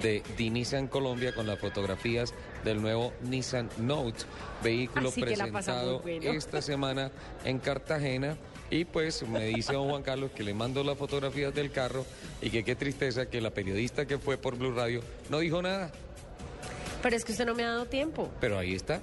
de 0.00 0.22
Nissan 0.38 0.88
Colombia 0.88 1.34
con 1.34 1.46
las 1.46 1.58
fotografías 1.58 2.32
del 2.64 2.80
nuevo 2.80 3.12
Nissan 3.22 3.68
Note, 3.78 4.24
vehículo 4.62 5.08
Así 5.08 5.20
presentado 5.20 6.00
bueno. 6.00 6.30
esta 6.32 6.62
semana 6.62 7.10
en 7.44 7.58
Cartagena. 7.58 8.36
Y 8.70 8.86
pues 8.86 9.28
me 9.28 9.44
dice 9.44 9.74
don 9.74 9.90
Juan 9.90 10.02
Carlos 10.02 10.30
que 10.30 10.42
le 10.42 10.54
mando 10.54 10.82
las 10.82 10.96
fotografías 10.96 11.54
del 11.54 11.70
carro 11.70 12.06
y 12.40 12.48
que 12.48 12.64
qué 12.64 12.74
tristeza 12.74 13.26
que 13.26 13.42
la 13.42 13.50
periodista 13.50 14.06
que 14.06 14.16
fue 14.18 14.38
por 14.38 14.56
Blue 14.56 14.72
Radio 14.72 15.02
no 15.28 15.40
dijo 15.40 15.60
nada. 15.60 15.92
Pero 17.02 17.16
es 17.16 17.24
que 17.24 17.32
usted 17.32 17.46
no 17.46 17.54
me 17.54 17.64
ha 17.64 17.68
dado 17.70 17.86
tiempo. 17.86 18.30
Pero 18.40 18.58
ahí 18.58 18.74
está. 18.74 19.00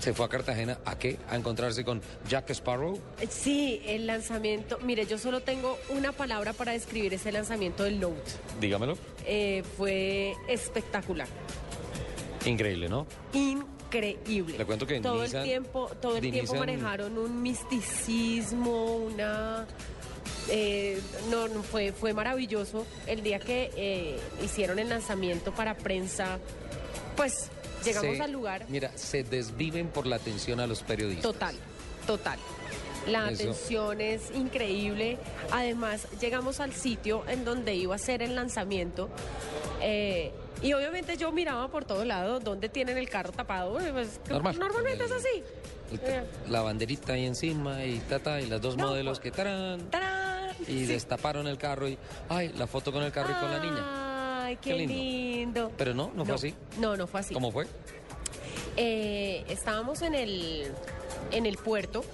Se 0.00 0.14
fue 0.14 0.26
a 0.26 0.28
Cartagena 0.28 0.78
a 0.84 0.96
qué? 0.98 1.18
A 1.28 1.36
encontrarse 1.36 1.84
con 1.84 2.00
Jack 2.28 2.50
Sparrow. 2.50 2.98
Eh, 3.20 3.26
Sí, 3.28 3.82
el 3.84 4.06
lanzamiento. 4.06 4.78
Mire, 4.78 5.06
yo 5.06 5.18
solo 5.18 5.40
tengo 5.40 5.76
una 5.90 6.12
palabra 6.12 6.52
para 6.52 6.72
describir 6.72 7.12
ese 7.14 7.32
lanzamiento 7.32 7.82
del 7.82 7.98
Note. 7.98 8.22
Dígamelo. 8.60 8.96
Eh, 9.26 9.62
fue 9.76 10.34
espectacular. 10.48 11.26
Increíble, 12.46 12.88
¿no? 12.88 13.06
Increíble. 13.32 14.56
Le 14.56 14.64
cuento 14.64 14.86
que 14.86 15.00
todo 15.00 15.24
Nissan- 15.24 15.38
el 15.38 15.44
tiempo, 15.44 15.90
todo 16.00 16.16
el 16.16 16.30
tiempo 16.30 16.54
Nissan- 16.54 16.58
manejaron 16.60 17.18
un 17.18 17.42
misticismo, 17.42 18.96
una 18.98 19.66
eh, 20.48 21.00
no, 21.30 21.48
no, 21.48 21.62
fue, 21.62 21.92
fue 21.92 22.14
maravilloso 22.14 22.86
el 23.06 23.22
día 23.22 23.38
que 23.40 23.70
eh, 23.76 24.18
hicieron 24.44 24.78
el 24.78 24.88
lanzamiento 24.88 25.52
para 25.52 25.76
prensa. 25.76 26.38
Pues 27.18 27.50
llegamos 27.84 28.16
Se- 28.16 28.22
al 28.22 28.32
lugar. 28.32 28.64
Mira, 28.70 28.90
se 28.96 29.22
desviven 29.24 29.88
por 29.88 30.06
la 30.06 30.16
atención 30.16 30.58
a 30.60 30.66
los 30.66 30.82
periodistas. 30.82 31.22
Total, 31.22 31.54
total. 32.06 32.38
La 33.06 33.30
Eso. 33.30 33.42
atención 33.42 34.00
es 34.00 34.30
increíble. 34.34 35.18
Además, 35.50 36.06
llegamos 36.20 36.60
al 36.60 36.72
sitio 36.74 37.24
en 37.28 37.44
donde 37.44 37.74
iba 37.74 37.94
a 37.94 37.98
ser 37.98 38.22
el 38.22 38.34
lanzamiento. 38.34 39.10
eh, 39.80 40.32
y 40.60 40.72
obviamente 40.72 41.16
yo 41.16 41.30
miraba 41.30 41.68
por 41.68 41.84
todos 41.84 42.04
lados 42.04 42.42
dónde 42.42 42.68
tienen 42.68 42.98
el 42.98 43.08
carro 43.08 43.30
tapado. 43.32 43.74
pues, 43.92 44.20
Normal. 44.28 44.58
Normalmente 44.58 45.04
es 45.04 45.12
así. 45.12 45.42
El- 45.92 46.00
Eh, 46.02 46.24
La 46.48 46.62
banderita 46.62 47.12
ahí 47.12 47.26
encima 47.26 47.84
y 47.84 47.98
tata, 48.00 48.40
y 48.40 48.46
las 48.46 48.60
dos 48.60 48.76
No, 48.76 48.88
modelos 48.88 49.20
que 49.20 49.30
tarán. 49.30 49.88
¡tarán! 49.90 50.50
Y 50.62 50.64
Sí. 50.80 50.86
destaparon 50.86 51.46
el 51.46 51.56
carro 51.58 51.88
y, 51.88 51.96
ay, 52.28 52.52
la 52.58 52.66
foto 52.66 52.90
con 52.92 53.02
el 53.04 53.12
carro 53.12 53.30
y 53.30 53.34
con 53.40 53.50
la 53.50 53.58
niña. 53.60 53.84
Ay, 54.48 54.56
qué, 54.56 54.70
Qué 54.70 54.76
lindo. 54.86 54.94
lindo. 54.94 55.72
Pero 55.76 55.94
no, 55.94 56.10
no 56.14 56.24
fue 56.24 56.34
así. 56.34 56.54
No, 56.78 56.96
no 56.96 57.06
fue 57.06 57.20
así. 57.20 57.34
¿Cómo 57.34 57.52
fue? 57.52 57.66
Eh, 58.76 59.44
estábamos 59.48 60.02
en 60.02 60.14
el, 60.14 60.72
en 61.32 61.46
el 61.46 61.56
puerto. 61.58 62.04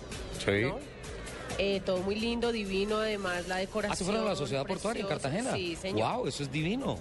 Sí. 0.44 0.62
¿no? 0.62 0.78
Eh, 1.58 1.80
todo 1.86 1.98
muy 1.98 2.16
lindo, 2.16 2.50
divino, 2.50 2.96
además 2.98 3.46
la 3.46 3.56
decoración. 3.56 3.92
Ah, 3.92 3.96
¿se 3.96 4.04
fueron 4.04 4.26
a 4.26 4.30
la 4.30 4.36
sociedad 4.36 4.66
portuaria 4.66 5.02
en. 5.02 5.08
Cartagena? 5.08 5.52
Sí, 5.52 5.76
señor. 5.76 6.16
¡Wow! 6.16 6.26
Eso 6.26 6.42
es 6.42 6.50
divino. 6.50 6.96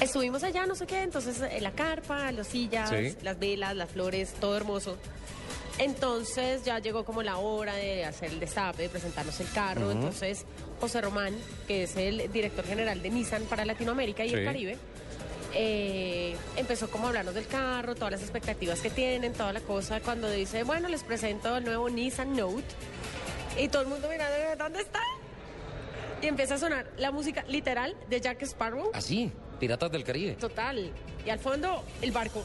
Estuvimos 0.00 0.42
allá, 0.44 0.66
no 0.66 0.74
sé 0.74 0.86
qué, 0.86 1.02
entonces 1.02 1.40
eh, 1.40 1.60
la 1.60 1.72
carpa, 1.72 2.30
las 2.32 2.46
sillas, 2.48 2.90
Sí. 2.90 3.16
las 3.22 3.38
velas, 3.38 3.74
las 3.74 3.90
flores, 3.90 4.32
todo 4.40 4.56
hermoso. 4.56 4.96
Entonces 5.78 6.64
ya 6.64 6.78
llegó 6.80 7.04
como 7.04 7.22
la 7.22 7.38
hora 7.38 7.74
de 7.76 8.04
hacer 8.04 8.30
el 8.30 8.40
destape, 8.40 8.82
de 8.84 8.88
presentarnos 8.88 9.38
el 9.40 9.50
carro. 9.52 9.90
Entonces 9.90 10.44
José 10.80 11.00
Román, 11.00 11.34
que 11.66 11.84
es 11.84 11.96
el 11.96 12.30
director 12.32 12.64
general 12.64 13.02
de 13.02 13.10
Nissan 13.10 13.42
para 13.44 13.64
Latinoamérica 13.64 14.24
y 14.24 14.28
Sí. 14.30 14.34
el 14.36 14.44
Caribe, 14.44 14.76
eh, 15.54 16.36
empezó 16.56 16.90
como 16.90 17.06
a 17.06 17.08
hablarnos 17.08 17.34
del 17.34 17.46
carro, 17.46 17.94
todas 17.94 18.12
las 18.12 18.22
expectativas 18.22 18.80
que 18.80 18.90
tienen, 18.90 19.32
toda 19.32 19.52
la 19.52 19.60
cosa. 19.60 20.00
Cuando 20.00 20.30
dice, 20.30 20.62
bueno, 20.62 20.88
les 20.88 21.02
presento 21.02 21.56
el 21.56 21.64
nuevo 21.64 21.88
Nissan 21.88 22.36
Note. 22.36 22.62
Y 23.58 23.68
todo 23.68 23.82
el 23.82 23.88
mundo 23.88 24.08
mirando, 24.10 24.34
¿dónde 24.62 24.80
está? 24.82 25.00
Y 26.22 26.26
empieza 26.26 26.54
a 26.54 26.58
sonar 26.58 26.90
la 26.98 27.10
música 27.10 27.44
literal 27.48 27.96
de 28.08 28.20
Jack 28.20 28.42
Sparrow. 28.42 28.90
Así, 28.94 29.32
Piratas 29.58 29.90
del 29.90 30.04
Caribe. 30.04 30.32
Total. 30.34 30.92
Y 31.26 31.30
al 31.30 31.38
fondo, 31.38 31.82
el 32.02 32.12
barco. 32.12 32.42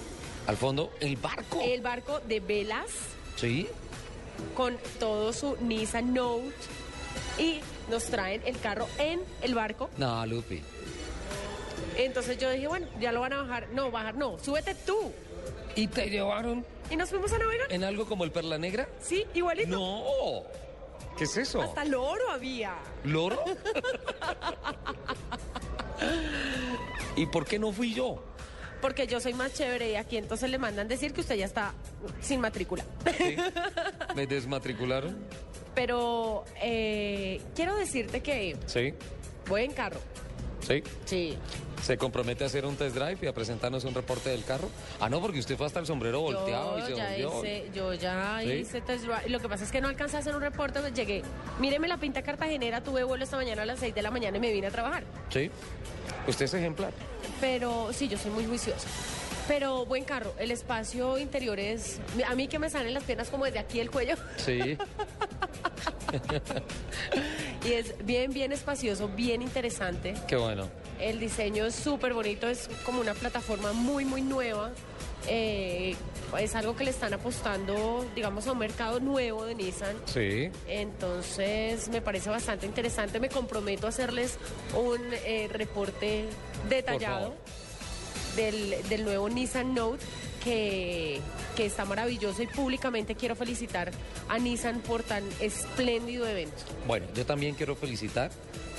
Al 0.48 0.58
fondo, 0.58 0.92
el 1.00 1.16
barco. 1.18 1.62
El 1.64 1.82
barco 1.82 2.20
de 2.22 2.40
velas 2.40 2.86
Sí. 3.36 3.68
con 4.56 4.78
todo 5.00 5.34
su 5.34 5.56
Nissan 5.62 6.14
Note. 6.14 6.52
Y 7.38 7.62
nos 7.90 8.06
traen 8.06 8.42
el 8.46 8.60
carro 8.60 8.88
en 8.98 9.22
el 9.42 9.54
barco. 9.56 9.90
No, 9.98 10.26
Lupi. 10.26 10.62
Entonces 11.98 12.38
yo 12.38 12.50
dije, 12.50 12.68
bueno, 12.68 12.88
ya 13.00 13.12
lo 13.12 13.20
van 13.22 13.34
a 13.34 13.42
bajar. 13.44 13.68
No, 13.70 13.92
bajar 13.92 14.16
no, 14.16 14.38
súbete 14.40 14.74
tú. 14.76 15.12
¿Y 15.76 15.88
te 15.88 16.10
llevaron 16.10 16.66
Y 16.90 16.96
nos 16.96 17.10
fuimos 17.10 17.32
a 17.34 17.38
navegar. 17.38 17.72
en 17.72 17.84
algo 17.84 18.06
como 18.06 18.24
el 18.24 18.32
Perla 18.32 18.58
Negra? 18.58 18.88
Sí, 19.02 19.26
igualito. 19.34 19.70
No. 19.70 20.44
¿Qué 21.18 21.26
es 21.26 21.38
eso? 21.38 21.62
Hasta 21.62 21.86
loro 21.86 22.30
había. 22.32 22.76
¿Loro? 23.04 23.44
¿Y 27.16 27.26
por 27.28 27.46
qué 27.46 27.60
no 27.60 27.72
fui 27.72 27.94
yo? 27.94 28.24
Porque 28.82 29.08
yo 29.08 29.20
soy 29.20 29.34
más 29.34 29.54
chévere 29.54 29.92
y 29.92 29.96
aquí 29.96 30.18
entonces 30.18 30.50
le 30.50 30.58
mandan 30.58 30.88
decir 30.88 31.14
que 31.14 31.22
usted 31.22 31.36
ya 31.36 31.46
está 31.46 31.74
sin 32.22 32.42
matrícula. 32.42 32.84
¿Me 34.16 34.28
desmatricularon? 34.28 35.18
Pero 35.76 36.44
eh, 36.62 37.42
quiero 37.56 37.76
decirte 37.76 38.22
que 38.22 38.56
Sí. 38.66 38.94
voy 39.48 39.64
en 39.64 39.72
carro. 39.74 40.00
¿Sí? 40.66 40.82
Sí. 41.06 41.38
¿Se 41.82 41.98
compromete 41.98 42.46
a 42.46 42.48
hacer 42.48 42.66
un 42.66 42.78
test 42.78 42.96
drive 42.96 43.18
y 43.22 43.28
a 43.28 43.34
presentarnos 43.34 43.84
un 43.84 43.94
reporte 43.94 44.30
del 44.30 44.46
carro? 44.46 44.70
Ah, 45.02 45.10
no, 45.10 45.20
porque 45.20 45.40
usted 45.40 45.58
fue 45.58 45.66
hasta 45.66 45.80
el 45.82 45.86
sombrero 45.86 46.22
volteado 46.22 46.80
y 46.80 46.82
se 46.84 46.96
ya 46.96 47.10
volvió. 47.10 47.40
hice, 47.44 47.70
yo 47.76 47.94
ya 47.94 48.40
¿Sí? 48.42 48.50
hice 48.54 48.80
test 48.80 49.04
drive. 49.04 49.28
Lo 49.28 49.40
que 49.42 49.50
pasa 49.50 49.66
es 49.66 49.72
que 49.72 49.82
no 49.82 49.90
alcancé 49.90 50.16
a 50.16 50.20
hacer 50.20 50.34
un 50.34 50.42
reporte, 50.42 50.80
pues 50.80 50.94
llegué. 50.94 51.24
Míreme 51.60 51.90
la 51.90 51.98
pinta 51.98 52.22
cartagenera, 52.22 52.82
tuve 52.82 53.04
vuelo 53.04 53.26
esta 53.26 53.36
mañana 53.36 53.64
a 53.64 53.66
las 53.66 53.80
6 53.80 53.94
de 53.94 54.02
la 54.02 54.12
mañana 54.12 54.38
y 54.38 54.40
me 54.40 54.54
vine 54.54 54.68
a 54.68 54.72
trabajar. 54.72 55.04
Sí. 55.30 55.52
Usted 56.26 56.46
es 56.46 56.54
ejemplar. 56.54 56.94
Pero 57.42 57.92
sí, 57.92 58.08
yo 58.08 58.18
soy 58.18 58.32
muy 58.32 58.46
juiciosa. 58.46 58.88
Pero 59.48 59.86
buen 59.86 60.04
carro, 60.06 60.34
el 60.40 60.52
espacio 60.52 61.18
interior 61.18 61.60
es... 61.60 62.00
A 62.28 62.36
mí 62.36 62.48
que 62.48 62.60
me 62.60 62.70
salen 62.70 62.94
las 62.94 63.04
piernas 63.04 63.30
como 63.30 63.46
desde 63.46 63.60
aquí 63.60 63.80
el 63.80 63.92
cuello. 63.92 64.16
Sí. 64.38 64.78
Y 67.66 67.74
es 67.74 67.96
bien, 68.06 68.32
bien 68.34 68.52
espacioso, 68.52 69.08
bien 69.08 69.42
interesante. 69.42 70.14
Qué 70.28 70.36
bueno. 70.36 70.70
El 71.00 71.20
diseño 71.20 71.66
es 71.66 71.76
súper 71.76 72.14
bonito, 72.14 72.48
es 72.48 72.70
como 72.86 73.00
una 73.00 73.14
plataforma 73.14 73.74
muy, 73.74 74.06
muy 74.06 74.22
nueva. 74.22 74.72
Eh, 75.28 75.96
es 76.38 76.56
algo 76.56 76.76
que 76.76 76.84
le 76.84 76.92
están 76.92 77.14
apostando, 77.14 78.06
digamos, 78.16 78.48
a 78.48 78.52
un 78.52 78.58
mercado 78.58 79.00
nuevo 79.00 79.46
de 79.46 79.56
Nissan. 79.56 79.96
Sí. 80.06 80.52
Entonces 80.68 81.88
me 81.90 82.02
parece 82.02 82.30
bastante 82.30 82.66
interesante. 82.66 83.20
Me 83.20 83.30
comprometo 83.30 83.86
a 83.86 83.90
hacerles 83.90 84.38
un 84.76 85.00
eh, 85.26 85.48
reporte 85.52 86.26
detallado 86.70 87.34
del, 88.36 88.76
del 88.90 89.04
nuevo 89.04 89.30
Nissan 89.30 89.74
Note 89.74 90.04
que, 90.44 91.22
que 91.56 91.66
está 91.66 91.86
maravilloso 91.86 92.44
y 92.44 92.48
públicamente 92.48 93.16
quiero 93.16 93.36
felicitar 93.36 93.92
a 94.28 94.38
Nissan 94.40 94.82
por 94.82 95.04
tan 95.04 95.24
espléndido 95.40 96.28
evento. 96.28 96.64
Bueno, 96.86 97.06
yo 97.16 97.26
también 97.26 97.56
quiero 97.56 97.76
felicitar 97.76 98.32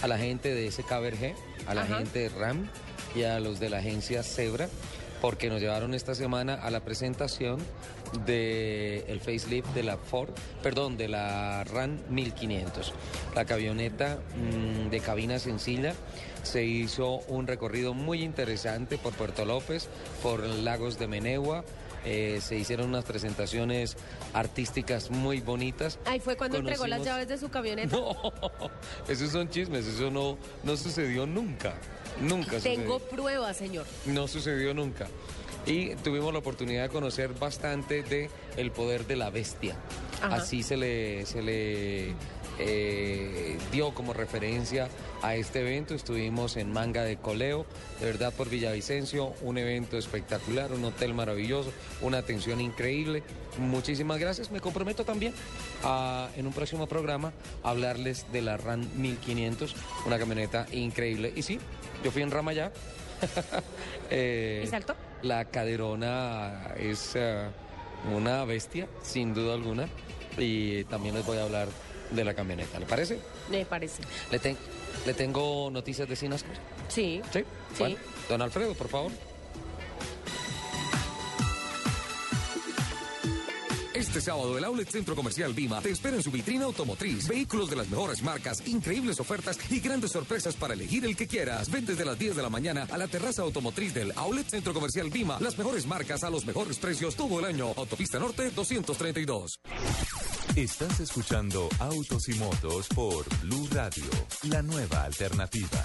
a 0.02 0.08
la 0.08 0.18
gente 0.18 0.54
de 0.54 0.70
SKBRG, 0.70 1.34
a 1.66 1.74
la 1.74 1.82
Ajá. 1.82 1.98
gente 1.98 2.18
de 2.18 2.28
RAM 2.28 2.68
y 3.14 3.22
a 3.22 3.40
los 3.40 3.60
de 3.60 3.70
la 3.70 3.78
agencia 3.78 4.22
Zebra, 4.22 4.68
porque 5.22 5.48
nos 5.48 5.60
llevaron 5.60 5.94
esta 5.94 6.14
semana 6.14 6.54
a 6.54 6.70
la 6.70 6.80
presentación 6.80 7.58
del 8.26 9.04
el 9.08 9.20
facelift 9.20 9.68
de 9.74 9.82
la 9.82 9.96
Ford, 9.96 10.30
perdón, 10.62 10.98
de 10.98 11.08
la 11.08 11.64
RAM 11.64 11.98
1500. 12.10 12.92
La 13.34 13.46
camioneta 13.46 14.18
mm, 14.36 14.90
de 14.90 15.00
cabina 15.00 15.38
sencilla 15.38 15.94
se 16.44 16.64
hizo 16.64 17.20
un 17.28 17.46
recorrido 17.46 17.94
muy 17.94 18.22
interesante 18.22 18.98
por 18.98 19.12
Puerto 19.14 19.44
López, 19.44 19.88
por 20.22 20.40
Lagos 20.44 20.98
de 20.98 21.08
Menegua. 21.08 21.64
eh, 22.06 22.40
se 22.42 22.56
hicieron 22.56 22.90
unas 22.90 23.04
presentaciones 23.04 23.96
artísticas 24.34 25.10
muy 25.10 25.40
bonitas. 25.40 25.98
Ahí 26.04 26.20
fue 26.20 26.36
cuando 26.36 26.58
entregó 26.58 26.86
las 26.86 27.02
llaves 27.02 27.28
de 27.28 27.38
su 27.38 27.48
camioneta. 27.48 27.96
no, 27.96 28.14
esos 29.08 29.30
son 29.30 29.48
chismes, 29.48 29.86
eso 29.86 30.10
no, 30.10 30.36
no 30.64 30.76
sucedió 30.76 31.26
nunca. 31.26 31.74
Nunca 32.20 32.58
Tengo 32.58 32.98
pruebas, 32.98 33.56
señor. 33.56 33.86
No 34.04 34.28
sucedió 34.28 34.74
nunca. 34.74 35.06
Y 35.66 35.94
tuvimos 35.96 36.30
la 36.32 36.40
oportunidad 36.40 36.82
de 36.82 36.88
conocer 36.90 37.32
bastante 37.32 38.02
de 38.02 38.28
el 38.58 38.70
poder 38.70 39.06
de 39.06 39.16
la 39.16 39.30
bestia. 39.30 39.74
Ajá. 40.22 40.36
Así 40.36 40.62
se 40.62 40.76
le, 40.76 41.24
se 41.24 41.42
le 41.42 42.14
eh, 42.58 43.58
dio 43.72 43.94
como 43.94 44.12
referencia 44.12 44.88
a 45.22 45.34
este 45.34 45.60
evento. 45.60 45.94
Estuvimos 45.94 46.56
en 46.56 46.72
Manga 46.72 47.02
de 47.02 47.16
Coleo, 47.16 47.66
de 48.00 48.06
verdad 48.06 48.32
por 48.32 48.48
Villavicencio, 48.48 49.34
un 49.42 49.58
evento 49.58 49.98
espectacular, 49.98 50.72
un 50.72 50.84
hotel 50.84 51.14
maravilloso, 51.14 51.72
una 52.00 52.18
atención 52.18 52.60
increíble. 52.60 53.22
Muchísimas 53.58 54.18
gracias. 54.18 54.50
Me 54.50 54.60
comprometo 54.60 55.04
también 55.04 55.32
a, 55.82 56.28
en 56.36 56.46
un 56.46 56.52
próximo 56.52 56.86
programa 56.86 57.32
a 57.62 57.70
hablarles 57.70 58.30
de 58.32 58.42
la 58.42 58.56
RAN 58.56 58.88
1500, 58.96 59.74
una 60.06 60.18
camioneta 60.18 60.66
increíble. 60.72 61.32
Y 61.34 61.42
sí, 61.42 61.58
yo 62.04 62.10
fui 62.10 62.22
en 62.22 62.30
Ramayá. 62.30 62.72
Eh, 64.10 64.62
¿Y 64.62 64.66
saltó? 64.66 64.94
La 65.22 65.46
caderona 65.46 66.74
es 66.76 67.12
eh, 67.14 67.46
una 68.14 68.44
bestia, 68.44 68.86
sin 69.02 69.32
duda 69.32 69.54
alguna. 69.54 69.88
Y 70.36 70.84
también 70.84 71.14
les 71.14 71.24
voy 71.24 71.38
a 71.38 71.44
hablar 71.44 71.68
de 72.10 72.24
la 72.24 72.34
camioneta, 72.34 72.78
¿le 72.78 72.86
parece? 72.86 73.18
Me 73.50 73.64
parece. 73.64 74.02
¿Le, 74.30 74.38
ten- 74.38 74.56
le 75.06 75.14
tengo 75.14 75.70
noticias 75.70 76.08
de 76.08 76.16
Sinascar? 76.16 76.56
Sí. 76.88 77.20
¿Sí? 77.32 77.44
Bueno, 77.78 77.96
don 78.28 78.42
Alfredo, 78.42 78.74
por 78.74 78.88
favor. 78.88 79.12
Este 83.94 84.20
sábado 84.20 84.58
el 84.58 84.64
Outlet 84.64 84.90
Centro 84.90 85.14
Comercial 85.14 85.54
Vima 85.54 85.80
te 85.80 85.90
espera 85.90 86.16
en 86.16 86.22
su 86.22 86.30
vitrina 86.30 86.64
automotriz. 86.64 87.28
Vehículos 87.28 87.70
de 87.70 87.76
las 87.76 87.88
mejores 87.88 88.22
marcas, 88.22 88.60
increíbles 88.66 89.18
ofertas 89.20 89.56
y 89.70 89.78
grandes 89.80 90.10
sorpresas 90.12 90.54
para 90.56 90.74
elegir 90.74 91.04
el 91.04 91.16
que 91.16 91.26
quieras. 91.28 91.70
Ven 91.70 91.86
desde 91.86 92.04
las 92.04 92.18
10 92.18 92.34
de 92.36 92.42
la 92.42 92.50
mañana 92.50 92.86
a 92.90 92.98
la 92.98 93.06
terraza 93.06 93.42
automotriz 93.42 93.94
del 93.94 94.12
Outlet 94.16 94.48
Centro 94.48 94.74
Comercial 94.74 95.10
Vima. 95.10 95.38
Las 95.40 95.56
mejores 95.56 95.86
marcas 95.86 96.24
a 96.24 96.30
los 96.30 96.44
mejores 96.44 96.76
precios 96.78 97.14
todo 97.14 97.38
el 97.38 97.44
año. 97.46 97.72
Autopista 97.76 98.18
Norte 98.18 98.50
232. 98.50 99.60
Estás 100.56 101.00
escuchando 101.00 101.68
Autos 101.80 102.28
y 102.28 102.34
Motos 102.34 102.86
por 102.94 103.24
Blue 103.40 103.66
Radio, 103.72 104.04
la 104.48 104.62
nueva 104.62 105.02
alternativa. 105.02 105.84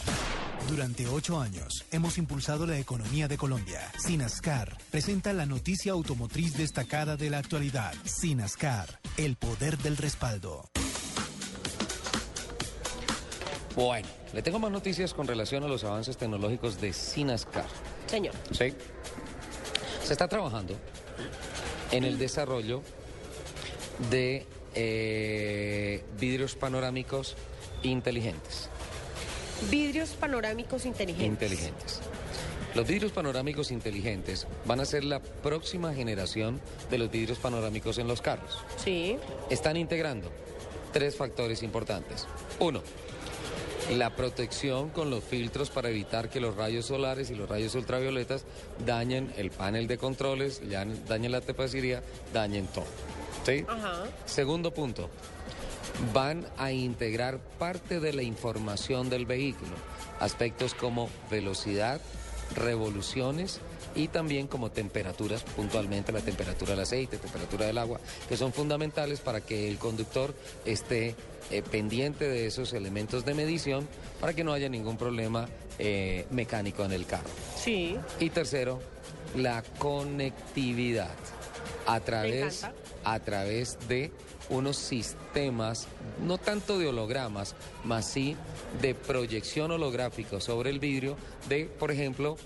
Durante 0.70 1.08
ocho 1.08 1.40
años 1.40 1.88
hemos 1.91 2.20
impulsado 2.20 2.68
la 2.68 2.78
economía 2.78 3.28
de 3.28 3.36
Colombia. 3.36 3.82
Sinascar 3.98 4.78
presenta 4.91 5.34
la 5.34 5.48
noticia 5.48 5.94
automotriz 5.94 6.56
destacada 6.56 7.18
de 7.18 7.32
la 7.32 7.40
actualidad. 7.40 7.96
Sinascar, 8.06 9.00
el 9.18 9.38
poder 9.38 9.80
del 9.80 9.98
respaldo. 9.98 10.70
Bueno, 13.76 14.08
le 14.34 14.44
tengo 14.44 14.60
más 14.60 14.70
noticias 14.70 15.16
con 15.16 15.26
relación 15.26 15.64
a 15.64 15.68
los 15.68 15.84
avances 15.84 16.16
tecnológicos 16.16 16.80
de 16.80 16.94
Sinascar. 16.94 17.66
Señor. 18.06 18.36
Sí. 18.52 18.72
Se 20.04 20.14
está 20.14 20.28
trabajando 20.28 20.76
en 21.90 22.04
el 22.04 22.20
desarrollo 22.20 22.84
de 24.12 24.46
eh, 24.76 26.04
vidrios 26.20 26.56
panorámicos 26.56 27.36
inteligentes. 27.84 28.70
Vidrios 29.70 30.12
panorámicos 30.12 30.86
inteligentes. 30.86 31.28
Inteligentes. 31.52 32.00
Los 32.76 32.88
vidrios 32.88 33.12
panorámicos 33.12 33.72
inteligentes 33.72 34.46
van 34.66 34.80
a 34.80 34.86
ser 34.86 35.04
la 35.04 35.20
próxima 35.22 35.94
generación 35.94 36.62
de 36.90 36.98
los 37.00 37.10
vidrios 37.12 37.40
panorámicos 37.40 37.98
en 37.98 38.08
los 38.08 38.22
carros. 38.22 38.58
Sí. 38.78 39.18
Están 39.50 39.76
integrando 39.76 40.30
tres 40.94 41.16
factores 41.16 41.64
importantes. 41.64 42.28
Uno, 42.60 42.82
la 43.98 44.16
protección 44.16 44.90
con 44.91 45.10
los 45.10 45.24
filtros 45.24 45.72
para 45.72 45.90
evitar 45.90 46.30
que 46.30 46.40
los 46.40 46.56
rayos 46.56 46.86
solares 46.86 47.32
y 47.32 47.36
los 47.36 47.50
rayos 47.50 47.74
ultravioletas 47.74 48.44
dañen 48.86 49.34
el 49.36 49.50
panel 49.50 49.88
de 49.88 49.98
controles, 49.98 50.62
ya- 50.70 50.86
dañen 51.08 51.32
la 51.32 51.41
tapicería, 51.41 52.04
dañen 52.34 52.68
todo. 52.68 52.86
¿Sí? 53.50 53.66
Ajá. 53.68 54.06
Segundo 54.26 54.74
punto, 54.74 55.10
van 56.14 56.46
a 56.58 56.72
integrar 56.72 57.40
parte 57.58 58.00
de 58.00 58.14
la 58.14 58.24
información 58.24 59.10
del 59.10 59.26
vehículo, 59.26 59.72
aspectos 60.20 60.74
como 60.74 61.10
velocidad, 61.30 62.00
revoluciones 62.56 63.60
y 63.96 64.08
también 64.08 64.48
como 64.48 64.72
temperaturas, 64.72 65.44
puntualmente 65.44 66.12
la 66.12 66.22
temperatura 66.22 66.72
del 66.72 66.82
aceite, 66.82 67.18
temperatura 67.18 67.66
del 67.66 67.78
agua, 67.78 68.00
que 68.28 68.38
son 68.38 68.54
fundamentales 68.54 69.20
para 69.20 69.42
que 69.42 69.70
el 69.70 69.78
conductor 69.78 70.34
esté 70.66 71.16
eh, 71.52 71.62
pendiente 71.62 72.28
de 72.28 72.46
esos 72.46 72.74
elementos 72.74 73.26
de 73.26 73.34
medición 73.34 73.88
para 74.20 74.34
que 74.34 74.44
no 74.44 74.54
haya 74.54 74.70
ningún 74.70 74.98
problema 74.98 75.48
eh, 75.80 76.26
mecánico 76.32 76.84
en 76.86 76.92
el 76.92 77.06
carro. 77.06 77.30
Sí. 77.56 77.98
Y 78.20 78.30
tercero, 78.30 78.80
la 79.36 79.64
conectividad 79.80 81.12
a 81.88 82.00
través. 82.00 82.66
A 83.04 83.20
través 83.20 83.78
de 83.88 84.12
unos 84.50 84.78
sistemas, 84.78 85.88
no 86.26 86.38
tanto 86.38 86.80
de 86.80 86.88
hologramas, 86.88 87.56
más 87.84 88.10
sí 88.10 88.36
de 88.82 88.96
proyección 88.96 89.72
holográfica 89.72 90.40
sobre 90.40 90.70
el 90.70 90.80
vidrio 90.80 91.16
de, 91.48 91.66
por 91.66 91.92
ejemplo, 91.92 92.38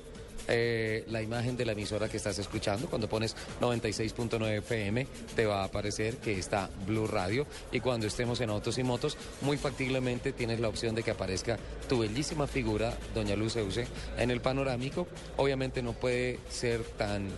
eh, 0.47 1.05
la 1.07 1.21
imagen 1.21 1.55
de 1.55 1.65
la 1.65 1.71
emisora 1.71 2.09
que 2.09 2.17
estás 2.17 2.37
escuchando. 2.37 2.89
Cuando 2.89 3.07
pones 3.07 3.35
96.9 3.61 4.57
FM 4.57 5.07
te 5.35 5.45
va 5.45 5.61
a 5.61 5.65
aparecer 5.65 6.17
que 6.17 6.37
está 6.37 6.69
Blue 6.85 7.07
Radio 7.07 7.47
y 7.71 7.79
cuando 7.79 8.07
estemos 8.07 8.41
en 8.41 8.49
Autos 8.49 8.77
y 8.77 8.83
Motos 8.83 9.17
muy 9.41 9.57
factiblemente 9.57 10.33
tienes 10.33 10.59
la 10.59 10.67
opción 10.67 10.95
de 10.95 11.03
que 11.03 11.11
aparezca 11.11 11.57
tu 11.87 11.99
bellísima 11.99 12.45
figura, 12.45 12.97
Doña 13.15 13.37
Luz 13.37 13.55
Euse, 13.55 13.87
en 14.17 14.31
el 14.31 14.41
panorámico. 14.41 15.07
Obviamente 15.37 15.81
no 15.81 15.93
puede 15.93 16.39
ser 16.49 16.83
tan 16.83 17.29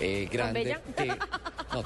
eh, 0.00 0.28
grande 0.30 0.76
que... 0.96 1.06
No, 1.72 1.84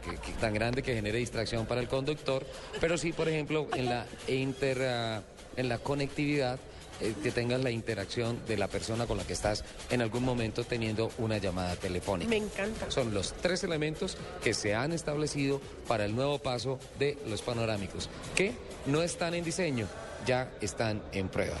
que- 0.00 0.16
que 0.16 0.32
tan 0.40 0.54
grande 0.54 0.82
que 0.82 0.94
genere 0.94 1.18
distracción 1.18 1.66
para 1.66 1.80
el 1.80 1.88
conductor, 1.88 2.44
pero 2.80 2.96
sí, 2.98 3.12
por 3.12 3.28
ejemplo, 3.28 3.68
en 3.74 3.86
la 3.86 4.06
inter... 4.28 4.82
ah, 4.82 5.22
en 5.56 5.68
la 5.68 5.78
conectividad 5.78 6.56
eh, 7.00 7.14
que 7.20 7.32
tengas 7.32 7.60
la 7.62 7.72
interacción 7.72 8.40
de 8.46 8.56
la 8.56 8.68
persona 8.68 9.06
con 9.06 9.16
la 9.18 9.24
que 9.24 9.32
estás 9.32 9.64
en 9.90 10.02
algún 10.02 10.22
momento 10.24 10.62
teniendo 10.62 11.10
una 11.18 11.38
llamada 11.38 11.74
telefónica. 11.74 12.30
Me 12.30 12.36
encanta. 12.36 12.88
Son 12.92 13.12
los 13.12 13.32
tres 13.34 13.64
elementos 13.64 14.16
que 14.42 14.54
se 14.54 14.76
han 14.76 14.92
establecido 14.92 15.60
para 15.88 16.04
el 16.04 16.14
nuevo 16.14 16.38
paso 16.38 16.78
de 17.00 17.18
los 17.26 17.42
panorámicos, 17.42 18.08
que 18.36 18.52
no 18.86 19.02
están 19.02 19.34
en 19.34 19.42
diseño, 19.44 19.86
ya 20.26 20.48
están 20.60 21.02
en 21.12 21.28
prueba. 21.28 21.56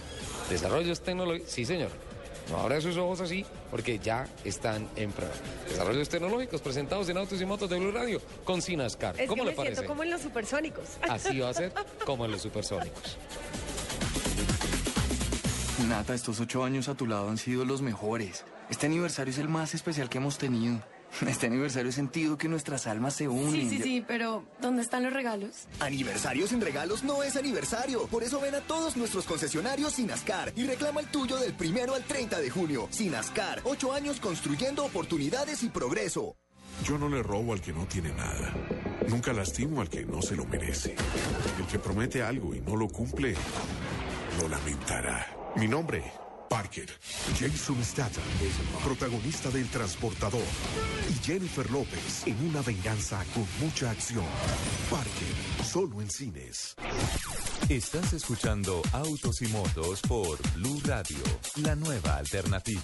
Desarrollos 0.48 1.00
tecnológicos, 1.00 1.50
sí 1.50 1.64
señor. 1.64 1.90
No 2.50 2.58
abra 2.58 2.80
sus 2.80 2.96
ojos 2.96 3.20
así 3.20 3.44
porque 3.70 3.98
ya 3.98 4.26
están 4.44 4.88
en 4.96 5.12
prueba. 5.12 5.34
Desarrollos 5.68 6.08
tecnológicos 6.08 6.60
presentados 6.62 7.08
en 7.08 7.18
Autos 7.18 7.40
y 7.40 7.44
Motos 7.44 7.68
de 7.68 7.78
Blue 7.78 7.90
Radio 7.92 8.20
con 8.44 8.62
Sinascar. 8.62 9.20
Es 9.20 9.28
¿Cómo 9.28 9.42
que 9.42 9.50
le 9.50 9.52
me 9.52 9.56
parece? 9.56 9.74
siento 9.76 9.88
como 9.88 10.02
en 10.02 10.10
los 10.10 10.22
supersónicos. 10.22 10.84
Así 11.08 11.40
va 11.40 11.50
a 11.50 11.54
ser 11.54 11.72
como 12.06 12.24
en 12.24 12.30
los 12.30 12.42
supersónicos. 12.42 13.18
Nata, 15.88 16.14
estos 16.14 16.40
ocho 16.40 16.64
años 16.64 16.88
a 16.88 16.94
tu 16.94 17.06
lado 17.06 17.28
han 17.28 17.38
sido 17.38 17.64
los 17.64 17.82
mejores. 17.82 18.44
Este 18.70 18.86
aniversario 18.86 19.30
es 19.32 19.38
el 19.38 19.48
más 19.48 19.74
especial 19.74 20.08
que 20.08 20.18
hemos 20.18 20.36
tenido. 20.38 20.80
Este 21.26 21.46
aniversario 21.46 21.90
he 21.90 21.92
sentido 21.92 22.38
que 22.38 22.48
nuestras 22.48 22.86
almas 22.86 23.14
se 23.14 23.28
unen. 23.28 23.52
Sí, 23.52 23.68
sí, 23.68 23.82
sí, 23.82 24.04
pero 24.06 24.44
¿dónde 24.60 24.82
están 24.82 25.02
los 25.02 25.12
regalos? 25.12 25.66
Aniversario 25.80 26.46
sin 26.46 26.60
regalos 26.60 27.02
no 27.02 27.22
es 27.22 27.36
aniversario. 27.36 28.06
Por 28.06 28.22
eso 28.22 28.40
ven 28.40 28.54
a 28.54 28.60
todos 28.60 28.96
nuestros 28.96 29.24
concesionarios 29.24 29.94
Sinascar 29.94 30.52
y 30.56 30.64
reclama 30.66 31.00
el 31.00 31.06
tuyo 31.08 31.36
del 31.38 31.54
primero 31.54 31.94
al 31.94 32.04
30 32.04 32.38
de 32.40 32.50
junio. 32.50 32.88
Sinascar, 32.90 33.60
ocho 33.64 33.92
años 33.92 34.20
construyendo 34.20 34.84
oportunidades 34.84 35.62
y 35.62 35.68
progreso. 35.68 36.36
Yo 36.84 36.96
no 36.96 37.08
le 37.08 37.22
robo 37.22 37.52
al 37.52 37.60
que 37.60 37.72
no 37.72 37.86
tiene 37.86 38.12
nada. 38.12 38.54
Nunca 39.08 39.32
lastimo 39.32 39.80
al 39.80 39.88
que 39.88 40.04
no 40.04 40.22
se 40.22 40.36
lo 40.36 40.44
merece. 40.44 40.94
El 41.58 41.66
que 41.66 41.78
promete 41.78 42.22
algo 42.22 42.54
y 42.54 42.60
no 42.60 42.76
lo 42.76 42.88
cumple, 42.88 43.34
lo 44.40 44.48
lamentará. 44.48 45.26
Mi 45.56 45.66
nombre, 45.66 46.04
Parker. 46.48 46.86
Jason 47.38 47.82
Statham, 47.84 48.24
protagonista 48.84 49.50
del 49.50 49.68
Transportador. 49.68 50.42
Y 51.10 51.24
Jennifer 51.24 51.70
López 51.70 52.26
en 52.26 52.48
una 52.48 52.62
venganza 52.62 53.24
con 53.34 53.46
mucha 53.60 53.90
acción. 53.90 54.24
Parker, 54.90 55.64
solo 55.64 56.00
en 56.00 56.10
cines. 56.10 56.74
Estás 57.68 58.12
escuchando 58.12 58.82
Autos 58.92 59.42
y 59.42 59.48
Motos 59.48 60.00
por 60.02 60.38
Blue 60.54 60.80
Radio, 60.84 61.18
la 61.62 61.74
nueva 61.74 62.16
alternativa. 62.16 62.82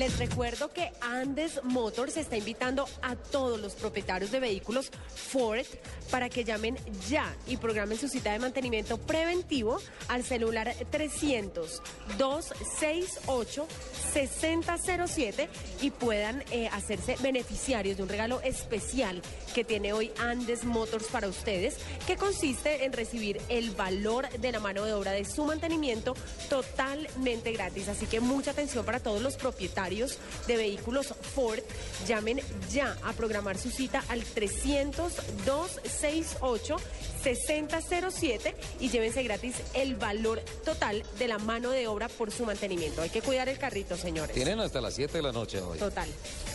Les 0.00 0.18
recuerdo 0.18 0.70
que 0.70 0.90
Andes 1.02 1.62
Motors 1.62 2.16
está 2.16 2.34
invitando 2.34 2.88
a 3.02 3.16
todos 3.16 3.60
los 3.60 3.74
propietarios 3.74 4.30
de 4.30 4.40
vehículos 4.40 4.90
Ford 5.14 5.66
para 6.10 6.30
que 6.30 6.42
llamen 6.42 6.78
ya 7.06 7.36
y 7.46 7.58
programen 7.58 7.98
su 7.98 8.08
cita 8.08 8.32
de 8.32 8.38
mantenimiento 8.38 8.96
preventivo 8.96 9.78
al 10.08 10.24
celular 10.24 10.74
300 10.90 11.82
268 12.16 13.66
6007 14.14 15.50
y 15.82 15.90
puedan 15.90 16.44
eh, 16.50 16.68
hacerse 16.72 17.16
beneficiarios 17.20 17.98
de 17.98 18.02
un 18.02 18.08
regalo 18.08 18.40
especial 18.40 19.20
que 19.54 19.64
tiene 19.64 19.92
hoy 19.92 20.12
Andes 20.18 20.64
Motors 20.64 21.08
para 21.08 21.28
ustedes, 21.28 21.76
que 22.06 22.16
consiste 22.16 22.86
en 22.86 22.94
recibir 22.94 23.38
el 23.50 23.72
valor 23.72 24.30
de 24.30 24.50
la 24.50 24.60
mano 24.60 24.86
de 24.86 24.94
obra 24.94 25.12
de 25.12 25.26
su 25.26 25.44
mantenimiento 25.44 26.14
totalmente 26.48 27.52
gratis. 27.52 27.88
Así 27.88 28.06
que 28.06 28.20
mucha 28.20 28.52
atención 28.52 28.86
para 28.86 29.00
todos 29.00 29.20
los 29.20 29.36
propietarios 29.36 29.89
de 29.90 30.56
vehículos 30.56 31.14
Ford. 31.34 31.60
Llamen 32.06 32.40
ya 32.70 32.96
a 33.04 33.12
programar 33.12 33.58
su 33.58 33.70
cita 33.70 34.02
al 34.08 34.22
300 34.22 35.12
268 35.44 36.76
6007 37.22 38.54
y 38.80 38.88
llévense 38.88 39.22
gratis 39.22 39.56
el 39.74 39.96
valor 39.96 40.40
total 40.64 41.02
de 41.18 41.28
la 41.28 41.38
mano 41.38 41.70
de 41.70 41.86
obra 41.86 42.08
por 42.08 42.30
su 42.30 42.46
mantenimiento. 42.46 43.02
Hay 43.02 43.10
que 43.10 43.20
cuidar 43.20 43.48
el 43.48 43.58
carrito, 43.58 43.96
señores. 43.96 44.34
Tienen 44.34 44.60
hasta 44.60 44.80
las 44.80 44.94
7 44.94 45.18
de 45.18 45.22
la 45.22 45.32
noche 45.32 45.60
hoy. 45.60 45.78
Total. 45.78 46.08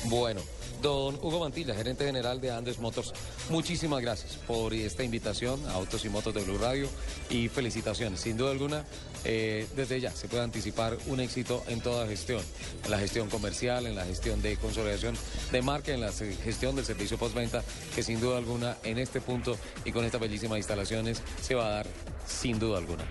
Bueno, 0.05 0.41
don 0.85 1.15
Hugo 1.15 1.39
Mantilla, 1.39 1.73
gerente 1.73 2.05
general 2.05 2.39
de 2.39 2.51
Andes 2.51 2.77
Motors, 2.77 3.11
muchísimas 3.49 4.03
gracias 4.03 4.37
por 4.45 4.71
esta 4.71 5.03
invitación 5.03 5.59
a 5.65 5.73
Autos 5.73 6.05
y 6.05 6.09
Motos 6.09 6.31
de 6.35 6.43
Blue 6.43 6.59
Radio 6.59 6.87
y 7.27 7.47
felicitaciones. 7.47 8.19
Sin 8.19 8.37
duda 8.37 8.51
alguna, 8.51 8.85
eh, 9.23 9.65
desde 9.75 9.99
ya 9.99 10.11
se 10.11 10.27
puede 10.27 10.43
anticipar 10.43 10.95
un 11.07 11.21
éxito 11.21 11.63
en 11.69 11.81
toda 11.81 12.05
gestión, 12.05 12.43
en 12.83 12.91
la 12.91 12.99
gestión 12.99 13.31
comercial, 13.31 13.87
en 13.87 13.95
la 13.95 14.05
gestión 14.05 14.43
de 14.43 14.57
consolidación 14.57 15.15
de 15.51 15.63
marca, 15.63 15.91
en 15.91 16.01
la 16.01 16.11
gestión 16.11 16.75
del 16.75 16.85
servicio 16.85 17.17
postventa, 17.17 17.63
que 17.95 18.03
sin 18.03 18.21
duda 18.21 18.37
alguna 18.37 18.77
en 18.83 18.99
este 18.99 19.21
punto 19.21 19.57
y 19.85 19.91
con 19.91 20.05
estas 20.05 20.21
bellísimas 20.21 20.59
instalaciones 20.59 21.23
se 21.41 21.55
va 21.55 21.65
a 21.65 21.71
dar 21.77 21.87
sin 22.25 22.59
duda 22.59 22.77
alguna. 22.77 23.05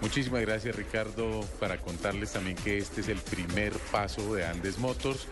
Muchísimas 0.00 0.40
gracias 0.40 0.74
Ricardo 0.76 1.42
para 1.60 1.76
contarles 1.76 2.32
también 2.32 2.56
que 2.56 2.78
este 2.78 3.02
es 3.02 3.08
el 3.08 3.18
primer 3.18 3.72
paso 3.92 4.34
de 4.34 4.46
Andes 4.46 4.78
Motors. 4.78 5.26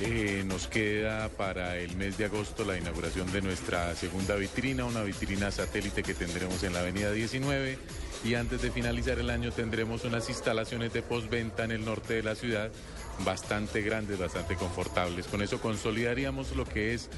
Eh, 0.00 0.42
nos 0.46 0.66
queda 0.66 1.28
para 1.28 1.76
el 1.76 1.94
mes 1.96 2.16
de 2.16 2.24
agosto 2.24 2.64
la 2.64 2.78
inauguración 2.78 3.30
de 3.32 3.42
nuestra 3.42 3.94
segunda 3.94 4.34
vitrina, 4.36 4.86
una 4.86 5.02
vitrina 5.02 5.50
satélite 5.50 6.02
que 6.02 6.14
tendremos 6.14 6.62
en 6.62 6.72
la 6.72 6.80
avenida 6.80 7.12
19 7.12 7.78
y 8.24 8.34
antes 8.34 8.62
de 8.62 8.70
finalizar 8.70 9.18
el 9.18 9.28
año 9.28 9.52
tendremos 9.52 10.04
unas 10.04 10.28
instalaciones 10.30 10.94
de 10.94 11.02
postventa 11.02 11.64
en 11.64 11.72
el 11.72 11.84
norte 11.84 12.14
de 12.14 12.22
la 12.22 12.34
ciudad 12.34 12.70
bastante 13.26 13.82
grandes, 13.82 14.18
bastante 14.18 14.56
confortables. 14.56 15.26
Con 15.26 15.42
eso 15.42 15.60
consolidaríamos 15.60 16.56
lo 16.56 16.64
que 16.64 16.94
es 16.94 17.10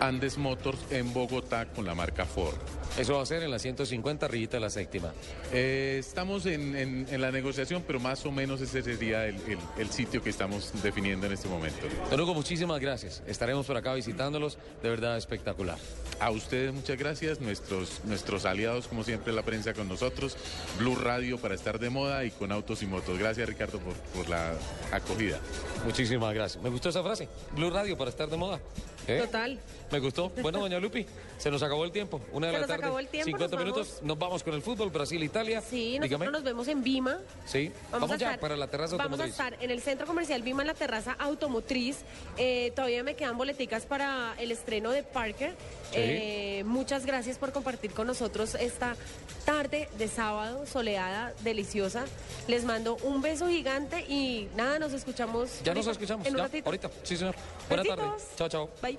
Andes 0.00 0.38
Motors 0.38 0.80
en 0.90 1.12
Bogotá 1.12 1.66
con 1.66 1.84
la 1.84 1.94
marca 1.94 2.24
Ford. 2.24 2.56
Eso 2.98 3.14
va 3.16 3.22
a 3.22 3.26
ser 3.26 3.42
en 3.42 3.50
la 3.50 3.58
150 3.58 4.24
arribita 4.26 4.56
de 4.56 4.60
la 4.60 4.70
séptima. 4.70 5.12
Eh, 5.52 5.96
estamos 6.00 6.46
en, 6.46 6.74
en- 6.74 7.06
en 7.10 7.20
la 7.20 7.30
negociación, 7.30 7.84
pero 7.86 8.00
más 8.00 8.24
o 8.24 8.32
menos 8.32 8.60
ese 8.62 8.82
sería 8.82 9.26
el, 9.26 9.34
el- 9.46 9.58
el 9.78 9.90
sitio 9.90 10.22
que 10.22 10.30
estamos 10.30 10.72
definiendo 10.82 11.26
en 11.26 11.32
este 11.32 11.46
momento. 11.46 11.86
Don 12.10 12.20
Hugo, 12.20 12.32
muchísimas 12.34 12.80
gracias. 12.80 13.22
Estaremos 13.26 13.66
por 13.66 13.76
acá 13.76 13.92
visitándolos. 13.92 14.56
De 14.82 14.88
verdad 14.88 15.16
espectacular. 15.18 15.76
A 16.20 16.30
ustedes 16.30 16.72
muchas 16.72 16.96
gracias, 16.96 17.40
nuestros, 17.40 18.00
nuestros 18.04 18.46
aliados, 18.46 18.88
como 18.88 19.04
siempre, 19.04 19.32
la 19.34 19.42
prensa 19.42 19.74
con 19.74 19.88
nosotros, 19.88 20.36
Blue 20.78 20.94
Radio 20.96 21.36
para 21.38 21.54
estar 21.54 21.78
de 21.78 21.90
moda 21.90 22.24
y 22.24 22.30
con 22.30 22.50
autos 22.50 22.82
y 22.82 22.86
motos. 22.86 23.18
Gracias, 23.18 23.46
Ricardo, 23.46 23.78
por, 23.78 23.92
por 23.94 24.28
la 24.30 24.54
acogida. 24.90 25.38
Muchísimas 25.84 26.32
gracias. 26.34 26.62
Me 26.62 26.70
gustó 26.70 26.88
esa 26.88 27.02
frase. 27.02 27.28
Blue 27.54 27.68
Radio 27.70 27.98
para 27.98 28.08
estar 28.08 28.30
de 28.30 28.36
moda. 28.38 28.58
¿Eh? 29.06 29.20
Total. 29.20 29.60
Me 29.92 30.00
gustó. 30.00 30.30
Bueno, 30.42 30.58
doña 30.60 30.80
Lupi, 30.80 31.06
se 31.38 31.48
nos 31.50 31.62
acabó 31.62 31.84
el 31.84 31.92
tiempo. 31.92 32.20
Una 32.32 32.48
de 32.48 32.54
Se 32.54 32.60
la 32.60 32.66
tarde. 32.66 32.85
Acabó 32.86 32.98
el 33.00 33.08
tiempo, 33.08 33.26
50 33.26 33.56
nos 33.56 33.64
minutos. 33.64 33.86
vamos. 33.88 34.02
Nos 34.02 34.18
vamos 34.18 34.42
con 34.42 34.54
el 34.54 34.62
fútbol, 34.62 34.90
Brasil, 34.90 35.22
Italia. 35.22 35.60
Sí, 35.60 35.98
nosotros 35.98 36.20
Dígame. 36.20 36.32
nos 36.32 36.42
vemos 36.44 36.68
en 36.68 36.82
Vima. 36.82 37.18
Sí. 37.44 37.70
Vamos, 37.92 38.10
a 38.10 38.16
ya 38.16 38.26
estar- 38.32 38.40
para 38.40 38.56
la 38.56 38.66
terraza 38.68 38.96
Vamos 38.96 39.18
a 39.20 39.24
automotriz. 39.24 39.32
estar 39.32 39.62
en 39.62 39.70
el 39.70 39.80
centro 39.80 40.06
comercial 40.06 40.42
Vima, 40.42 40.62
en 40.62 40.68
la 40.68 40.74
terraza 40.74 41.12
automotriz. 41.18 41.98
Eh, 42.36 42.72
todavía 42.74 43.02
me 43.02 43.14
quedan 43.14 43.36
boleticas 43.38 43.84
para 43.86 44.34
el 44.38 44.50
estreno 44.50 44.90
de 44.90 45.02
Parker. 45.02 45.50
Sí. 45.90 45.96
Eh, 45.98 46.62
muchas 46.66 47.06
gracias 47.06 47.38
por 47.38 47.52
compartir 47.52 47.92
con 47.92 48.06
nosotros 48.06 48.54
esta 48.56 48.96
tarde 49.44 49.88
de 49.98 50.08
sábado, 50.08 50.66
soleada, 50.66 51.32
deliciosa. 51.44 52.04
Les 52.48 52.64
mando 52.64 52.96
un 53.02 53.22
beso 53.22 53.48
gigante 53.48 54.00
y 54.08 54.48
nada, 54.56 54.78
nos 54.78 54.92
escuchamos. 54.92 55.62
Ya 55.62 55.74
nos 55.74 55.86
escuchamos. 55.86 56.26
En 56.26 56.32
un 56.32 56.38
ya, 56.38 56.44
ratito. 56.44 56.66
ahorita. 56.68 56.90
Sí, 57.02 57.16
señor. 57.16 57.34
Buena 57.68 57.84
tarde. 57.84 58.02
Besitos. 58.02 58.36
Chao, 58.36 58.48
chao. 58.48 58.70
Bye. 58.82 58.98